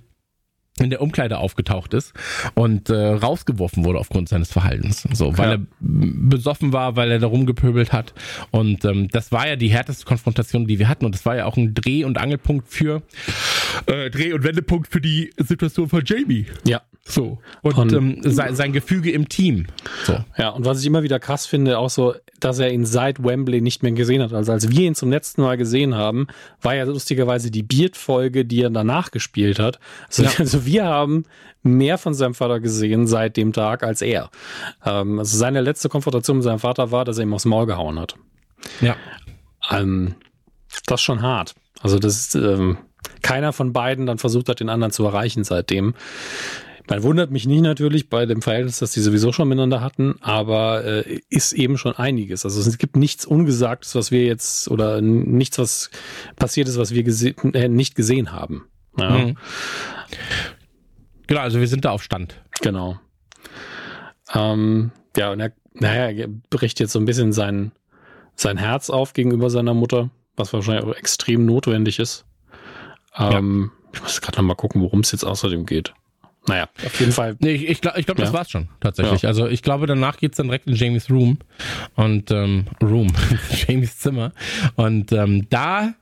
[0.78, 2.14] in der Umkleide aufgetaucht ist
[2.54, 5.06] und äh, rausgeworfen wurde aufgrund seines Verhaltens.
[5.12, 5.54] So, weil ja.
[5.54, 8.14] er besoffen war, weil er da rumgepöbelt hat.
[8.50, 11.04] Und ähm, das war ja die härteste Konfrontation, die wir hatten.
[11.04, 13.02] Und das war ja auch ein Dreh- und Angelpunkt für
[13.86, 16.46] äh, Dreh- und Wendepunkt für die Situation von Jamie.
[16.64, 16.80] Ja.
[17.04, 17.38] So.
[17.62, 19.66] Und, und ähm, sein, sein Gefüge im Team.
[20.04, 20.18] So.
[20.36, 23.60] Ja, und was ich immer wieder krass finde, auch so, dass er ihn seit Wembley
[23.60, 24.32] nicht mehr gesehen hat.
[24.32, 26.28] Also als wir ihn zum letzten Mal gesehen haben,
[26.60, 29.80] war ja lustigerweise die Beard-Folge, die er danach gespielt hat.
[30.08, 30.30] Also, ja.
[30.38, 31.24] also wir haben
[31.62, 34.30] mehr von seinem Vater gesehen seit dem Tag als er.
[34.84, 37.98] Ähm, also seine letzte Konfrontation mit seinem Vater war, dass er ihm aufs Maul gehauen
[37.98, 38.14] hat.
[38.80, 38.96] Ja.
[39.70, 40.14] Ähm,
[40.86, 41.54] das ist schon hart.
[41.82, 42.78] Also das ist, ähm,
[43.22, 45.94] keiner von beiden dann versucht hat, den anderen zu erreichen seitdem.
[46.90, 50.84] Man wundert mich nicht natürlich bei dem Verhältnis, das die sowieso schon miteinander hatten, aber
[50.84, 52.44] äh, ist eben schon einiges.
[52.44, 55.90] Also es gibt nichts Ungesagtes, was wir jetzt oder nichts, was
[56.34, 58.66] passiert ist, was wir gese äh, nicht gesehen haben.
[58.98, 59.10] Ja.
[59.10, 59.36] Mhm.
[61.28, 62.42] Genau, also wir sind da auf Stand.
[62.60, 62.98] Genau.
[64.34, 67.70] Ähm, ja, und er, naja, er bricht jetzt so ein bisschen sein,
[68.34, 72.24] sein Herz auf gegenüber seiner Mutter, was wahrscheinlich auch extrem notwendig ist.
[73.16, 73.90] Ähm, ja.
[73.92, 75.94] Ich muss gerade noch mal gucken, worum es jetzt außerdem geht.
[76.46, 77.36] Naja, auf jeden Fall.
[77.38, 78.32] Nee, ich, ich glaube, glaub, das ja.
[78.32, 79.22] war's schon, tatsächlich.
[79.22, 79.28] Ja.
[79.28, 81.38] Also ich glaube, danach geht's dann direkt in Jamies Room
[81.96, 83.12] und ähm, Room,
[83.68, 84.32] Jamies Zimmer.
[84.76, 85.94] Und ähm, da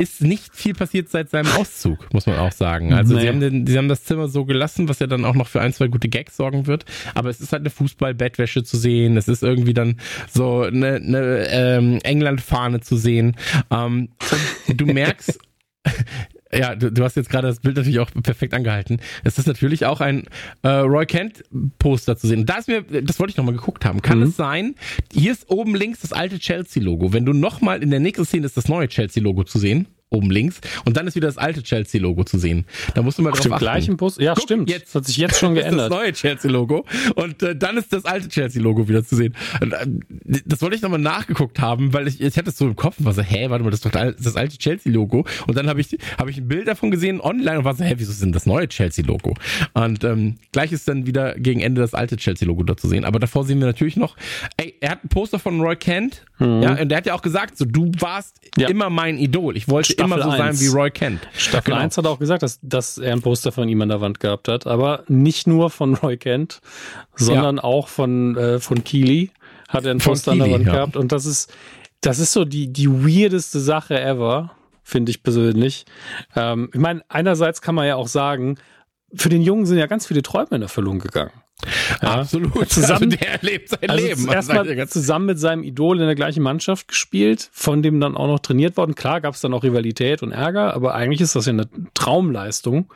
[0.00, 2.94] ist nicht viel passiert seit seinem Auszug, muss man auch sagen.
[2.94, 3.20] Also nee.
[3.20, 5.60] sie, haben den, sie haben das Zimmer so gelassen, was ja dann auch noch für
[5.60, 6.86] ein, zwei gute Gags sorgen wird.
[7.14, 9.18] Aber es ist halt eine Fußball-Bettwäsche zu sehen.
[9.18, 10.00] Es ist irgendwie dann
[10.30, 13.36] so eine, eine ähm, England-Fahne zu sehen.
[13.70, 14.08] Ähm,
[14.68, 15.38] du merkst,
[16.52, 19.00] ja, du, du hast jetzt gerade das Bild natürlich auch perfekt angehalten.
[19.24, 20.24] Es ist natürlich auch ein
[20.62, 21.44] äh, Roy Kent
[21.78, 22.46] Poster zu sehen.
[22.46, 24.02] Da ist mir, das wollte ich nochmal geguckt haben.
[24.02, 24.24] Kann mhm.
[24.24, 24.74] es sein?
[25.12, 27.12] Hier ist oben links das alte Chelsea Logo.
[27.12, 30.30] Wenn du nochmal in der nächsten Szene ist das neue Chelsea Logo zu sehen oben
[30.30, 30.60] links.
[30.84, 32.66] Und dann ist wieder das alte Chelsea-Logo zu sehen.
[32.94, 33.64] Da musst du mal Auf drauf dem achten.
[33.64, 34.16] gleichen Bus?
[34.18, 34.68] Ja, Guck, stimmt.
[34.68, 35.90] Jetzt das hat sich jetzt schon geändert.
[35.90, 36.84] Das neue Chelsea-Logo.
[37.14, 39.34] Und äh, dann ist das alte Chelsea-Logo wieder zu sehen.
[39.60, 39.86] Und, äh,
[40.44, 43.04] das wollte ich nochmal nachgeguckt haben, weil ich, ich hatte es so im Kopf und
[43.04, 45.24] war so, hä, warte mal, das ist doch das alte Chelsea-Logo.
[45.46, 47.94] Und dann habe ich, habe ich ein Bild davon gesehen online und war so, hä,
[47.96, 49.34] wieso ist denn das neue Chelsea-Logo?
[49.74, 53.04] Und ähm, gleich ist dann wieder gegen Ende das alte Chelsea-Logo da zu sehen.
[53.04, 54.16] Aber davor sehen wir natürlich noch,
[54.56, 56.24] ey, er hat ein Poster von Roy Kent.
[56.38, 56.62] Mhm.
[56.62, 58.68] Ja, und der hat ja auch gesagt, so, du warst ja.
[58.68, 59.56] immer mein Idol.
[59.56, 60.58] Ich wollte Staffel immer so 1.
[60.58, 61.20] sein wie Roy Kent.
[61.36, 61.82] Staffel genau.
[61.82, 64.48] 1 hat auch gesagt, dass, dass er ein Poster von ihm an der Wand gehabt
[64.48, 66.60] hat, aber nicht nur von Roy Kent,
[67.14, 67.64] sondern ja.
[67.64, 69.30] auch von, äh, von Keely
[69.68, 70.72] hat er ein Poster Keely, an der Wand ja.
[70.72, 71.52] gehabt und das ist,
[72.00, 74.52] das ist so die, die weirdeste Sache ever,
[74.82, 75.84] finde ich persönlich.
[76.34, 78.56] Ähm, ich meine, einerseits kann man ja auch sagen,
[79.14, 81.32] für den Jungen sind ja ganz viele Träume in Erfüllung gegangen.
[82.02, 82.68] Ja, Absolut.
[82.70, 84.28] Zusammen, also der lebt sein also Leben.
[84.28, 88.40] Erstmal zusammen mit seinem Idol in der gleichen Mannschaft gespielt, von dem dann auch noch
[88.40, 88.94] trainiert worden.
[88.94, 92.92] Klar gab es dann auch Rivalität und Ärger, aber eigentlich ist das ja eine Traumleistung.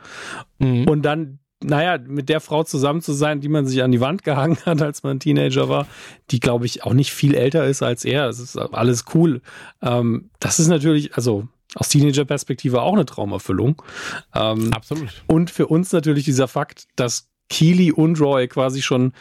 [0.59, 0.87] Mhm.
[0.87, 4.23] Und dann, naja, mit der Frau zusammen zu sein, die man sich an die Wand
[4.23, 5.87] gehangen hat, als man Teenager war,
[6.31, 8.27] die, glaube ich, auch nicht viel älter ist als er.
[8.27, 9.41] Es ist alles cool.
[9.81, 13.81] Ähm, das ist natürlich, also aus Teenager-Perspektive auch eine Traumerfüllung.
[14.33, 15.23] Ähm, Absolut.
[15.27, 19.13] Und für uns natürlich dieser Fakt, dass Keely und Roy quasi schon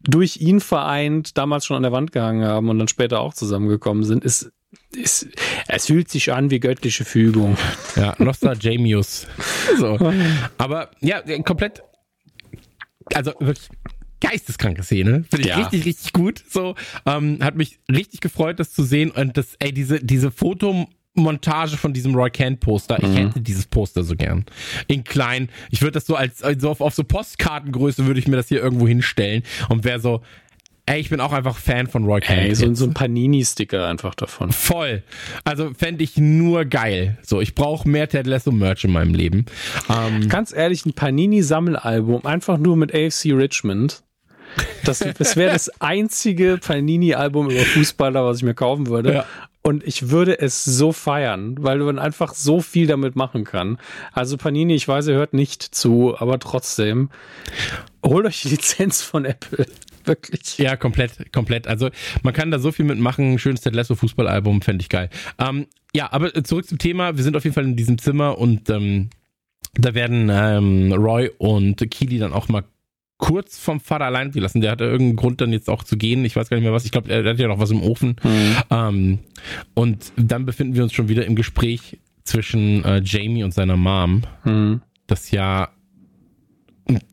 [0.00, 4.04] durch ihn vereint damals schon an der Wand gehangen haben und dann später auch zusammengekommen
[4.04, 4.52] sind, ist,
[4.92, 5.28] ist
[5.68, 7.56] es fühlt sich an wie göttliche Fügung.
[7.96, 9.26] Ja, Nostra Jamius.
[9.78, 10.12] So.
[10.58, 11.82] Aber ja, komplett,
[13.14, 13.68] also wirklich
[14.20, 15.24] geisteskranke Szene.
[15.30, 15.56] Finde ich ja.
[15.56, 16.42] richtig, richtig gut.
[16.48, 16.74] So,
[17.06, 21.76] ähm, hat mich richtig gefreut, das zu sehen und das, ey, diese, diese Foto, Montage
[21.76, 22.98] von diesem Roy Kent Poster.
[22.98, 23.16] Ich mhm.
[23.16, 24.46] hätte dieses Poster so gern.
[24.88, 25.48] In klein.
[25.70, 28.62] Ich würde das so als, also auf, auf so Postkartengröße würde ich mir das hier
[28.62, 30.22] irgendwo hinstellen und wäre so,
[30.84, 32.40] Ey, ich bin auch einfach Fan von Roy Kent.
[32.40, 34.50] Ey, so, so ein Panini-Sticker einfach davon.
[34.50, 35.04] Voll.
[35.44, 37.18] Also fände ich nur geil.
[37.22, 39.46] So, ich brauche mehr Ted Lasso Merch in meinem Leben.
[39.88, 44.02] Ähm, Ganz ehrlich, ein Panini-Sammelalbum, einfach nur mit AFC Richmond.
[44.84, 49.14] Das, das wäre das einzige Panini-Album über Fußballer, was ich mir kaufen würde.
[49.14, 49.24] Ja.
[49.62, 53.78] Und ich würde es so feiern, weil man einfach so viel damit machen kann.
[54.12, 57.10] Also Panini, ich weiß, ihr hört nicht zu, aber trotzdem,
[58.04, 59.66] holt euch die Lizenz von Apple.
[60.04, 60.58] Wirklich.
[60.58, 61.68] Ja, komplett, komplett.
[61.68, 61.90] Also
[62.22, 63.38] man kann da so viel mitmachen.
[63.38, 65.10] Schönes Ted Lasso Fußballalbum, fände ich geil.
[65.38, 67.16] Ähm, ja, aber zurück zum Thema.
[67.16, 69.10] Wir sind auf jeden Fall in diesem Zimmer und ähm,
[69.74, 72.64] da werden ähm, Roy und Keely dann auch mal
[73.22, 74.60] kurz vom Vater allein gelassen.
[74.60, 76.24] Der hatte irgendeinen Grund dann jetzt auch zu gehen.
[76.24, 76.84] Ich weiß gar nicht mehr was.
[76.84, 78.16] Ich glaube, er hat ja noch was im Ofen.
[78.20, 78.56] Mhm.
[78.68, 79.18] Ähm,
[79.74, 84.22] und dann befinden wir uns schon wieder im Gespräch zwischen äh, Jamie und seiner Mom.
[84.44, 84.82] Mhm.
[85.06, 85.68] Das ja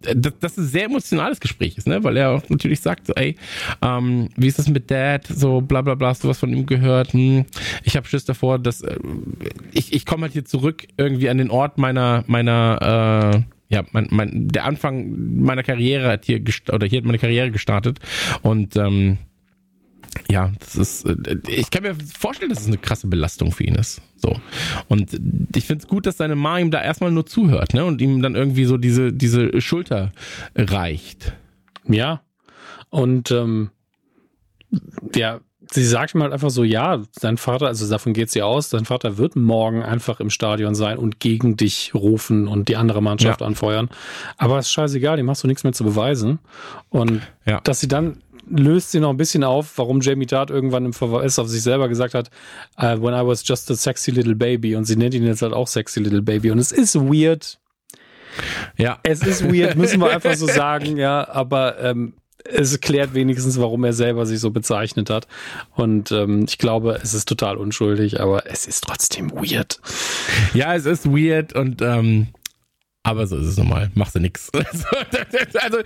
[0.01, 2.03] das, das ein sehr emotionales Gespräch ist, ne?
[2.03, 3.35] Weil er auch natürlich sagt, so, ey,
[3.83, 5.27] ähm, wie ist das mit Dad?
[5.27, 7.13] So bla bla bla, hast du was von ihm gehört?
[7.13, 7.45] Hm,
[7.83, 8.97] ich habe Schiss davor, dass äh,
[9.71, 14.07] ich, ich komme halt hier zurück irgendwie an den Ort meiner, meiner äh, ja, mein,
[14.09, 16.41] mein, der Anfang meiner Karriere hat hier
[16.71, 17.99] oder hier hat meine Karriere gestartet
[18.41, 19.19] und ähm,
[20.29, 23.75] ja, das ist, äh, ich kann mir vorstellen, dass es eine krasse Belastung für ihn
[23.75, 24.01] ist.
[24.15, 24.35] So.
[24.87, 25.19] Und
[25.55, 27.85] ich finde es gut, dass seine Ma ihm da erstmal nur zuhört, ne?
[27.85, 30.11] Und ihm dann irgendwie so diese, diese Schulter
[30.55, 31.33] reicht.
[31.87, 32.21] Ja.
[32.89, 33.69] Und ähm,
[35.15, 35.41] ja,
[35.71, 38.85] sie sagt ihm halt einfach so, ja, dein Vater, also davon geht sie aus, dein
[38.85, 43.41] Vater wird morgen einfach im Stadion sein und gegen dich rufen und die andere Mannschaft
[43.41, 43.47] ja.
[43.47, 43.89] anfeuern.
[44.37, 46.39] Aber es ist scheißegal, dem hast du nichts mehr zu beweisen.
[46.89, 47.59] Und ja.
[47.61, 51.37] dass sie dann löst sie noch ein bisschen auf, warum Jamie Dart irgendwann im Verweis
[51.37, 52.31] auf sich selber gesagt hat,
[52.77, 55.53] uh, when I was just a sexy little baby und sie nennt ihn jetzt halt
[55.53, 57.59] auch sexy little baby und es ist weird.
[58.77, 58.99] Ja.
[59.03, 62.13] Es ist weird, müssen wir einfach so sagen, ja, aber ähm,
[62.45, 65.27] es klärt wenigstens, warum er selber sich so bezeichnet hat.
[65.75, 69.79] Und ähm, ich glaube, es ist total unschuldig, aber es ist trotzdem weird.
[70.53, 72.27] Ja, es ist weird und ähm,
[73.03, 73.91] aber so ist es normal.
[73.95, 74.51] Machst du nix.
[75.61, 75.79] Also,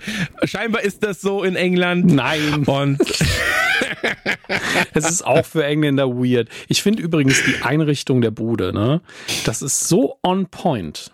[0.44, 2.06] scheinbar ist das so in England.
[2.06, 2.64] Nein.
[2.64, 3.00] Und
[4.94, 6.48] es ist auch für Engländer weird.
[6.68, 9.00] Ich finde übrigens die Einrichtung der Bude, ne?
[9.44, 11.12] Das ist so on point.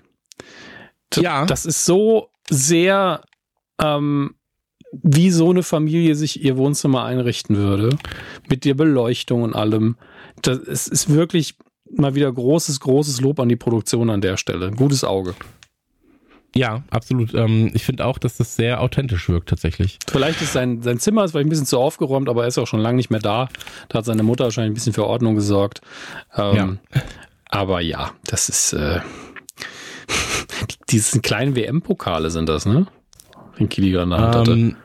[1.14, 1.44] Ja.
[1.46, 3.22] Das ist so sehr
[3.80, 4.34] ähm,
[4.92, 7.96] wie so eine Familie sich ihr Wohnzimmer einrichten würde.
[8.48, 9.96] Mit der Beleuchtung und allem.
[10.42, 11.56] Das ist wirklich
[11.90, 14.70] mal wieder großes, großes Lob an die Produktion an der Stelle.
[14.70, 15.34] Gutes Auge.
[16.54, 17.32] Ja, absolut.
[17.34, 19.98] Ähm, ich finde auch, dass das sehr authentisch wirkt tatsächlich.
[20.10, 22.66] Vielleicht ist sein, sein Zimmer ist vielleicht ein bisschen zu aufgeräumt, aber er ist auch
[22.66, 23.48] schon lange nicht mehr da.
[23.88, 25.80] Da hat seine Mutter wahrscheinlich ein bisschen für Ordnung gesorgt.
[26.36, 27.02] Ähm, ja.
[27.48, 29.00] Aber ja, das ist äh,
[30.88, 32.86] diese kleinen WM-Pokale sind das, ne?
[33.60, 34.52] Den Kilian in der Hand hatte.
[34.52, 34.76] Ähm,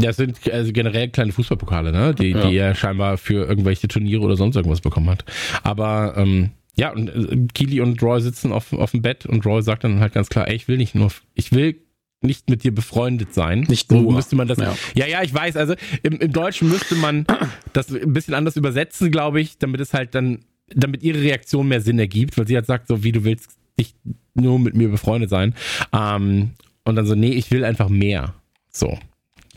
[0.00, 2.14] ja, es sind also generell kleine Fußballpokale, ne?
[2.14, 2.46] Die, ja.
[2.46, 5.24] die er scheinbar für irgendwelche Turniere oder sonst irgendwas bekommen hat.
[5.62, 9.62] Aber ähm, ja, und äh, Kili und Roy sitzen auf, auf dem Bett und Roy
[9.62, 11.76] sagt dann halt ganz klar, ey, ich will nicht nur, ich will
[12.22, 13.60] nicht mit dir befreundet sein.
[13.68, 14.02] Nicht nur.
[14.02, 14.58] So müsste man das.
[14.58, 14.74] Ja.
[14.94, 15.56] ja, ja, ich weiß.
[15.56, 17.26] Also im, im Deutschen müsste man
[17.72, 20.40] das ein bisschen anders übersetzen, glaube ich, damit es halt dann,
[20.74, 23.96] damit ihre Reaktion mehr Sinn ergibt, weil sie halt sagt, so wie du willst nicht
[24.34, 25.54] nur mit mir befreundet sein.
[25.92, 26.50] Ähm,
[26.90, 28.34] und dann so, nee, ich will einfach mehr.
[28.70, 28.98] So.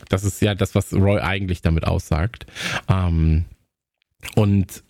[0.08, 2.46] Das ist ja das, was Roy eigentlich damit aussagt.
[2.88, 3.44] Ähm,
[4.34, 4.82] und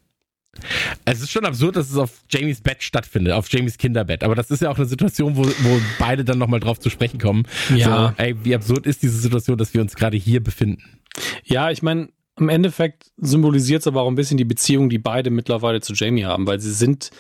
[1.05, 4.23] es ist schon absurd, dass es auf Jamies Bett stattfindet, auf Jamies Kinderbett.
[4.23, 7.19] Aber das ist ja auch eine Situation, wo, wo beide dann nochmal drauf zu sprechen
[7.19, 7.45] kommen.
[7.75, 8.15] Ja.
[8.17, 11.01] So, ey, wie absurd ist diese Situation, dass wir uns gerade hier befinden?
[11.45, 12.09] Ja, ich meine,
[12.39, 16.25] im Endeffekt symbolisiert es aber auch ein bisschen die Beziehung, die beide mittlerweile zu Jamie
[16.25, 17.11] haben, weil sie sind,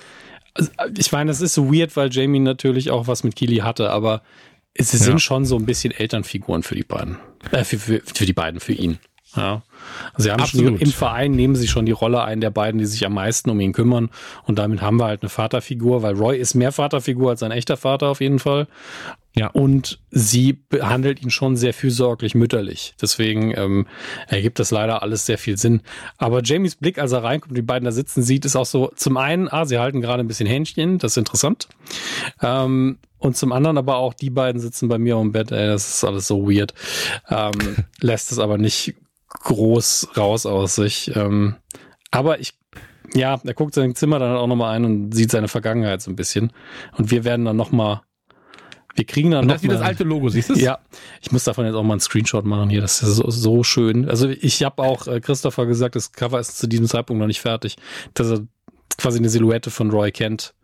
[0.54, 3.90] also, ich meine, das ist so weird, weil Jamie natürlich auch was mit Keely hatte,
[3.90, 4.22] aber
[4.78, 5.18] sie sind ja.
[5.18, 7.18] schon so ein bisschen Elternfiguren für die beiden.
[7.50, 8.98] Äh, für, für, für die beiden, für ihn.
[9.36, 9.62] Ja.
[10.12, 10.66] Also sie haben Absolut.
[10.66, 13.50] schon im Verein nehmen sie schon die Rolle ein der beiden, die sich am meisten
[13.50, 14.10] um ihn kümmern.
[14.44, 17.76] Und damit haben wir halt eine Vaterfigur, weil Roy ist mehr Vaterfigur als sein echter
[17.76, 18.66] Vater auf jeden Fall.
[19.36, 19.48] Ja.
[19.48, 22.94] Und sie behandelt ihn schon sehr fürsorglich mütterlich.
[23.02, 23.86] Deswegen ähm,
[24.28, 25.82] ergibt das leider alles sehr viel Sinn.
[26.18, 29.16] Aber Jamies Blick, als er reinkommt, die beiden da sitzen sieht, ist auch so, zum
[29.16, 31.68] einen, ah, sie halten gerade ein bisschen Händchen, das ist interessant.
[32.42, 35.88] Ähm, und zum anderen aber auch, die beiden sitzen bei mir im Bett, ey, das
[35.88, 36.72] ist alles so weird.
[37.28, 38.94] Ähm, lässt es aber nicht
[39.28, 41.10] groß raus aus sich.
[41.16, 41.56] Ähm,
[42.12, 42.54] aber ich
[43.12, 46.16] ja, er guckt sein Zimmer dann auch nochmal ein und sieht seine Vergangenheit so ein
[46.16, 46.52] bisschen.
[46.96, 48.00] Und wir werden dann nochmal
[48.94, 50.78] wir kriegen dann und noch das ist wie das alte Logo, siehst du Ja,
[51.20, 52.80] ich muss davon jetzt auch mal einen Screenshot machen hier.
[52.80, 54.08] Das ist so, so schön.
[54.08, 57.40] Also ich habe auch äh, Christopher gesagt, das Cover ist zu diesem Zeitpunkt noch nicht
[57.40, 57.76] fertig.
[58.14, 58.46] Dass er
[58.96, 60.54] quasi eine Silhouette von Roy kennt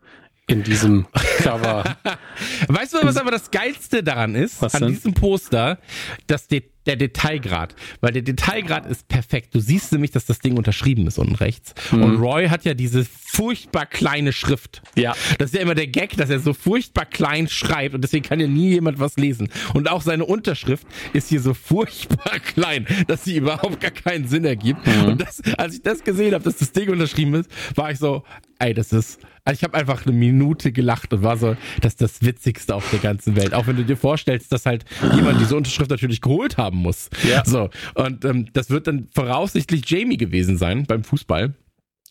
[0.51, 1.07] in diesem
[1.37, 1.97] Cover.
[2.67, 4.61] weißt du, was aber das Geilste daran ist?
[4.61, 4.91] Was an denn?
[4.91, 5.79] diesem Poster,
[6.27, 7.75] dass der, der Detailgrad.
[8.01, 9.55] Weil der Detailgrad ist perfekt.
[9.55, 11.73] Du siehst nämlich, dass das Ding unterschrieben ist unten rechts.
[11.91, 12.03] Mhm.
[12.03, 14.81] Und Roy hat ja diese furchtbar kleine Schrift.
[14.95, 15.15] Ja.
[15.37, 18.39] Das ist ja immer der Gag, dass er so furchtbar klein schreibt und deswegen kann
[18.39, 19.49] ja nie jemand was lesen.
[19.73, 24.43] Und auch seine Unterschrift ist hier so furchtbar klein, dass sie überhaupt gar keinen Sinn
[24.43, 24.85] ergibt.
[24.85, 25.05] Mhm.
[25.05, 28.23] Und das, als ich das gesehen habe, dass das Ding unterschrieben ist, war ich so,
[28.59, 32.01] ey, das ist also ich habe einfach eine Minute gelacht und war so, das ist
[32.01, 33.53] das Witzigste auf der ganzen Welt.
[33.53, 34.85] Auch wenn du dir vorstellst, dass halt
[35.15, 37.09] jemand diese Unterschrift natürlich geholt haben muss.
[37.27, 37.43] Ja.
[37.45, 37.69] So.
[37.95, 41.53] Und ähm, das wird dann voraussichtlich Jamie gewesen sein beim Fußball.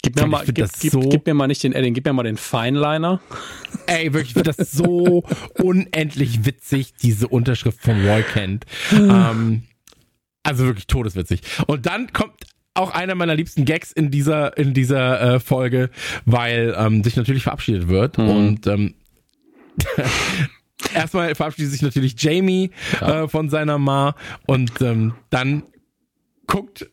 [0.02, 2.23] Gib mir, mal, gib, gib, so- gib mir mal nicht den Edding, gib mir mal
[2.23, 3.20] den Feinliner.
[3.86, 5.24] Ey, wirklich, ich finde das so
[5.59, 8.65] unendlich witzig, diese Unterschrift von Roy Kent.
[8.93, 9.65] Ähm,
[10.43, 11.43] also wirklich todeswitzig.
[11.66, 12.32] Und dann kommt
[12.81, 15.90] auch einer meiner liebsten Gags in dieser in dieser äh, Folge,
[16.24, 18.94] weil ähm, sich natürlich verabschiedet wird und ähm,
[20.94, 22.70] erstmal verabschiedet sich natürlich Jamie
[23.01, 24.15] äh, von seiner Ma
[24.47, 25.62] und ähm, dann
[26.47, 26.89] guckt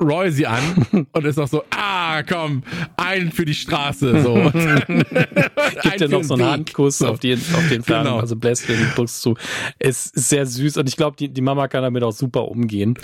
[0.00, 0.62] Roy sie an
[1.12, 2.62] und ist auch so, ah, komm,
[2.96, 4.32] einen für die Straße, so.
[4.34, 5.04] Und dann-
[5.82, 6.50] Gibt einen noch so einen Weg.
[6.50, 7.08] Handkuss So.
[7.08, 8.18] auf, die, auf den Fern, Genau.
[8.20, 9.36] also bläst den Kuss zu.
[9.78, 12.94] Es ist sehr süß und ich glaube, die, die Mama kann damit auch super umgehen.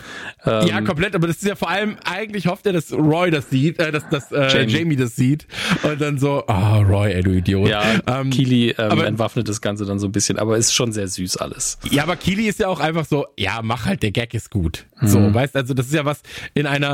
[0.45, 3.51] Ähm, Ja, komplett, aber das ist ja vor allem, eigentlich hofft er, dass Roy das
[3.51, 4.73] sieht, äh, dass, dass äh, Jamie.
[4.73, 4.97] Jamie.
[4.97, 5.47] das sieht
[5.83, 7.69] und dann so, ah, Roy, ey, du Idiot.
[7.69, 10.93] ja ähm, Kili ähm, aber- entwaffnet das Ganze dann so ein bisschen, aber ist schon
[10.93, 11.79] sehr süß alles.
[11.91, 14.87] ja, aber Kili ist ja auch einfach so, ja, mach halt, der Gag ist gut.
[15.03, 15.35] So, Mhm.
[15.35, 16.23] weißt, also das ist ja was
[16.55, 16.86] in einer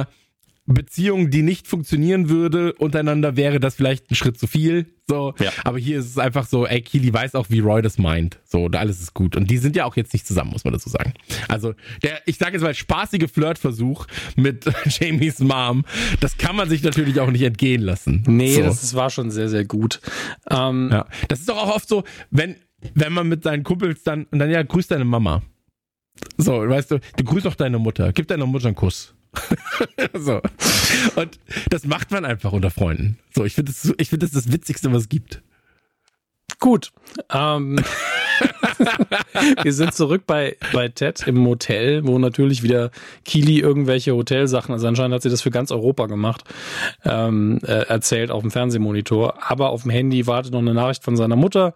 [0.65, 4.87] Beziehung, die nicht funktionieren würde, untereinander wäre das vielleicht ein Schritt zu viel.
[5.09, 5.51] So, Ja.
[5.65, 8.39] aber hier ist es einfach so, ey, Kili weiß auch, wie Roy das meint.
[8.45, 9.35] So, und alles ist gut.
[9.35, 11.15] Und die sind ja auch jetzt nicht zusammen, muss man dazu sagen.
[11.49, 11.75] Also,
[12.05, 14.07] der, ich sage jetzt mal, spaßige Flirtversuch
[14.37, 14.65] mit
[15.01, 15.85] Jamies Mom,
[16.21, 18.23] das kann man sich natürlich auch nicht entgehen lassen.
[18.29, 18.63] Nee, so.
[18.63, 20.01] das war schon sehr, sehr gut.
[20.49, 22.55] Ähm, Ja, das ist doch auch oft so, wenn,
[22.95, 25.43] wenn man mit seinen Kumpels dann, und dann ja, grüß deine Mama.
[26.37, 29.13] So, weißt du, du grüßt auch deine Mutter, gib deiner Mutter einen Kuss.
[30.15, 30.41] so.
[31.17, 31.39] Und
[31.71, 33.19] das macht man einfach unter Freunden.
[33.35, 35.43] So, ich finde das, ich finde das das Witzigste, was es gibt.
[36.61, 36.93] Gut.
[37.33, 37.77] Ähm,
[39.63, 42.91] wir sind zurück bei, bei Ted im Motel, wo natürlich wieder
[43.25, 46.45] Kili irgendwelche Hotelsachen, also anscheinend hat sie das für ganz Europa gemacht,
[47.05, 49.43] ähm, äh, erzählt auf dem Fernsehmonitor.
[49.51, 51.75] Aber auf dem Handy wartet noch eine Nachricht von seiner Mutter.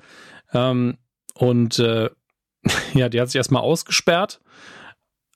[0.52, 0.98] Ähm,
[1.34, 2.10] und äh,
[2.94, 4.40] ja, die hat sich erstmal ausgesperrt.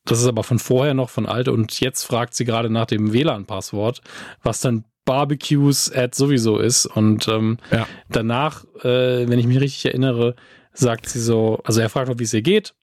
[0.04, 3.12] Das ist aber von vorher noch von alt und jetzt fragt sie gerade nach dem
[3.12, 4.00] WLAN-Passwort,
[4.42, 6.86] was dann Barbecues at sowieso ist.
[6.86, 7.86] Und ähm, Ja.
[8.08, 10.36] danach, äh, wenn ich mich richtig erinnere,
[10.72, 12.74] sagt sie so, also er fragt noch, wie es ihr geht.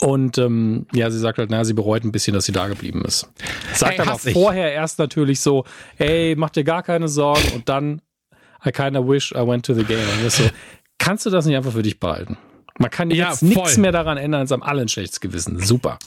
[0.00, 3.02] Und ähm, ja, sie sagt halt, naja, sie bereut ein bisschen, dass sie da geblieben
[3.04, 3.28] ist.
[3.74, 4.32] Sagt Ey, aber ich.
[4.32, 5.64] vorher erst natürlich so,
[5.98, 8.00] ey, mach dir gar keine Sorgen und dann,
[8.64, 9.98] I kinda wish I went to the game.
[10.28, 10.44] So,
[10.98, 12.38] kannst du das nicht einfach für dich behalten?
[12.78, 15.60] Man kann Ja, jetzt nichts mehr daran ändern, es haben alle ein schlechtes Gewissen.
[15.60, 15.98] Super.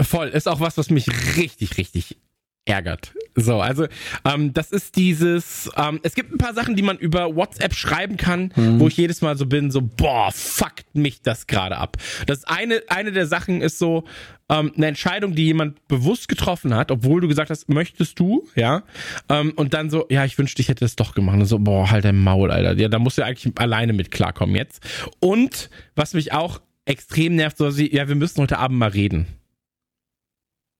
[0.00, 2.16] Voll, ist auch was, was mich richtig, richtig
[2.64, 3.14] ärgert.
[3.36, 3.86] So, also
[4.24, 8.16] ähm, das ist dieses, ähm, es gibt ein paar Sachen, die man über WhatsApp schreiben
[8.16, 11.96] kann, wo ich jedes Mal so bin, so, boah, fuckt mich das gerade ab.
[12.26, 14.04] Das eine, eine der Sachen ist so,
[14.50, 18.82] ähm, eine Entscheidung, die jemand bewusst getroffen hat, obwohl du gesagt hast, möchtest du, ja,
[19.28, 21.38] ähm, und dann so, ja, ich wünschte, ich hätte das doch gemacht.
[21.38, 22.76] Und so, boah, halt dein Maul, Alter.
[22.78, 24.82] Ja, da musst du ja eigentlich alleine mit klarkommen jetzt.
[25.20, 29.26] Und was mich auch extrem nervt, so, ja, wir müssen heute Abend mal reden.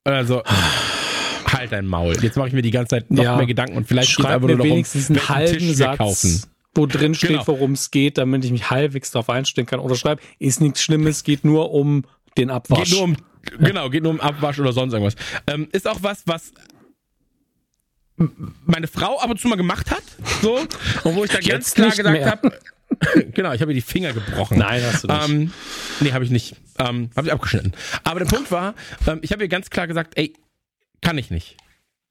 [0.05, 0.43] Also,
[1.53, 2.17] halt dein Maul.
[2.23, 3.37] Jetzt mache ich mir die ganze Zeit noch Ja.
[3.37, 6.43] mehr Gedanken und vielleicht geht's Schreib einfach nur darum, wenigstens einen welchen halben Satz, kaufen.
[6.75, 7.47] wo drin steht, Genau.
[7.47, 9.81] worum es geht, damit ich mich halbwegs darauf einstellen kann.
[9.81, 12.05] Oder schreib, ist nichts Schlimmes, geht nur um
[12.39, 12.91] den Abwasch.
[12.91, 13.17] Geht nur um,
[13.59, 15.17] genau, geht nur um Abwasch oder sonst irgendwas.
[15.47, 16.53] Ähm, ist auch was, was
[18.67, 20.03] meine Frau ab und zu mal gemacht hat,
[20.43, 22.59] so, und wo ich dann ganz Jetzt klar gesagt habe,
[23.33, 24.59] genau, ich habe ihr die Finger gebrochen.
[24.59, 25.29] Nein, hast du nicht.
[25.29, 25.53] Ähm,
[26.01, 26.55] nee, habe ich nicht.
[26.79, 27.73] Ähm, habe ich abgeschnitten.
[28.05, 28.75] Aber der Punkt war,
[29.07, 30.35] ähm, ich habe ihr ganz klar gesagt, ey,
[31.01, 31.57] kann ich nicht.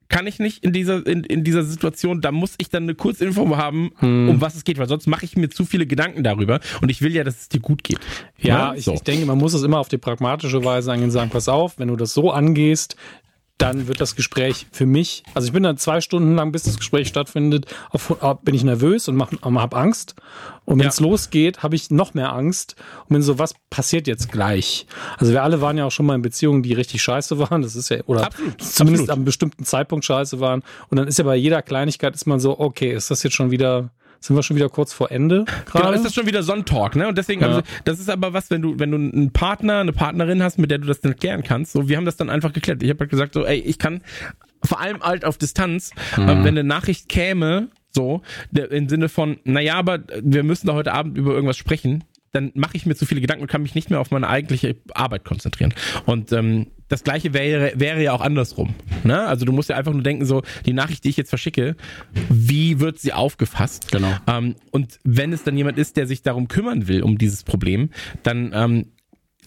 [0.10, 3.56] kann ich nicht in dieser, in, in dieser Situation, da muss ich dann eine Kurzinfo
[3.58, 4.30] haben, hm.
[4.30, 7.02] um was es geht, weil sonst mache ich mir zu viele Gedanken darüber und ich
[7.02, 8.00] will ja, dass es dir gut geht.
[8.38, 8.82] Ja, ja?
[8.82, 8.92] So.
[8.92, 11.48] Ich, ich denke, man muss es immer auf die pragmatische Weise angehen und sagen, pass
[11.48, 12.96] auf, wenn du das so angehst,
[13.60, 16.78] dann wird das Gespräch für mich, also ich bin dann zwei Stunden lang, bis das
[16.78, 18.10] Gespräch stattfindet, auf,
[18.42, 20.16] bin ich nervös und mach, hab Angst.
[20.64, 21.06] Und wenn es ja.
[21.06, 24.86] losgeht, habe ich noch mehr Angst und bin so, was passiert jetzt gleich?
[25.18, 27.62] Also wir alle waren ja auch schon mal in Beziehungen, die richtig scheiße waren.
[27.62, 29.20] Das ist ja, oder absolut, zumindest absolut.
[29.20, 30.64] am bestimmten Zeitpunkt scheiße waren.
[30.90, 33.52] Und dann ist ja bei jeder Kleinigkeit ist man so, okay, ist das jetzt schon
[33.52, 33.90] wieder
[34.20, 35.86] sind wir schon wieder kurz vor Ende gerade.
[35.86, 37.08] Genau, ist das schon wieder Sonntalk, ne?
[37.08, 37.48] Und deswegen, ja.
[37.48, 40.72] also, das ist aber was, wenn du, wenn du einen Partner, eine Partnerin hast, mit
[40.72, 41.72] der du das dann klären kannst.
[41.72, 42.84] So, wir haben das dann einfach geklärt.
[42.84, 44.02] Ich habe halt gesagt, so, ey, ich kann
[44.64, 46.28] vor allem halt auf Distanz, mhm.
[46.28, 48.22] wenn eine Nachricht käme, so,
[48.52, 52.52] der, im Sinne von, naja, aber wir müssen da heute Abend über irgendwas sprechen, dann
[52.54, 55.26] mache ich mir zu viele Gedanken und kann mich nicht mehr auf meine eigentliche Arbeit
[55.26, 55.74] konzentrieren.
[56.06, 58.74] Und ähm, das gleiche wäre, wäre ja auch andersrum.
[59.04, 59.22] Ne?
[59.28, 61.76] Also du musst ja einfach nur denken, so, die Nachricht, die ich jetzt verschicke,
[62.30, 63.92] wie wird sie aufgefasst?
[63.92, 64.12] Genau.
[64.28, 67.92] Ähm, und wenn es dann jemand ist, der sich darum kümmern will, um dieses Problem,
[68.24, 68.86] dann ähm,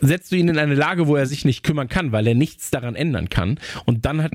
[0.01, 2.71] setzt du ihn in eine Lage, wo er sich nicht kümmern kann, weil er nichts
[2.71, 3.59] daran ändern kann.
[3.87, 4.33] Und dann hat,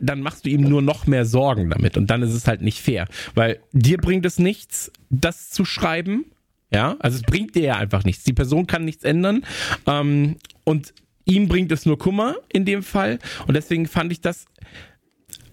[0.00, 1.96] dann machst du ihm nur noch mehr Sorgen damit.
[1.96, 3.06] Und dann ist es halt nicht fair.
[3.34, 6.24] Weil dir bringt es nichts, das zu schreiben,
[6.70, 8.24] ja, also es bringt dir ja einfach nichts.
[8.24, 9.44] Die Person kann nichts ändern.
[9.86, 10.92] Ähm, und
[11.24, 13.18] ihm bringt es nur Kummer in dem Fall.
[13.46, 14.46] Und deswegen fand ich das.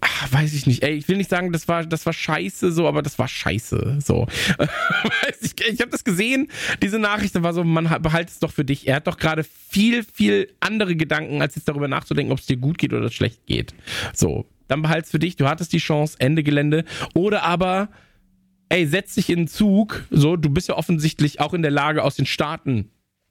[0.01, 0.83] Ach, weiß ich nicht.
[0.83, 3.99] Ey, ich will nicht sagen, das war, das war scheiße, so, aber das war scheiße.
[4.03, 4.27] So.
[5.41, 6.49] ich ich habe das gesehen,
[6.81, 8.87] diese Nachricht, war so, man behalte es doch für dich.
[8.87, 12.57] Er hat doch gerade viel, viel andere Gedanken, als jetzt darüber nachzudenken, ob es dir
[12.57, 13.73] gut geht oder schlecht geht.
[14.13, 16.83] So, dann behalte es für dich, du hattest die Chance, Ende Gelände.
[17.13, 17.89] Oder aber
[18.69, 22.03] ey, setz dich in den Zug, so, du bist ja offensichtlich auch in der Lage,
[22.03, 22.89] aus den Staaten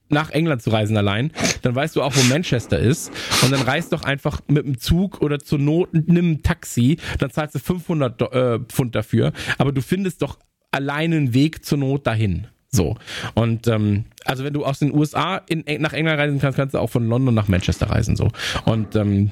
[0.09, 1.33] nach England zu reisen allein,
[1.63, 3.11] dann weißt du auch, wo Manchester ist
[3.43, 7.31] und dann reist doch einfach mit dem Zug oder zur Not nimm ein Taxi, dann
[7.31, 10.39] zahlst du 500 äh, Pfund dafür, aber du findest doch
[10.71, 12.47] alleine einen Weg zur Not dahin.
[12.71, 12.97] So.
[13.35, 16.79] Und ähm, also wenn du aus den USA in, nach England reisen kannst, kannst du
[16.79, 18.17] auch von London nach Manchester reisen.
[18.17, 18.31] So.
[18.65, 19.31] Und ähm,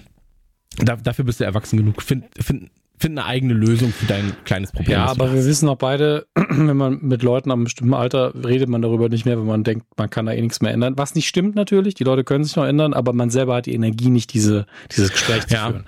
[0.76, 2.02] da, dafür bist du erwachsen genug.
[2.02, 2.70] Find, find,
[3.00, 4.92] finde eine eigene Lösung für dein kleines Problem.
[4.92, 8.82] Ja, aber wir wissen auch beide, wenn man mit Leuten am bestimmten Alter redet man
[8.82, 10.94] darüber nicht mehr, wenn man denkt, man kann da eh nichts mehr ändern.
[10.96, 13.74] Was nicht stimmt natürlich, die Leute können sich noch ändern, aber man selber hat die
[13.74, 15.68] Energie nicht, diese, dieses Gespräch zu ja.
[15.68, 15.86] führen.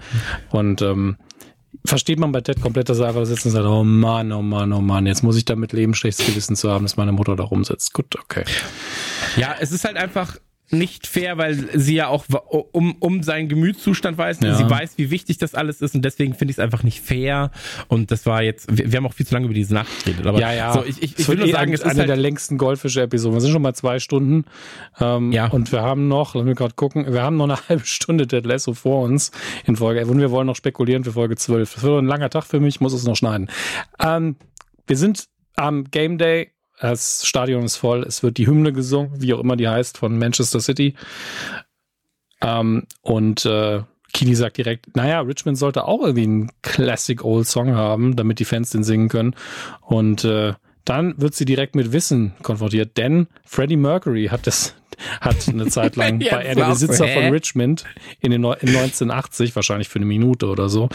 [0.50, 1.16] Und ähm,
[1.84, 4.72] versteht man bei Ted komplett, dass er einfach sitzt und sagt, oh Mann, oh Mann,
[4.72, 7.44] oh Mann, jetzt muss ich damit leben, schlechtes Gewissen zu haben, dass meine Mutter da
[7.44, 7.92] rumsitzt.
[7.92, 8.44] Gut, okay.
[9.36, 10.36] Ja, es ist halt einfach,
[10.72, 12.24] nicht fair, weil sie ja auch
[12.72, 14.40] um, um seinen Gemütszustand weiß.
[14.40, 14.54] Ja.
[14.54, 17.50] Sie weiß, wie wichtig das alles ist und deswegen finde ich es einfach nicht fair.
[17.88, 20.26] Und das war jetzt, wir, wir, haben auch viel zu lange über diese Nacht geredet.
[20.26, 20.72] Aber ja, ja.
[20.72, 23.36] So, ich, ich, ich nur eh sagen, es ist eine halt der längsten Goldfische-Episoden.
[23.36, 24.44] Wir sind schon mal zwei Stunden.
[24.98, 25.48] Ähm, ja.
[25.48, 28.46] Und wir haben noch, lass mich gerade gucken, wir haben noch eine halbe Stunde Ted
[28.46, 29.30] Lasso vor uns
[29.66, 31.74] in Folge 11 und wir wollen noch spekulieren für Folge 12.
[31.74, 33.50] Das wird ein langer Tag für mich, muss es noch schneiden.
[34.00, 34.36] Ähm,
[34.86, 35.26] wir sind
[35.56, 36.52] am Game Day
[36.82, 38.02] das Stadion ist voll.
[38.02, 40.94] Es wird die Hymne gesungen, wie auch immer die heißt, von Manchester City.
[42.40, 43.82] Ähm, und äh,
[44.12, 48.44] Kini sagt direkt, naja, Richmond sollte auch irgendwie einen Classic Old Song haben, damit die
[48.44, 49.36] Fans den singen können.
[49.80, 50.54] Und äh,
[50.84, 54.74] dann wird sie direkt mit Wissen konfrontiert, denn Freddie Mercury hat das
[55.20, 57.84] hat eine Zeit lang bei er der Besitzer von Richmond
[58.20, 60.90] in, den, in 1980 wahrscheinlich für eine Minute oder so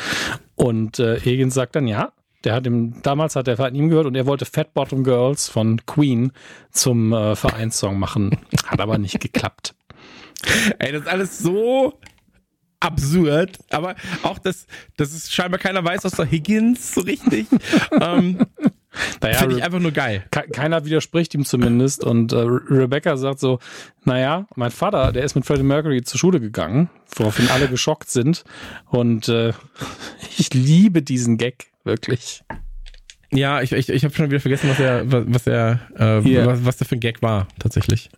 [0.55, 2.11] und äh, Higgins sagt dann ja
[2.47, 5.49] der hat ihm, damals hat er von ihm gehört und er wollte Fat Bottom Girls
[5.49, 6.31] von Queen
[6.71, 8.37] zum äh, Vereinssong machen.
[8.65, 9.75] Hat aber nicht geklappt.
[10.79, 11.99] Ey, das ist alles so
[12.79, 14.65] absurd, aber auch, dass,
[14.95, 17.47] dass es scheinbar keiner weiß, außer Higgins so richtig.
[17.91, 18.39] ähm,
[19.21, 20.23] naja, Finde ich einfach nur geil.
[20.31, 22.01] Keiner widerspricht ihm zumindest.
[22.01, 23.59] Und äh, Rebecca sagt so,
[24.05, 28.45] naja, mein Vater, der ist mit Freddie Mercury zur Schule gegangen, woraufhin alle geschockt sind.
[28.85, 29.51] Und äh,
[30.37, 32.43] ich liebe diesen Gag, wirklich.
[33.31, 36.77] Ja, ich, ich, ich habe schon wieder vergessen, was er, was er, äh, was, was
[36.77, 38.09] der für ein Gag war, tatsächlich.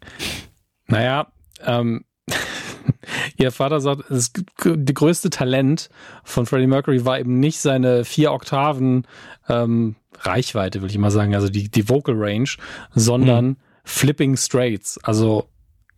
[0.87, 1.31] Naja,
[1.65, 2.03] ähm,
[3.37, 5.89] Ihr Vater sagt, das größte Talent
[6.23, 9.07] von Freddie Mercury war eben nicht seine vier Oktaven
[9.47, 12.49] ähm, Reichweite, will ich mal sagen, also die, die Vocal Range,
[12.93, 13.57] sondern mhm.
[13.83, 15.49] Flipping Straights, also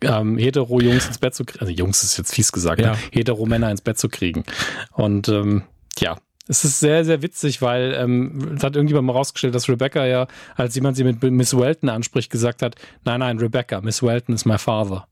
[0.02, 2.88] ähm, hetero Jungs ins Bett zu kriegen, also Jungs ist jetzt fies gesagt, ne?
[2.88, 2.92] ja.
[2.94, 2.98] ne?
[3.12, 4.44] hetero Männer ins Bett zu kriegen.
[4.94, 5.64] Und ähm,
[5.98, 6.18] ja,
[6.52, 10.28] es ist sehr, sehr witzig, weil ähm, es hat irgendjemand mal rausgestellt, dass Rebecca ja,
[10.58, 12.76] als jemand sie mit Miss Welton anspricht, gesagt hat,
[13.06, 15.08] nein, nein, Rebecca, Miss Welton is my father.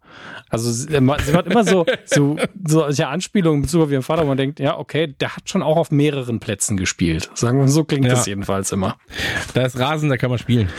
[0.49, 2.35] Also sie, sie hat immer so, so,
[2.67, 5.77] so solche Anspielungen auf ihren Vater, wo man denkt, ja, okay, der hat schon auch
[5.77, 7.29] auf mehreren Plätzen gespielt.
[7.35, 8.11] Sagen wir so klingt ja.
[8.11, 8.97] das jedenfalls immer.
[9.53, 10.69] Da ist Rasen, da kann man spielen.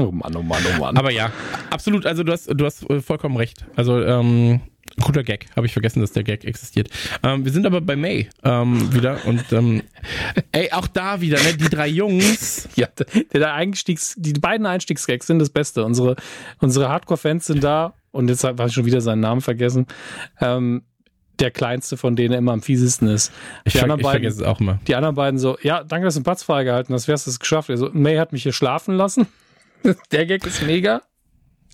[0.00, 0.96] Oh Mann, oh Mann, oh Mann.
[0.96, 1.32] Aber ja,
[1.70, 3.66] absolut, also du hast, du hast vollkommen recht.
[3.74, 4.60] Also, ähm,
[5.02, 5.46] Guter Gag.
[5.56, 6.90] Habe ich vergessen, dass der Gag existiert.
[7.22, 9.82] Ähm, wir sind aber bei May ähm, wieder und ähm,
[10.52, 11.54] ey, auch da wieder, ne?
[11.54, 12.68] Die drei Jungs.
[12.78, 12.86] Ja,
[13.32, 15.84] der Einstiegs, die beiden Einstiegsgags sind das Beste.
[15.84, 16.14] Unsere,
[16.60, 19.86] unsere Hardcore-Fans sind da und jetzt habe ich schon wieder seinen Namen vergessen.
[20.40, 20.82] Ähm,
[21.38, 23.32] der kleinste von denen immer am fiesesten ist.
[23.64, 24.78] Ich, die ver anderen ich beiden, vergesse es auch immer.
[24.86, 27.08] Die anderen beiden so, ja, danke, dass du den Platz freigehalten hast.
[27.08, 27.70] Wer hast es geschafft?
[27.70, 29.26] Also, May hat mich hier schlafen lassen.
[30.12, 31.02] der Gag ist mega.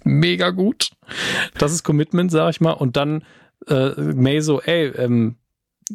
[0.04, 0.90] Mega gut.
[1.58, 2.72] Das ist Commitment, sag ich mal.
[2.72, 3.24] Und dann
[3.68, 5.36] äh, May so, ey, ähm,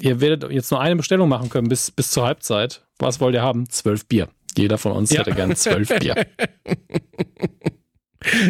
[0.01, 2.85] ihr werdet jetzt nur eine Bestellung machen können bis, bis zur Halbzeit.
[2.99, 3.69] Was wollt ihr haben?
[3.69, 4.27] Zwölf Bier.
[4.57, 5.19] Jeder von uns Ja.
[5.19, 6.25] hätte gern zwölf Bier.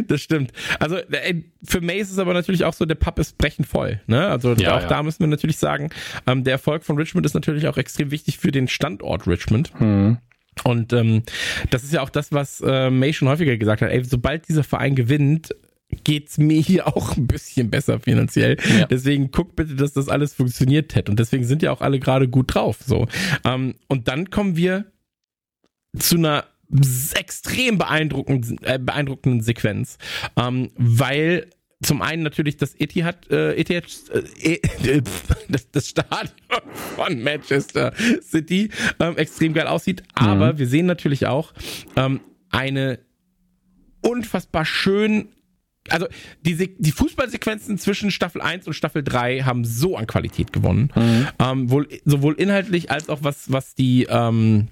[0.08, 0.52] Das stimmt.
[0.80, 4.02] Also ey, für May ist es aber natürlich auch so, der Pub ist brechend voll.
[4.08, 4.28] Ne?
[4.28, 4.88] Also Ja, auch ja.
[4.88, 5.92] da müssen wir natürlich sagen,
[6.26, 9.72] ähm, der Erfolg von Richmond ist natürlich auch extrem wichtig für den Standort Richmond.
[9.78, 10.18] Hm.
[10.64, 11.24] Und ähm,
[11.70, 13.92] das ist ja auch das, was äh, May schon häufiger gesagt hat.
[13.92, 15.56] Ey, sobald dieser Verein gewinnt,
[16.04, 18.58] geht's mir hier auch ein bisschen besser finanziell.
[18.78, 18.88] Ja.
[18.88, 21.10] Deswegen guckt bitte, dass das alles funktioniert hat.
[21.10, 22.80] Und deswegen sind ja auch alle gerade gut drauf.
[22.86, 23.08] So.
[23.46, 24.86] Ähm, und dann kommen wir
[25.98, 26.46] zu einer
[27.16, 29.98] extrem beeindruckenden, äh, beeindruckenden Sequenz,
[30.36, 31.48] ähm, weil
[31.82, 33.86] zum einen natürlich das Etihad, äh, Etihad
[34.42, 34.54] äh,
[34.88, 35.02] äh,
[35.48, 36.34] das, das Stadion
[36.96, 38.70] von Manchester City
[39.00, 41.54] ähm, extrem geil aussieht, aber wir sehen natürlich auch
[41.96, 42.20] ähm,
[42.52, 43.00] eine
[44.02, 45.30] unfassbar schön
[45.90, 46.08] also
[46.42, 50.92] diese, die Fußballsequenzen zwischen Staffel 1 und Staffel 3 haben so an Qualität gewonnen.
[51.40, 54.68] Ähm, wohl, sowohl inhaltlich als auch was, was die ähm,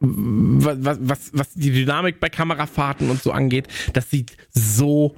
[0.00, 5.14] was, was, was die Dynamik bei Kamerafahrten und so angeht, das sieht so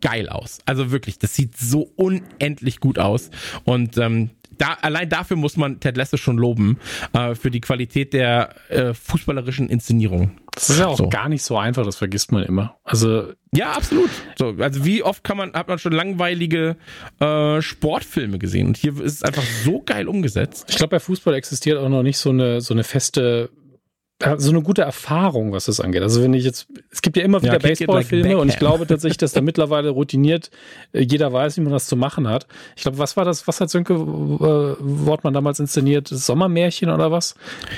[0.00, 0.58] geil aus.
[0.66, 3.30] Also wirklich, das sieht so unendlich gut aus.
[3.64, 6.78] Und ähm, da, allein dafür muss man Ted Lasso schon loben,
[7.14, 10.32] äh, für die Qualität der äh, fußballerischen Inszenierung.
[10.54, 11.08] Das ist ja auch So.
[11.08, 12.76] gar nicht so einfach, das vergisst man immer.
[12.84, 14.10] Also, Ja, absolut.
[14.36, 16.76] So, also wie oft kann man, hat man schon langweilige
[17.20, 18.66] äh, Sportfilme gesehen?
[18.66, 20.66] Und hier ist es einfach so geil umgesetzt.
[20.68, 23.48] ich glaube, bei Fußball existiert auch noch nicht so eine, so eine feste,
[24.36, 26.02] so eine gute Erfahrung, was das angeht.
[26.02, 28.58] Also wenn ich jetzt, es gibt ja immer wieder Ja, it like Baseballfilme und ich
[28.58, 30.50] glaube tatsächlich, dass da mittlerweile routiniert
[30.92, 32.46] äh, jeder weiß, wie man das zu machen hat.
[32.76, 36.10] Ich glaube, was war das, was hat Sönke äh, Wortmann damals inszeniert?
[36.10, 37.34] Das Sommermärchen oder was?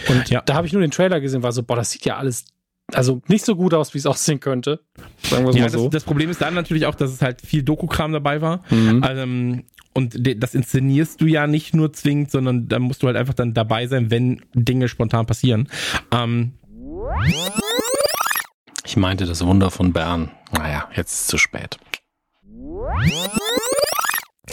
[0.08, 0.42] Und Ja.
[0.44, 2.44] da habe ich nur den Trailer gesehen, war so, boah, das sieht ja alles,
[2.92, 4.80] also nicht so gut aus, wie es aussehen könnte.
[5.22, 5.88] Sagen wir Ja, mal das, so.
[5.88, 8.62] das Problem ist dann natürlich auch, dass es halt viel Doku-Kram dabei war.
[8.70, 9.04] Mhm.
[9.08, 9.64] Ähm,
[9.94, 13.54] und das inszenierst du ja nicht nur zwingend, sondern da musst du halt einfach dann
[13.54, 15.68] dabei sein, wenn Dinge spontan passieren.
[16.10, 16.52] Ähm,
[18.84, 20.30] Ich meinte das Wunder von Bern.
[20.52, 21.78] Naja, jetzt ist es zu spät.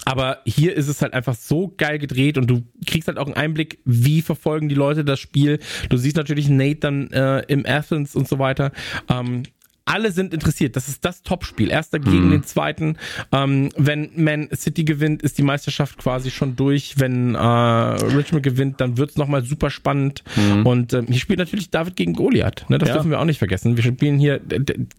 [0.06, 3.36] aber hier ist es halt einfach so geil gedreht und du kriegst halt auch einen
[3.36, 5.60] Einblick, wie verfolgen die Leute das Spiel.
[5.90, 8.72] Du siehst natürlich Nate dann äh, im Athens und so weiter.
[9.10, 9.44] Ähm,
[9.86, 10.76] alle sind interessiert.
[10.76, 11.72] Das ist das Topspiel.
[11.72, 12.32] Erster gegen Mhm.
[12.32, 12.98] den zweiten.
[13.32, 16.96] Ähm, wenn Man City gewinnt, ist die Meisterschaft quasi schon durch.
[17.00, 20.24] Wenn äh, Richmond gewinnt, dann wird's noch nochmal super spannend.
[20.64, 22.66] Und ähm, hier spielt natürlich David gegen Goliath.
[22.68, 22.80] Ne?
[22.80, 22.96] Das Ja.
[22.96, 23.78] dürfen wir auch nicht vergessen.
[23.78, 24.42] Wir spielen hier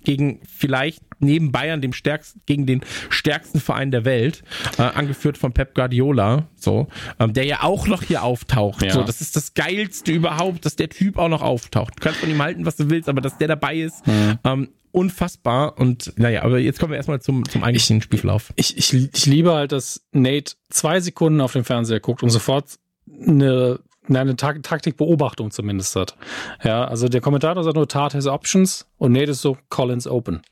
[0.05, 4.44] gegen vielleicht neben Bayern dem stärksten, gegen den stärksten Verein der Welt,
[4.78, 6.86] äh, angeführt von Pep Guardiola, so,
[7.19, 8.82] ähm, der ja auch noch hier auftaucht.
[8.85, 8.93] Ja.
[8.93, 11.94] So, das ist das geilste überhaupt, dass der Typ auch noch auftaucht.
[11.97, 14.02] Du kannst von ihm halten, was du willst, aber dass der dabei ist,
[14.44, 15.79] ähm, unfassbar.
[15.79, 18.53] Und naja, aber jetzt kommen wir erstmal zum, zum eigentlichen Spielverlauf.
[18.57, 22.79] ich, ich, ich liebe halt, dass Nate zwei Sekunden auf den Fernseher guckt und sofort
[23.27, 26.17] eine, eine Tak- Taktikbeobachtung zumindest hat.
[26.65, 30.43] Ja, also der Kommentator sagt nur Tart has options und Nate ist so Collins open.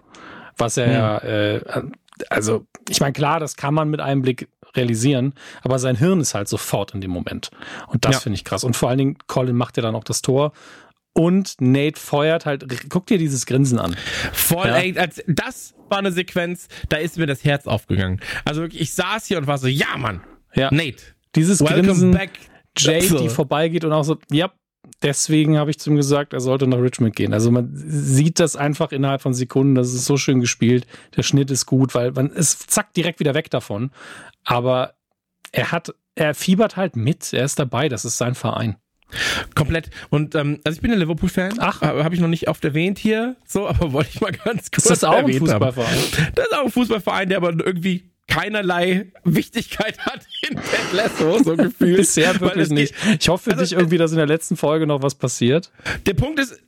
[0.57, 1.61] Was er ja, äh,
[2.31, 6.35] also ich meine, klar, das kann man mit einem Blick realisieren, aber sein Hirn ist
[6.35, 7.51] halt sofort in dem Moment.
[7.87, 8.21] Und das Ja.
[8.21, 8.65] finde ich krass.
[8.65, 10.53] Und vor allen Dingen, Colin macht ja dann auch das Tor.
[11.19, 13.97] Und Nate feuert halt, guck dir dieses Grinsen an.
[14.33, 14.77] Voll, Ja.
[14.77, 18.21] ey, als, das war eine Sequenz, da ist mir das Herz aufgegangen.
[18.45, 20.21] Also wirklich, ich saß hier und war so, ja, Mann,
[20.55, 20.71] Ja.
[20.73, 21.03] Nate,
[21.35, 22.11] Dieses welcome Grinsen.
[22.13, 22.31] back.
[22.79, 24.53] Jade, die vorbeigeht und auch so, ja,
[25.03, 27.33] deswegen habe ich zu ihm gesagt, er sollte nach Richmond gehen.
[27.33, 30.87] Also man sieht das einfach innerhalb von Sekunden, das ist so schön gespielt,
[31.17, 33.91] der Schnitt ist gut, weil man ist zack direkt wieder weg davon.
[34.45, 34.95] Aber
[35.51, 38.77] er hat, er fiebert halt mit, er ist dabei, das ist sein Verein.
[39.55, 39.91] Komplett.
[40.11, 41.55] Und ähm, also ich bin ein Liverpool-Fan.
[41.59, 41.83] Ach.
[41.83, 44.85] Äh, Habe ich noch nicht oft erwähnt hier, so, aber wollte ich mal ganz kurz
[44.85, 45.39] Ist das auch ein haben.
[45.39, 45.99] Fußballverein?
[46.35, 51.57] Das ist auch ein Fußballverein, der aber irgendwie keinerlei Wichtigkeit hat in Ted Lasso, so
[51.57, 51.97] gefühlt.
[51.97, 52.95] Bisher wirklich nicht.
[53.19, 55.71] Ich hoffe für Also, dich irgendwie, dass in der letzten Folge noch was passiert.
[56.07, 56.61] Der Punkt ist,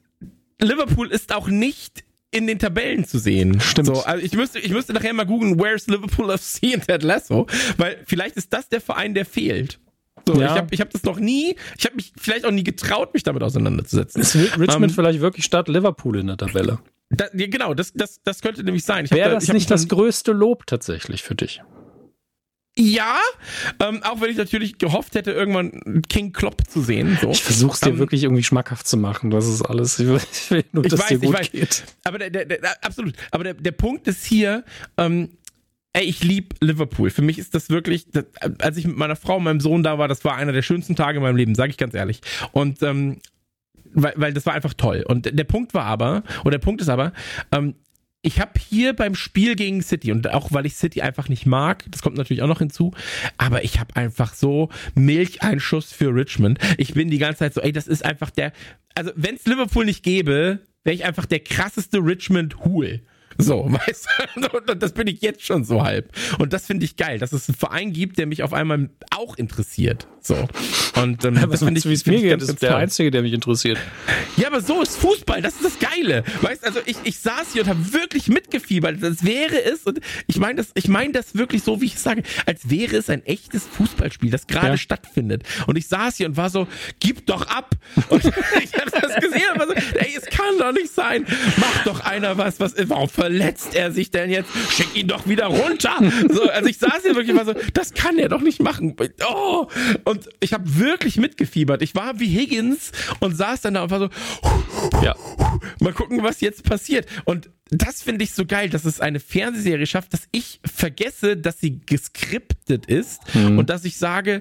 [0.60, 3.60] Liverpool ist auch nicht in den Tabellen zu sehen.
[3.60, 3.88] Stimmt.
[3.88, 7.46] So, also ich müsste, ich müsste nachher mal googeln, where's Liverpool FC in Ted Lasso,
[7.76, 9.80] weil vielleicht ist das der Verein, der fehlt.
[10.34, 10.52] So, Ja.
[10.52, 13.22] ich habe ich hab das noch nie, ich habe mich vielleicht auch nie getraut, mich
[13.22, 14.20] damit auseinanderzusetzen.
[14.22, 16.78] Ist Richmond Ähm, vielleicht wirklich statt Liverpool in der Tabelle?
[17.10, 19.04] Da, ja, genau, das, das, das könnte nämlich sein.
[19.04, 21.60] Ich Wäre da- das ich nicht das größte Lob tatsächlich für dich?
[22.78, 23.16] Ja,
[23.80, 27.18] ähm, auch wenn ich natürlich gehofft hätte, irgendwann King Klopp zu sehen.
[27.20, 27.30] So.
[27.30, 29.30] Ich versuche es dir ähm, wirklich irgendwie schmackhaft zu machen.
[29.30, 29.98] Das ist alles.
[29.98, 30.06] Ich
[30.50, 31.50] will nur, dass weiß, dir gut ich weiß.
[31.50, 31.84] geht.
[32.04, 33.14] Aber der, der, der, absolut.
[33.32, 34.64] Aber der, der Punkt ist hier,
[34.96, 35.30] ähm,
[35.92, 37.10] ey, ich lieb Liverpool.
[37.10, 38.24] Für mich ist das wirklich, das,
[38.60, 40.96] als ich mit meiner Frau und meinem Sohn da war, das war einer der schönsten
[40.96, 42.20] Tage in meinem Leben, sage ich ganz ehrlich.
[42.52, 43.18] Und ähm,
[43.92, 45.04] weil, weil das war einfach toll.
[45.06, 47.12] Und der Punkt war aber, oder der Punkt ist aber,
[47.52, 47.74] ähm,
[48.22, 51.86] ich habe hier beim Spiel gegen City und auch weil ich City einfach nicht mag,
[51.88, 52.92] das kommt natürlich auch noch hinzu,
[53.38, 56.58] aber ich habe einfach so Milcheinschuss für Richmond.
[56.76, 58.52] Ich bin die ganze Zeit so, ey, das ist einfach der,
[58.94, 63.00] also wenn es Liverpool nicht gäbe, wäre ich einfach der krasseste Richmond Hool.
[63.38, 66.12] So, weißt du, das bin ich jetzt schon so halb.
[66.38, 69.36] Und das finde ich geil, dass es einen Verein gibt, der mich auf einmal auch
[69.36, 70.06] interessiert.
[70.20, 70.48] So.
[70.96, 72.76] Und ähm, das finde ich, wie es mir geht, ist der.
[72.76, 73.78] Einzige, der mich interessiert.
[74.36, 76.24] Ja, aber so ist Fußball, das ist das Geile.
[76.42, 79.02] Weißt also ich, ich saß hier und habe wirklich mitgefiebert.
[79.02, 82.02] Das wäre es, und ich meine das, ich meine das wirklich so, wie ich es
[82.02, 84.76] sage, als wäre es ein echtes Fußballspiel, das gerade ja.
[84.76, 85.44] stattfindet.
[85.66, 86.68] Und ich saß hier und war so,
[87.00, 87.74] gib doch ab.
[88.08, 88.24] Und
[88.62, 91.26] ich habe das gesehen und war so, ey, es kann doch nicht sein.
[91.56, 94.50] Mach doch einer was, was, warum verletzt er sich denn jetzt?
[94.70, 95.98] Schick ihn doch wieder runter.
[96.30, 98.96] So, also ich saß hier wirklich mal so, das kann er doch nicht machen.
[99.28, 99.66] Oh,
[100.04, 101.82] und ich habe wirklich mitgefiebert.
[101.82, 104.08] Ich war wie Higgins und saß dann da und war so,
[105.02, 105.14] ja,
[105.80, 107.06] mal gucken, was jetzt passiert.
[107.26, 111.60] Und das finde ich so geil, dass es eine Fernsehserie schafft, dass ich vergesse, dass
[111.60, 113.58] sie geskriptet ist mhm.
[113.58, 114.40] und dass ich sage,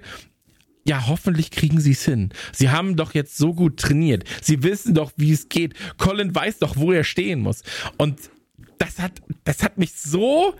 [0.85, 2.29] ja, hoffentlich kriegen sie es hin.
[2.53, 4.23] Sie haben doch jetzt so gut trainiert.
[4.41, 5.73] Sie wissen doch, wie es geht.
[5.97, 7.63] Colin weiß doch, wo er stehen muss.
[7.97, 8.31] Und
[8.79, 10.55] das hat, das hat mich so,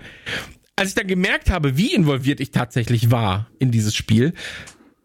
[0.76, 4.34] als ich dann gemerkt habe, wie involviert ich tatsächlich war in dieses Spiel,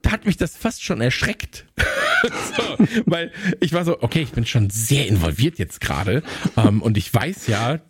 [0.03, 1.67] da hat mich das fast schon erschreckt.
[2.57, 6.23] so, weil ich war so, okay, ich bin schon sehr involviert jetzt gerade.
[6.57, 7.81] Ähm, und ich weiß ja,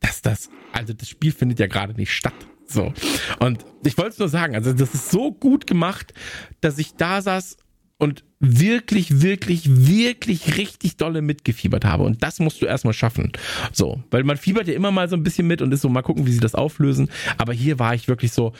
[0.00, 2.34] dass das, also das Spiel findet ja gerade nicht statt.
[2.66, 2.92] So.
[3.38, 6.12] Und ich wollte es nur sagen, also das ist so gut gemacht,
[6.60, 7.56] dass ich da saß
[8.02, 12.02] und wirklich, wirklich, wirklich richtig dolle mitgefiebert habe.
[12.02, 13.30] Und das musst du erstmal schaffen.
[13.72, 16.02] So, weil man fiebert ja immer mal so ein bisschen mit und ist so, mal
[16.02, 17.10] gucken, wie sie das auflösen.
[17.38, 18.54] Aber hier war ich wirklich so,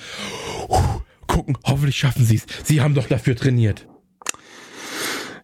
[1.27, 2.47] gucken, hoffentlich schaffen sie es.
[2.63, 3.89] Sie haben doch dafür trainiert.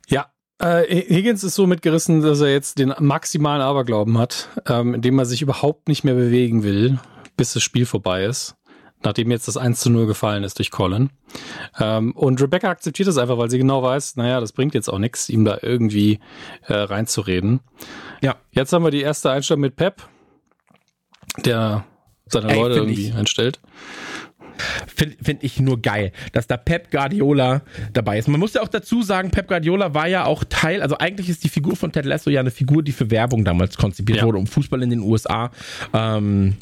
[0.09, 5.19] Ja, äh, Higgins ist so mitgerissen, dass er jetzt den maximalen Aberglauben hat, ähm, indem
[5.19, 7.01] er sich überhaupt nicht mehr bewegen will,
[7.37, 8.55] bis das Spiel vorbei ist.
[9.05, 11.11] Nachdem jetzt das 1 zu 0 gefallen ist durch Colin.
[11.79, 14.99] Ähm, und Rebecca akzeptiert das einfach, weil sie genau weiß, naja, das bringt jetzt auch
[14.99, 16.19] nichts, ihm da irgendwie
[16.67, 17.61] äh, reinzureden.
[18.23, 18.37] Ja.
[18.51, 20.03] Jetzt haben wir die erste Einstellung mit Pep,
[21.45, 21.85] der
[22.27, 23.61] seine Ey, Leute irgendwie ich, einstellt.
[24.89, 27.63] Finde find ich nur geil, dass da Pep Guardiola
[27.93, 28.27] dabei ist.
[28.27, 31.45] Man muss ja auch dazu sagen, Pep Guardiola war ja auch Teil, also eigentlich ist
[31.45, 34.25] die Figur von Ted Lasso ja eine Figur, die für Werbung damals konzipiert ja.
[34.25, 35.53] wurde, um Fußball in den USA
[35.93, 36.57] ähm,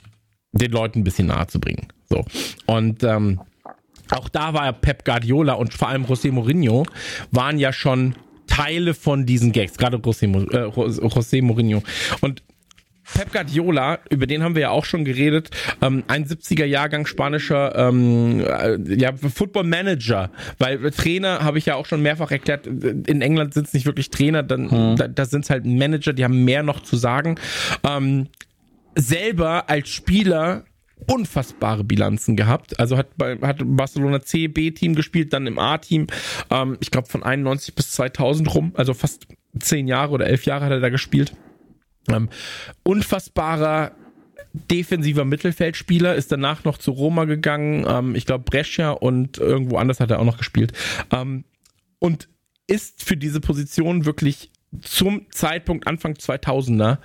[0.58, 1.88] den Leuten ein bisschen nahe zu bringen.
[2.08, 2.24] So.
[2.66, 3.40] Und ähm,
[4.10, 6.84] auch da war Pep Guardiola und vor allem José Mourinho
[7.30, 8.14] waren ja schon
[8.46, 11.82] Teile von diesen Gags, gerade José, äh, José Mourinho.
[12.20, 12.42] Und
[13.14, 15.50] Pep Guardiola, über den haben wir ja auch schon geredet,
[15.80, 21.76] ähm, ein 70er Jahrgang spanischer ähm, äh, ja, Football Manager, weil Trainer habe ich ja
[21.76, 24.96] auch schon mehrfach erklärt, in England sind es nicht wirklich Trainer, dann hm.
[24.96, 27.36] da, da sind es halt Manager, die haben mehr noch zu sagen.
[27.88, 28.26] Ähm,
[28.97, 30.64] selber als Spieler
[31.06, 32.81] unfassbare Bilanzen gehabt.
[32.81, 36.06] Also hat bei hat Barcelona C, B-Team gespielt, dann im A-Team.
[36.51, 39.28] Ähm, ich glaube von 91 bis 2000 rum, also fast
[39.59, 41.35] zehn Jahre oder elf Jahre hat er da gespielt.
[42.09, 42.28] Ähm,
[42.82, 43.93] unfassbarer
[44.70, 47.85] defensiver Mittelfeldspieler, ist danach noch zu Roma gegangen.
[47.86, 50.73] Ähm, ich glaube, Brescia und irgendwo anders hat er auch noch gespielt.
[51.12, 51.44] Ähm,
[51.98, 52.28] und
[52.66, 54.51] ist für diese Position wirklich
[54.81, 56.98] zum Zeitpunkt Anfang 2000er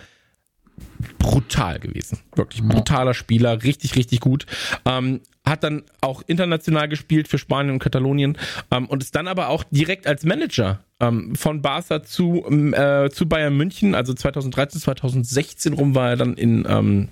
[1.19, 2.19] brutal gewesen.
[2.35, 4.45] Wirklich brutaler Spieler, richtig, richtig gut.
[4.85, 8.37] Ähm, hat dann auch international gespielt für Spanien und Katalonien
[8.69, 13.09] ähm, und ist dann aber auch direkt als Manager ähm, von Barca zu, ähm, äh,
[13.09, 17.09] zu Bayern München, also 2013, 2016 rum war er dann in, ähm,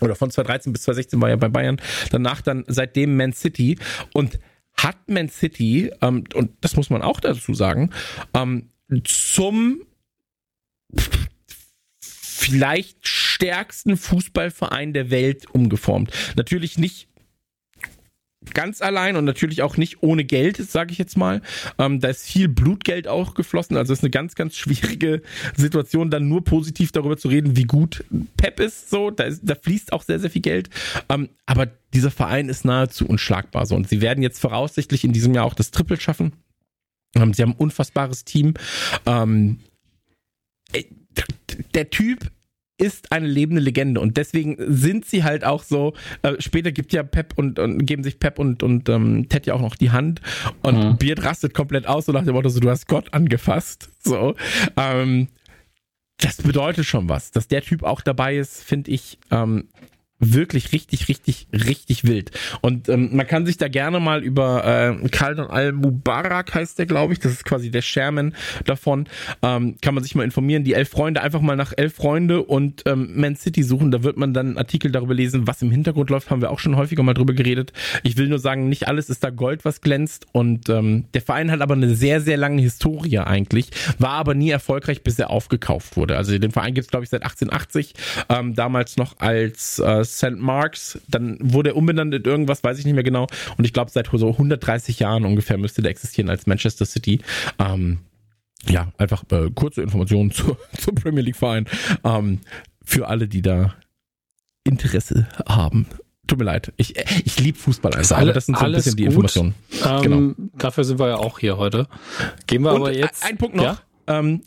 [0.00, 1.80] oder von 2013 bis 2016 war er bei Bayern,
[2.10, 3.78] danach dann seitdem Man City
[4.12, 4.38] und
[4.76, 7.90] hat Man City, ähm, und das muss man auch dazu sagen,
[9.04, 9.80] zum
[12.36, 16.10] vielleicht stärksten Fußballverein der Welt umgeformt.
[16.36, 17.08] Natürlich nicht
[18.54, 21.42] ganz allein und natürlich auch nicht ohne Geld, sage ich jetzt mal.
[21.78, 25.22] Ähm, da ist viel Blutgeld auch geflossen, also ist eine ganz, ganz schwierige
[25.56, 28.04] Situation, dann nur positiv darüber zu reden, wie gut
[28.36, 28.90] Pep ist.
[28.90, 30.70] So, da, ist, da fließt auch sehr, sehr viel Geld.
[31.08, 33.66] Ähm, aber dieser Verein ist nahezu unschlagbar.
[33.66, 36.32] So, und sie werden jetzt voraussichtlich in diesem Jahr auch das Triple schaffen.
[37.14, 38.54] Ähm, sie haben ein unfassbares Team.
[39.06, 39.58] Ähm,
[41.74, 42.30] der Typ
[42.78, 45.94] ist eine lebende Legende und deswegen sind sie halt auch so.
[46.22, 49.54] Äh, später gibt ja Pep und, und geben sich Pep und und ähm, Ted ja
[49.54, 50.20] auch noch die Hand
[50.62, 50.96] und mhm.
[50.98, 53.88] Beard rastet komplett aus so nach dem Motto, so, du hast Gott angefasst.
[54.04, 54.34] So,
[54.76, 55.28] ähm,
[56.18, 59.68] das bedeutet schon was, dass der Typ auch dabei ist, finde ich ähm,
[60.18, 62.30] wirklich richtig, richtig, richtig wild.
[62.62, 64.64] Und ähm, man kann sich da gerne mal über
[65.02, 69.08] äh, Khaldan al-Mubarak heißt der, glaube ich, das ist quasi der Chairman davon,
[69.42, 70.64] ähm, kann man sich mal informieren.
[70.64, 74.16] Die elf Freunde, einfach mal nach elf Freunde und ähm, Man City suchen, da wird
[74.16, 77.02] man dann einen Artikel darüber lesen, was im Hintergrund läuft, haben wir auch schon häufiger
[77.02, 77.72] mal drüber geredet.
[78.02, 81.50] Ich will nur sagen, nicht alles ist da Gold, was glänzt und ähm, der Verein
[81.50, 85.96] hat aber eine sehr, sehr lange Historie eigentlich, war aber nie erfolgreich, bis er aufgekauft
[85.96, 86.16] wurde.
[86.16, 87.94] Also den Verein gibt es, glaube ich, seit 1880,
[88.30, 90.36] ähm, damals noch als äh, St.
[90.36, 93.26] Marks, dann wurde er umbenannt in irgendwas, weiß ich nicht mehr genau.
[93.56, 97.20] Und ich glaube, seit so 130 Jahren ungefähr müsste der existieren als Manchester City.
[97.58, 97.98] Ähm,
[98.68, 101.66] ja, einfach äh, kurze Informationen zu, zum Premier League Verein.
[102.04, 102.40] Ähm,
[102.84, 103.74] für alle, die da
[104.64, 105.86] Interesse haben.
[106.26, 106.72] Tut mir leid.
[106.76, 106.94] Ich,
[107.24, 108.16] ich liebe Fußball einfach.
[108.16, 109.54] Alle, das sind so ein bisschen die Informationen.
[109.84, 110.48] Ähm, genau.
[110.58, 111.86] Dafür sind wir ja auch hier heute.
[112.46, 113.24] Gehen wir Und aber jetzt.
[113.24, 113.62] Ein Punkt noch.
[113.62, 113.78] Ja?
[114.08, 114.42] Ähm,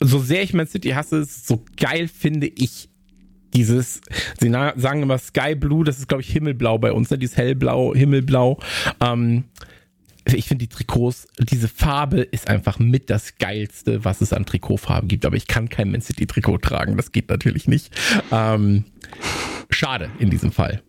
[0.00, 2.90] so sehr ich Man City hasse, so geil finde ich
[3.54, 4.00] dieses,
[4.38, 7.18] sie sagen immer Sky Blue, das ist glaube ich Himmelblau bei uns, ne?
[7.18, 8.58] dieses hellblau, Himmelblau.
[9.00, 9.44] Ähm,
[10.34, 15.08] ich finde die Trikots, diese Farbe ist einfach mit das geilste, was es an Trikotfarben
[15.08, 15.24] gibt.
[15.24, 17.94] Aber ich kann kein Man City Trikot tragen, das geht natürlich nicht.
[18.32, 18.84] Ähm,
[19.70, 20.82] schade in diesem Fall.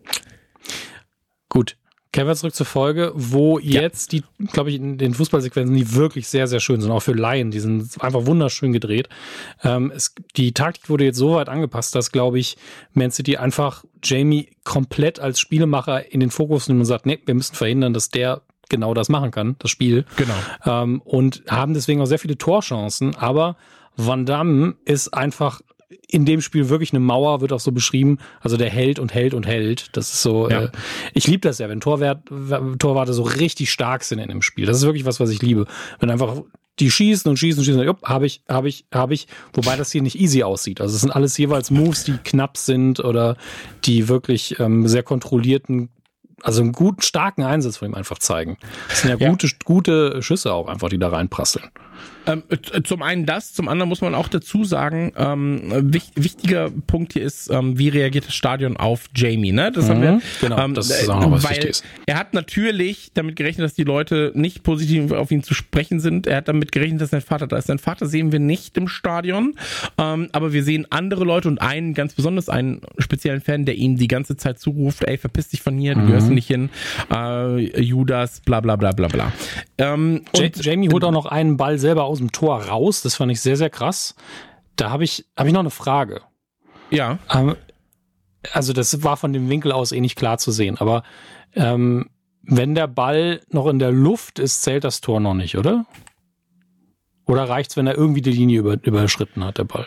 [1.48, 1.77] Gut,
[2.12, 3.82] Kehren wir zurück zur Folge, wo ja.
[3.82, 7.12] jetzt die, glaube ich, in den Fußballsequenzen, die wirklich sehr, sehr schön sind, auch für
[7.12, 9.10] Laien, die sind einfach wunderschön gedreht.
[9.62, 12.56] Ähm, es, die Taktik wurde jetzt so weit angepasst, dass, glaube ich,
[12.94, 17.34] Man City einfach Jamie komplett als Spielemacher in den Fokus nimmt und sagt, nee, wir
[17.34, 20.04] müssen verhindern, dass der genau das machen kann, das Spiel.
[20.16, 20.34] Genau.
[20.64, 23.56] Ähm, und haben deswegen auch sehr viele Torchancen, aber
[23.96, 25.60] Van Damme ist einfach
[26.08, 28.18] in dem Spiel wirklich eine Mauer, wird auch so beschrieben.
[28.40, 29.96] Also der hält und hält und hält.
[29.96, 30.64] Das ist so, ja.
[30.64, 30.70] äh,
[31.14, 32.22] ich liebe das ja, wenn Torwart,
[32.78, 34.66] Torwarte so richtig stark sind in dem Spiel.
[34.66, 35.66] Das ist wirklich was, was ich liebe.
[35.98, 36.42] Wenn einfach
[36.78, 39.90] die schießen und schießen und schießen, jupp, habe ich, habe ich, habe ich, wobei das
[39.90, 40.80] hier nicht easy aussieht.
[40.80, 43.36] Also es sind alles jeweils Moves, die knapp sind oder
[43.84, 45.90] die wirklich ähm, sehr kontrollierten
[46.42, 48.58] also einen guten, starken Einsatz von ihm einfach zeigen.
[48.88, 49.28] Das sind ja, ja.
[49.28, 51.68] gute, gute Schüsse auch einfach, die da reinprasseln.
[52.28, 52.42] Ähm,
[52.84, 57.22] zum einen das, zum anderen muss man auch dazu sagen, ähm, wich, wichtiger Punkt hier
[57.22, 59.72] ist, ähm, wie reagiert das Stadion auf Jamie, ne?
[59.72, 60.22] Das mhm, haben wir, mhm.
[60.42, 61.82] genau, ähm, das ist auch noch was weil Wichtiges.
[62.06, 66.26] Er hat natürlich damit gerechnet, dass die Leute nicht positiv auf ihn zu sprechen sind.
[66.26, 67.68] Er hat damit gerechnet, dass sein Vater da ist.
[67.68, 69.54] Sein Vater sehen wir nicht im Stadion,
[69.96, 73.96] ähm, aber wir sehen andere Leute und einen ganz besonders, einen speziellen Fan, der ihm
[73.96, 76.06] die ganze Zeit zuruft, ey, verpiss dich von hier, du mhm.
[76.08, 76.68] gehörst nicht hin,
[77.10, 79.32] äh, Judas, bla bla bla bla bla.
[79.78, 83.02] Ähm, Jamie holt auch noch einen Ball selber aus dem Tor raus.
[83.02, 84.14] Das fand ich sehr, sehr krass.
[84.76, 86.22] Da habe ich, hab ich noch eine Frage.
[86.90, 87.18] Ja.
[87.32, 87.56] Ähm,
[88.52, 91.02] also das war von dem Winkel aus eh nicht klar zu sehen, aber
[91.54, 92.10] ähm,
[92.42, 95.86] wenn der Ball noch in der Luft ist, zählt das Tor noch nicht, oder?
[97.26, 99.86] Oder reicht's, wenn er irgendwie die Linie über, überschritten hat, der Ball?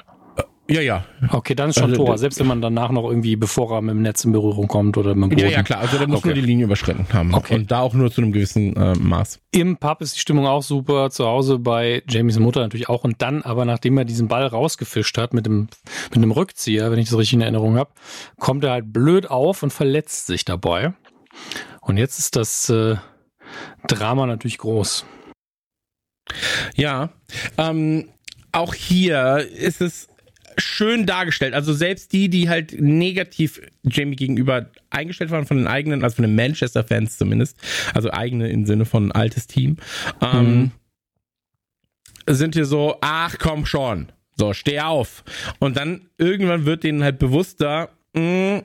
[0.71, 1.05] Ja, ja.
[1.29, 3.93] Okay, dann ist schon also, Tor, selbst wenn man danach noch irgendwie, bevor er mit
[3.93, 5.41] dem Netz in Berührung kommt oder mit dem Boden.
[5.41, 6.29] Ja, ja, klar, also der muss okay.
[6.29, 7.33] nur die Linie überschritten haben.
[7.33, 7.55] Okay.
[7.55, 9.39] Und da auch nur zu einem gewissen äh, Maß.
[9.51, 13.03] Im Pub ist die Stimmung auch super, zu Hause bei Jamies Mutter natürlich auch.
[13.03, 15.67] Und dann aber, nachdem er diesen Ball rausgefischt hat mit dem,
[16.13, 17.91] mit dem Rückzieher, wenn ich das richtig in Erinnerung habe,
[18.39, 20.93] kommt er halt blöd auf und verletzt sich dabei.
[21.81, 22.95] Und jetzt ist das äh,
[23.87, 25.05] Drama natürlich groß.
[26.75, 27.09] Ja,
[27.57, 28.09] ähm,
[28.51, 30.07] auch hier ist es
[30.57, 31.53] schön dargestellt.
[31.53, 36.23] Also selbst die, die halt negativ Jamie gegenüber eingestellt waren von den eigenen, also von
[36.23, 37.57] den Manchester-Fans zumindest,
[37.93, 39.77] also eigene im Sinne von altes Team,
[40.21, 40.71] ähm,
[42.27, 42.33] mhm.
[42.33, 45.23] sind hier so, ach komm schon, so steh auf.
[45.59, 48.63] Und dann irgendwann wird denen halt bewusster, mh, hm,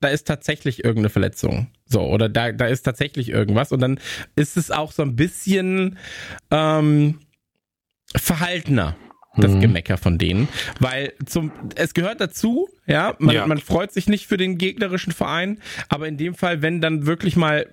[0.00, 1.68] da ist tatsächlich irgendeine Verletzung.
[1.86, 3.70] So, oder da, da ist tatsächlich irgendwas.
[3.70, 4.00] Und dann
[4.34, 5.96] ist es auch so ein bisschen
[6.50, 7.20] ähm,
[8.16, 8.96] verhaltener
[9.36, 9.60] das mhm.
[9.60, 13.46] Gemecker von denen, weil zum es gehört dazu, ja man, ja.
[13.46, 17.36] man freut sich nicht für den gegnerischen Verein, aber in dem Fall, wenn dann wirklich
[17.36, 17.66] mal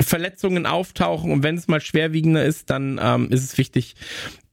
[0.00, 3.96] Verletzungen auftauchen und wenn es mal schwerwiegender ist, dann ähm, ist es wichtig,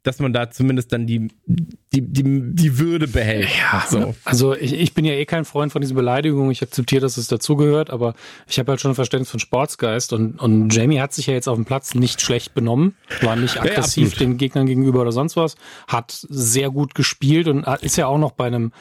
[0.07, 3.49] dass man da zumindest dann die, die, die, die Würde behält.
[3.59, 4.15] Ja, so.
[4.23, 6.49] also ich, ich bin ja eh kein Freund von diesen Beleidigungen.
[6.49, 8.13] Ich akzeptiere, dass es dazugehört, aber
[8.47, 11.49] ich habe halt schon ein Verständnis von Sportsgeist und, und Jamie hat sich ja jetzt
[11.49, 15.35] auf dem Platz nicht schlecht benommen, war nicht aggressiv ja, den Gegnern gegenüber oder sonst
[15.35, 15.55] was,
[15.87, 18.71] hat sehr gut gespielt und ist ja auch noch bei einem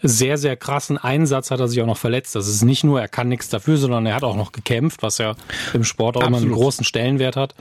[0.00, 2.36] sehr, sehr krassen Einsatz hat er sich auch noch verletzt.
[2.36, 5.18] Das ist nicht nur, er kann nichts dafür, sondern er hat auch noch gekämpft, was
[5.18, 5.34] ja
[5.74, 6.38] im Sport auch Absolut.
[6.40, 7.56] immer einen großen Stellenwert hat.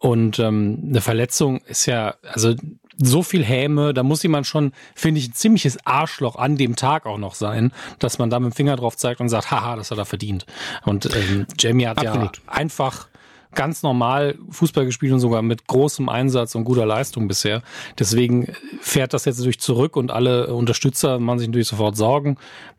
[0.00, 2.54] Und ähm, eine Verletzung ist ja, also
[2.96, 7.04] so viel Häme, da muss jemand schon, finde ich, ein ziemliches Arschloch an dem Tag
[7.04, 9.90] auch noch sein, dass man da mit dem Finger drauf zeigt und sagt, haha, das
[9.90, 10.46] hat er verdient.
[10.84, 12.38] Und ähm, Jamie hat Absolut.
[12.38, 13.08] ja einfach
[13.54, 17.62] ganz normal Fußball gespielt und sogar mit großem Einsatz und guter Leistung bisher.
[17.98, 22.38] Deswegen fährt das jetzt natürlich zurück und alle Unterstützer machen sich natürlich sofort Sorgen.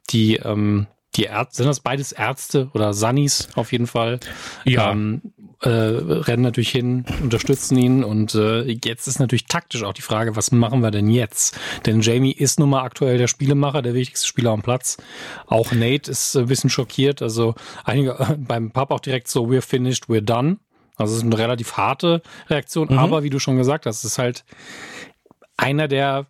[0.10, 4.20] Die ähm, die Ärzte, sind das beides Ärzte oder Sunnis auf jeden Fall?
[4.66, 4.92] Ja.
[4.92, 5.22] Ähm,
[5.62, 10.36] äh, rennen natürlich hin, unterstützen ihn und äh, jetzt ist natürlich taktisch auch die Frage,
[10.36, 11.60] was machen wir denn jetzt?
[11.86, 14.98] Denn Jamie ist nun mal aktuell der Spielemacher, der wichtigste Spieler am Platz.
[15.46, 19.62] Auch Nate ist ein bisschen schockiert, also einige äh, beim Pub auch direkt so, we're
[19.62, 20.58] finished, we're done.
[20.96, 22.98] Also es ist eine relativ harte Reaktion, mhm.
[22.98, 24.44] aber wie du schon gesagt hast, es ist halt
[25.58, 26.26] einer der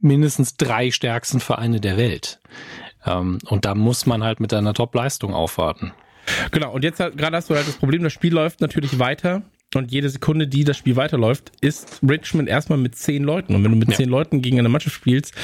[0.00, 2.40] mindestens drei stärksten Vereine der Welt.
[3.06, 5.92] Ähm, und da muss man halt mit einer Top-Leistung aufwarten.
[6.50, 9.42] Genau, und jetzt halt, gerade hast du halt das Problem, das Spiel läuft natürlich weiter.
[9.74, 13.54] Und jede Sekunde, die das Spiel weiterläuft, ist Richmond erstmal mit zehn Leuten.
[13.54, 13.96] Und wenn du mit ja.
[13.96, 15.34] zehn Leuten gegen eine Mannschaft spielst,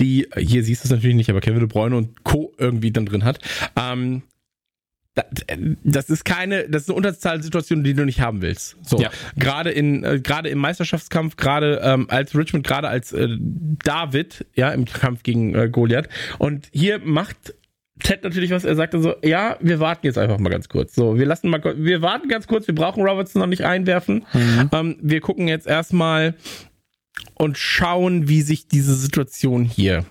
[0.00, 2.52] die, hier siehst du es natürlich nicht, aber Kevin De Bruyne und Co.
[2.58, 3.40] irgendwie dann drin hat,
[3.76, 4.22] ähm,
[5.84, 8.76] das ist keine, das ist eine Unterzahlsituation, die du nicht haben willst.
[8.82, 9.10] So, ja.
[9.36, 13.28] gerade in, äh, gerade im Meisterschaftskampf, gerade ähm, als Richmond, gerade als äh,
[13.84, 16.08] David, ja, im Kampf gegen äh, Goliath.
[16.38, 17.54] Und hier macht
[18.02, 18.64] Ted natürlich was.
[18.64, 20.94] Er sagte so, ja, wir warten jetzt einfach mal ganz kurz.
[20.94, 22.66] So, wir lassen mal, wir warten ganz kurz.
[22.66, 24.24] Wir brauchen Robertson noch nicht einwerfen.
[24.32, 24.70] Mhm.
[24.72, 26.34] Ähm, wir gucken jetzt erstmal
[27.34, 30.06] und schauen, wie sich diese Situation hier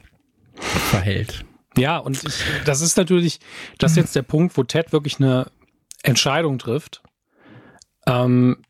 [0.54, 1.44] verhält.
[1.78, 3.40] Ja, und ich, das ist natürlich,
[3.78, 5.52] das ist jetzt der Punkt, wo Ted wirklich eine
[6.04, 7.02] Entscheidung trifft,
[8.08, 8.64] ähm,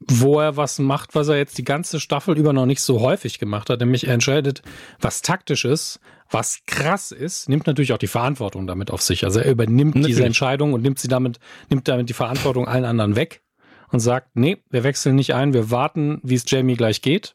[0.00, 3.38] wo er was macht, was er jetzt die ganze Staffel über noch nicht so häufig
[3.38, 4.62] gemacht hat, nämlich er entscheidet,
[5.00, 9.24] was taktisch ist, was krass ist, nimmt natürlich auch die Verantwortung damit auf sich.
[9.24, 10.16] Also er übernimmt natürlich.
[10.16, 11.38] diese Entscheidung und nimmt sie damit,
[11.70, 13.42] nimmt damit die Verantwortung allen anderen weg
[13.90, 17.34] und sagt, nee, wir wechseln nicht ein, wir warten, wie es Jamie gleich geht.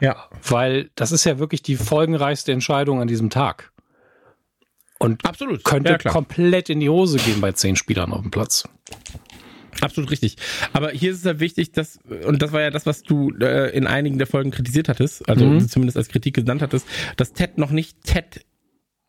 [0.00, 0.28] Ja.
[0.48, 3.71] Weil das ist ja wirklich die folgenreichste Entscheidung an diesem Tag.
[5.02, 5.64] Und Absolut.
[5.64, 8.68] könnte ja, komplett in die Hose gehen bei zehn Spielern auf dem Platz.
[9.80, 10.36] Absolut richtig.
[10.72, 13.76] Aber hier ist es halt wichtig, dass, und das war ja das, was du äh,
[13.76, 15.66] in einigen der Folgen kritisiert hattest, also mhm.
[15.68, 18.44] zumindest als Kritik genannt hattest, dass Ted noch nicht Ted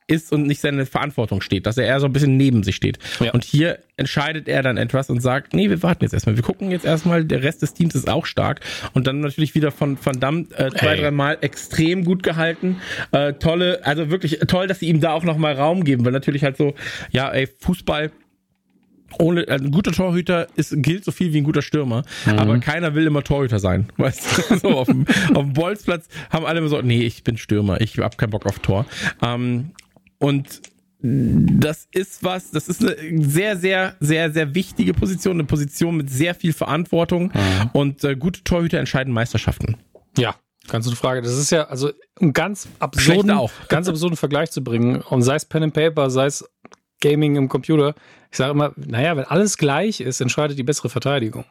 [0.08, 3.00] ist und nicht seine Verantwortung steht, dass er eher so ein bisschen neben sich steht.
[3.20, 3.32] Ja.
[3.32, 6.36] Und hier entscheidet er dann etwas und sagt, nee, wir warten jetzt erstmal.
[6.36, 8.62] Wir gucken jetzt erstmal, der Rest des Teams ist auch stark.
[8.94, 11.12] Und dann natürlich wieder von Van Damme äh, zwei, hey.
[11.12, 12.78] Mal extrem gut gehalten.
[13.12, 16.44] Äh, tolle, also wirklich toll, dass sie ihm da auch nochmal Raum geben, weil natürlich
[16.44, 16.74] halt so,
[17.12, 18.12] ja, ey, Fußball
[19.20, 22.40] ohne ein guter Torhüter ist, gilt so viel wie ein guter Stürmer, mhm.
[22.40, 23.88] aber keiner will immer Torhüter sein.
[23.98, 24.58] Weißt du?
[24.58, 27.98] so auf dem, auf dem Bolzplatz haben alle immer so, nee, ich bin Stürmer, ich
[28.00, 28.86] hab keinen Bock auf Tor.
[29.22, 29.72] Ähm,
[30.24, 30.62] und
[31.02, 32.96] das ist was, das ist eine
[33.26, 37.70] sehr, sehr, sehr, sehr wichtige Position, eine Position mit sehr viel Verantwortung mhm.
[37.74, 39.76] und äh, gute Torhüter entscheiden Meisterschaften.
[40.18, 40.36] Ja,
[40.70, 41.22] ganz gute Frage.
[41.22, 43.38] Das ist ja also ein ganz absurden,
[43.68, 45.02] ganz absurden Vergleich zu bringen.
[45.02, 46.50] Und sei es Pen and Paper, sei es
[47.02, 47.94] Gaming im Computer.
[48.32, 51.44] Ich sage immer, naja, wenn alles gleich ist, entscheidet die bessere Verteidigung.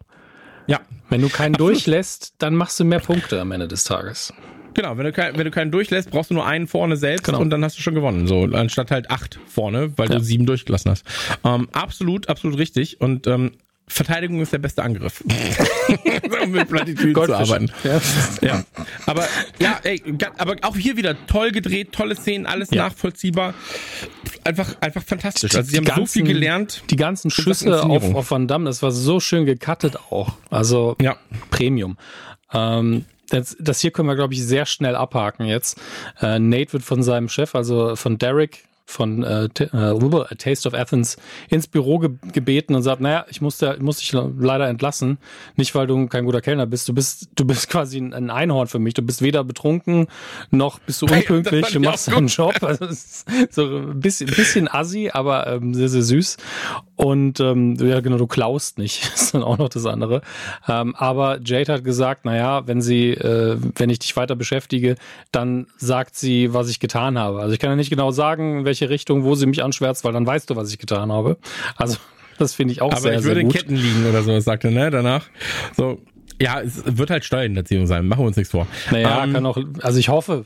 [0.67, 0.81] Ja.
[1.11, 1.75] Wenn du keinen Absolut.
[1.77, 4.33] durchlässt, dann machst du mehr Punkte am Ende des Tages.
[4.75, 7.41] Genau, wenn du, kein, wenn du keinen durchlässt, brauchst du nur einen vorne selbst genau.
[7.41, 8.27] und dann hast du schon gewonnen.
[8.27, 10.19] So, anstatt halt acht vorne, weil ja.
[10.19, 11.05] du sieben durchgelassen hast.
[11.45, 13.01] Ähm, absolut, absolut richtig.
[13.01, 13.53] Und ähm,
[13.89, 15.23] Verteidigung ist der beste Angriff.
[16.43, 17.71] um mit Plattitüden zu arbeiten.
[17.85, 18.01] Ja.
[18.41, 18.65] ja.
[19.07, 19.27] Aber
[19.59, 20.03] ja, ey,
[20.39, 22.85] aber auch hier wieder toll gedreht, tolle Szenen, alles ja.
[22.85, 23.55] nachvollziehbar.
[24.45, 25.55] Einfach, einfach fantastisch.
[25.55, 26.85] Also sie haben ganzen, so viel gelernt.
[26.91, 30.33] Die ganzen Schüsse auf, auf Van Damme, das war so schön gecuttet auch.
[30.51, 31.17] Also ja.
[31.51, 31.97] Premium.
[32.53, 35.81] Ähm, das, das hier können wir, glaube ich, sehr schnell abhaken jetzt.
[36.21, 41.17] Äh, Nate wird von seinem Chef, also von Derek, von äh, äh, Taste of Athens
[41.49, 45.19] ins Büro ge gebeten und sagt, naja, ich muss, da, muss dich leider entlassen.
[45.57, 46.89] Nicht, weil du kein guter Kellner bist.
[46.89, 48.95] Du bist, du bist quasi ein Einhorn für mich.
[48.95, 50.09] Du bist weder betrunken,
[50.51, 51.67] noch bist du unpünktlich.
[51.67, 52.53] Hey, du machst deinen Job.
[52.63, 52.87] Also,
[53.51, 56.37] so ein bisschen, bisschen assi, aber ähm, sehr, sehr süß.
[57.03, 59.03] Und ähm, ja, genau, du klaust nicht.
[59.15, 60.23] ist dann auch noch das andere.
[60.69, 64.95] Ähm, aber Jade hat gesagt, naja, wenn sie, äh, wenn ich dich weiter beschäftige,
[65.33, 67.41] dann sagt sie, was ich getan habe.
[67.41, 70.25] Also ich kann ja nicht genau sagen, welche Richtung, wo sie mich anschwärzt, weil dann
[70.27, 71.39] weißt du, was ich getan habe.
[71.77, 71.97] Also
[72.39, 74.93] das finde ich auch Aber sehr, ich würde in Ketten liegen oder so, sagte, ne,
[74.93, 75.27] danach.
[75.77, 75.99] So,
[76.43, 78.67] ja, es wird halt Steuerhinterziehung sein, machen wir uns nichts vor.
[78.91, 80.45] Naja, ähm, kann auch, also ich hoffe,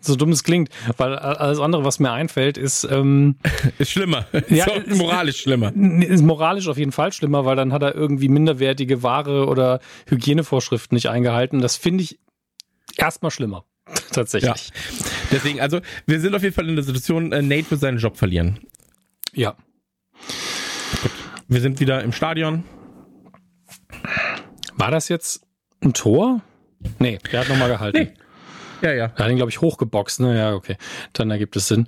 [0.00, 3.36] so dumm es klingt, weil alles andere, was mir einfällt, ist ähm,
[3.78, 4.26] ist schlimmer.
[4.48, 5.72] Ja, ist moralisch schlimmer.
[5.74, 10.94] Ist moralisch auf jeden Fall schlimmer, weil dann hat er irgendwie minderwertige Ware oder Hygienevorschriften
[10.94, 11.60] nicht eingehalten.
[11.60, 12.18] Das finde ich
[12.96, 13.64] erstmal schlimmer.
[14.12, 14.68] Tatsächlich.
[14.68, 15.04] Ja.
[15.32, 18.16] Deswegen, also, wir sind auf jeden Fall in der Situation, äh, Nate wird seinen Job
[18.16, 18.60] verlieren.
[19.34, 19.56] Ja.
[21.02, 21.10] Gut.
[21.48, 22.64] Wir sind wieder im Stadion.
[24.82, 25.46] War das jetzt
[25.80, 26.40] ein Tor?
[26.98, 27.98] Nee, der hat nochmal gehalten.
[27.98, 28.12] Nee.
[28.82, 29.12] Ja, ja.
[29.14, 30.36] Er hat ihn, glaube ich, hochgeboxt, ne?
[30.36, 30.76] Ja, okay.
[31.12, 31.86] Dann ergibt es Sinn.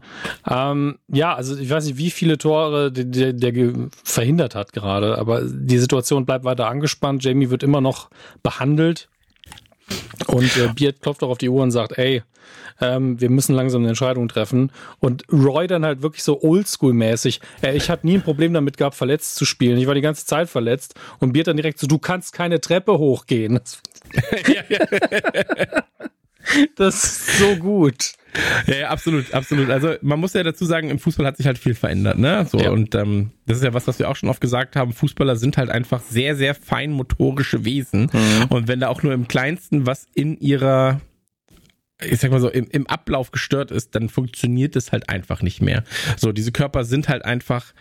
[0.48, 5.18] Ähm, ja, also ich weiß nicht, wie viele Tore der, der, der verhindert hat gerade,
[5.18, 7.24] aber die Situation bleibt weiter angespannt.
[7.24, 8.10] Jamie wird immer noch
[8.44, 9.08] behandelt.
[10.26, 12.22] Und äh, Beard klopft auch auf die Uhr und sagt, ey,
[12.80, 14.70] ähm, wir müssen langsam eine Entscheidung treffen.
[15.00, 18.96] Und Roy dann halt wirklich so oldschool-mäßig, ey, ich habe nie ein Problem damit gehabt,
[18.96, 19.78] verletzt zu spielen.
[19.78, 20.94] Ich war die ganze Zeit verletzt.
[21.20, 23.60] Und Beard dann direkt so, du kannst keine Treppe hochgehen.
[26.76, 28.12] Das ist so gut.
[28.66, 29.70] Ja, ja, absolut, absolut.
[29.70, 32.46] Also man muss ja dazu sagen, im Fußball hat sich halt viel verändert, ne?
[32.50, 32.70] So Ja.
[32.70, 34.92] und ähm, das ist ja was, was wir auch schon oft gesagt haben.
[34.92, 38.10] Fußballer sind halt einfach sehr, sehr feinmotorische Wesen
[38.48, 41.00] und wenn da auch nur im Kleinsten was in ihrer
[42.02, 45.62] ich sag mal so, im, im Ablauf gestört ist, dann funktioniert es halt einfach nicht
[45.62, 45.84] mehr.
[46.16, 47.72] So, diese Körper sind halt einfach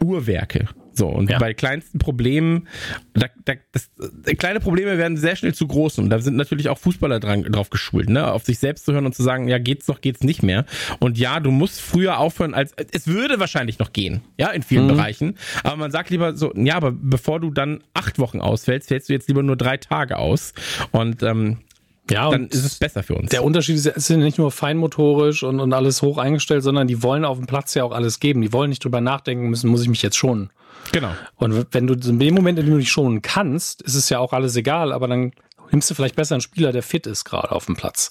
[0.00, 0.68] Uhrwerke.
[0.94, 1.38] So, und Ja.
[1.38, 2.68] bei kleinsten Problemen,
[3.14, 3.90] da, da, das,
[4.26, 7.42] äh, kleine Probleme werden sehr schnell zu groß und da sind natürlich auch Fußballer dran,
[7.44, 8.30] drauf geschult, ne?
[8.32, 10.64] auf sich selbst zu hören und zu sagen, ja, geht's noch, geht's nicht mehr.
[11.00, 14.88] Und ja, du musst früher aufhören, als es würde wahrscheinlich noch gehen, ja, in vielen
[14.88, 15.36] Bereichen.
[15.64, 19.12] Aber man sagt lieber so, ja, aber bevor du dann acht Wochen ausfällst, fällst du
[19.12, 20.52] jetzt lieber nur drei Tage aus.
[20.90, 21.58] Und ähm,
[22.10, 23.30] Ja, dann ist es besser für uns.
[23.30, 27.02] der Unterschied ist, es sind nicht nur feinmotorisch und, und alles hoch eingestellt, sondern die
[27.02, 28.42] wollen auf dem Platz ja auch alles geben.
[28.42, 30.50] Die wollen nicht drüber nachdenken müssen, muss ich mich jetzt schonen.
[30.90, 31.12] Genau.
[31.36, 34.18] Und wenn du in dem Moment, in dem du dich schonen kannst, ist es ja
[34.18, 35.32] auch alles egal, aber dann
[35.72, 38.10] nimmst du vielleicht besser einen Spieler, der fit ist gerade auf dem Platz.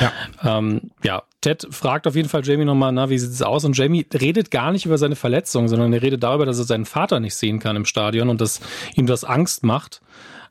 [0.00, 0.12] Ja.
[0.58, 3.64] Ähm, ja, Ted fragt auf jeden Fall Jamie nochmal, na, wie sieht es aus?
[3.64, 6.84] Und Jamie redet gar nicht über seine Verletzung, sondern er redet darüber, dass er seinen
[6.84, 8.60] Vater nicht sehen kann im Stadion und dass
[8.94, 10.00] ihm das Angst macht.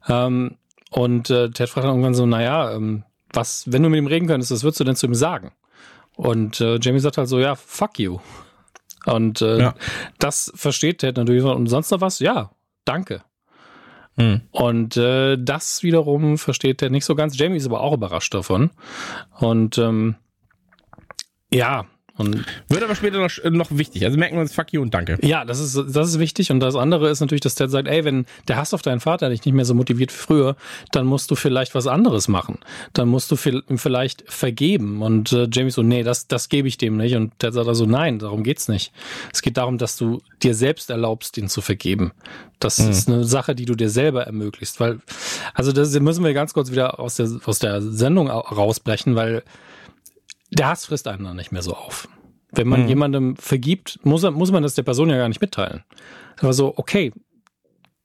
[0.07, 0.57] Ähm,
[0.91, 4.27] und äh, Ted fragt dann irgendwann so, naja, ähm, was, wenn du mit ihm reden
[4.27, 5.53] könntest, was würdest du denn zu ihm sagen?
[6.17, 8.19] Und äh, Jamie sagt halt so, ja, fuck you.
[9.05, 9.73] Und äh, Ja.
[10.19, 11.43] das versteht Ted natürlich.
[11.43, 12.19] Und sonst noch was?
[12.19, 12.51] Ja,
[12.85, 13.23] danke.
[14.15, 14.41] Hm.
[14.51, 17.37] Und äh, das wiederum versteht Ted nicht so ganz.
[17.37, 18.71] Jamie ist aber auch überrascht davon.
[19.39, 20.15] Und ähm,
[21.53, 21.85] ja,
[22.21, 24.05] und Wird aber später noch, noch wichtig.
[24.05, 25.17] Also merken wir uns Fuck you und Danke.
[25.21, 26.51] ja, das ist, das ist wichtig.
[26.51, 29.29] Und das andere ist natürlich, dass Ted sagt, ey, wenn der Hass auf deinen Vater
[29.29, 30.55] dich nicht mehr so motiviert wie früher,
[30.91, 32.59] dann musst du vielleicht was anderes machen.
[32.93, 35.01] Dann musst du vielleicht vergeben.
[35.01, 37.15] Und äh, Jamie so, nee, das, das gebe ich dem nicht.
[37.15, 38.93] Und Ted sagt also, nein, darum geht's nicht.
[39.33, 42.11] Es geht darum, dass du dir selbst erlaubst, ihn zu vergeben.
[42.59, 44.79] Das ist eine Sache, die du dir selber ermöglicht.
[44.79, 44.99] Weil,
[45.55, 49.41] also das müssen wir ganz kurz wieder aus der, aus der Sendung au- rausbrechen, weil
[50.51, 52.07] der Hass frisst einen dann nicht mehr so auf.
[52.51, 52.87] Wenn man Mhm.
[52.89, 55.83] jemandem vergibt, muss, muss man das der Person ja gar nicht mitteilen.
[56.39, 57.13] Aber so, okay,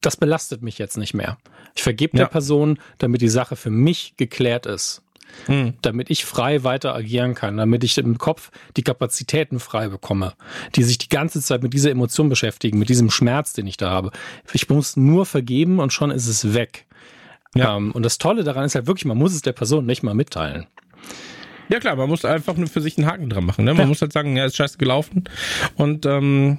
[0.00, 1.38] das belastet mich jetzt nicht mehr.
[1.74, 2.24] Ich vergebe Ja.
[2.24, 5.02] der Person, damit die Sache für mich geklärt ist.
[5.46, 5.74] Hm.
[5.82, 10.34] Damit ich frei weiter agieren kann, damit ich im Kopf die Kapazitäten frei bekomme,
[10.76, 13.90] die sich die ganze Zeit mit dieser Emotion beschäftigen, mit diesem Schmerz, den ich da
[13.90, 14.12] habe.
[14.52, 16.86] Ich muss nur vergeben und schon ist es weg.
[17.56, 17.76] Ja.
[17.76, 20.14] Ähm, und das Tolle daran ist halt wirklich, man muss es der Person nicht mal
[20.14, 20.68] mitteilen.
[21.68, 23.64] Ja klar, man muss einfach nur für sich einen Haken dran machen.
[23.64, 23.72] Ne?
[23.72, 23.86] Man Ja.
[23.86, 25.24] muss halt sagen, ja, ist scheiße gelaufen.
[25.76, 26.58] Und ähm,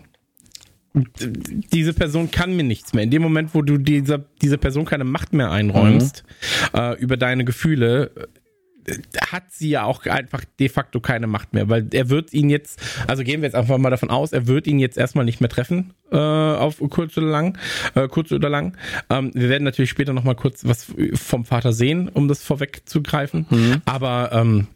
[0.93, 3.03] diese Person kann mir nichts mehr.
[3.03, 6.23] In dem Moment, wo du dieser, dieser Person keine Macht mehr einräumst
[6.75, 8.93] äh, über deine Gefühle, äh,
[9.29, 12.81] hat sie ja auch einfach de facto keine Macht mehr, weil er wird ihn jetzt,
[13.05, 15.49] also gehen wir jetzt einfach mal davon aus, er wird ihn jetzt erstmal nicht mehr
[15.49, 17.57] treffen, äh, auf kurz oder lang,
[17.95, 18.77] äh, kurz oder lang.
[19.09, 24.29] Ähm, wir werden natürlich später nochmal kurz was vom Vater sehen, um das vorwegzugreifen, aber
[24.31, 24.67] ähm,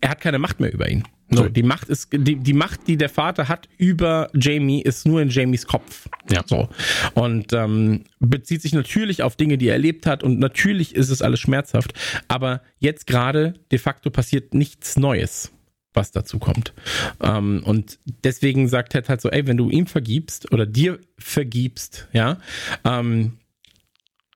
[0.00, 1.04] er hat keine Macht mehr über ihn.
[1.30, 5.22] So, die Macht ist die, die Macht, die der Vater hat über Jamie, ist nur
[5.22, 6.08] in Jamies Kopf.
[6.30, 6.42] Ja.
[6.46, 6.68] So
[7.14, 11.22] und ähm, bezieht sich natürlich auf Dinge, die er erlebt hat und natürlich ist es
[11.22, 11.94] alles schmerzhaft.
[12.28, 15.50] Aber jetzt gerade de facto passiert nichts Neues,
[15.94, 16.74] was dazu kommt.
[17.22, 22.08] Ähm, und deswegen sagt Ted halt so, ey, wenn du ihm vergibst oder dir vergibst,
[22.12, 22.38] ja,
[22.84, 23.38] ähm,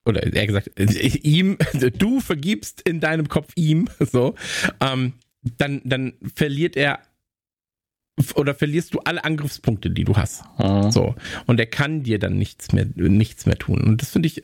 [0.04, 0.70] oder eher gesagt,
[1.22, 1.58] ihm,
[1.98, 4.34] du vergibst in deinem Kopf ihm, so,
[4.80, 7.00] ähm, dann, dann verliert er
[8.34, 10.42] oder verlierst du alle Angriffspunkte, die du hast.
[10.90, 11.14] So.
[11.46, 13.80] Und er kann dir dann nichts mehr, nichts mehr tun.
[13.82, 14.42] Und das finde ich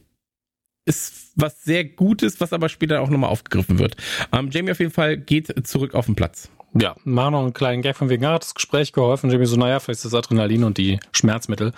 [0.87, 3.97] ist was sehr Gutes, was aber später auch nochmal aufgegriffen wird.
[4.33, 6.51] Ähm, Jamie auf jeden Fall geht zurück auf den Platz.
[6.75, 9.31] Ja, machen noch einen kleinen Gag von wegen, hat das Gespräch geholfen.
[9.31, 11.73] Jamie so, naja, vielleicht ist das Adrenalin und die Schmerzmittel.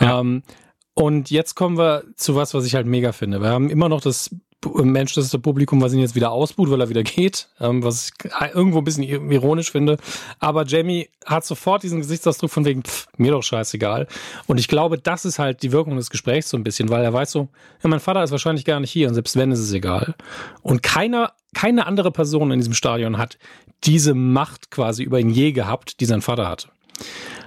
[0.00, 0.20] Ja.
[0.20, 0.42] Ähm,
[0.94, 3.42] und jetzt kommen wir zu was, was ich halt mega finde.
[3.42, 6.30] Wir haben immer noch das Pu- Mensch, das ist das Publikum, was ihn jetzt wieder
[6.30, 9.98] ausbuht, weil er wieder geht, ähm, was ich irgendwo ein bisschen ironisch finde.
[10.38, 14.06] Aber Jamie hat sofort diesen Gesichtsausdruck von wegen, pff, mir doch scheißegal.
[14.46, 17.12] Und ich glaube, das ist halt die Wirkung des Gesprächs so ein bisschen, weil er
[17.12, 17.48] weiß so,
[17.82, 20.14] ja, mein Vater ist wahrscheinlich gar nicht hier und selbst wenn, ist es egal.
[20.62, 23.38] Und keiner, keine andere Person in diesem Stadion hat
[23.84, 26.68] diese Macht quasi über ihn je gehabt, die sein Vater hatte.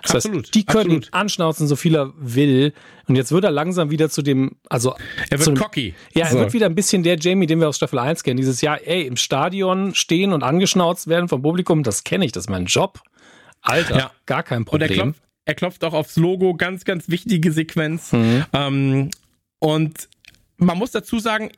[0.02, 1.06] Das absolut, heißt, die können absolut.
[1.08, 2.74] ihn anschnauzen, so viel er will.
[3.08, 4.96] Und jetzt wird er langsam wieder zu dem, also.
[5.30, 5.96] Er wird cocky.
[6.14, 6.40] Ja, er so.
[6.40, 8.38] wird wieder ein bisschen der Jamie, den wir aus Staffel 1 kennen.
[8.38, 12.46] Dieses Jahr, ey, im Stadion stehen und angeschnauzt werden vom Publikum, das kenne ich, das
[12.46, 13.02] ist mein Job.
[13.62, 14.12] Alter, ja.
[14.26, 14.90] gar kein Problem.
[14.90, 18.12] Und er klopft, er klopft auch aufs Logo, ganz, ganz wichtige Sequenz.
[18.12, 18.46] Mhm.
[18.54, 19.10] Ähm,
[19.60, 20.08] und
[20.58, 21.52] man muss dazu sagen,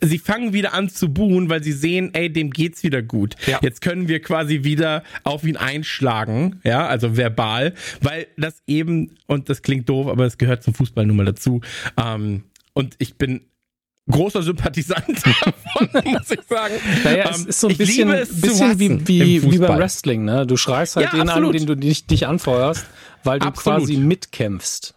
[0.00, 3.34] sie fangen wieder an zu buhen, weil sie sehen, ey, dem geht's wieder gut.
[3.46, 3.58] Ja.
[3.62, 9.48] Jetzt können wir quasi wieder auf ihn einschlagen, ja, also verbal, weil das eben, und
[9.48, 11.60] das klingt doof, aber es gehört zum Fußball nun mal dazu.
[11.96, 12.44] Ähm,
[12.74, 13.42] und ich bin
[14.10, 15.04] großer Sympathisant
[15.44, 16.74] davon, muss ich sagen.
[17.04, 20.46] Naja, es ähm, ist so ein bisschen, bisschen wie, wie, wie beim Wrestling, ne?
[20.46, 21.50] Du schreist halt ja, den absolut.
[21.50, 22.86] an, den du dich, dich anfeuerst,
[23.24, 23.80] weil du absolut.
[23.80, 24.94] quasi mitkämpfst.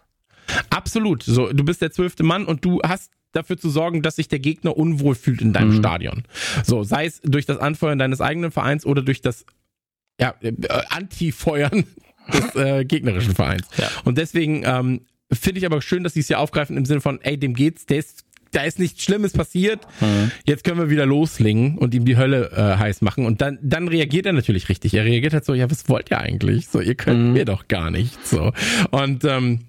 [0.70, 1.22] Absolut.
[1.22, 4.38] So, du bist der zwölfte Mann und du hast dafür zu sorgen, dass sich der
[4.38, 5.78] Gegner unwohl fühlt in deinem mhm.
[5.78, 6.22] Stadion.
[6.64, 9.44] So, sei es durch das Anfeuern deines eigenen Vereins oder durch das
[10.20, 10.52] ja, äh,
[10.90, 11.84] Anti-Feuern
[12.32, 13.66] des äh, gegnerischen Vereins.
[13.76, 13.88] Ja.
[14.04, 15.02] Und deswegen ähm,
[15.32, 17.86] finde ich aber schön, dass sie es hier aufgreifen im Sinne von, ey, dem geht's,
[17.86, 19.80] der ist da ist nichts Schlimmes passiert.
[20.00, 20.30] Mhm.
[20.44, 23.24] Jetzt können wir wieder loslegen und ihm die Hölle äh, heiß machen.
[23.26, 24.94] Und dann, dann reagiert er natürlich richtig.
[24.94, 26.68] Er reagiert halt so, ja, was wollt ihr eigentlich?
[26.68, 27.32] So, ihr könnt mhm.
[27.32, 28.26] mir doch gar nicht.
[28.26, 28.52] So.
[28.90, 29.60] Und ähm,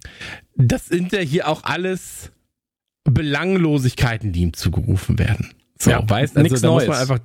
[0.55, 2.32] das sind ja hier auch alles
[3.03, 5.53] Belanglosigkeiten, die ihm zugerufen werden.
[5.77, 6.87] So, ja, weißt, also da Neues.
[6.87, 7.19] muss man einfach,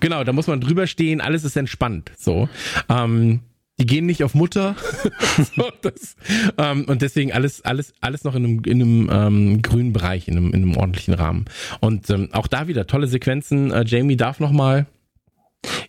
[0.00, 2.10] genau, da muss man drüber stehen, alles ist entspannt.
[2.16, 2.48] So,
[2.88, 3.40] ähm,
[3.78, 4.76] die gehen nicht auf Mutter.
[5.56, 6.16] so, das,
[6.56, 10.36] ähm, und deswegen alles, alles, alles noch in einem, in einem ähm, grünen Bereich, in
[10.36, 11.44] einem, in einem ordentlichen Rahmen.
[11.80, 13.70] Und ähm, auch da wieder tolle Sequenzen.
[13.70, 14.86] Äh, Jamie darf noch mal.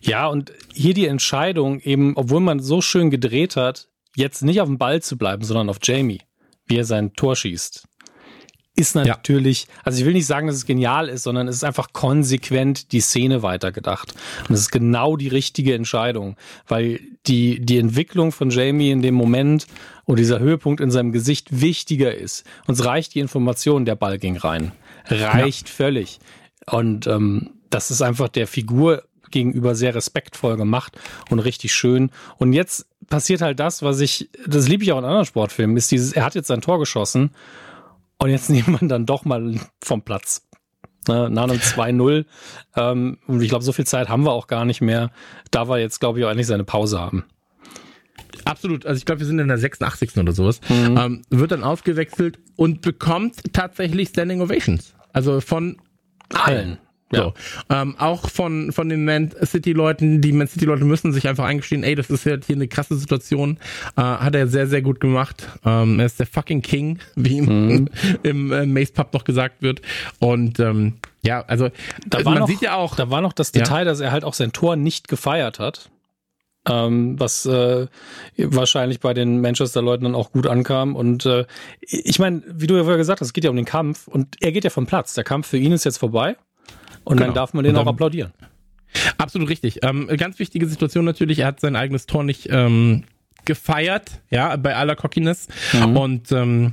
[0.02, 4.68] Ja, und hier die Entscheidung eben, obwohl man so schön gedreht hat, jetzt nicht auf
[4.68, 6.20] dem Ball zu bleiben, sondern auf Jamie,
[6.66, 7.86] wie er sein Tor schießt
[8.76, 9.74] ist natürlich, ja.
[9.84, 13.00] also ich will nicht sagen, dass es genial ist, sondern es ist einfach konsequent die
[13.00, 14.14] Szene weitergedacht.
[14.48, 19.14] Und es ist genau die richtige Entscheidung, weil die, die Entwicklung von Jamie in dem
[19.14, 19.66] Moment
[20.04, 22.44] und dieser Höhepunkt in seinem Gesicht wichtiger ist.
[22.66, 24.72] Uns reicht die Information, der Ball ging rein.
[25.06, 25.74] Reicht ja.
[25.74, 26.18] völlig.
[26.66, 32.10] Und ähm, das ist einfach der Figur gegenüber sehr respektvoll gemacht und richtig schön.
[32.38, 35.90] Und jetzt passiert halt das, was ich, das liebe ich auch in anderen Sportfilmen, ist
[35.90, 37.30] dieses, er hat jetzt sein Tor geschossen
[38.20, 40.46] und jetzt nehmen wir dann doch mal vom Platz.
[41.08, 42.26] Ne, nach einem 2-0.
[42.76, 45.10] Ähm, und ich glaube, so viel Zeit haben wir auch gar nicht mehr.
[45.50, 47.24] Da wir jetzt, glaube ich, auch eigentlich seine Pause haben.
[48.44, 48.84] Absolut.
[48.84, 50.18] Also ich glaube, wir sind in der 86.
[50.18, 50.60] oder sowas.
[50.68, 50.96] Mhm.
[50.98, 54.94] Ähm, wird dann ausgewechselt und bekommt tatsächlich Standing Ovations.
[55.12, 55.78] Also von
[56.34, 56.72] allen.
[56.72, 56.89] Ja.
[57.12, 57.34] So.
[57.68, 61.96] Ähm, auch von, von den Man City-Leuten, die Man City-Leute müssen sich einfach eingestehen, ey,
[61.96, 63.58] das ist ja hier eine krasse Situation.
[63.96, 65.48] Äh, hat er sehr, sehr gut gemacht.
[65.64, 67.88] Ähm, er ist der fucking King, wie ihm mhm.
[68.22, 69.82] im äh, Mace Pub noch gesagt wird.
[70.20, 71.70] Und ähm, ja, also
[72.06, 72.94] da war man noch, sieht ja auch.
[72.94, 73.84] Da war noch das Detail, ja.
[73.84, 75.90] dass er halt auch sein Tor nicht gefeiert hat.
[76.68, 77.86] Ähm, was äh,
[78.36, 80.94] wahrscheinlich bei den Manchester-Leuten dann auch gut ankam.
[80.94, 81.46] Und äh,
[81.80, 84.36] ich meine, wie du ja vorher gesagt hast, es geht ja um den Kampf und
[84.40, 85.14] er geht ja vom Platz.
[85.14, 86.36] Der Kampf für ihn ist jetzt vorbei.
[87.04, 87.28] Und genau.
[87.28, 88.32] dann darf man den dann, auch applaudieren.
[89.18, 89.80] Absolut richtig.
[89.82, 93.04] Ähm, ganz wichtige Situation natürlich, er hat sein eigenes Tor nicht ähm,
[93.44, 95.48] gefeiert, ja, bei aller Cockiness.
[95.72, 95.96] Mhm.
[95.96, 96.72] Und ähm,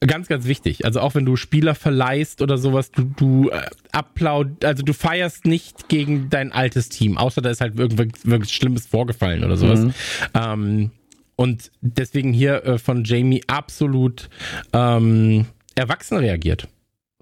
[0.00, 0.84] ganz, ganz wichtig.
[0.84, 3.62] Also auch wenn du Spieler verleihst oder sowas, du, du äh,
[3.92, 8.52] applaud, also du feierst nicht gegen dein altes Team, außer da ist halt irgendwas, irgendwas
[8.52, 9.80] Schlimmes vorgefallen oder sowas.
[9.80, 9.92] Mhm.
[10.34, 10.90] Ähm,
[11.36, 14.28] und deswegen hier äh, von Jamie absolut
[14.72, 16.68] ähm, erwachsen reagiert.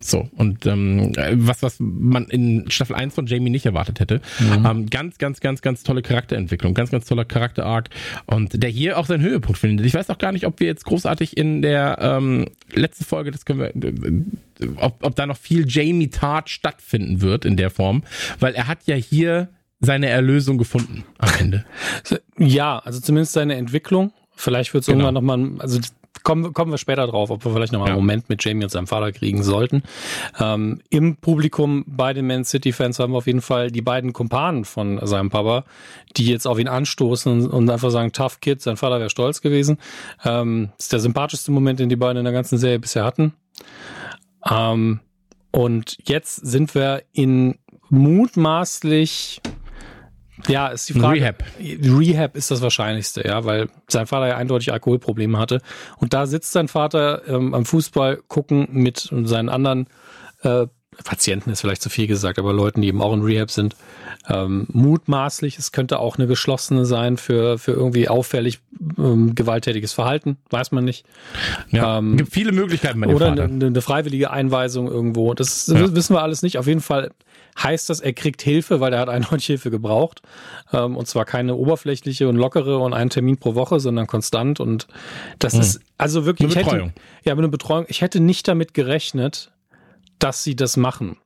[0.07, 4.21] So, und ähm, was, was man in Staffel 1 von Jamie nicht erwartet hätte.
[4.39, 4.67] Mhm.
[4.67, 7.89] Ähm, ganz, ganz, ganz, ganz tolle Charakterentwicklung, ganz, ganz toller Charakter-Arc
[8.27, 9.87] und der hier auch seinen Höhepunkt findet.
[9.87, 13.47] Ich weiß auch gar nicht, ob wir jetzt großartig in der ähm, letzten Folge, das
[13.47, 18.03] können wir, äh, ob, ob da noch viel Jamie-Tat stattfinden wird in der Form,
[18.41, 19.49] weil er hat ja hier
[19.81, 21.65] seine Erlösung gefunden am Ende.
[22.37, 24.13] Ja, also zumindest seine Entwicklung.
[24.35, 25.07] Vielleicht wird es genau.
[25.07, 25.79] irgendwann nochmal, also
[26.25, 27.95] kommen, kommen wir später drauf, ob wir vielleicht nochmal ja.
[27.95, 29.85] einen Moment mit Jamie und seinem Vater kriegen sollten.
[30.41, 34.65] Ähm, Im Publikum bei den Man City-Fans haben wir auf jeden Fall die beiden Kumpanen
[34.65, 35.65] von seinem Papa,
[36.17, 39.79] die jetzt auf ihn anstoßen und einfach sagen, tough kid, sein Vater wäre stolz gewesen.
[40.25, 43.35] Ähm, das ist der sympathischste Moment, den die beiden in der ganzen Serie bisher hatten.
[44.51, 45.01] Ähm,
[45.51, 47.59] und jetzt sind wir in
[47.91, 49.41] mutmaßlich
[50.49, 51.21] ja, ist die Frage.
[51.21, 51.45] Rehab.
[51.59, 55.61] Rehab ist das Wahrscheinlichste, ja, weil sein Vater ja eindeutig Alkoholprobleme hatte.
[55.99, 59.89] Und da sitzt sein Vater ähm, am Fußball gucken mit seinen anderen
[60.43, 60.67] äh,
[61.03, 63.75] Patienten ist vielleicht zu viel gesagt, aber Leuten, die eben auch in Rehab sind,
[64.29, 68.61] ähm, mutmaßlich, es könnte auch eine geschlossene sein für, für irgendwie auffällig
[68.99, 71.05] ähm, gewalttätiges Verhalten, weiß man nicht.
[71.71, 75.35] Ja, ähm, gibt viele Möglichkeiten bei dem Oder eine, eine, freiwillige Einweisung irgendwo.
[75.35, 75.95] Das, ja.
[75.95, 76.59] wissen wir alles nicht.
[76.59, 77.11] Auf jeden Fall
[77.63, 80.23] heißt das, er kriegt Hilfe, weil er hat eindeutig Hilfe gebraucht.
[80.73, 84.61] Ähm, und zwar keine oberflächliche und lockere und einen Termin pro Woche, sondern konstant.
[84.61, 84.87] Und
[85.39, 85.61] das hm.
[85.61, 86.57] ist also wirklich.
[86.57, 86.89] Eine Betreuung.
[86.89, 87.85] Hätte, ja, eine Betreuung.
[87.89, 89.51] Ich hätte nicht damit gerechnet,
[90.19, 91.17] dass sie das machen.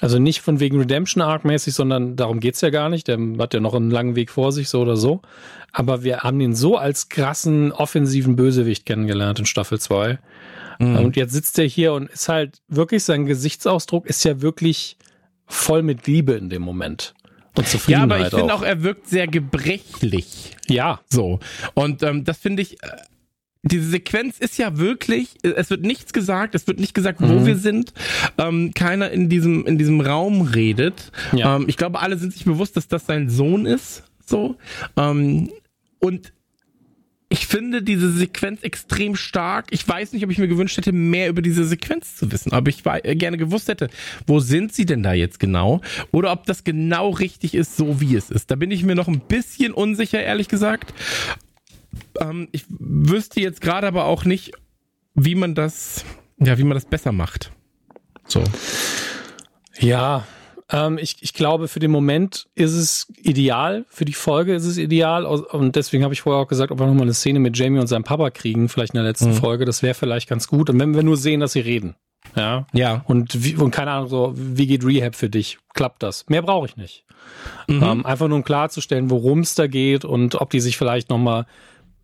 [0.00, 3.08] Also nicht von wegen Redemption Arc mäßig, sondern darum geht's ja gar nicht.
[3.08, 5.22] Der hat ja noch einen langen Weg vor sich, so oder so.
[5.72, 10.18] Aber wir haben ihn so als krassen, offensiven Bösewicht kennengelernt in Staffel 2.
[10.78, 10.96] Mhm.
[10.96, 14.98] Und jetzt sitzt er hier und ist halt wirklich, sein Gesichtsausdruck ist ja wirklich
[15.46, 17.14] voll mit Liebe in dem Moment.
[17.56, 20.56] Und Zufriedenheit Ja, aber ich finde auch, er wirkt sehr gebrechlich.
[20.68, 21.00] Ja.
[21.08, 21.40] So.
[21.72, 22.88] Und ähm, das finde ich, äh,
[23.66, 27.46] diese Sequenz ist ja wirklich, es wird nichts gesagt, es wird nicht gesagt, wo mhm.
[27.46, 27.92] wir sind.
[28.38, 31.10] Ähm, keiner in diesem, in diesem Raum redet.
[31.32, 31.56] Ja.
[31.56, 34.04] Ähm, ich glaube, alle sind sich bewusst, dass das sein Sohn ist.
[34.24, 34.56] So.
[34.96, 35.50] Ähm,
[35.98, 36.32] und
[37.28, 39.66] ich finde diese Sequenz extrem stark.
[39.70, 42.68] Ich weiß nicht, ob ich mir gewünscht hätte, mehr über diese Sequenz zu wissen, aber
[42.68, 43.88] ich war, äh, gerne gewusst hätte,
[44.26, 45.80] wo sind sie denn da jetzt genau?
[46.12, 48.50] Oder ob das genau richtig ist, so wie es ist.
[48.50, 50.94] Da bin ich mir noch ein bisschen unsicher, ehrlich gesagt.
[52.20, 54.52] Ähm, ich wüsste jetzt gerade aber auch nicht,
[55.14, 56.04] wie man das,
[56.38, 57.52] ja, wie man das besser macht.
[58.26, 58.42] So.
[59.78, 60.24] Ja,
[60.70, 64.78] ähm, ich, ich glaube, für den Moment ist es ideal, für die Folge ist es
[64.78, 65.24] ideal.
[65.24, 67.86] Und deswegen habe ich vorher auch gesagt, ob wir nochmal eine Szene mit Jamie und
[67.86, 69.34] seinem Papa kriegen, vielleicht in der letzten mhm.
[69.34, 70.70] Folge, das wäre vielleicht ganz gut.
[70.70, 71.94] Und wenn wir nur sehen, dass sie reden.
[72.34, 72.66] Ja.
[72.72, 73.04] Ja.
[73.06, 75.58] Und, wie, und keine Ahnung, so, wie geht Rehab für dich?
[75.74, 76.26] Klappt das?
[76.28, 77.04] Mehr brauche ich nicht.
[77.68, 77.82] Mhm.
[77.82, 81.46] Ähm, einfach nur um klarzustellen, worum es da geht und ob die sich vielleicht nochmal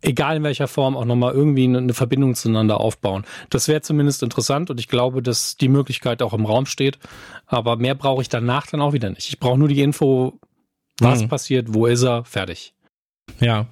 [0.03, 3.25] egal in welcher Form, auch nochmal irgendwie eine Verbindung zueinander aufbauen.
[3.49, 6.99] Das wäre zumindest interessant und ich glaube, dass die Möglichkeit auch im Raum steht.
[7.47, 9.29] Aber mehr brauche ich danach dann auch wieder nicht.
[9.29, 10.39] Ich brauche nur die Info,
[10.99, 11.29] was mhm.
[11.29, 12.73] passiert, wo ist er, fertig.
[13.39, 13.67] Ja.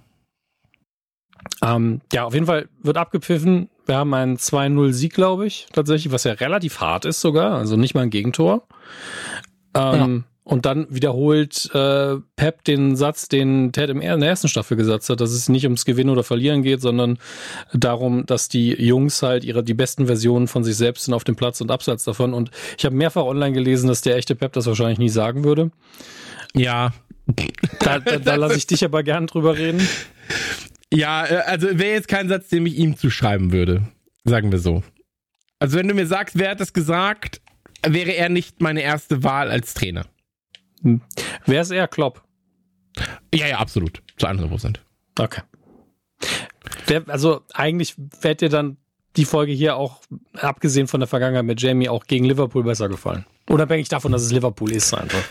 [1.61, 3.69] Ähm, ja, auf jeden Fall wird abgepfiffen.
[3.85, 7.93] Wir haben einen 2-0-Sieg, glaube ich, tatsächlich, was ja relativ hart ist sogar, also nicht
[7.93, 8.67] mal ein Gegentor.
[9.73, 14.75] Ähm, und dann wiederholt äh, Pep den Satz, den Ted im, in der ersten Staffel
[14.75, 17.19] gesagt hat, dass es nicht ums Gewinnen oder Verlieren geht, sondern
[17.73, 21.35] darum, dass die Jungs halt ihre die besten Versionen von sich selbst sind auf dem
[21.35, 22.33] Platz und abseits davon.
[22.33, 25.71] Und ich habe mehrfach online gelesen, dass der echte Pep das wahrscheinlich nie sagen würde.
[26.55, 26.93] Ja.
[27.79, 29.87] Da, da, da lasse ich dich aber gern drüber reden.
[30.91, 33.83] Ja, äh, also wäre jetzt kein Satz, den ich ihm zuschreiben würde.
[34.23, 34.83] Sagen wir so.
[35.59, 37.41] Also wenn du mir sagst, wer hat das gesagt,
[37.85, 40.07] wäre er nicht meine erste Wahl als Trainer.
[40.83, 41.01] Hm.
[41.45, 42.23] Wer ist eher Klopp?
[43.33, 44.01] Ja, ja, absolut.
[44.17, 44.81] Zu 100 Prozent.
[45.17, 45.41] Okay.
[46.89, 48.77] Der, also eigentlich wäre dir dann
[49.15, 50.01] die Folge hier auch,
[50.33, 53.25] abgesehen von der Vergangenheit mit Jamie, auch gegen Liverpool besser gefallen.
[53.49, 55.23] Unabhängig davon, dass es Liverpool ist einfach.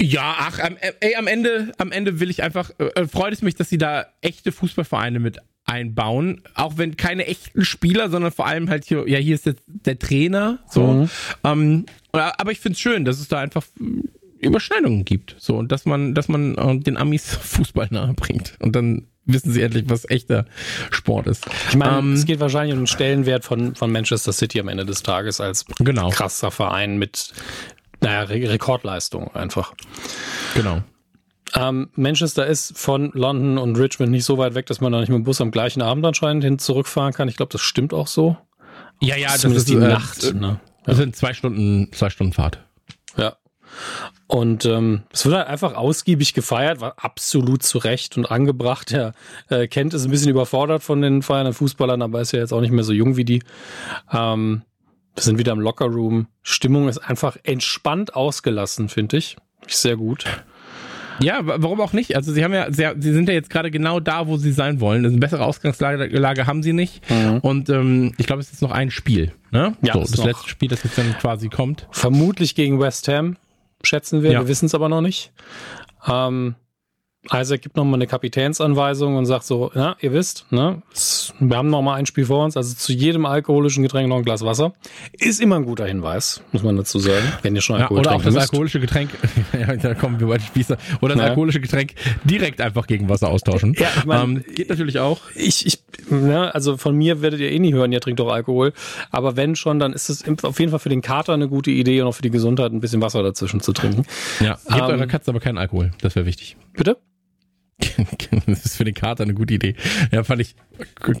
[0.00, 0.58] Ja, ach,
[1.00, 4.06] ey, am Ende, am Ende will ich einfach, äh, freut es mich, dass sie da
[4.22, 9.18] echte Fußballvereine mit einbauen, auch wenn keine echten Spieler, sondern vor allem halt hier, ja,
[9.18, 10.86] hier ist jetzt der Trainer, so.
[10.86, 11.10] Mhm.
[11.44, 13.64] Ähm, aber ich finde es schön, dass es da einfach
[14.40, 15.36] Überschneidungen gibt.
[15.38, 18.54] So, und dass man, dass man äh, den Amis Fußball nahe bringt.
[18.60, 20.46] Und dann wissen sie endlich, was echter
[20.90, 21.46] Sport ist.
[21.68, 24.84] Ich meine, ähm, es geht wahrscheinlich um den Stellenwert von, von Manchester City am Ende
[24.84, 26.10] des Tages als genau.
[26.10, 27.32] krasser Verein mit,
[28.00, 29.74] naja, Re Rekordleistung einfach.
[30.54, 30.82] Genau.
[31.54, 35.08] Ähm, Manchester ist von London und Richmond nicht so weit weg, dass man da nicht
[35.08, 37.28] mit dem Bus am gleichen Abend anscheinend hin zurückfahren kann.
[37.28, 38.36] Ich glaube, das stimmt auch so.
[39.00, 40.34] Ja, ja, das, das ist die äh, Nacht.
[40.34, 40.60] Ne?
[40.84, 42.64] Das sind zwei Stunden, zwei Stunden Fahrt.
[43.16, 43.36] Ja.
[44.30, 48.92] Und ähm, es wird halt einfach ausgiebig gefeiert, war absolut zu Recht und angebracht.
[48.92, 49.10] Ja,
[49.48, 52.60] äh, Kent ist ein bisschen überfordert von den feiernden Fußballern, aber ist ja jetzt auch
[52.60, 53.42] nicht mehr so jung wie die.
[54.12, 54.62] Ähm,
[55.16, 56.28] wir sind wieder im Lockerroom.
[56.42, 59.36] Stimmung ist einfach entspannt ausgelassen, finde ich.
[59.66, 60.24] Sehr gut.
[61.20, 62.14] Ja, warum auch nicht?
[62.14, 64.80] Also sie haben ja, sehr, sie sind ja jetzt gerade genau da, wo sie sein
[64.80, 65.04] wollen.
[65.04, 67.02] Eine bessere Ausgangslage Lage haben sie nicht.
[67.10, 67.38] Mhm.
[67.38, 69.32] Und ähm, ich glaube, es ist noch ein Spiel.
[69.50, 69.76] Ne?
[69.82, 71.88] Ja, so, das letzte Spiel, das jetzt dann quasi kommt.
[71.90, 73.36] Vermutlich gegen West Ham
[73.82, 74.32] schätzen wir.
[74.32, 74.40] Ja.
[74.40, 75.32] Wir wissen es aber noch nicht.
[76.06, 76.54] Ähm,
[77.30, 80.80] Isaac gibt nochmal eine Kapitänsanweisung und sagt so, ja, ihr wisst, ne,
[81.38, 84.42] wir haben nochmal ein Spiel vor uns, also zu jedem alkoholischen Getränk noch ein Glas
[84.42, 84.72] Wasser.
[85.12, 88.12] Ist immer ein guter Hinweis, muss man dazu sagen, wenn ihr schon Alkohol ja, Oder
[88.12, 88.50] auch das müsst.
[88.50, 89.10] alkoholische Getränk,
[89.52, 91.28] ja, da kommen wir bei den Spießer, oder das ja.
[91.28, 91.92] alkoholische Getränk
[92.24, 93.74] direkt einfach gegen Wasser austauschen.
[93.78, 95.20] Ja, ich mein, ähm, geht natürlich auch.
[95.34, 98.72] Ich, ich, ne, also von mir werdet ihr eh nie hören, ihr trinkt doch Alkohol,
[99.10, 102.00] aber wenn schon, dann ist es auf jeden Fall für den Kater eine gute Idee
[102.00, 104.06] und auch für die Gesundheit ein bisschen Wasser dazwischen zu trinken.
[104.40, 106.56] Ja, gebt ähm, eurer Katze aber keinen Alkohol, das wäre wichtig.
[106.72, 106.96] Bitte?
[108.46, 109.74] das ist für den Kater eine gute Idee.
[110.12, 110.54] Ja, fand ich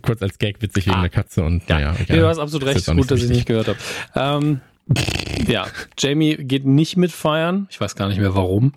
[0.02, 1.02] kurz als Gag witzig wegen ah.
[1.02, 1.76] der Katze und ja.
[1.76, 1.96] naja.
[2.00, 3.78] Okay, du hast absolut recht, gut, dass ich nicht gehört habe.
[4.14, 4.60] Ähm,
[5.46, 5.66] Ja,
[5.98, 7.68] Jamie geht nicht mit feiern.
[7.70, 8.72] Ich weiß gar nicht mehr warum.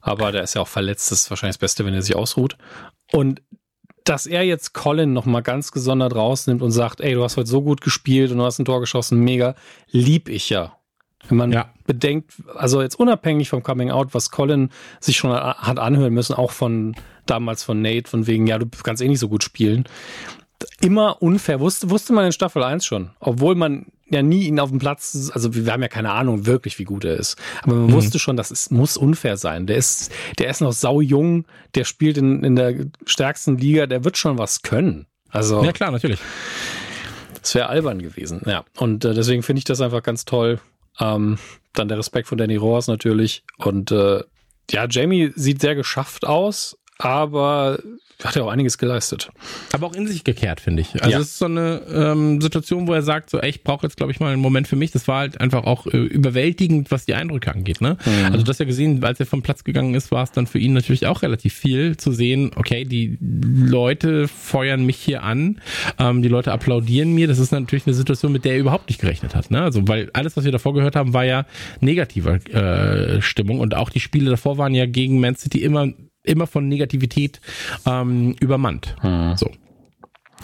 [0.00, 1.10] Aber der ist ja auch verletzt.
[1.10, 2.56] Das ist wahrscheinlich das Beste, wenn er sich ausruht.
[3.12, 3.42] Und
[4.04, 7.62] dass er jetzt Colin nochmal ganz gesondert rausnimmt und sagt, ey, du hast heute so
[7.62, 9.54] gut gespielt und du hast ein Tor geschossen, mega,
[9.90, 10.76] lieb ich ja.
[11.28, 11.70] Wenn man ja.
[11.86, 14.70] bedenkt, also jetzt unabhängig vom Coming Out, was Colin
[15.00, 16.94] sich schon hat anhören müssen, auch von
[17.26, 19.84] damals von Nate, von wegen, ja, du kannst eh nicht so gut spielen.
[20.80, 23.10] Immer unfair, wusste, wusste man in Staffel 1 schon.
[23.20, 26.78] Obwohl man ja nie ihn auf dem Platz, also wir haben ja keine Ahnung wirklich,
[26.78, 27.36] wie gut er ist.
[27.62, 27.92] Aber man mhm.
[27.92, 29.66] wusste schon, das ist, muss unfair sein.
[29.66, 34.04] Der ist, der ist noch sau jung, der spielt in, in der stärksten Liga, der
[34.04, 35.06] wird schon was können.
[35.30, 35.64] Also.
[35.64, 36.20] Ja, klar, natürlich.
[37.42, 38.64] Es wäre albern gewesen, ja.
[38.78, 40.60] Und äh, deswegen finde ich das einfach ganz toll.
[41.00, 41.38] Ähm,
[41.72, 43.42] dann der Respekt von Danny Rohrs natürlich.
[43.58, 44.22] Und äh,
[44.70, 47.78] ja, Jamie sieht sehr geschafft aus, aber
[48.22, 49.30] hat er auch einiges geleistet.
[49.72, 50.94] Aber auch in sich gekehrt, finde ich.
[51.02, 51.18] Also ja.
[51.18, 54.12] es ist so eine ähm, Situation, wo er sagt, so, ey, ich brauche jetzt, glaube
[54.12, 54.92] ich, mal einen Moment für mich.
[54.92, 57.80] Das war halt einfach auch äh, überwältigend, was die Eindrücke angeht.
[57.80, 57.98] Ne?
[58.04, 58.32] Mhm.
[58.32, 60.72] Also das ja gesehen, als er vom Platz gegangen ist, war es dann für ihn
[60.72, 65.60] natürlich auch relativ viel zu sehen, okay, die Leute feuern mich hier an,
[65.98, 67.26] ähm, die Leute applaudieren mir.
[67.26, 69.50] Das ist natürlich eine Situation, mit der er überhaupt nicht gerechnet hat.
[69.50, 69.60] Ne?
[69.60, 71.46] Also weil alles, was wir davor gehört haben, war ja
[71.80, 75.88] negative äh, Stimmung und auch die Spiele davor waren ja gegen Man City immer
[76.24, 77.40] immer von Negativität
[77.86, 78.96] ähm, übermannt.
[79.00, 79.36] Hm.
[79.36, 79.50] So.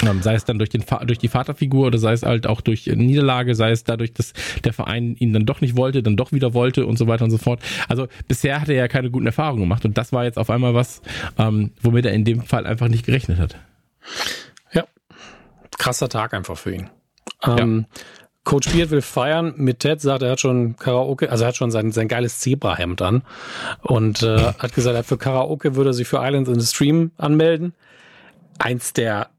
[0.02, 2.86] Ähm, sei es dann durch, den, durch die Vaterfigur oder sei es halt auch durch
[2.86, 4.32] Niederlage, sei es dadurch, dass
[4.64, 7.30] der Verein ihn dann doch nicht wollte, dann doch wieder wollte und so weiter und
[7.30, 7.60] so fort.
[7.88, 10.74] Also bisher hat er ja keine guten Erfahrungen gemacht und das war jetzt auf einmal
[10.74, 11.02] was,
[11.38, 13.56] ähm, womit er in dem Fall einfach nicht gerechnet hat.
[14.72, 14.84] Ja,
[15.78, 16.88] krasser Tag einfach für ihn.
[17.42, 18.00] Ähm, ja.
[18.50, 21.70] Coach Beard will feiern mit Ted, sagt, er hat schon Karaoke, also er hat schon
[21.70, 23.22] sein, sein geiles Zebra-Hemd an
[23.80, 27.74] und äh, hat gesagt, er für Karaoke würde sich für Islands in the Stream anmelden.
[28.58, 29.30] Eins der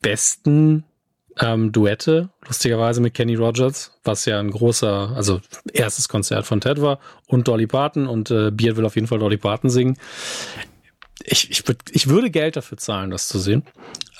[0.00, 0.84] besten
[1.40, 5.40] ähm, Duette, lustigerweise mit Kenny Rogers, was ja ein großer, also
[5.72, 9.18] erstes Konzert von Ted war und Dolly Parton und äh, Beard will auf jeden Fall
[9.18, 9.96] Dolly Parton singen
[11.26, 13.64] ich, ich, ich würde Geld dafür zahlen, das zu sehen.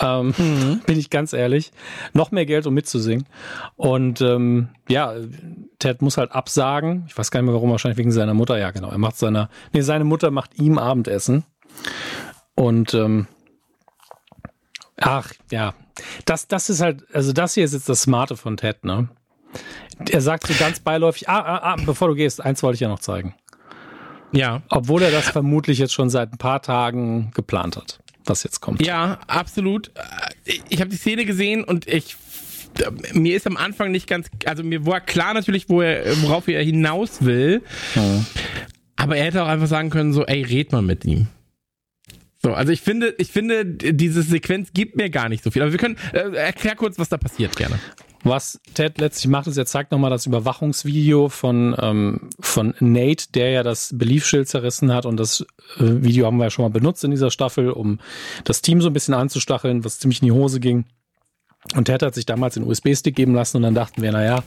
[0.01, 0.81] Ähm, mhm.
[0.87, 1.73] Bin ich ganz ehrlich.
[2.13, 3.27] Noch mehr Geld, um mitzusingen.
[3.77, 5.15] Und ähm, ja,
[5.79, 7.05] Ted muss halt absagen.
[7.09, 8.59] Ich weiß gar nicht mehr warum, wahrscheinlich wegen seiner Mutter.
[8.59, 8.91] Ja, genau.
[8.91, 11.45] Er macht seiner, nee, seine Mutter macht ihm Abendessen.
[12.55, 13.27] Und ähm,
[14.99, 15.75] ach, ja.
[16.25, 19.09] Das, das ist halt, also das hier ist jetzt das Smarte von Ted, ne?
[20.11, 22.89] Er sagt so ganz beiläufig, ah, ah, ah, bevor du gehst, eins wollte ich ja
[22.89, 23.35] noch zeigen.
[24.33, 24.63] Ja.
[24.69, 28.85] Obwohl er das vermutlich jetzt schon seit ein paar Tagen geplant hat, was jetzt kommt.
[28.85, 29.91] Ja, absolut.
[30.69, 32.17] Ich habe die Szene gesehen und ich
[33.15, 36.63] mir ist am Anfang nicht ganz, also mir war klar natürlich, wo er, worauf er
[36.63, 37.63] hinaus will.
[37.95, 38.27] Hm.
[38.97, 41.29] Aber er hätte auch einfach sagen können, so, ey, red mal mit ihm.
[42.43, 45.63] So, also ich finde, ich finde, diese Sequenz gibt mir gar nicht so viel.
[45.63, 47.79] Aber wir können, äh, erklär kurz, was da passiert, gerne.
[48.23, 53.51] Was Ted letztlich macht, ist, er zeigt nochmal das Überwachungsvideo von, ähm, von Nate, der
[53.51, 55.07] ja das Beliefschild zerrissen hat.
[55.07, 55.43] Und das
[55.79, 58.01] äh, Video haben wir ja schon mal benutzt in dieser Staffel, um
[58.45, 60.87] das Team so ein bisschen anzustacheln, was ziemlich in die Hose ging.
[61.75, 64.45] Und Ted hat sich damals den USB-Stick geben lassen und dann dachten wir, naja,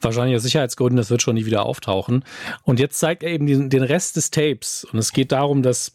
[0.00, 2.24] wahrscheinlich aus Sicherheitsgründen, das wird schon nie wieder auftauchen.
[2.62, 4.84] Und jetzt zeigt er eben den, den Rest des Tapes.
[4.84, 5.92] Und es geht darum, dass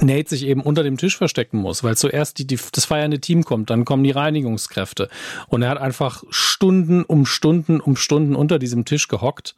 [0.00, 3.44] Nate sich eben unter dem Tisch verstecken muss, weil zuerst die, die, das feiernde Team
[3.44, 5.08] kommt, dann kommen die Reinigungskräfte.
[5.48, 9.54] Und er hat einfach Stunden um Stunden um Stunden unter diesem Tisch gehockt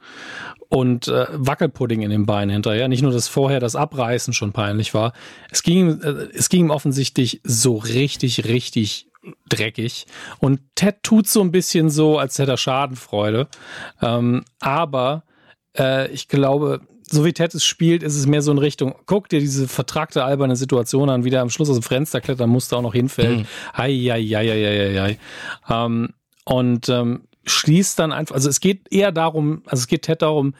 [0.68, 2.89] und äh, Wackelpudding in den Beinen hinterher.
[2.89, 5.12] Nicht nur, dass vorher das Abreißen schon peinlich war.
[5.50, 9.08] Es ging, äh, es ging ihm offensichtlich so richtig, richtig
[9.49, 10.07] dreckig.
[10.41, 13.49] Und Ted tut so ein bisschen so, als hätte er Schadenfreude.
[14.00, 15.24] Ähm, aber
[15.78, 16.81] äh, ich glaube,
[17.12, 20.24] so wie Ted es spielt, ist es mehr so in Richtung, guck dir diese vertragte
[20.24, 23.41] alberne Situation an, wie der am Schluss aus dem Fenster klettern musste, auch noch hinfällt.
[23.41, 23.47] Mhm.
[23.74, 23.91] Ei,
[25.68, 26.08] Ähm,
[26.44, 30.55] und ähm, schließt dann einfach, also es geht eher darum, also es geht Ted darum,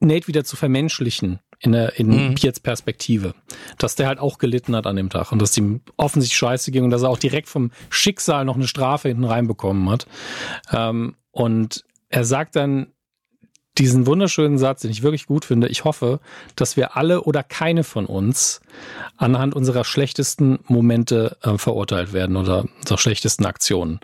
[0.00, 2.34] Nate wieder zu vermenschlichen in der in mhm.
[2.34, 3.34] Piets Perspektive,
[3.78, 6.84] dass der halt auch gelitten hat an dem Tag und dass ihm offensichtlich scheiße ging
[6.84, 10.06] und dass er auch direkt vom Schicksal noch eine Strafe hinten reinbekommen hat.
[10.72, 12.93] Ähm, und er sagt dann,
[13.78, 15.68] diesen wunderschönen Satz, den ich wirklich gut finde.
[15.68, 16.20] Ich hoffe,
[16.56, 18.60] dass wir alle oder keine von uns
[19.16, 24.00] anhand unserer schlechtesten Momente äh, verurteilt werden oder unserer schlechtesten Aktionen.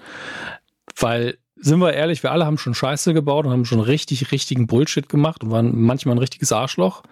[0.97, 4.66] Weil, sind wir ehrlich, wir alle haben schon Scheiße gebaut und haben schon richtig, richtigen
[4.66, 7.02] Bullshit gemacht und waren manchmal ein richtiges Arschloch.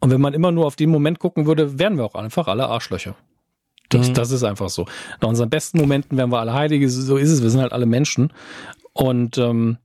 [0.00, 2.66] Und wenn man immer nur auf den Moment gucken würde, wären wir auch einfach alle
[2.66, 3.14] Arschlöcher.
[3.90, 4.14] Das, mhm.
[4.14, 4.86] das ist einfach so.
[5.20, 7.86] Nach unseren besten Momenten wären wir alle Heilige, so ist es, wir sind halt alle
[7.86, 8.32] Menschen.
[8.92, 9.78] Und ähm,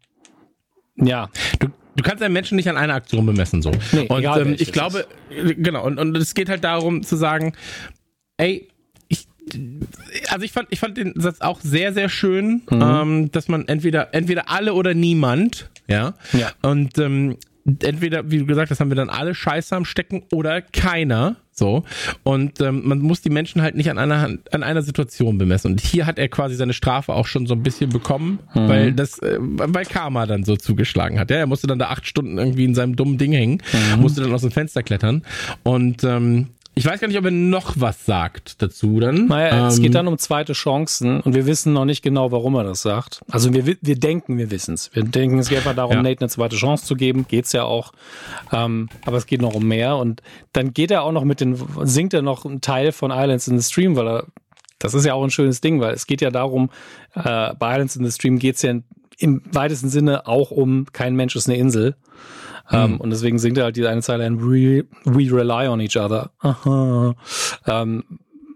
[0.96, 1.30] ja.
[1.60, 1.68] Du,
[2.00, 3.72] Du kannst einen Menschen nicht an einer Aktion bemessen, so.
[3.92, 7.52] Nee, und ähm, ich glaube, genau, und, und es geht halt darum zu sagen,
[8.38, 8.70] ey,
[9.10, 9.28] ich,
[10.30, 12.82] also ich fand, ich fand den Satz auch sehr, sehr schön, mhm.
[12.82, 16.14] ähm, dass man entweder, entweder alle oder niemand Ja.
[16.32, 16.52] Ja.
[16.62, 17.36] Und ähm,
[17.82, 21.36] entweder, wie du gesagt hast, haben wir dann alle Scheiße am Stecken oder keiner.
[21.52, 21.84] So.
[22.24, 25.72] Und ähm, man muss die Menschen halt nicht an einer Hand, an einer Situation bemessen.
[25.72, 28.68] Und hier hat er quasi seine Strafe auch schon so ein bisschen bekommen, Mhm.
[28.70, 31.30] weil das, äh, weil Karma dann so zugeschlagen hat.
[31.32, 33.62] Ja, er musste dann da acht Stunden irgendwie in seinem dummen Ding hängen,
[33.96, 34.02] Mhm.
[34.02, 35.24] musste dann aus dem Fenster klettern.
[35.64, 39.28] Und ähm, ich weiß gar nicht, ob er noch was sagt dazu dann.
[39.28, 42.56] Naja, es Ähm, geht dann um zweite Chancen und wir wissen noch nicht genau, warum
[42.56, 43.22] er das sagt.
[43.30, 44.90] Also wir, wir denken, wir wissen es.
[44.96, 46.02] Wir denken, es geht einfach darum, Ja.
[46.04, 47.26] Nate eine zweite Chance zu geben.
[47.28, 47.92] Geht's ja auch.
[48.54, 49.98] Ähm, aber es geht noch um mehr.
[49.98, 50.22] Und
[50.54, 53.60] dann geht er auch noch mit den, singt er noch einen Teil von Islands in
[53.60, 54.26] the Stream, weil er,
[54.78, 56.70] das ist ja auch ein schönes Ding, weil es geht ja darum,
[57.14, 58.74] äh, bei Islands in the Stream geht's ja
[59.18, 61.98] im weitesten Sinne auch um kein Mensch ist eine Insel.
[62.72, 65.98] Ähm, und deswegen singt er halt diese eine Zeile ein We, we rely on each
[65.98, 66.32] other.
[67.66, 68.04] Ähm,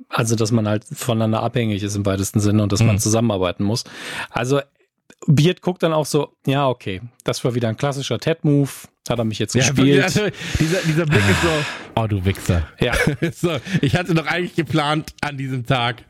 [0.09, 3.83] also, dass man halt voneinander abhängig ist im weitesten Sinne und dass man zusammenarbeiten muss.
[4.30, 4.61] Also,
[5.27, 8.69] Beard guckt dann auch so, ja, okay, das war wieder ein klassischer Ted-Move.
[9.09, 10.03] Hat er mich jetzt Ja, gespielt.
[10.03, 10.22] also
[10.59, 12.67] dieser, dieser Blick ist so, oh du Wichser.
[12.80, 12.93] Ja.
[13.33, 16.03] so, ich hatte doch eigentlich geplant, an diesem Tag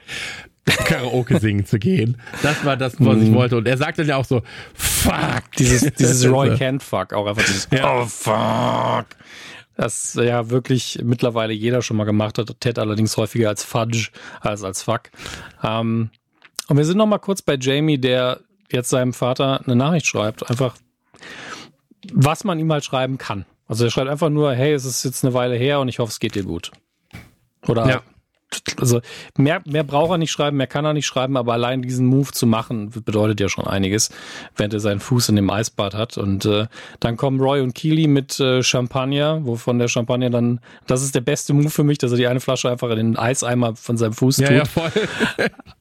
[0.85, 2.17] Karaoke singen zu gehen.
[2.41, 3.57] Das war das, was ich wollte.
[3.57, 4.41] Und er sagt dann ja auch so,
[4.73, 5.43] fuck.
[5.57, 6.55] dieses, dieses Roy So.
[6.55, 7.99] Can't Fuck, auch einfach dieses Ja.
[8.01, 9.07] Oh fuck.
[9.75, 12.55] Das ja wirklich mittlerweile jeder schon mal gemacht hat.
[12.59, 14.09] Ted allerdings häufiger als Fudge
[14.39, 15.09] als als Fuck.
[15.63, 16.11] Ähm,
[16.69, 18.39] und wir sind noch mal kurz bei Jamie, der
[18.71, 20.49] jetzt seinem Vater eine Nachricht schreibt.
[20.49, 20.75] Einfach,
[22.13, 23.45] was man ihm halt schreiben kann.
[23.67, 26.11] Also er schreibt einfach nur, hey, es ist jetzt eine Weile her und ich hoffe,
[26.11, 26.71] es geht dir gut.
[27.67, 28.01] Oder Ja.
[28.79, 29.01] Also
[29.37, 32.31] mehr, mehr braucht er nicht schreiben, mehr kann er nicht schreiben, aber allein diesen Move
[32.31, 34.09] zu machen, bedeutet ja schon einiges,
[34.55, 36.17] während er seinen Fuß in dem Eisbad hat.
[36.17, 36.67] Und äh,
[36.99, 41.21] dann kommen Roy und Keely mit äh, Champagner, wovon der Champagner dann, das ist der
[41.21, 44.13] beste Move für mich, dass er die eine Flasche einfach in den Eiseimer von seinem
[44.13, 44.57] Fuß Ja, tut.
[44.57, 44.91] ja, voll.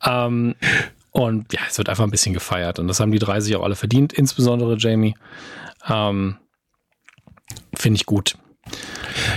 [0.05, 0.55] Ähm,
[1.13, 2.79] und ja, es wird einfach ein bisschen gefeiert.
[2.79, 5.15] Und das haben die drei sich auch alle verdient, insbesondere Jamie.
[5.89, 6.37] Ähm,
[7.75, 8.37] Finde ich gut.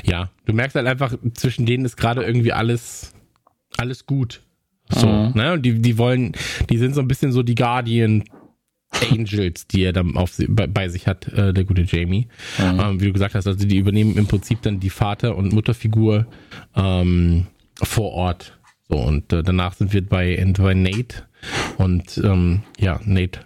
[0.04, 3.12] Ja, du merkst halt einfach, zwischen denen ist gerade irgendwie alles,
[3.78, 4.42] alles gut.
[4.90, 5.32] So, Mhm.
[5.36, 5.54] ne?
[5.54, 6.34] Und die, die wollen,
[6.70, 8.24] die sind so ein bisschen so die Guardian
[9.12, 12.28] Angels, die er dann auf, bei, bei sich hat, äh, der gute Jamie.
[12.60, 16.28] Ähm, wie du gesagt hast, also die übernehmen im Prinzip dann die Vater- und Mutterfigur
[16.76, 17.48] ähm,
[17.82, 18.58] vor Ort.
[18.88, 21.24] So, und äh, danach sind wir bei, bei Nate.
[21.78, 23.40] Und ähm, ja, Nate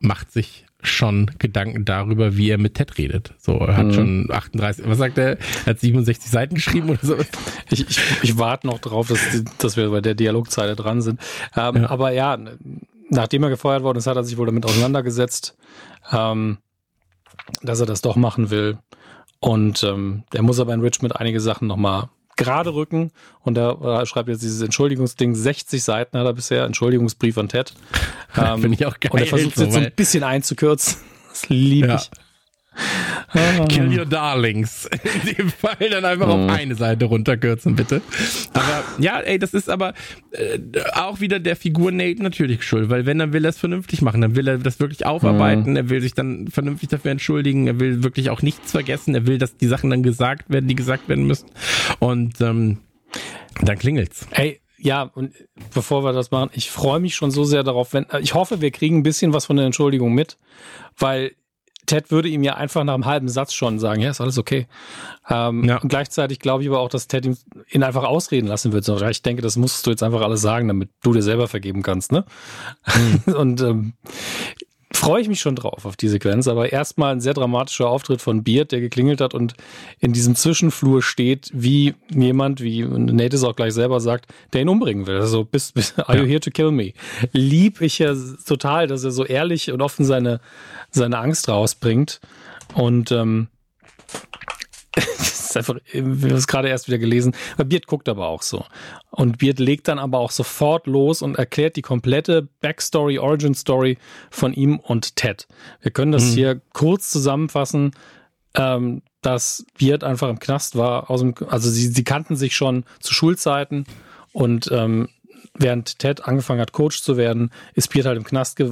[0.00, 3.34] macht sich schon Gedanken darüber, wie er mit Ted redet.
[3.38, 5.36] So, er hat schon 38, was sagt er?
[5.64, 7.16] Er hat 67 Seiten geschrieben oder so.
[7.70, 9.20] Ich, ich, ich warte noch drauf, dass,
[9.58, 11.20] dass wir bei der Dialogzeile dran sind.
[11.56, 11.90] Ähm, Ja.
[11.90, 12.38] Aber ja,
[13.10, 15.56] nachdem er gefeuert worden ist, hat er sich wohl damit auseinandergesetzt,
[16.12, 16.58] ähm,
[17.62, 18.78] dass er das doch machen will.
[19.40, 22.08] Und ähm, er muss aber in Richmond einige Sachen nochmal
[22.38, 23.10] gerade rücken.
[23.42, 25.34] Und er äh, schreibt jetzt dieses Entschuldigungsding.
[25.34, 26.64] 60 Seiten hat er bisher.
[26.64, 27.74] Entschuldigungsbrief an Ted.
[28.36, 29.12] Ähm, Finde ich auch geil.
[29.12, 30.96] Und er versucht so, jetzt so ein bisschen einzukürzen.
[31.28, 31.96] Das liebe Ja.
[31.96, 32.10] ich.
[33.32, 33.66] Ah.
[33.68, 34.88] Kill your darlings.
[35.28, 36.32] In dem Fall dann einfach Mhm.
[36.32, 38.00] auf eine Seite runterkürzen, bitte.
[38.54, 39.94] Aber ja, ey, das ist aber
[40.32, 40.58] äh,
[40.94, 44.20] auch wieder der Figur Nate natürlich schuld, weil wenn, dann will er es vernünftig machen,
[44.20, 45.76] dann will er das wirklich aufarbeiten, Mhm.
[45.76, 49.38] er will sich dann vernünftig dafür entschuldigen, er will wirklich auch nichts vergessen, er will,
[49.38, 51.48] dass die Sachen dann gesagt werden, die gesagt werden müssen.
[51.98, 52.78] Und ähm,
[53.62, 54.26] dann klingelt's.
[54.30, 55.34] Ey, ja, und
[55.74, 58.70] bevor wir das machen, ich freue mich schon so sehr darauf, wenn, ich hoffe, wir
[58.70, 60.38] kriegen ein bisschen was von der Entschuldigung mit,
[60.96, 61.32] weil
[61.88, 64.68] Ted würde ihm ja einfach nach einem halben Satz schon sagen, ja, ist alles okay.
[65.28, 65.78] Ähm, Ja.
[65.78, 67.36] Und gleichzeitig glaube ich aber auch, dass Ted ihn,
[67.70, 68.88] ihn einfach ausreden lassen wird.
[69.10, 72.12] Ich denke, das musst du jetzt einfach alles sagen, damit du dir selber vergeben kannst,
[72.12, 72.24] ne?
[73.26, 73.94] und ähm,
[74.92, 78.42] freue ich mich schon drauf auf die Sequenz, aber erstmal ein sehr dramatischer Auftritt von
[78.42, 79.54] Beard, der geklingelt hat und
[80.00, 84.68] in diesem Zwischenflur steht, wie jemand, wie Nate es auch gleich selber sagt, der ihn
[84.68, 85.18] umbringen will.
[85.18, 86.92] Also, bist, bist, are you here to kill me?
[87.32, 88.14] Lieb ich ja
[88.46, 90.40] total, dass er so ehrlich und offen seine,
[90.90, 92.20] seine Angst rausbringt.
[92.74, 93.48] Und ähm,
[95.58, 97.34] einfach, wir haben es gerade erst wieder gelesen.
[97.54, 98.64] Aber Beard guckt aber auch so.
[99.10, 103.98] Und Beard legt dann aber auch sofort los und erklärt die komplette Backstory, Origin Story
[104.30, 105.46] von ihm und Ted.
[105.80, 107.92] Wir können das hier kurz zusammenfassen,
[108.54, 111.10] ähm, dass Beard einfach im Knast war.
[111.10, 113.84] Aus dem, also sie, sie kannten sich schon zu Schulzeiten
[114.32, 115.08] und ähm,
[115.54, 118.70] während Ted angefangen hat, Coach zu werden, ist Beard halt im Knast ge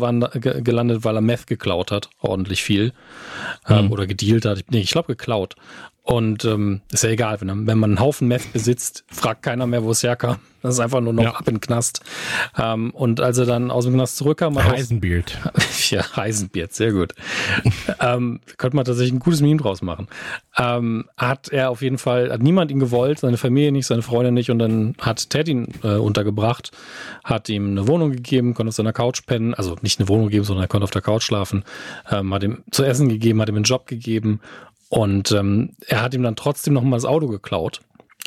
[0.62, 2.92] gelandet, weil er Meth geklaut hat, ordentlich viel.
[3.68, 4.64] Ähm, oder gedealt hat.
[4.70, 5.56] Nee, ich glaube geklaut.
[6.06, 9.82] Und ähm, ist ja egal, wenn, wenn man einen Haufen Meth besitzt, fragt keiner mehr,
[9.82, 10.36] wo es herkam.
[10.62, 11.34] Das ist einfach nur noch ja.
[11.34, 12.00] ab in den Knast.
[12.56, 14.56] Ähm, und als er dann aus dem Knast zurückkam...
[14.56, 15.36] Heisenbeard.
[15.90, 17.12] ja, Heisenbeard, sehr gut.
[18.00, 20.06] ähm, könnte man tatsächlich ein gutes Meme draus machen.
[20.56, 24.30] Ähm, hat er auf jeden Fall, hat niemand ihn gewollt, seine Familie nicht, seine Freunde
[24.30, 24.52] nicht.
[24.52, 26.70] Und dann hat Ted ihn äh, untergebracht,
[27.24, 29.54] hat ihm eine Wohnung gegeben, konnte auf seiner Couch pennen.
[29.54, 31.64] Also nicht eine Wohnung gegeben, sondern er konnte auf der Couch schlafen.
[32.12, 34.40] Ähm, hat ihm zu essen gegeben, hat ihm einen Job gegeben.
[34.88, 37.80] Und ähm, er hat ihm dann trotzdem noch mal das Auto geklaut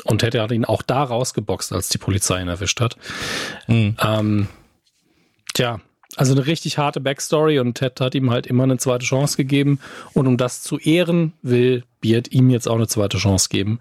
[0.04, 2.96] und hätte ihn auch da rausgeboxt, als die Polizei ihn erwischt hat.
[3.66, 3.96] Mhm.
[4.02, 4.48] Ähm,
[5.54, 5.80] tja,
[6.16, 9.78] also eine richtig harte Backstory und Ted hat ihm halt immer eine zweite Chance gegeben.
[10.12, 13.80] Und um das zu ehren, will Beard ihm jetzt auch eine zweite Chance geben.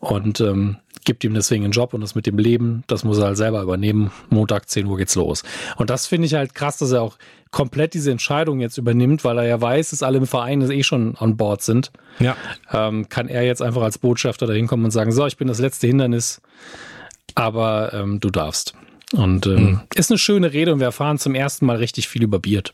[0.00, 3.26] Und ähm, gibt ihm deswegen einen Job und das mit dem Leben, das muss er
[3.26, 4.10] halt selber übernehmen.
[4.30, 5.42] Montag 10 Uhr geht's los.
[5.76, 7.16] Und das finde ich halt krass, dass er auch
[7.50, 11.16] komplett diese Entscheidung jetzt übernimmt, weil er ja weiß, dass alle im Verein eh schon
[11.16, 11.92] an Bord sind.
[12.18, 12.36] Ja.
[12.72, 15.58] Ähm, kann er jetzt einfach als Botschafter dahin kommen und sagen, so, ich bin das
[15.58, 16.40] letzte Hindernis,
[17.34, 18.74] aber ähm, du darfst.
[19.12, 19.80] Und ähm, mhm.
[19.94, 22.72] ist eine schöne Rede und wir erfahren zum ersten Mal richtig viel über Beard.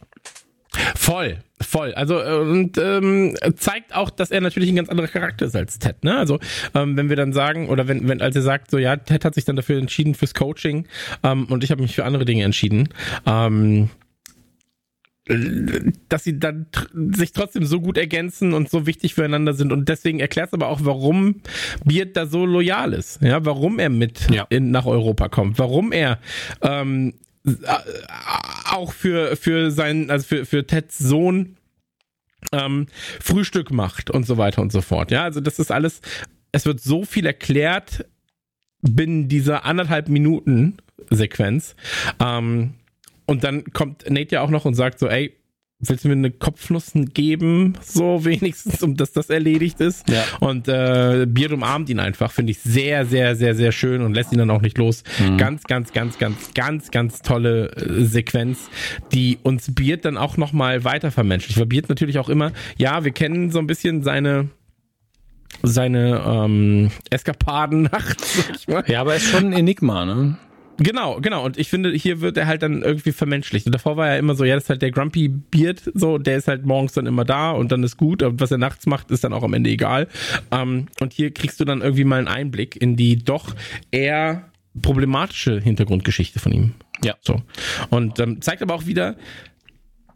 [0.94, 1.94] Voll, voll.
[1.94, 5.78] Also äh, und ähm, zeigt auch, dass er natürlich ein ganz anderer Charakter ist als
[5.78, 6.05] Ted.
[6.05, 6.16] Ne?
[6.16, 6.38] Also
[6.74, 9.34] ähm, wenn wir dann sagen oder wenn, wenn als er sagt, so ja, Ted hat
[9.34, 10.86] sich dann dafür entschieden fürs Coaching
[11.22, 12.90] ähm, und ich habe mich für andere Dinge entschieden.
[13.26, 13.90] Ähm,
[16.08, 20.20] dass sie dann sich trotzdem so gut ergänzen und so wichtig füreinander sind und deswegen
[20.20, 21.42] erklärt es aber auch, warum
[21.84, 24.47] Beard da so loyal ist, ja, warum er mit ja.
[24.48, 26.18] in, nach Europa kommt, warum er
[26.62, 27.12] ähm,
[28.70, 31.57] auch für, für seinen, also für, für Teds Sohn
[32.52, 32.86] ähm,
[33.20, 35.10] Frühstück macht und so weiter und so fort.
[35.10, 36.00] Ja, also das ist alles,
[36.52, 38.05] es wird so viel erklärt
[38.81, 40.76] binnen dieser anderthalb Minuten
[41.10, 41.75] Sequenz.
[42.20, 42.75] Ähm,
[43.26, 45.36] und dann kommt Nate ja auch noch und sagt so, ey,
[45.81, 50.08] willst du mir eine Kopfnussen geben, so wenigstens, um dass das erledigt ist.
[50.10, 50.24] Ja.
[50.40, 54.32] Und äh, Beard umarmt ihn einfach, finde ich sehr, sehr, sehr, sehr schön und lässt
[54.32, 55.05] ihn dann auch nicht los.
[55.20, 55.36] Mhm.
[55.36, 58.70] Ganz, ganz, ganz, ganz, ganz, ganz tolle äh, Sequenz,
[59.12, 61.58] die uns Beard dann auch nochmal weiter vermenschlicht.
[61.58, 64.48] Weil Beard natürlich auch immer, ja, wir kennen so ein bisschen seine
[65.62, 68.66] seine ähm, Eskapaden nachts.
[68.66, 70.36] Ja, aber er ist schon ein Enigma, ne?
[70.78, 71.44] Genau, genau.
[71.44, 73.66] Und ich finde, hier wird er halt dann irgendwie vermenschlicht.
[73.66, 76.36] Und davor war er immer so, ja, das ist halt der Grumpy Beard, so, der
[76.36, 78.23] ist halt morgens dann immer da und dann ist gut.
[78.23, 80.07] Und was er nachts macht, ist dann auch am Ende egal.
[80.52, 83.55] Ähm, und hier kriegst du dann irgendwie mal einen Einblick in die doch
[83.90, 84.44] eher
[84.81, 86.74] problematische Hintergrundgeschichte von ihm.
[87.02, 87.15] Ja.
[87.20, 87.42] So.
[87.90, 89.16] Und ähm, zeigt aber auch wieder,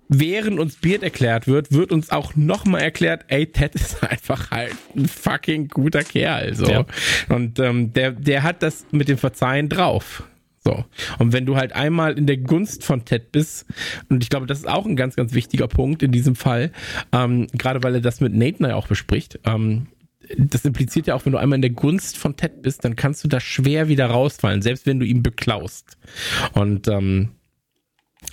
[0.08, 4.76] während uns Beard erklärt wird, wird uns auch nochmal erklärt, ey, Ted ist einfach halt
[4.96, 6.54] ein fucking guter Kerl.
[6.54, 6.66] So.
[6.66, 6.86] Ja.
[7.28, 10.22] Und ähm, der, der hat das mit dem Verzeihen drauf.
[10.64, 10.84] So.
[11.18, 13.66] Und wenn du halt einmal in der Gunst von Ted bist,
[14.08, 16.70] und ich glaube, das ist auch ein ganz, ganz wichtiger Punkt in diesem Fall,
[17.12, 19.88] ähm, gerade weil er das mit Nathan ja auch bespricht, ähm,
[20.38, 23.24] das impliziert ja auch, wenn du einmal in der Gunst von Ted bist, dann kannst
[23.24, 25.98] du da schwer wieder rausfallen, selbst wenn du ihn beklaust.
[26.52, 27.30] Und ähm,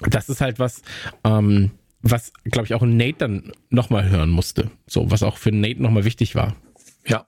[0.09, 0.83] das ist halt was,
[1.24, 4.69] ähm, was, glaube ich, auch Nate dann nochmal hören musste.
[4.88, 6.56] So, was auch für Nate nochmal wichtig war.
[7.09, 7.25] Ja.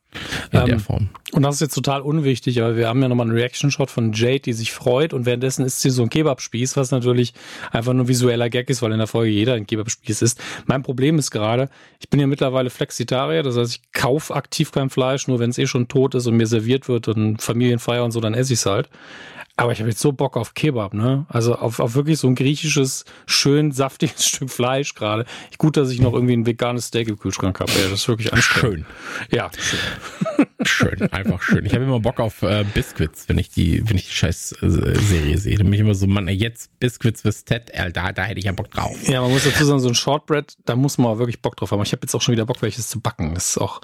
[0.52, 1.10] In ähm, der Form.
[1.32, 4.42] Und das ist jetzt total unwichtig, aber wir haben ja nochmal einen Reaction-Shot von Jade,
[4.42, 7.34] die sich freut und währenddessen ist sie so ein Kebab-Spieß, was natürlich
[7.72, 10.40] einfach nur visueller Gag ist, weil in der Folge jeder ein Kebab-Spieß ist.
[10.66, 11.70] Mein Problem ist gerade,
[12.00, 15.58] ich bin ja mittlerweile Flexitarier, das heißt, ich kaufe aktiv kein Fleisch, nur wenn es
[15.58, 18.60] eh schon tot ist und mir serviert wird und Familienfeier und so, dann esse ich
[18.60, 18.90] es halt.
[19.62, 21.26] Aber ich habe jetzt so Bock auf Kebab, ne?
[21.30, 25.26] Also auf, auf wirklich so ein griechisches, schön saftiges Stück Fleisch gerade.
[25.58, 27.72] Gut, dass ich noch irgendwie ein veganes Steak im Kühlschrank habe.
[27.72, 28.86] Ja, das ist wirklich anstrengend.
[29.30, 29.38] Schön.
[29.38, 29.52] Ja.
[29.58, 30.48] Schön.
[30.66, 31.66] schön, einfach schön.
[31.66, 34.70] Ich habe immer Bock auf äh, Biscuits, wenn ich die, wenn ich die scheiß äh,
[34.70, 35.58] Serie sehe.
[35.58, 38.46] Dann bin ich immer so, Mann, jetzt Biscuits with Ted, äh, da, da hätte ich
[38.46, 38.98] ja Bock drauf.
[39.08, 41.82] Ja, man muss dazu sagen, so ein Shortbread, da muss man wirklich Bock drauf haben.
[41.84, 43.34] Ich habe jetzt auch schon wieder Bock, welches zu backen.
[43.34, 43.82] Das ist auch.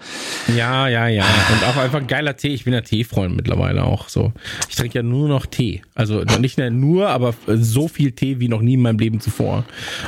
[0.56, 1.26] Ja, ja, ja.
[1.52, 2.54] Und auch einfach ein geiler Tee.
[2.54, 4.34] Ich bin ja Teefreund mittlerweile auch so.
[4.70, 5.67] Ich trinke ja nur noch Tee.
[5.96, 9.66] Also nicht nur, aber so viel Tee wie noch nie in meinem Leben zuvor.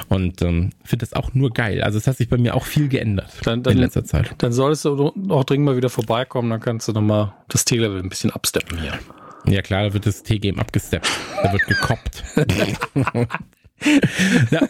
[0.08, 1.82] Und ähm, finde das auch nur geil.
[1.82, 4.34] Also es hat sich bei mir auch viel geändert dann, dann, in letzter Zeit.
[4.38, 8.10] Dann solltest du auch dringend mal wieder vorbeikommen, dann kannst du nochmal das Tee-Level ein
[8.10, 9.00] bisschen absteppen hier.
[9.46, 11.10] Ja klar, da wird das Tee-Game abgesteppt.
[11.42, 12.24] Da wird gekoppt.
[14.52, 14.62] ja,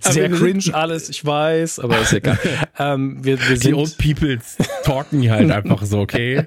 [0.00, 2.38] Sehr cringe alles, ich weiß, aber ist egal.
[2.80, 6.46] Ähm, wir, wir sind, Die Old Peoples talken halt einfach so, okay?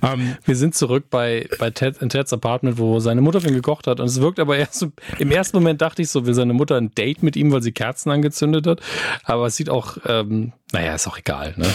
[0.00, 3.48] um, ähm, wir sind zurück bei, bei Ted, in Teds Apartment, wo seine Mutter für
[3.48, 4.00] ihn gekocht hat.
[4.00, 4.86] Und es wirkt aber erst
[5.18, 7.72] im ersten Moment dachte ich so, will seine Mutter ein Date mit ihm, weil sie
[7.72, 8.80] Kerzen angezündet hat.
[9.24, 11.54] Aber es sieht auch, ähm, naja, ist auch egal.
[11.56, 11.68] Ne?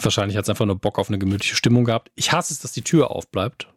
[0.00, 2.10] Wahrscheinlich hat es einfach nur Bock auf eine gemütliche Stimmung gehabt.
[2.14, 3.68] Ich hasse es, dass die Tür aufbleibt.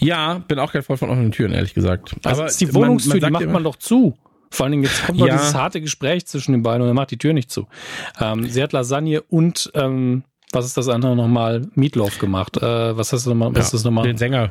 [0.00, 0.38] Ja.
[0.38, 2.14] bin auch kein Freund von offenen Türen, ehrlich gesagt.
[2.24, 4.16] Also Aber ist die Wohnungstür, man, man die macht immer, man doch zu.
[4.50, 5.36] Vor allen Dingen, jetzt kommt noch ja.
[5.36, 7.66] dieses harte Gespräch zwischen den beiden und er macht die Tür nicht zu.
[8.20, 11.66] Ähm, sie hat Lasagne und ähm, was ist das andere nochmal?
[11.74, 12.56] Meatloaf gemacht.
[12.58, 13.50] Äh, was hast du nochmal?
[13.50, 14.04] Was ja, ist das nochmal?
[14.04, 14.50] Den Sänger.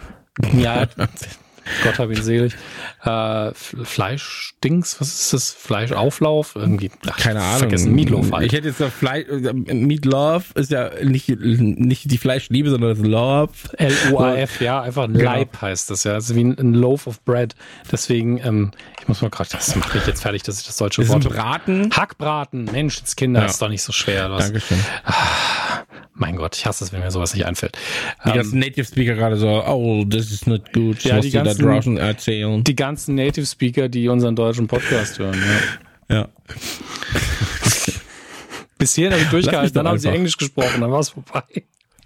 [0.57, 0.87] Ja,
[1.83, 2.55] Gott hab ihn selig.
[3.03, 5.51] Äh, Fleischdings, was ist das?
[5.51, 6.55] Fleischauflauf?
[6.55, 6.91] Irgendwie.
[7.07, 7.59] Ach, Keine Ahnung.
[7.59, 7.93] Vergessen.
[7.93, 8.45] Meatloaf halt.
[8.45, 13.05] Ich hätte jetzt noch Fleisch, äh, Meatloaf ist ja nicht, nicht die Fleischliebe, sondern das
[13.05, 13.51] Love.
[13.77, 15.31] L-O-A-F, ja, einfach ein genau.
[15.31, 16.13] Leib heißt das ja.
[16.13, 17.55] Also wie ein, ein Loaf of Bread.
[17.91, 21.01] Deswegen, ähm, ich muss mal gerade, das macht mich jetzt fertig, dass ich das deutsche
[21.01, 21.27] ist Wort.
[21.27, 21.89] Braten?
[21.91, 23.45] Hackbraten, Menschenskinder, ja.
[23.47, 24.31] ist doch nicht so schwer.
[24.31, 24.45] Was.
[24.45, 24.79] Dankeschön.
[25.03, 25.72] Ah,
[26.15, 27.77] mein Gott, ich hasse es, wenn mir sowas nicht einfällt.
[28.25, 31.03] Die um, ganzen Native Speaker gerade so, oh, this is not good.
[31.03, 32.63] Ja, die ganzen, da draußen erzählen.
[32.63, 35.41] Die ganzen Native Speaker, die unseren deutschen Podcast hören.
[36.09, 36.15] Ja.
[36.15, 36.29] ja.
[38.77, 41.43] Bis hierhin habe ich durchgehalten, dann haben sie Englisch gesprochen, dann war es vorbei.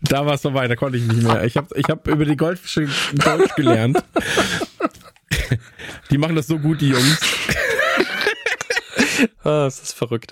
[0.01, 1.43] Da war es vorbei, da konnte ich nicht mehr.
[1.43, 4.03] Ich habe ich hab über die Goldfische Deutsch gelernt.
[6.11, 7.19] die machen das so gut, die Jungs.
[9.43, 10.31] ah, das ist verrückt.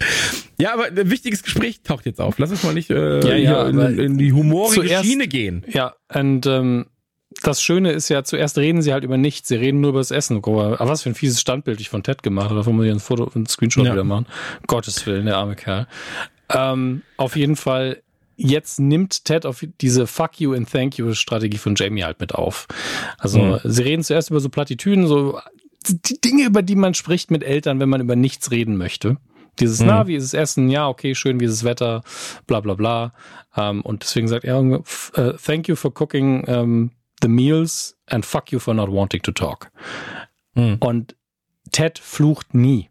[0.60, 2.38] Ja, aber ein wichtiges Gespräch taucht jetzt auf.
[2.38, 5.66] Lass uns mal nicht äh, ja, ja, in, in, die humorige zuerst, Schiene gehen.
[5.68, 6.88] Ja, und ähm,
[7.42, 10.12] das Schöne ist ja, zuerst reden sie halt über nichts, sie reden nur über das
[10.12, 10.38] Essen.
[10.38, 13.00] Aber was für ein fieses Standbild ich von Ted gemacht habe, davon muss ich ein
[13.00, 13.94] Foto, ein Screenshot ja.
[13.94, 14.26] wieder machen.
[14.68, 15.88] Gottes Willen, der arme Kerl.
[16.50, 18.02] Ähm, auf jeden Fall,
[18.36, 22.34] jetzt nimmt Ted auf diese Fuck you and Thank you Strategie von Jamie halt mit
[22.34, 22.68] auf.
[23.18, 23.60] Also, mhm.
[23.64, 25.40] sie reden zuerst über so Plattitüden, so
[25.88, 29.18] die Dinge, über die man spricht mit Eltern, wenn man über nichts reden möchte.
[29.60, 29.88] Dieses, mhm.
[29.88, 30.70] na, wie ist es Essen?
[30.70, 32.04] Ja, okay, schön, wie ist das Wetter?
[32.48, 33.14] Bla, bla, bla.
[33.56, 34.82] Ähm, und deswegen sagt er, uh,
[35.44, 36.92] thank you for cooking um,
[37.22, 39.72] the meals and fuck you for not wanting to talk.
[40.56, 40.78] Mhm.
[40.80, 41.16] Und
[41.72, 42.90] Ted flucht nie.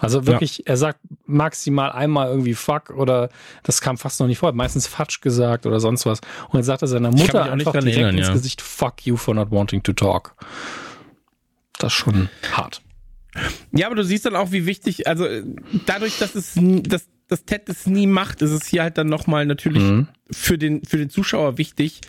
[0.00, 0.64] Also wirklich, ja.
[0.66, 3.30] er sagt maximal einmal irgendwie fuck oder
[3.64, 6.20] das kam fast noch nicht vor, meistens Fatsch gesagt oder sonst was.
[6.44, 8.32] Und dann sagt er seiner Mutter einfach direkt erinnern, ins ja.
[8.32, 10.36] Gesicht, fuck you for not wanting to talk.
[11.78, 12.82] Das schon hart.
[13.72, 15.26] Ja, aber du siehst dann auch, wie wichtig, also
[15.86, 19.46] dadurch, dass es, dass, dass Ted es nie macht, ist es hier halt dann nochmal
[19.46, 20.08] natürlich mhm.
[20.30, 22.00] für den, für den Zuschauer wichtig,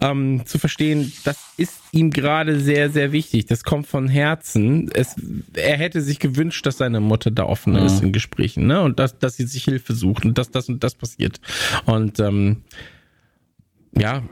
[0.00, 3.46] ähm, zu verstehen, das ist ihm gerade sehr, sehr wichtig.
[3.46, 4.90] Das kommt von Herzen.
[4.92, 5.14] Es,
[5.54, 7.86] er hätte sich gewünscht, dass seine Mutter da offener mhm.
[7.86, 8.82] ist in Gesprächen, ne?
[8.82, 11.40] Und dass, dass sie sich Hilfe sucht und dass das und das passiert.
[11.86, 12.62] Und ähm,
[13.96, 14.22] ja,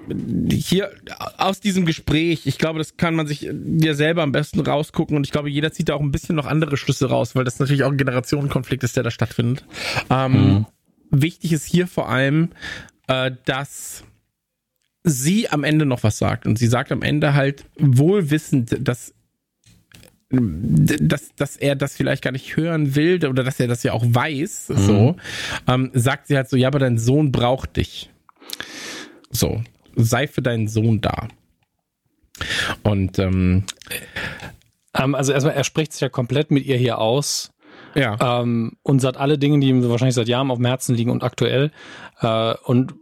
[0.50, 0.90] hier
[1.38, 5.24] aus diesem Gespräch, ich glaube, das kann man sich ja selber am besten rausgucken und
[5.24, 7.84] ich glaube, jeder zieht da auch ein bisschen noch andere Schlüsse raus, weil das natürlich
[7.84, 9.64] auch ein Generationenkonflikt ist, der da stattfindet.
[10.10, 10.66] Ähm, mhm.
[11.10, 12.50] Wichtig ist hier vor allem,
[13.06, 14.04] äh, dass
[15.04, 19.14] sie am Ende noch was sagt und sie sagt am Ende halt wohlwissend, dass
[20.34, 24.04] dass, dass er das vielleicht gar nicht hören will oder dass er das ja auch
[24.06, 24.78] weiß, mhm.
[24.78, 25.16] so,
[25.68, 28.08] ähm, sagt sie halt so, ja, aber dein Sohn braucht dich.
[29.32, 29.62] So,
[29.96, 31.28] sei für deinen Sohn da.
[32.82, 33.64] Und ähm,
[34.94, 37.52] ähm, also erstmal, er spricht sich ja komplett mit ihr hier aus.
[37.94, 38.40] Ja.
[38.40, 41.22] Ähm, und sagt alle Dinge, die ihm wahrscheinlich seit Jahren auf dem Herzen liegen und
[41.22, 41.72] aktuell.
[42.20, 42.94] Äh, und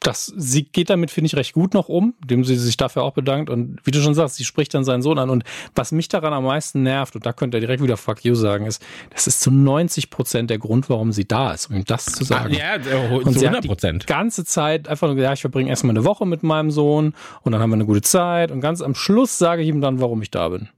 [0.00, 3.14] das, sie geht damit, finde ich, recht gut noch um, dem sie sich dafür auch
[3.14, 3.50] bedankt.
[3.50, 5.30] Und wie du schon sagst, sie spricht dann seinen Sohn an.
[5.30, 5.44] Und
[5.74, 8.66] was mich daran am meisten nervt, und da könnte er direkt wieder Fuck you sagen,
[8.66, 12.06] ist, das ist zu 90 Prozent der Grund, warum sie da ist, um ihm das
[12.06, 12.54] zu sagen.
[12.54, 14.02] Ja, zu 100 Prozent.
[14.02, 17.52] Die ganze Zeit einfach nur, ja, ich verbringe erstmal eine Woche mit meinem Sohn und
[17.52, 18.50] dann haben wir eine gute Zeit.
[18.50, 20.68] Und ganz am Schluss sage ich ihm dann, warum ich da bin.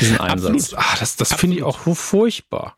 [0.00, 0.72] Diesen Einsatz.
[0.72, 0.84] Absolut.
[0.84, 2.76] Ah, das das finde ich auch furchtbar.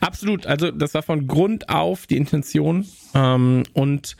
[0.00, 0.46] Absolut.
[0.46, 2.86] Also das war von Grund auf die Intention.
[3.14, 4.16] Ähm, und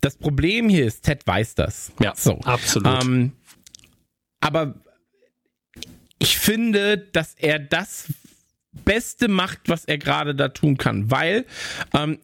[0.00, 1.92] das Problem hier ist, Ted weiß das.
[2.00, 2.38] Ja, so.
[2.40, 3.02] absolut.
[3.02, 3.32] Ähm,
[4.40, 4.74] aber
[6.18, 8.12] ich finde, dass er das
[8.84, 11.44] Beste macht, was er gerade da tun kann, weil
[11.94, 12.18] ähm,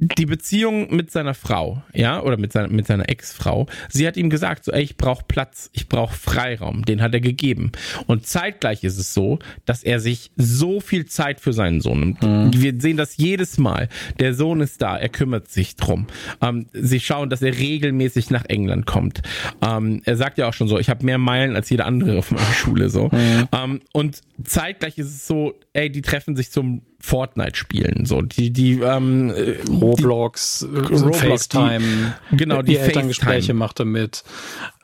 [0.00, 4.30] die Beziehung mit seiner Frau, ja, oder mit seiner, mit seiner Ex-Frau, sie hat ihm
[4.30, 7.72] gesagt, so, ey, ich brauche Platz, ich brauche Freiraum, den hat er gegeben.
[8.06, 12.22] Und zeitgleich ist es so, dass er sich so viel Zeit für seinen Sohn nimmt.
[12.22, 12.50] Mhm.
[12.54, 13.88] Wir sehen das jedes Mal.
[14.18, 16.06] Der Sohn ist da, er kümmert sich drum.
[16.40, 19.20] Ähm, sie schauen, dass er regelmäßig nach England kommt.
[19.60, 22.30] Ähm, er sagt ja auch schon so, ich habe mehr Meilen als jeder andere auf
[22.30, 23.10] meiner Schule, so.
[23.12, 23.48] Mhm.
[23.52, 28.04] Ähm, und zeitgleich ist es so, ey, die treffen sich zum Fortnite spielen.
[28.04, 29.32] So, die, die, ähm,
[29.68, 34.22] Roblox, die, Roblox FaceTime, die, genau, die, die Elterngespräche macht er mit.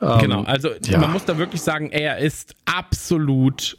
[0.01, 0.97] Ähm, genau, also ja.
[0.97, 3.77] man muss da wirklich sagen, er ist absolut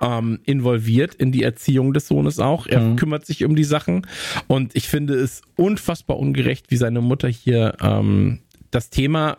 [0.00, 2.66] ähm, involviert in die Erziehung des Sohnes auch.
[2.66, 2.96] Er mhm.
[2.96, 4.06] kümmert sich um die Sachen
[4.46, 9.38] und ich finde es unfassbar ungerecht, wie seine Mutter hier ähm, das Thema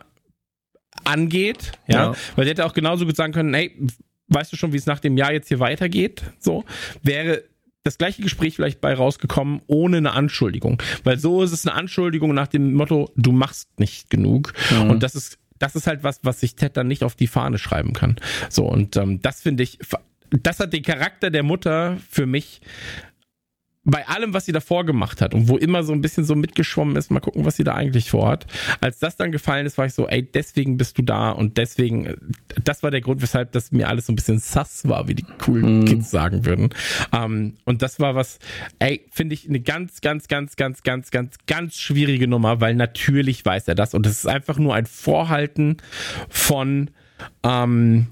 [1.04, 2.14] angeht, ja, ja.
[2.36, 3.74] weil sie hätte auch genauso gut sagen können, hey,
[4.28, 6.22] weißt du schon, wie es nach dem Jahr jetzt hier weitergeht?
[6.38, 6.64] So
[7.02, 7.44] wäre
[7.82, 10.82] das gleiche Gespräch vielleicht bei rausgekommen, ohne eine Anschuldigung.
[11.04, 14.52] Weil so ist es eine Anschuldigung nach dem Motto, du machst nicht genug.
[14.70, 14.90] Mhm.
[14.90, 17.58] Und das ist, das ist halt was, was sich Ted dann nicht auf die Fahne
[17.58, 18.16] schreiben kann.
[18.48, 19.78] So, und ähm, das finde ich,
[20.30, 22.60] das hat den Charakter der Mutter für mich
[23.84, 26.96] bei allem, was sie davor gemacht hat und wo immer so ein bisschen so mitgeschwommen
[26.96, 28.46] ist, mal gucken, was sie da eigentlich vorhat.
[28.80, 32.14] Als das dann gefallen ist, war ich so, ey, deswegen bist du da und deswegen,
[32.62, 35.24] das war der Grund, weshalb das mir alles so ein bisschen sass war, wie die
[35.38, 35.84] coolen mm.
[35.86, 36.70] Kids sagen würden.
[37.10, 38.38] Um, und das war was,
[38.80, 43.44] ey, finde ich eine ganz, ganz, ganz, ganz, ganz, ganz, ganz schwierige Nummer, weil natürlich
[43.46, 45.78] weiß er das und es ist einfach nur ein Vorhalten
[46.28, 46.90] von,
[47.44, 48.08] ähm,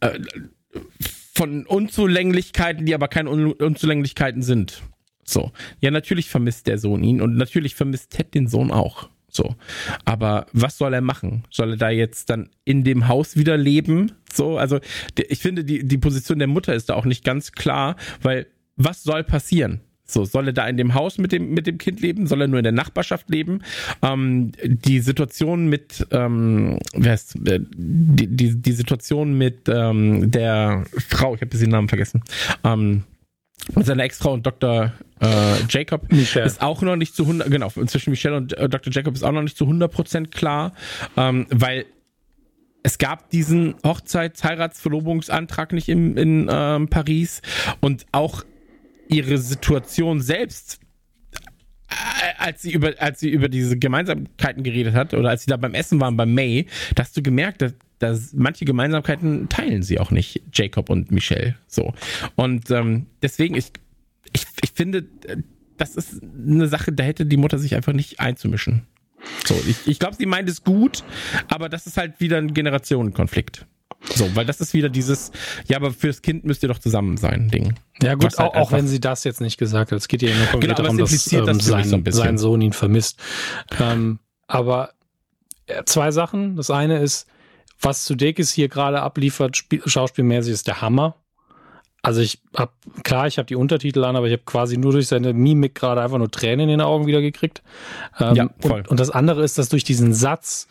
[0.00, 0.18] äh,
[1.40, 4.82] von Unzulänglichkeiten, die aber keine Un Unzulänglichkeiten sind.
[5.24, 5.52] So.
[5.80, 9.08] Ja, natürlich vermisst der Sohn ihn und natürlich vermisst Ted den Sohn auch.
[9.30, 9.56] So.
[10.04, 11.44] Aber was soll er machen?
[11.50, 14.12] Soll er da jetzt dann in dem Haus wieder leben?
[14.30, 14.80] So, also
[15.16, 18.46] ich finde, die, die Position der Mutter ist da auch nicht ganz klar, weil
[18.76, 19.80] was soll passieren?
[20.12, 22.26] So, soll er da in dem Haus mit dem, mit dem Kind leben?
[22.26, 23.62] Soll er nur in der Nachbarschaft leben?
[24.02, 30.84] Ähm, die Situation mit, ähm, wer ist, äh, die, die, die Situation mit ähm, der
[31.08, 32.22] Frau, ich habe den Namen vergessen,
[32.64, 33.04] ähm,
[33.74, 34.92] mit seiner Ex-Frau und Dr.
[35.20, 35.26] Äh,
[35.68, 36.46] Jacob Michelle.
[36.46, 38.92] ist auch noch nicht zu 100, genau, zwischen Michelle und äh, Dr.
[38.92, 40.72] Jacob ist auch noch nicht zu 100% klar,
[41.16, 41.84] ähm, weil
[42.82, 47.42] es gab diesen Hochzeits-, Heirats-, Verlobungsantrag nicht in, in ähm, Paris
[47.80, 48.44] und auch
[49.10, 50.80] ihre Situation selbst
[51.88, 51.94] äh,
[52.38, 55.74] als sie über als sie über diese Gemeinsamkeiten geredet hat oder als sie da beim
[55.74, 60.10] Essen waren bei May, da hast du gemerkt, dass, dass manche Gemeinsamkeiten teilen sie auch
[60.10, 61.56] nicht, Jacob und Michelle.
[61.66, 61.92] So
[62.36, 63.72] und ähm, deswegen ich,
[64.32, 65.04] ich ich finde,
[65.76, 68.82] das ist eine Sache, da hätte die Mutter sich einfach nicht einzumischen.
[69.44, 71.04] So, ich, ich glaube, sie meint es gut,
[71.48, 73.66] aber das ist halt wieder ein Generationenkonflikt.
[74.02, 75.30] So, weil das ist wieder dieses,
[75.66, 77.74] ja, aber fürs Kind müsst ihr doch zusammen sein, Ding.
[78.02, 79.98] Ja, gut, halt auch, auch wenn sie das jetzt nicht gesagt hat.
[79.98, 82.72] Es geht ja nur konkret genau, darum, dass ähm, das sein, so sein Sohn ihn
[82.72, 83.20] vermisst.
[83.78, 84.94] Ähm, aber
[85.66, 86.56] äh, zwei Sachen.
[86.56, 87.26] Das eine ist,
[87.80, 91.16] was Sudeikis hier gerade abliefert, spiel, schauspielmäßig, ist der Hammer.
[92.02, 92.72] Also ich habe
[93.02, 96.00] klar, ich habe die Untertitel an, aber ich habe quasi nur durch seine Mimik gerade
[96.00, 97.62] einfach nur Tränen in den Augen wieder gekriegt.
[98.18, 98.80] Ähm, ja, voll.
[98.80, 100.66] Und, und das andere ist, dass durch diesen Satz,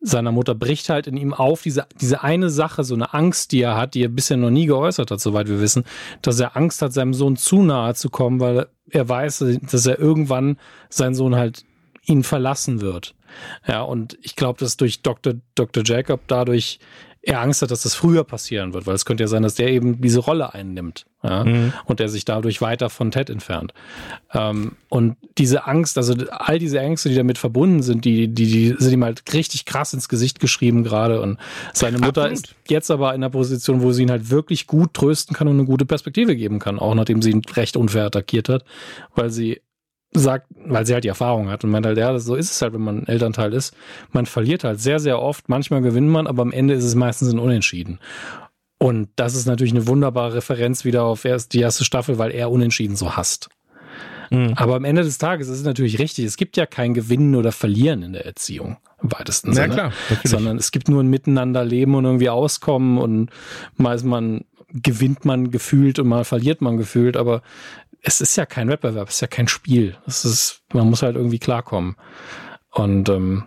[0.00, 3.60] seiner Mutter bricht halt in ihm auf, diese, diese eine Sache, so eine Angst, die
[3.60, 5.84] er hat, die er bisher noch nie geäußert hat, soweit wir wissen,
[6.22, 9.98] dass er Angst hat, seinem Sohn zu nahe zu kommen, weil er weiß, dass er
[9.98, 11.64] irgendwann sein Sohn halt
[12.06, 13.14] ihn verlassen wird.
[13.66, 15.34] Ja, und ich glaube, dass durch Dr.
[15.54, 15.84] Dr.
[15.84, 16.80] Jacob dadurch
[17.22, 19.68] er Angst hat, dass das früher passieren wird, weil es könnte ja sein, dass der
[19.68, 21.72] eben diese Rolle einnimmt ja, mhm.
[21.84, 23.74] und der sich dadurch weiter von Ted entfernt.
[24.32, 28.74] Ähm, und diese Angst, also all diese Ängste, die damit verbunden sind, die, die, die
[28.78, 31.20] sind ihm halt richtig krass ins Gesicht geschrieben gerade.
[31.20, 31.38] Und
[31.74, 32.38] seine Mutter Absolut.
[32.38, 35.58] ist jetzt aber in der Position, wo sie ihn halt wirklich gut trösten kann und
[35.58, 38.64] eine gute Perspektive geben kann, auch nachdem sie ihn recht unfair attackiert hat,
[39.14, 39.60] weil sie
[40.12, 42.72] sagt, weil sie halt die Erfahrung hat und meint halt, ja, so ist es halt,
[42.72, 43.74] wenn man ein Elternteil ist.
[44.12, 45.48] Man verliert halt sehr, sehr oft.
[45.48, 48.00] Manchmal gewinnt man, aber am Ende ist es meistens ein Unentschieden.
[48.78, 52.50] Und das ist natürlich eine wunderbare Referenz wieder auf erst die erste Staffel, weil er
[52.50, 53.50] Unentschieden so hasst.
[54.30, 54.54] Mhm.
[54.56, 56.24] Aber am Ende des Tages ist es natürlich richtig.
[56.24, 59.68] Es gibt ja kein Gewinnen oder Verlieren in der Erziehung im weitesten Sinne.
[59.68, 60.30] Ja, klar, natürlich.
[60.30, 63.30] sondern es gibt nur ein Miteinanderleben und irgendwie Auskommen und
[63.76, 67.42] mal ist man gewinnt man gefühlt und mal verliert man gefühlt, aber
[68.02, 69.96] es ist ja kein Wettbewerb, es ist ja kein Spiel.
[70.06, 71.96] Es ist, man muss halt irgendwie klarkommen.
[72.70, 73.44] Und ähm,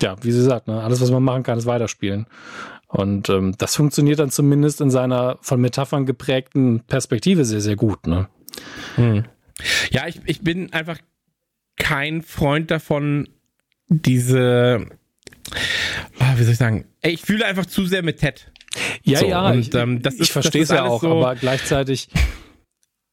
[0.00, 2.26] ja, wie sie sagt, ne, alles, was man machen kann, ist weiterspielen.
[2.88, 8.06] Und ähm, das funktioniert dann zumindest in seiner von Metaphern geprägten Perspektive sehr, sehr gut.
[8.06, 8.28] Ne?
[8.96, 9.24] Hm.
[9.90, 10.98] Ja, ich, ich bin einfach
[11.76, 13.28] kein Freund davon,
[13.88, 14.86] diese,
[16.20, 18.50] oh, wie soll ich sagen, ich fühle einfach zu sehr mit Ted.
[19.02, 22.08] Ja, so, ja, und, ich, ähm, ich verstehe es ja auch, so aber gleichzeitig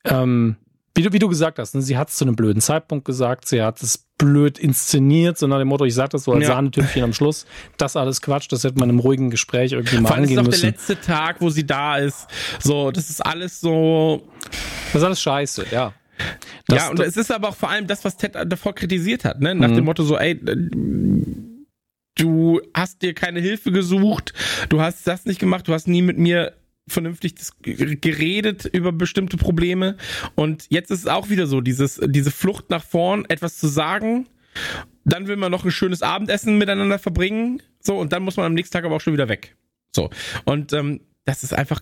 [0.06, 0.58] ähm,
[0.95, 3.47] wie du, wie du gesagt hast, ne, sie hat es zu einem blöden Zeitpunkt gesagt,
[3.47, 6.49] sie hat es blöd inszeniert, so nach dem Motto, ich sag das so als ja.
[6.49, 7.45] Sahnetüpfchen am Schluss,
[7.77, 10.73] das alles Quatsch, das hätte man im ruhigen Gespräch irgendwie mal Vor allem angehen müssen.
[10.73, 12.27] Das ist doch der letzte Tag, wo sie da ist.
[12.59, 14.27] So, das ist alles so.
[14.87, 15.93] Das ist alles scheiße, ja.
[16.67, 19.39] Das, ja, und es ist aber auch vor allem das, was Ted davor kritisiert hat,
[19.39, 19.55] ne?
[19.55, 19.75] Nach mhm.
[19.75, 20.39] dem Motto so, ey,
[22.15, 24.33] du hast dir keine Hilfe gesucht,
[24.69, 26.53] du hast das nicht gemacht, du hast nie mit mir
[26.88, 29.98] vernünftig geredet über bestimmte Probleme.
[30.35, 34.27] Und jetzt ist es auch wieder so, dieses, diese Flucht nach vorn, etwas zu sagen.
[35.06, 37.61] Dann will man noch ein schönes Abendessen miteinander verbringen.
[37.80, 39.56] So, und dann muss man am nächsten Tag aber auch schon wieder weg.
[39.95, 40.10] So.
[40.45, 41.82] Und ähm, das ist einfach,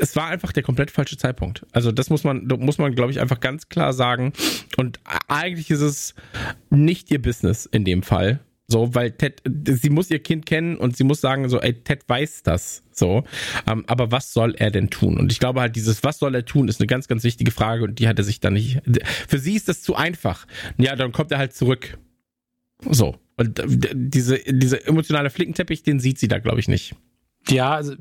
[0.00, 1.66] es war einfach der komplett falsche Zeitpunkt.
[1.72, 4.32] Also das muss man, muss man, glaube ich, einfach ganz klar sagen.
[4.76, 6.14] Und eigentlich ist es
[6.70, 8.40] nicht ihr Business in dem Fall.
[8.74, 12.08] So, weil Ted, sie muss ihr Kind kennen und sie muss sagen, so, ey, Ted
[12.08, 12.82] weiß das.
[12.90, 13.22] So.
[13.68, 15.16] Ähm, aber was soll er denn tun?
[15.16, 17.84] Und ich glaube halt, dieses, was soll er tun, ist eine ganz, ganz wichtige Frage
[17.84, 18.82] und die hat er sich dann nicht.
[19.28, 20.48] Für sie ist das zu einfach.
[20.76, 21.98] Ja, dann kommt er halt zurück.
[22.90, 23.14] So.
[23.36, 23.62] Und
[23.94, 26.96] diese, diese emotionale Flickenteppich, den sieht sie da, glaube ich, nicht.
[27.48, 27.94] Ja, also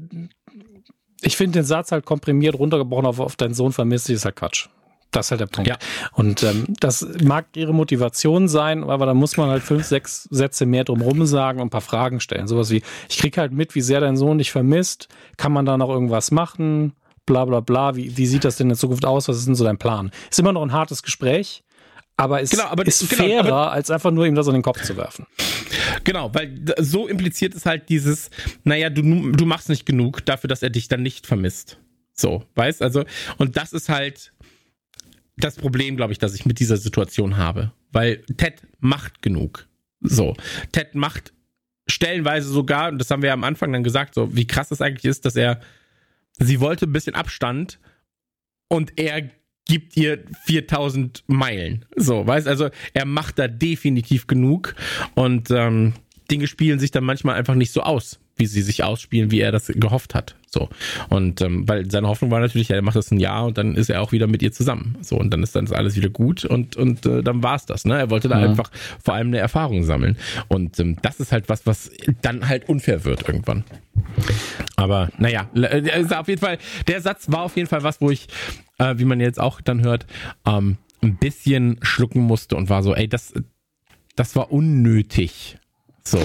[1.21, 4.69] ich finde den Satz halt komprimiert runtergebrochen auf, auf deinen Sohn vermisst, ist halt Quatsch.
[5.13, 5.69] Das ist halt der Punkt.
[5.69, 5.77] Ja.
[6.11, 10.65] Und ähm, das mag ihre Motivation sein, aber da muss man halt fünf, sechs Sätze
[10.65, 12.47] mehr drumherum sagen und ein paar Fragen stellen.
[12.47, 15.07] Sowas wie, ich krieg halt mit, wie sehr dein Sohn dich vermisst.
[15.37, 16.93] Kann man da noch irgendwas machen?
[17.25, 17.95] Bla bla bla.
[17.95, 19.29] Wie, wie sieht das denn in Zukunft aus?
[19.29, 20.11] Was ist denn so dein Plan?
[20.29, 21.63] Ist immer noch ein hartes Gespräch,
[22.17, 24.61] aber es genau, aber, ist genau, fairer, aber, als einfach nur ihm das in den
[24.61, 25.25] Kopf zu werfen.
[26.03, 28.29] Genau, weil so impliziert es halt dieses,
[28.63, 31.77] naja, du, du machst nicht genug dafür, dass er dich dann nicht vermisst.
[32.13, 33.03] So, weißt also,
[33.37, 34.32] und das ist halt
[35.37, 37.71] das Problem, glaube ich, dass ich mit dieser Situation habe.
[37.91, 39.67] Weil Ted macht genug.
[40.01, 40.35] So,
[40.71, 41.33] Ted macht
[41.87, 44.81] stellenweise sogar, und das haben wir ja am Anfang dann gesagt, so wie krass das
[44.81, 45.59] eigentlich ist, dass er,
[46.33, 47.79] sie wollte ein bisschen Abstand
[48.67, 49.29] und er
[49.65, 51.85] gibt ihr 4000 Meilen.
[51.95, 54.75] So, weißt also, er macht da definitiv genug
[55.15, 55.93] und ähm,
[56.29, 59.51] Dinge spielen sich dann manchmal einfach nicht so aus wie sie sich ausspielen, wie er
[59.51, 60.35] das gehofft hat.
[60.47, 60.69] So.
[61.09, 63.75] Und ähm, weil seine Hoffnung war natürlich, ja, er macht das ein Jahr und dann
[63.75, 64.97] ist er auch wieder mit ihr zusammen.
[65.01, 67.85] So, und dann ist dann alles wieder gut und, und äh, dann war es das.
[67.85, 67.97] Ne?
[67.97, 68.47] Er wollte da ja.
[68.47, 68.71] einfach
[69.03, 70.17] vor allem eine Erfahrung sammeln.
[70.47, 73.63] Und ähm, das ist halt was, was dann halt unfair wird irgendwann.
[74.75, 78.27] Aber naja, äh, auf jeden Fall, der Satz war auf jeden Fall was, wo ich,
[78.77, 80.05] äh, wie man jetzt auch dann hört,
[80.45, 83.33] ähm, ein bisschen schlucken musste und war so, ey, das,
[84.15, 85.57] das war unnötig.
[86.05, 86.21] So,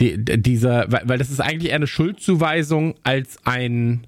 [0.00, 4.06] die, dieser, weil, weil das ist eigentlich eher eine Schuldzuweisung als ein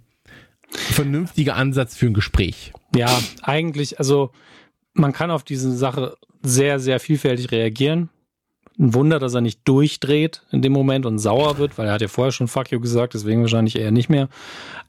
[0.71, 2.73] vernünftiger Ansatz für ein Gespräch.
[2.95, 4.31] Ja, eigentlich, also
[4.93, 8.11] man kann auf diese Sache sehr, sehr vielfältig reagieren.
[8.79, 12.03] Ein Wunder, dass er nicht durchdreht in dem Moment und sauer wird, weil er hat
[12.03, 14.29] ja vorher schon Fuck you gesagt, deswegen wahrscheinlich eher nicht mehr.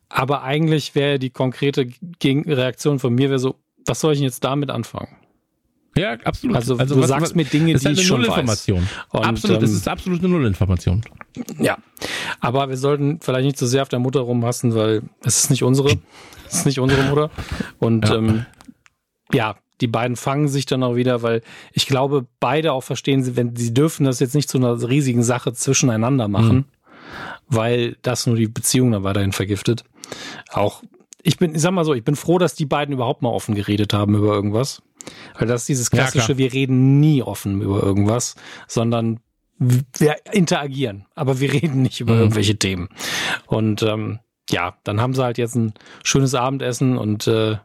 [0.10, 1.88] Aber eigentlich wäre die konkrete
[2.24, 5.16] Reaktion von mir wäre so, was soll ich denn jetzt damit anfangen?
[5.98, 6.56] Ja, absolut.
[6.56, 8.70] Also, also du was, sagst mir Dinge, die halt ich schon weiß.
[8.70, 11.02] Und, absolut, das ähm, ist absolut eine Nullinformation.
[11.60, 11.78] Ja,
[12.40, 15.50] aber wir sollten vielleicht nicht zu so sehr auf der Mutter rumhassen, weil es ist
[15.50, 15.98] nicht unsere,
[16.48, 17.30] es ist nicht unsere Mutter.
[17.80, 18.16] Und ja.
[18.16, 18.46] Ähm,
[19.34, 21.42] ja, die beiden fangen sich dann auch wieder, weil
[21.74, 25.24] ich glaube, beide auch verstehen, sie, wenn sie dürfen das jetzt nicht zu einer riesigen
[25.24, 26.66] Sache zwischeneinander machen, mhm.
[27.48, 29.84] weil das nur die Beziehung dann weiterhin vergiftet.
[30.52, 30.84] Auch
[31.22, 33.54] ich bin, ich sag mal so, ich bin froh, dass die beiden überhaupt mal offen
[33.54, 34.82] geredet haben über irgendwas.
[35.38, 38.36] Weil das ist dieses klassische, ja, wir reden nie offen über irgendwas,
[38.68, 39.20] sondern
[39.60, 42.22] wir interagieren, aber wir reden nicht über mhm.
[42.22, 42.90] irgendwelche Themen.
[43.46, 44.20] Und ähm,
[44.50, 47.58] ja, dann haben sie halt jetzt ein schönes Abendessen und äh,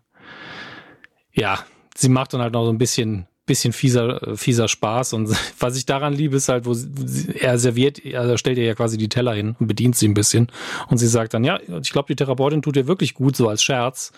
[1.33, 1.59] ja,
[1.97, 5.13] sie macht dann halt noch so ein bisschen bisschen fieser, fieser Spaß.
[5.15, 8.75] Und was ich daran liebe, ist halt, wo sie, er serviert, er stellt ihr ja
[8.75, 10.49] quasi die Teller hin und bedient sie ein bisschen.
[10.89, 13.63] Und sie sagt dann, ja, ich glaube, die Therapeutin tut dir wirklich gut, so als
[13.63, 14.13] Scherz.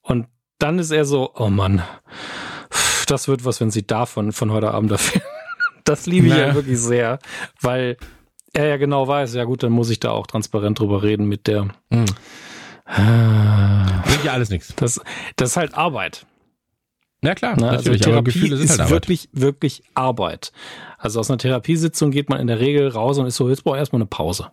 [0.00, 0.26] Und
[0.58, 1.82] dann ist er so, oh Mann,
[3.10, 5.22] das wird was, wenn sie davon von heute Abend dafür.
[5.84, 6.48] Das liebe ich naja.
[6.48, 7.18] ja wirklich sehr,
[7.62, 7.96] weil
[8.52, 11.46] er ja genau weiß, ja gut, dann muss ich da auch transparent drüber reden mit
[11.46, 11.68] der.
[11.88, 12.04] Mhm.
[12.84, 14.74] Bringt ja alles nichts.
[14.76, 15.00] Das,
[15.36, 16.26] das ist halt Arbeit.
[17.22, 20.52] Ja klar, Na, also natürlich, Therapie Gefühle sind ist halt wirklich, wirklich Arbeit.
[20.98, 23.76] Also aus einer Therapiesitzung geht man in der Regel raus und ist so, jetzt brauche
[23.76, 24.52] ich erstmal eine Pause.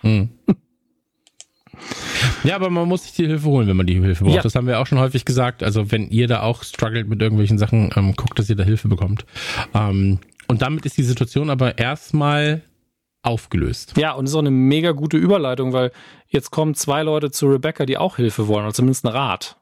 [0.00, 0.30] Hm.
[2.44, 4.36] Ja, aber man muss sich die Hilfe holen, wenn man die Hilfe braucht.
[4.36, 4.42] Ja.
[4.42, 5.62] Das haben wir auch schon häufig gesagt.
[5.62, 8.88] Also wenn ihr da auch struggelt mit irgendwelchen Sachen, ähm, guckt, dass ihr da Hilfe
[8.88, 9.24] bekommt.
[9.74, 12.62] Ähm, und damit ist die Situation aber erstmal
[13.22, 13.94] aufgelöst.
[13.96, 15.90] Ja, und ist auch eine mega gute Überleitung, weil
[16.28, 19.56] jetzt kommen zwei Leute zu Rebecca, die auch Hilfe wollen, oder zumindest einen Rat.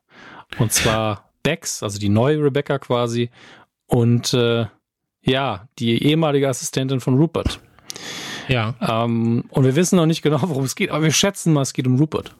[0.58, 3.30] Und zwar Bex, also die neue Rebecca quasi,
[3.86, 4.66] und äh,
[5.22, 7.60] ja, die ehemalige Assistentin von Rupert.
[8.48, 8.74] Ja.
[8.80, 11.72] Ähm, und wir wissen noch nicht genau, worum es geht, aber wir schätzen mal, es
[11.72, 12.34] geht um Rupert.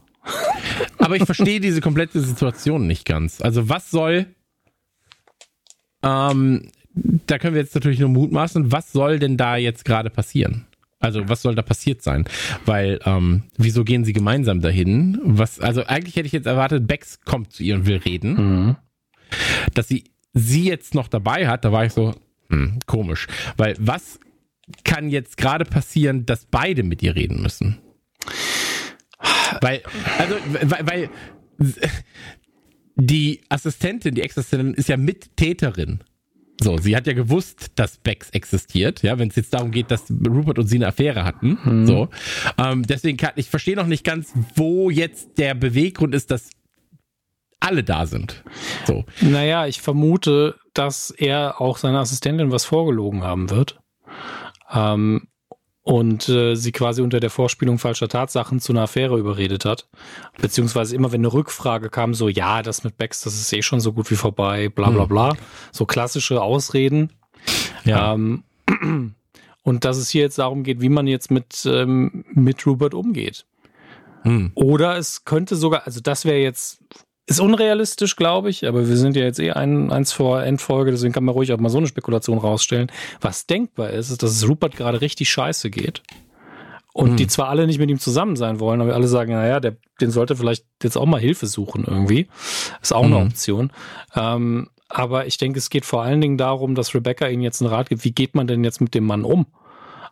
[1.05, 3.41] Aber ich verstehe diese komplette Situation nicht ganz.
[3.41, 4.26] Also was soll,
[6.02, 10.66] ähm, da können wir jetzt natürlich nur mutmaßen, was soll denn da jetzt gerade passieren?
[11.00, 12.24] Also was soll da passiert sein?
[12.65, 15.20] Weil, ähm, wieso gehen sie gemeinsam dahin?
[15.23, 18.34] Was, also eigentlich hätte ich jetzt erwartet, Bex kommt zu ihr und will reden.
[18.34, 18.76] Mhm.
[19.74, 22.15] Dass sie sie jetzt noch dabei hat, da war ich so,
[22.49, 23.26] hm, komisch.
[23.57, 24.18] Weil was
[24.83, 27.78] kann jetzt gerade passieren, dass beide mit ihr reden müssen?
[29.60, 29.82] Weil,
[30.18, 31.10] also, weil, weil
[32.97, 36.00] die Assistentin, die Ex-Assistentin ist ja Mittäterin.
[36.60, 40.05] So, sie hat ja gewusst, dass Bex existiert, ja, wenn es jetzt darum geht, dass
[40.10, 41.58] Rupert und sie eine Affäre hatten.
[41.64, 41.86] Hm.
[41.86, 42.08] So.
[42.58, 46.50] Ähm, deswegen kann ich verstehe noch nicht ganz, wo jetzt der Beweggrund ist, dass
[47.58, 48.44] alle da sind.
[48.86, 49.05] So.
[49.20, 53.81] Naja, ich vermute, dass er auch seiner Assistentin was vorgelogen haben wird.
[54.73, 55.26] Ähm,
[55.84, 59.86] und äh, sie quasi unter der Vorspielung falscher Tatsachen zu einer Affäre überredet hat.
[60.40, 63.80] Beziehungsweise immer, wenn eine Rückfrage kam, so, ja, das mit Bex, das ist eh schon
[63.80, 65.08] so gut wie vorbei, bla bla hm.
[65.08, 65.36] bla.
[65.72, 67.12] So klassische Ausreden.
[67.84, 68.14] Ja.
[68.14, 68.44] Ähm,
[69.62, 73.44] und dass es hier jetzt darum geht, wie man jetzt mit, ähm, mit Rupert umgeht.
[74.22, 74.52] Hm.
[74.54, 76.82] Oder es könnte sogar, also das wäre jetzt
[77.27, 81.12] ist unrealistisch, glaube ich, aber wir sind ja jetzt eh ein, eins vor Endfolge, deswegen
[81.12, 82.93] kann man ruhig auch mal so eine Spekulation rausstellen.
[83.20, 86.03] Was denkbar ist, ist, dass es Rupert gerade richtig scheiße geht.
[86.93, 87.17] Und hm.
[87.17, 90.11] die zwar alle nicht mit ihm zusammen sein wollen, aber alle sagen, naja, der, den
[90.11, 92.28] sollte vielleicht jetzt auch mal Hilfe suchen irgendwie.
[92.83, 93.15] Ist auch hm.
[93.15, 93.73] eine Option.
[94.15, 97.73] Ähm, aber ich denke, es geht vor allen Dingen darum, dass Rebecca ihnen jetzt einen
[97.73, 99.47] Rat gibt, wie geht man denn jetzt mit dem Mann um?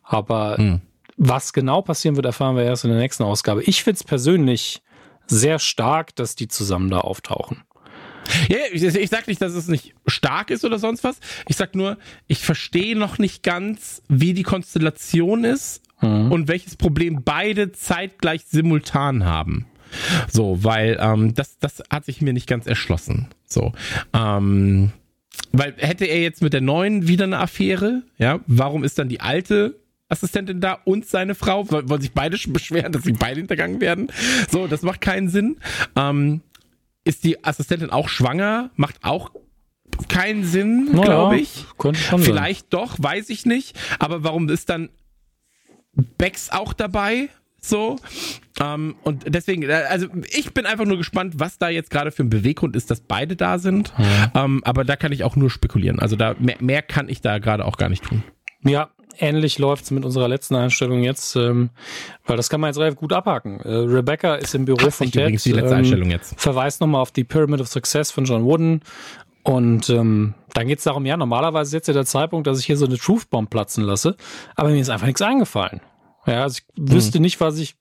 [0.03, 0.81] Aber hm.
[1.19, 3.63] was genau passieren wird, erfahren wir erst in der nächsten Ausgabe.
[3.63, 4.83] Ich finde es persönlich
[5.27, 7.63] sehr stark, dass die zusammen da auftauchen.
[8.49, 11.19] Ja, ich, ich sag nicht, dass es nicht stark ist oder sonst was.
[11.49, 16.31] Ich sag nur, ich verstehe noch nicht ganz, wie die Konstellation ist mhm.
[16.31, 19.67] und welches Problem beide zeitgleich simultan haben.
[20.31, 23.29] So, weil ähm, das, das hat sich mir nicht ganz erschlossen.
[23.45, 23.73] So,
[24.15, 24.93] ähm,
[25.53, 29.21] weil hätte er jetzt mit der neuen wieder eine Affäre, ja, warum ist dann die
[29.21, 29.82] alte
[30.13, 31.69] Assistentin da und seine Frau?
[31.71, 34.09] Wollen sich beide beschweren, dass sie beide hintergangen werden?
[34.51, 35.57] So, das macht keinen Sinn.
[35.97, 36.43] Ähm,
[37.05, 38.71] ist die Assistentin auch schwanger?
[38.77, 39.33] Macht auch
[40.09, 41.67] keinen Sinn, naja, glaube ich.
[41.79, 42.81] Könnte schon Vielleicht sein.
[42.81, 43.79] doch, weiß ich nicht.
[43.99, 44.91] Aber warum ist dann
[46.19, 47.29] Bex auch dabei?
[47.61, 47.97] So.
[48.61, 52.25] Ähm, und deswegen, äh, also ich bin einfach nur gespannt, was da jetzt gerade für
[52.25, 53.93] ein Beweggrund ist, dass beide da sind.
[53.99, 54.45] Ja.
[54.45, 55.99] Ähm, aber da kann ich auch nur spekulieren.
[56.01, 58.23] Also da mehr, mehr kann ich da gerade auch gar nicht tun.
[58.65, 61.71] Ja, ähnlich läuft's mit unserer letzten Einstellung jetzt, ähm,
[62.27, 63.61] weil das kann man jetzt relativ gut abhaken.
[63.61, 65.23] Äh, Rebecca ist im Büro Ach, von Ted.
[65.23, 66.41] Übrigens die letzte ähm, Einstellung jetzt.
[66.41, 68.83] Verweist nochmal auf die Pyramid of Success von John Wooden.
[69.45, 72.77] Und ähm, dann geht's darum, ja, normalerweise ist jetzt ja der Zeitpunkt, dass ich hier
[72.77, 74.17] so eine Truth Bomb platzen lasse,
[74.55, 75.81] aber mir ist einfach nichts eingefallen.
[76.27, 76.93] Ja, also ich hm.
[76.93, 77.75] wüsste nicht, was ich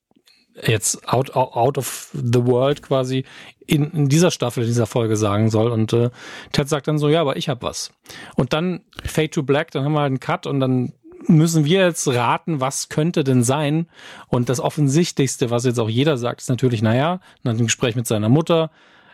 [0.64, 3.26] jetzt out, out of the world quasi
[3.66, 5.72] in, in dieser Staffel, in dieser Folge sagen soll.
[5.72, 6.10] Und äh,
[6.52, 7.92] Ted sagt dann so, ja, aber ich hab was.
[8.36, 10.94] Und dann Fade to Black, dann haben wir halt einen Cut und dann
[11.28, 13.88] müssen wir jetzt raten, was könnte denn sein?
[14.28, 18.08] Und das Offensichtlichste, was jetzt auch jeder sagt, ist natürlich, naja, nach dem Gespräch mit
[18.08, 18.72] seiner Mutter,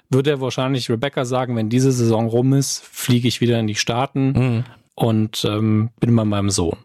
[0.10, 3.76] würde er wahrscheinlich Rebecca sagen, wenn diese Saison rum ist, fliege ich wieder in die
[3.76, 4.64] Staaten mhm.
[4.95, 6.77] und ähm, bin bei meinem Sohn.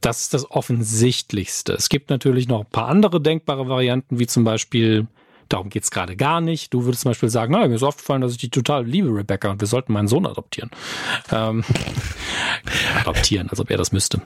[0.00, 1.72] Das ist das Offensichtlichste.
[1.72, 5.06] Es gibt natürlich noch ein paar andere denkbare Varianten, wie zum Beispiel,
[5.48, 6.72] darum geht's gerade gar nicht.
[6.72, 9.50] Du würdest zum Beispiel sagen, na, mir ist aufgefallen, dass ich die total liebe, Rebecca,
[9.50, 10.70] und wir sollten meinen Sohn adoptieren.
[11.30, 11.64] Ähm,
[13.00, 14.22] adoptieren, als ob er das müsste.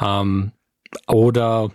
[0.00, 0.52] Ähm,
[1.06, 1.70] oder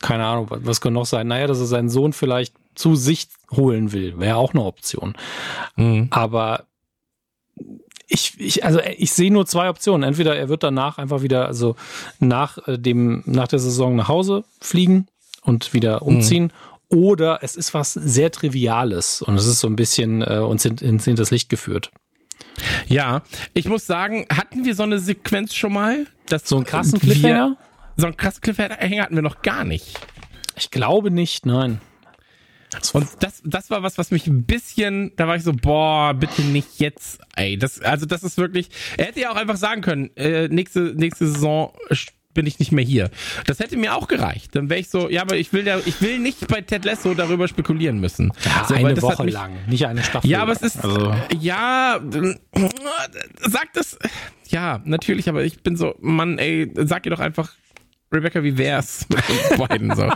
[0.00, 1.28] keine Ahnung, was kann noch sein?
[1.28, 5.14] Naja, dass er seinen Sohn vielleicht zu sich holen will, wäre auch eine Option.
[5.76, 6.08] Mhm.
[6.10, 6.64] Aber
[8.06, 10.02] ich, ich, also ich sehe nur zwei Optionen.
[10.02, 11.76] Entweder er wird danach einfach wieder, also
[12.18, 15.06] nach äh, dem, nach der Saison nach Hause fliegen
[15.42, 16.44] und wieder umziehen.
[16.44, 16.73] Mhm.
[16.94, 20.82] Oder es ist was sehr Triviales und es ist so ein bisschen äh, uns ins
[20.82, 21.90] in, in das Licht geführt.
[22.86, 26.06] Ja, ich muss sagen, hatten wir so eine Sequenz schon mal?
[26.28, 27.56] Dass so einen krassen Cliffhanger?
[27.96, 29.98] So einen krassen Cliffhanger hatten wir noch gar nicht.
[30.56, 31.80] Ich glaube nicht, nein.
[32.92, 36.42] Und das, das war was, was mich ein bisschen, da war ich so, boah, bitte
[36.42, 37.56] nicht jetzt, ey.
[37.56, 41.26] Das, also das ist wirklich, er hätte ja auch einfach sagen können, äh, nächste, nächste
[41.26, 41.72] Saison
[42.34, 43.10] bin ich nicht mehr hier.
[43.46, 44.54] Das hätte mir auch gereicht.
[44.54, 47.14] Dann wäre ich so, ja, aber ich will ja, ich will nicht bei Ted Lasso
[47.14, 48.32] darüber spekulieren müssen.
[48.44, 50.28] Ja, so, eine Woche mich, lang, nicht eine Staffel.
[50.28, 51.14] Ja, aber es ist, also.
[51.40, 52.00] ja,
[53.40, 53.98] sagt das,
[54.48, 57.52] ja, natürlich, aber ich bin so, Mann, ey, sag ihr doch einfach,
[58.12, 60.10] Rebecca, wie wär's mit uns beiden so?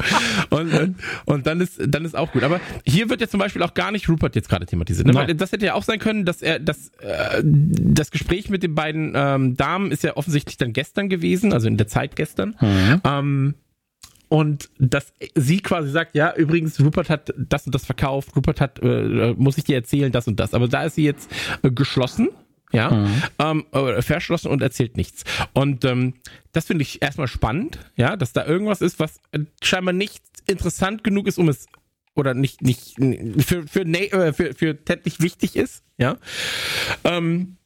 [0.50, 2.42] Und, und dann ist dann ist auch gut.
[2.44, 5.06] Aber hier wird ja zum Beispiel auch gar nicht Rupert jetzt gerade thematisiert.
[5.06, 5.14] Ne?
[5.14, 8.74] Weil das hätte ja auch sein können, dass er das äh, das Gespräch mit den
[8.74, 12.56] beiden ähm, Damen ist ja offensichtlich dann gestern gewesen, also in der Zeit gestern.
[12.60, 13.00] Mhm.
[13.04, 13.54] Ähm,
[14.28, 18.78] und dass sie quasi sagt, ja, übrigens, Rupert hat das und das verkauft, Rupert hat,
[18.82, 20.52] äh, muss ich dir erzählen, das und das.
[20.52, 21.30] Aber da ist sie jetzt
[21.62, 22.28] äh, geschlossen
[22.72, 23.22] ja, mhm.
[23.38, 25.24] ähm, äh, verschlossen und erzählt nichts.
[25.54, 26.14] Und ähm,
[26.52, 29.20] das finde ich erstmal spannend, ja, dass da irgendwas ist, was
[29.62, 31.66] scheinbar nicht interessant genug ist, um es
[32.14, 32.96] oder nicht nicht
[33.44, 36.16] für für äh, für, für Ted nicht wichtig ist, ja.
[37.04, 37.58] Ähm,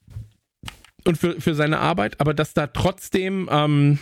[1.05, 3.98] und für, für seine Arbeit, aber dass da trotzdem, ähm,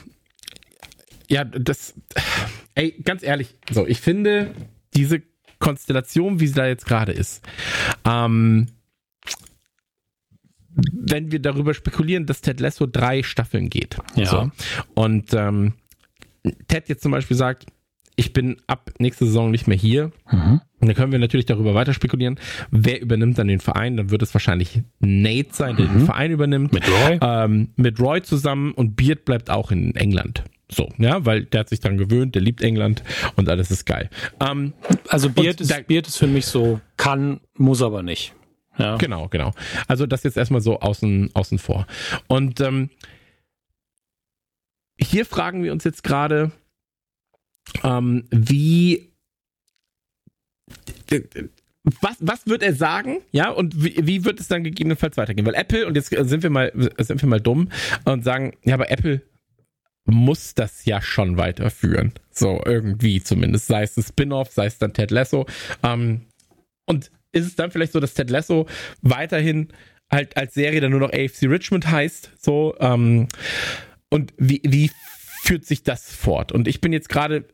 [1.29, 1.95] ja, das,
[2.75, 4.55] ey, ganz ehrlich, so, ich finde
[4.95, 5.23] diese
[5.59, 7.43] Konstellation, wie sie da jetzt gerade ist,
[8.05, 8.69] ähm,
[10.93, 13.97] wenn wir darüber spekulieren, dass Ted Lasso drei Staffeln geht.
[14.17, 14.27] Ja.
[14.27, 14.51] So.
[14.95, 15.75] Und ähm,
[16.69, 17.67] Ted jetzt zum Beispiel sagt,
[18.17, 20.13] ich bin ab nächste Saison nicht mehr hier.
[20.31, 20.61] Mhm.
[20.81, 22.39] Und dann können wir natürlich darüber weiter spekulieren.
[22.71, 23.97] Wer übernimmt dann den Verein?
[23.97, 25.93] Dann wird es wahrscheinlich Nate sein, der mhm.
[25.93, 26.73] den Verein übernimmt.
[26.73, 27.19] Mit Roy?
[27.23, 30.45] Ähm, mit Roy zusammen und Beard bleibt auch in England.
[30.71, 33.03] So, ja, weil der hat sich daran gewöhnt, der liebt England
[33.37, 34.09] und alles ist geil.
[34.39, 34.75] Ähm,
[35.09, 38.35] also Beard ist, Beard ist für mich so, kann, muss aber nicht.
[38.79, 38.97] Ja.
[38.97, 39.53] Genau, genau.
[39.89, 41.87] Also das jetzt erstmal so außen, außen vor.
[42.29, 42.91] Und ähm,
[44.99, 46.51] hier fragen wir uns jetzt gerade,
[47.83, 49.11] ähm, wie
[52.01, 53.19] was, was wird er sagen?
[53.33, 55.47] Ja, und wie, wie wird es dann gegebenenfalls weitergehen?
[55.47, 57.71] Weil Apple, und jetzt sind wir mal, sind wir mal dumm
[58.05, 59.23] und sagen, ja, aber Apple
[60.05, 62.13] muss das ja schon weiterführen.
[62.31, 63.67] So, irgendwie zumindest.
[63.67, 65.47] Sei es ein Spin-off, sei es dann Ted Lasso.
[65.83, 66.23] Ähm,
[66.87, 68.67] und ist es dann vielleicht so, dass Ted Lasso
[69.03, 69.69] weiterhin
[70.11, 72.33] halt als Serie dann nur noch AFC Richmond heißt?
[72.39, 73.29] So, ähm,
[74.09, 74.91] und wie, wie
[75.43, 76.53] führt sich das fort?
[76.53, 77.45] Und ich bin jetzt gerade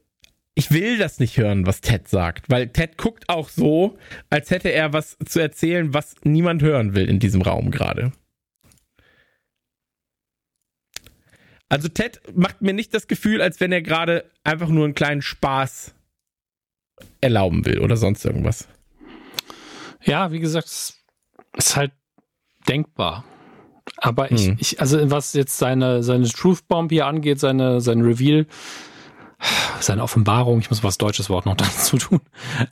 [0.59, 3.99] ich will das nicht hören, was Ted sagt, weil Ted guckt auch so,
[4.31, 8.13] als hätte er was zu erzählen, was niemand hören will in diesem Raum gerade.
[11.69, 15.21] Also Ted macht mir nicht das Gefühl, als wenn er gerade einfach nur einen kleinen
[15.21, 15.95] Spaß
[17.21, 18.67] erlauben will oder sonst irgendwas.
[20.07, 20.95] Ja, wie gesagt, es
[21.57, 21.93] ist halt
[22.69, 23.25] denkbar.
[23.99, 24.57] Aber ich, hm.
[24.59, 28.47] ich, also was jetzt seine, seine Truth Bomb hier angeht, seine, sein Reveal,
[29.81, 32.21] seine Offenbarung, ich muss was deutsches Wort noch dazu tun,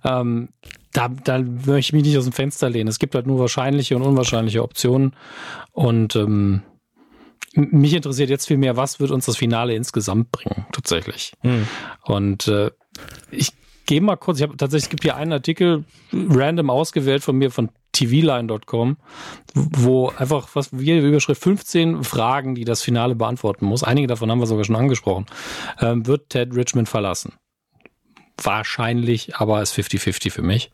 [0.05, 0.49] ähm,
[0.93, 2.89] da, da möchte ich mich nicht aus dem Fenster lehnen.
[2.89, 5.17] Es gibt halt nur wahrscheinliche und unwahrscheinliche Optionen.
[5.73, 6.63] Und ähm,
[7.55, 11.33] mich interessiert jetzt viel mehr, was wird uns das Finale insgesamt bringen, tatsächlich.
[11.41, 11.67] Hm.
[12.03, 12.71] Und äh,
[13.31, 13.53] ich
[13.87, 17.51] gehe mal kurz, ich habe tatsächlich, es gibt hier einen Artikel, random ausgewählt von mir
[17.51, 18.97] von tvline.com,
[19.55, 23.85] wo einfach, was wie Überschrift 15 Fragen, die das Finale beantworten muss.
[23.85, 25.27] Einige davon haben wir sogar schon angesprochen.
[25.81, 27.35] Ähm, wird Ted Richmond verlassen?
[28.43, 30.73] Wahrscheinlich, aber ist 50-50 für mich.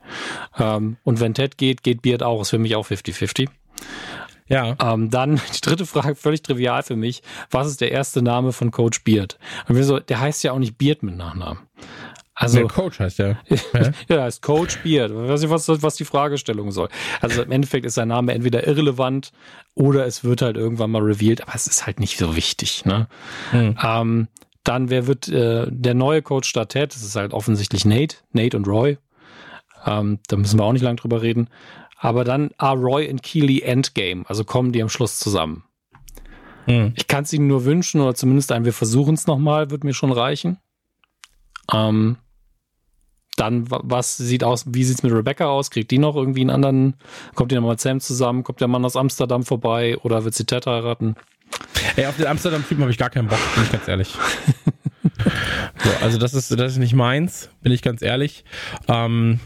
[0.59, 3.49] Ähm, und wenn Ted geht, geht Beard auch, ist für mich auch 50-50.
[4.49, 4.77] Ja.
[4.83, 7.23] Ähm, dann die dritte Frage, völlig trivial für mich.
[7.51, 9.39] Was ist der erste Name von Coach Beard?
[9.69, 11.61] Und wir so, der heißt ja auch nicht Beard mit Nachnamen.
[12.41, 13.37] Also der Coach heißt ja.
[13.75, 15.11] ja, ja heißt Coach Beard.
[15.11, 16.89] Ich weiß nicht, was, was die Fragestellung soll.
[17.21, 19.31] Also im Endeffekt ist sein Name entweder irrelevant
[19.75, 22.87] oder es wird halt irgendwann mal revealed, aber es ist halt nicht so wichtig.
[22.87, 23.09] Ne?
[23.51, 23.77] Hm.
[23.85, 24.29] Ähm,
[24.65, 26.95] dann, wer wird äh, der neue Coach statt Ted?
[26.95, 28.97] Das ist halt offensichtlich Nate, Nate und Roy.
[29.85, 31.51] Ähm, da müssen wir auch nicht lange drüber reden.
[31.99, 35.65] Aber dann are Roy und Keely Endgame, also kommen die am Schluss zusammen.
[36.65, 36.95] Hm.
[36.97, 39.93] Ich kann es ihnen nur wünschen oder zumindest ein, wir versuchen es nochmal, wird mir
[39.93, 40.59] schon reichen.
[41.71, 42.17] Ähm,
[43.41, 45.71] dann, was sieht aus, wie sieht's mit Rebecca aus?
[45.71, 46.95] Kriegt die noch irgendwie einen anderen,
[47.35, 48.45] kommt die nochmal mit Sam zusammen?
[48.45, 51.17] Kommt der Mann aus Amsterdam vorbei oder wird sie Ted heiraten?
[51.97, 54.09] Ey, auf den Amsterdam-Typen habe ich gar keinen Bock, bin ich ganz ehrlich.
[55.83, 58.45] so, also das ist, das ist nicht meins, bin ich ganz ehrlich.
[58.89, 59.41] Ähm,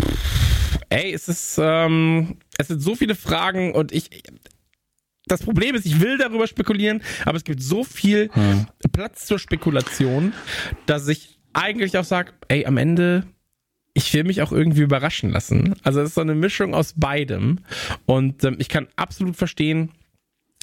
[0.00, 4.22] pff, ey, es ist, ähm, es sind so viele Fragen und ich,
[5.26, 8.66] das Problem ist, ich will darüber spekulieren, aber es gibt so viel hm.
[8.92, 10.32] Platz zur Spekulation,
[10.86, 13.24] dass ich eigentlich auch sage, ey, am Ende,
[13.94, 15.74] ich will mich auch irgendwie überraschen lassen.
[15.82, 17.60] Also es ist so eine Mischung aus beidem.
[18.06, 19.90] Und ähm, ich kann absolut verstehen,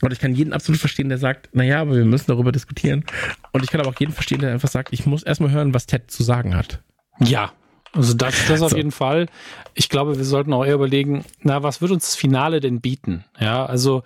[0.02, 3.04] oder ich kann jeden absolut verstehen, der sagt, naja, aber wir müssen darüber diskutieren.
[3.52, 5.88] Und ich kann aber auch jeden verstehen, der einfach sagt, ich muss erstmal hören, was
[5.88, 6.82] Ted zu sagen hat.
[7.20, 7.52] Ja,
[7.92, 8.78] also das, das auf so.
[8.78, 9.28] jeden Fall.
[9.74, 13.26] Ich glaube, wir sollten auch eher überlegen, na, was wird uns das Finale denn bieten?
[13.40, 14.04] Ja, also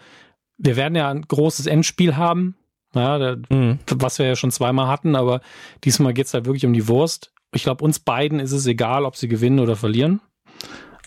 [0.57, 2.55] wir werden ja ein großes Endspiel haben.
[2.95, 3.79] Ja, der, mhm.
[3.95, 5.41] was wir ja schon zweimal hatten, aber
[5.83, 7.31] diesmal geht's halt wirklich um die Wurst.
[7.53, 10.21] Ich glaube, uns beiden ist es egal, ob sie gewinnen oder verlieren.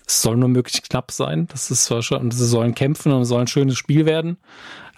[0.06, 1.48] Es soll nur möglichst knapp sein.
[1.48, 4.38] Das ist zwar schon, sie sollen kämpfen und es soll ein schönes Spiel werden.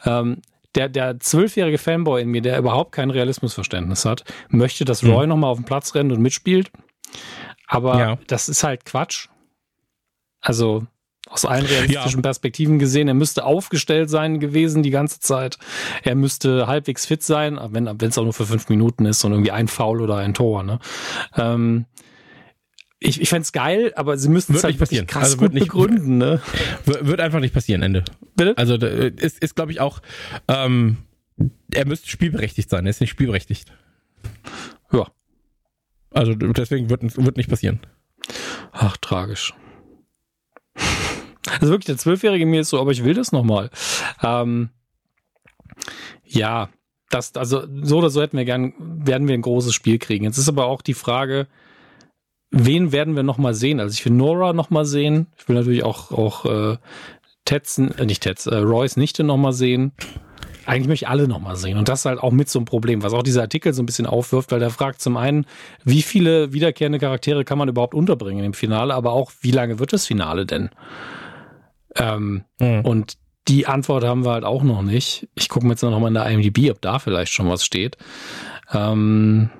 [0.05, 0.43] Ähm,
[0.75, 5.31] der, der zwölfjährige Fanboy in mir, der überhaupt kein Realismusverständnis hat, möchte, dass Roy mhm.
[5.31, 6.71] nochmal auf den Platz rennt und mitspielt.
[7.67, 8.19] Aber ja.
[8.27, 9.29] das ist halt Quatsch.
[10.41, 10.87] Also,
[11.29, 12.23] aus allen realistischen ja.
[12.23, 13.09] Perspektiven gesehen.
[13.09, 15.59] Er müsste aufgestellt sein gewesen die ganze Zeit.
[16.03, 19.51] Er müsste halbwegs fit sein, wenn es auch nur für fünf Minuten ist und irgendwie
[19.51, 20.63] ein Foul oder ein Tor.
[20.63, 20.79] Ne?
[21.37, 21.87] Ähm,
[23.01, 25.07] ich ich fände es geil, aber sie müssten es halt passieren.
[25.07, 26.19] krass also wird nicht, begründen.
[26.19, 26.41] Ne?
[26.85, 28.05] Wird einfach nicht passieren, Ende.
[28.35, 28.57] Bitte?
[28.57, 30.01] Also ist, ist glaube ich, auch,
[30.49, 30.99] ähm,
[31.73, 32.87] er müsste spielberechtigt sein.
[32.87, 33.73] Er ist nicht spielberechtigt.
[34.93, 35.07] Ja.
[36.11, 37.81] Also deswegen wird, wird nicht passieren.
[38.73, 39.55] Ach, tragisch.
[41.53, 43.71] Also wirklich, der Zwölfjährige mir ist so, aber ich will das nochmal.
[44.23, 44.71] Ähm,
[46.25, 46.69] ja,
[47.11, 50.25] das, also so oder so hätten wir gern, werden wir ein großes Spiel kriegen.
[50.25, 51.47] Jetzt ist aber auch die Frage,
[52.51, 53.81] wen werden wir nochmal sehen?
[53.81, 55.27] Also ich will Nora nochmal sehen.
[55.39, 56.77] Ich will natürlich auch, auch äh,
[57.45, 59.93] Teds, äh, nicht Teds, äh, Royce Nichte nochmal sehen.
[60.67, 61.79] Eigentlich möchte ich alle nochmal sehen.
[61.79, 63.87] Und das ist halt auch mit so einem Problem, was auch dieser Artikel so ein
[63.87, 65.47] bisschen aufwirft, weil der fragt zum einen,
[65.83, 69.95] wie viele wiederkehrende Charaktere kann man überhaupt unterbringen im Finale, aber auch, wie lange wird
[69.95, 70.69] das Finale denn?
[71.99, 72.81] Ähm, mhm.
[72.81, 73.19] Und
[73.49, 75.29] die Antwort haben wir halt auch noch nicht.
[75.35, 77.97] Ich gucke mir jetzt noch mal in der IMDb, ob da vielleicht schon was steht.
[78.73, 79.51] Ähm,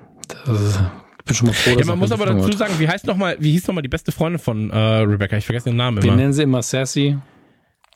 [0.45, 0.79] das,
[1.25, 3.37] bin schon mal froh, dass ja, man muss aber dazu sagen, wie heißt noch mal,
[3.39, 5.37] wie hieß noch mal die beste Freundin von äh, Rebecca?
[5.37, 6.17] Ich vergesse den Namen Wir immer.
[6.17, 7.17] nennen sie immer Sassy.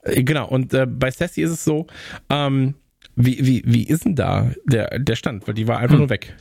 [0.03, 1.87] Äh, genau, und äh, bei Sassy ist es so,
[2.29, 2.75] ähm,
[3.15, 5.47] Wie, wie, wie ist denn da der, der Stand?
[5.47, 5.99] Weil die war einfach hm.
[5.99, 6.35] nur weg.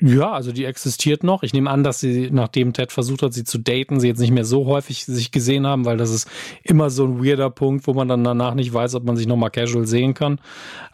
[0.00, 1.42] Ja, also die existiert noch.
[1.42, 4.32] Ich nehme an, dass sie, nachdem Ted versucht hat, sie zu daten, sie jetzt nicht
[4.32, 6.28] mehr so häufig sich gesehen haben, weil das ist
[6.62, 9.50] immer so ein weirder Punkt, wo man dann danach nicht weiß, ob man sich nochmal
[9.50, 10.40] casual sehen kann.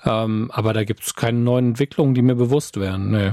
[0.05, 3.11] Ähm, aber da gibt es keine neuen Entwicklungen, die mir bewusst wären.
[3.11, 3.33] Nee.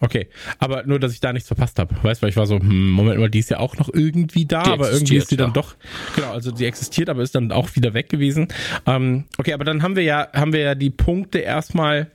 [0.00, 1.94] Okay, aber nur, dass ich da nichts verpasst habe.
[2.02, 4.46] Weißt du, weil ich war so, hm, Moment mal, die ist ja auch noch irgendwie
[4.46, 5.54] da, die aber irgendwie ist die dann ja.
[5.54, 5.74] doch,
[6.14, 8.48] genau, also sie existiert, aber ist dann auch wieder weg gewesen.
[8.86, 12.10] Ähm, okay, aber dann haben wir ja, haben wir ja die Punkte erstmal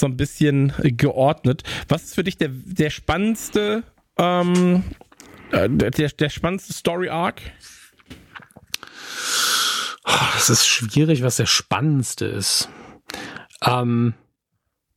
[0.00, 1.62] so ein bisschen geordnet.
[1.88, 3.84] Was ist für dich der, der spannendste,
[4.18, 4.82] ähm,
[5.52, 7.40] äh, der, der spannendste Story Arc?
[10.34, 12.68] Das ist schwierig, was der spannendste ist.
[13.64, 14.14] Ähm,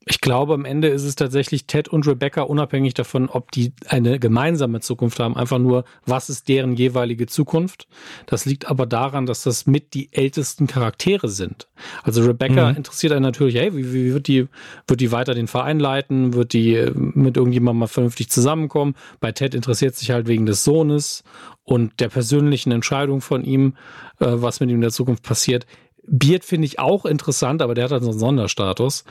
[0.05, 4.19] ich glaube, am Ende ist es tatsächlich Ted und Rebecca, unabhängig davon, ob die eine
[4.19, 7.87] gemeinsame Zukunft haben, einfach nur, was ist deren jeweilige Zukunft.
[8.25, 11.67] Das liegt aber daran, dass das mit die ältesten Charaktere sind.
[12.03, 12.77] Also Rebecca mhm.
[12.77, 14.47] interessiert einen natürlich, hey, wie, wie wird die,
[14.87, 16.33] wird die weiter den Verein leiten?
[16.33, 18.95] Wird die äh, mit irgendjemandem mal vernünftig zusammenkommen?
[19.21, 21.23] Bei Ted interessiert sich halt wegen des Sohnes
[21.63, 23.75] und der persönlichen Entscheidung von ihm,
[24.19, 25.65] äh, was mit ihm in der Zukunft passiert.
[26.07, 29.03] Beard finde ich auch interessant, aber der hat halt so einen Sonderstatus.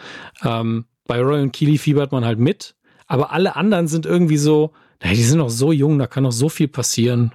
[0.44, 2.74] Ähm, bei Roy und Keely fiebert man halt mit,
[3.06, 4.72] aber alle anderen sind irgendwie so,
[5.02, 7.34] naja, die sind noch so jung, da kann noch so viel passieren.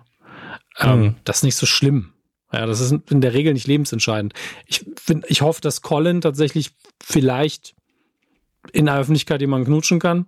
[0.79, 1.15] Ähm, mhm.
[1.23, 2.13] Das ist nicht so schlimm.
[2.53, 4.33] Ja, das ist in der Regel nicht lebensentscheidend.
[4.65, 6.71] Ich, find, ich hoffe, dass Colin tatsächlich
[7.03, 7.75] vielleicht
[8.71, 10.27] in der Öffentlichkeit jemanden knutschen kann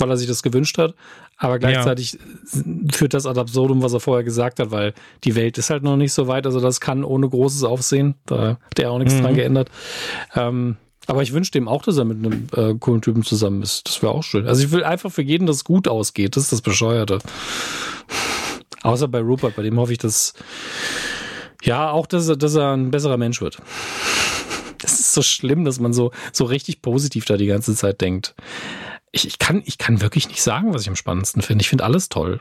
[0.00, 0.94] weil er sich das gewünscht hat.
[1.36, 2.14] Aber gleichzeitig
[2.52, 2.62] ja.
[2.92, 4.92] führt das ad absurdum, was er vorher gesagt hat, weil
[5.24, 6.46] die Welt ist halt noch nicht so weit.
[6.46, 8.16] Also das kann ohne großes Aufsehen.
[8.26, 9.22] Da hat er auch nichts mhm.
[9.22, 9.70] dran geändert.
[10.34, 13.88] Ähm, aber ich wünsche dem auch, dass er mit einem äh, coolen Typen zusammen ist.
[13.88, 14.46] Das wäre auch schön.
[14.46, 16.36] Also ich will einfach für jeden, dass es gut ausgeht.
[16.36, 17.20] Das ist das Bescheuerte.
[18.82, 20.34] Außer bei Rupert, bei dem hoffe ich, dass
[21.62, 23.58] ja auch, dass er, dass er ein besserer Mensch wird.
[24.78, 28.34] Das ist so schlimm, dass man so, so richtig positiv da die ganze Zeit denkt
[29.12, 31.62] ich, ich, kann, ich kann wirklich nicht sagen, was ich am spannendsten finde.
[31.62, 32.40] Ich finde alles toll.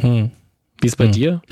[0.00, 0.30] Hm.
[0.80, 1.12] Wie ist bei hm.
[1.12, 1.42] dir?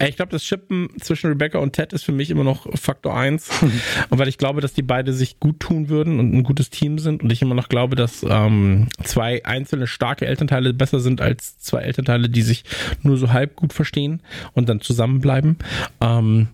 [0.00, 3.48] Ich glaube, das Chippen zwischen Rebecca und Ted ist für mich immer noch Faktor 1.
[4.10, 6.98] und weil ich glaube, dass die beide sich gut tun würden und ein gutes Team
[6.98, 11.58] sind und ich immer noch glaube, dass ähm, zwei einzelne starke Elternteile besser sind als
[11.58, 12.64] zwei Elternteile, die sich
[13.02, 14.22] nur so halb gut verstehen
[14.52, 15.58] und dann zusammenbleiben.
[16.00, 16.48] Ähm,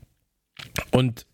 [0.90, 1.26] und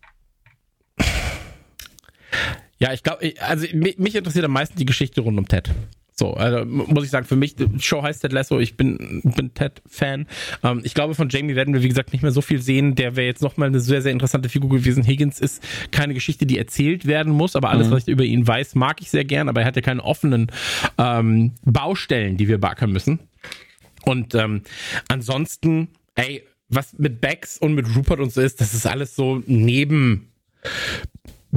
[2.79, 5.71] ja, ich glaube, also mich interessiert am meisten die Geschichte rund um Ted.
[6.19, 9.53] So, also muss ich sagen, für mich, die Show heißt Ted Lasso, ich bin, bin
[9.53, 10.25] Ted-Fan.
[10.63, 12.95] Ähm, ich glaube, von Jamie werden wir, wie gesagt, nicht mehr so viel sehen.
[12.95, 15.03] Der wäre jetzt nochmal eine sehr, sehr interessante Figur gewesen.
[15.03, 17.91] Higgins ist keine Geschichte, die erzählt werden muss, aber alles, mhm.
[17.91, 20.47] was ich über ihn weiß, mag ich sehr gern, aber er hat ja keine offenen
[20.97, 23.19] ähm, Baustellen, die wir backern müssen.
[24.03, 24.63] Und ähm,
[25.09, 29.43] ansonsten, ey, was mit Bex und mit Rupert und so ist, das ist alles so
[29.45, 30.31] neben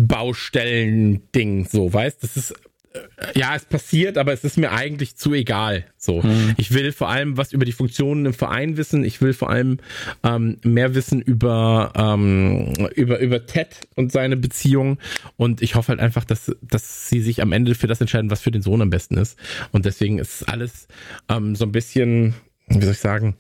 [0.01, 2.55] Baustellen-Ding, so, weißt, das ist
[2.93, 5.85] äh, ja, es passiert, aber es ist mir eigentlich zu egal.
[5.97, 6.55] So, mhm.
[6.57, 9.05] ich will vor allem was über die Funktionen im Verein wissen.
[9.05, 9.79] Ich will vor allem
[10.25, 14.99] ähm, mehr wissen über ähm, über über Ted und seine Beziehung.
[15.37, 18.41] Und ich hoffe halt einfach, dass dass sie sich am Ende für das entscheiden, was
[18.41, 19.39] für den Sohn am besten ist.
[19.71, 20.89] Und deswegen ist alles
[21.29, 22.35] ähm, so ein bisschen,
[22.67, 23.37] wie soll ich sagen,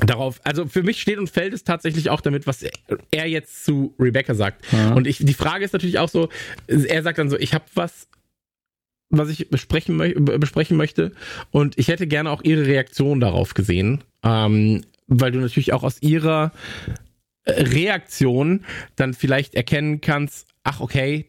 [0.00, 2.64] darauf, also für mich steht und fällt es tatsächlich auch damit, was
[3.10, 4.64] er jetzt zu Rebecca sagt.
[4.72, 4.94] Ja.
[4.94, 6.28] Und ich, die Frage ist natürlich auch so,
[6.66, 8.08] er sagt dann so, ich habe was,
[9.10, 11.12] was ich besprechen, besprechen möchte
[11.50, 16.00] und ich hätte gerne auch ihre Reaktion darauf gesehen, ähm, weil du natürlich auch aus
[16.00, 16.52] ihrer
[17.46, 18.64] Reaktion
[18.96, 21.26] dann vielleicht erkennen kannst, ach okay,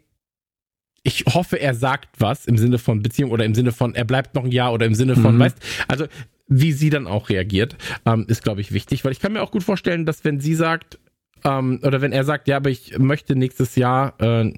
[1.03, 4.35] ich hoffe, er sagt was im Sinne von Beziehung oder im Sinne von, er bleibt
[4.35, 5.40] noch ein Jahr oder im Sinne von, mhm.
[5.40, 5.58] weißt,
[5.90, 6.06] also
[6.53, 7.75] wie sie dann auch reagiert,
[8.06, 10.56] ähm, ist, glaube ich, wichtig, weil ich kann mir auch gut vorstellen, dass wenn sie
[10.56, 10.99] sagt,
[11.43, 14.51] ähm, oder wenn er sagt, ja, aber ich möchte nächstes Jahr, äh,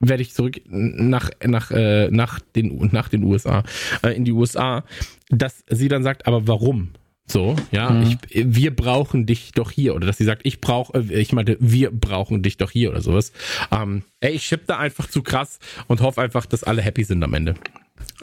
[0.00, 3.62] werde ich zurück nach, nach, äh, nach, den, nach den USA,
[4.02, 4.84] äh, in die USA,
[5.28, 6.90] dass sie dann sagt, aber warum?
[7.26, 8.18] So, ja, mhm.
[8.30, 9.94] ich, wir brauchen dich doch hier.
[9.94, 13.00] Oder dass sie sagt, ich brauche, äh, ich meinte, wir brauchen dich doch hier oder
[13.00, 13.32] sowas.
[13.70, 17.22] Ähm, ey, ich schipp da einfach zu krass und hoffe einfach, dass alle happy sind
[17.22, 17.54] am Ende.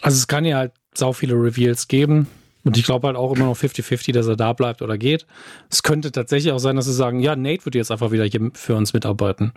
[0.01, 2.27] Also es kann ja halt sau viele Reveals geben.
[2.63, 5.25] Und ich glaube halt auch immer noch 50-50, dass er da bleibt oder geht.
[5.69, 8.51] Es könnte tatsächlich auch sein, dass sie sagen, ja, Nate wird jetzt einfach wieder hier
[8.53, 9.53] für uns mitarbeiten.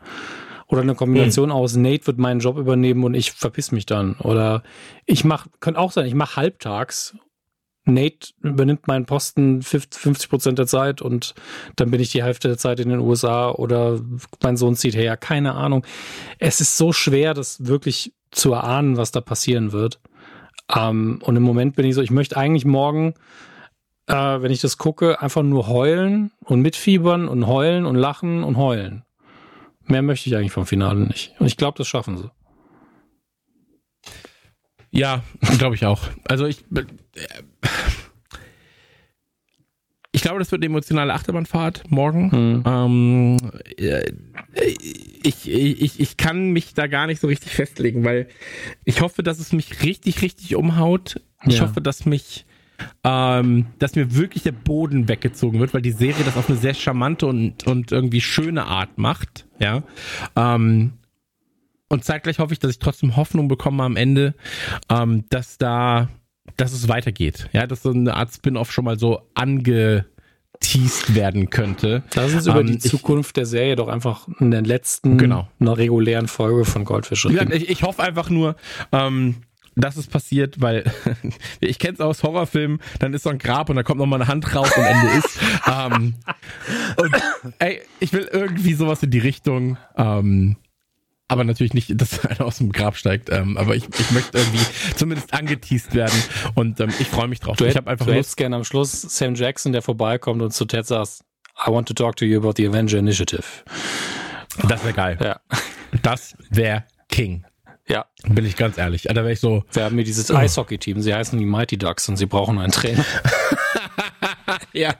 [0.67, 1.55] Oder eine Kombination mhm.
[1.55, 4.15] aus Nate wird meinen Job übernehmen und ich verpiss mich dann.
[4.15, 4.63] Oder
[5.05, 7.17] ich mach, könnte auch sein, ich mache halbtags.
[7.87, 11.35] Nate übernimmt meinen Posten 50 Prozent der Zeit und
[11.77, 14.01] dann bin ich die Hälfte der Zeit in den USA oder
[14.43, 15.19] mein Sohn zieht her.
[15.19, 15.85] Keine Ahnung.
[16.39, 20.01] Es ist so schwer, das wirklich zu erahnen, was da passieren wird.
[20.73, 23.15] Ähm, und im Moment bin ich so, ich möchte eigentlich morgen,
[24.07, 28.57] äh, wenn ich das gucke, einfach nur heulen und mitfiebern und heulen und lachen und
[28.57, 29.05] heulen.
[29.87, 31.35] Mehr möchte ich eigentlich vom Finale nicht.
[31.39, 32.31] Und ich glaube, das schaffen sie.
[34.91, 35.23] Ja,
[35.59, 36.03] glaube ich auch.
[36.29, 36.65] Also ich.
[36.75, 36.85] Äh,
[40.15, 42.31] ich glaube, das wird eine emotionale Achterbahnfahrt morgen.
[42.31, 42.63] Hm.
[42.65, 43.37] Ähm,
[43.77, 44.13] äh,
[45.25, 48.29] ich, ich, ich kann mich da gar nicht so richtig festlegen, weil
[48.85, 51.21] ich hoffe, dass es mich richtig, richtig umhaut.
[51.47, 51.63] Ich ja.
[51.63, 52.47] hoffe, dass mich,
[53.03, 56.75] ähm, dass mir wirklich der Boden weggezogen wird, weil die Serie das auf eine sehr
[56.75, 59.49] charmante und, und irgendwie schöne Art macht.
[59.59, 59.83] Ja.
[60.37, 60.93] Ähm,
[61.89, 64.37] und zeitgleich hoffe ich, dass ich trotzdem Hoffnung bekomme am Ende,
[64.89, 66.09] ähm, dass da
[66.57, 67.49] dass es weitergeht.
[67.53, 72.03] Ja, dass so eine Art Spin-off schon mal so angeteased werden könnte.
[72.15, 75.49] Lass uns über ähm, die Zukunft der Serie doch einfach in der letzten genau.
[75.59, 77.53] einer regulären Folge von Goldfisch reden.
[77.53, 78.57] Ich, ich hoffe einfach nur,
[78.93, 79.37] ähm,
[79.77, 80.85] dass es passiert, weil
[81.61, 84.17] ich kenne es aus Horrorfilmen, dann ist so ein Grab und da kommt noch mal
[84.17, 85.39] eine Hand raus und Ende ist.
[85.67, 86.15] ähm,
[86.97, 87.15] und
[87.59, 89.77] ey, ich will irgendwie sowas in die Richtung.
[89.97, 90.57] Ähm,
[91.29, 93.31] aber natürlich nicht, dass einer aus dem Grab steigt.
[93.31, 94.65] Ähm, aber ich, ich möchte irgendwie
[94.97, 96.21] zumindest angeteased werden
[96.55, 97.57] und ähm, ich freue mich drauf.
[97.57, 98.37] Du ich habe einfach du Lust.
[98.37, 101.21] gerne am Schluss Sam Jackson, der vorbeikommt und zu Ted sagt,
[101.67, 103.45] I want to talk to you about the Avenger Initiative.
[104.69, 105.19] Das wäre geil.
[105.21, 105.41] Ja.
[106.03, 107.45] Das wäre King.
[107.89, 108.07] Ja.
[108.27, 109.03] Bin ich ganz ehrlich.
[109.03, 109.65] Da wäre ich so.
[109.73, 110.37] Wir haben hier dieses oh.
[110.37, 111.01] Eishockey-Team.
[111.03, 113.05] Sie heißen die Mighty Ducks und sie brauchen einen Trainer.
[114.73, 114.95] ja.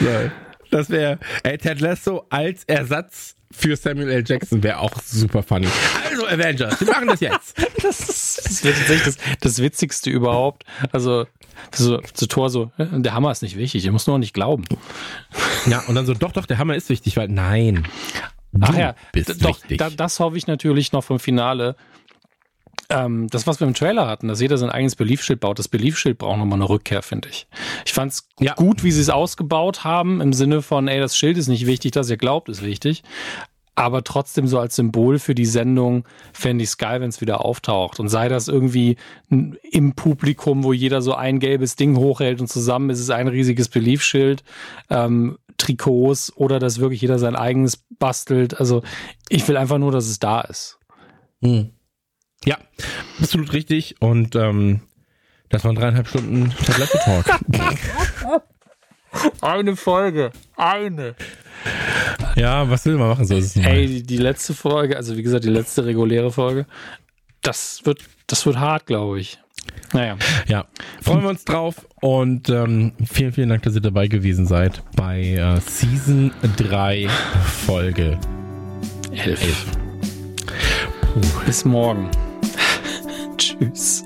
[0.00, 0.30] So.
[0.70, 4.24] Das wäre, ey, Ted Lasso als Ersatz für Samuel L.
[4.26, 5.66] Jackson wäre auch super funny.
[6.08, 7.58] Also Avengers, wir machen das jetzt.
[7.82, 10.64] das, ist, das wird tatsächlich das, das Witzigste überhaupt.
[10.92, 11.26] Also
[11.74, 14.64] so zu Tor so, der Hammer ist nicht wichtig, ihr müsst nur nicht glauben.
[15.66, 17.86] Ja, und dann so, doch, doch, der Hammer ist wichtig, weil nein.
[18.60, 18.94] Ach ja,
[19.40, 21.76] doch, da, das hoffe ich natürlich noch vom Finale.
[22.88, 26.18] Ähm, das, was wir im Trailer hatten, dass jeder sein eigenes Beliefschild baut, das Beliefschild
[26.18, 27.46] braucht nochmal eine Rückkehr, finde ich.
[27.84, 28.54] Ich fand es ja.
[28.54, 31.92] gut, wie sie es ausgebaut haben, im Sinne von, ey, das Schild ist nicht wichtig,
[31.92, 33.02] dass ihr glaubt, ist wichtig.
[33.76, 37.44] Aber trotzdem so als Symbol für die Sendung fände ich es geil, wenn es wieder
[37.44, 38.00] auftaucht.
[38.00, 38.96] Und sei das irgendwie
[39.28, 43.68] im Publikum, wo jeder so ein gelbes Ding hochhält und zusammen ist es ein riesiges
[43.68, 44.42] Beliefschild.
[44.90, 48.58] Ähm, Trikots oder dass wirklich jeder sein eigenes bastelt.
[48.58, 48.82] Also
[49.28, 50.78] ich will einfach nur, dass es da ist.
[51.42, 51.70] Hm.
[52.44, 52.58] Ja,
[53.20, 53.96] absolut richtig.
[54.00, 54.80] Und ähm,
[55.48, 58.42] das waren dreieinhalb Stunden Tablette Talk.
[59.40, 60.30] Eine Folge.
[60.56, 61.16] Eine.
[62.36, 63.26] Ja, was will man machen?
[63.26, 66.66] So ist es Ey, die, die letzte Folge, also wie gesagt, die letzte reguläre Folge,
[67.42, 69.38] das wird, das wird hart, glaube ich.
[69.92, 70.16] Naja.
[70.46, 70.66] Ja,
[71.02, 75.20] freuen wir uns drauf und ähm, vielen, vielen Dank, dass ihr dabei gewesen seid bei
[75.20, 77.08] äh, Season 3
[77.66, 78.18] Folge
[79.12, 79.66] 11.
[81.12, 81.20] Puh.
[81.44, 82.08] Bis morgen.
[83.40, 84.04] Tschüss.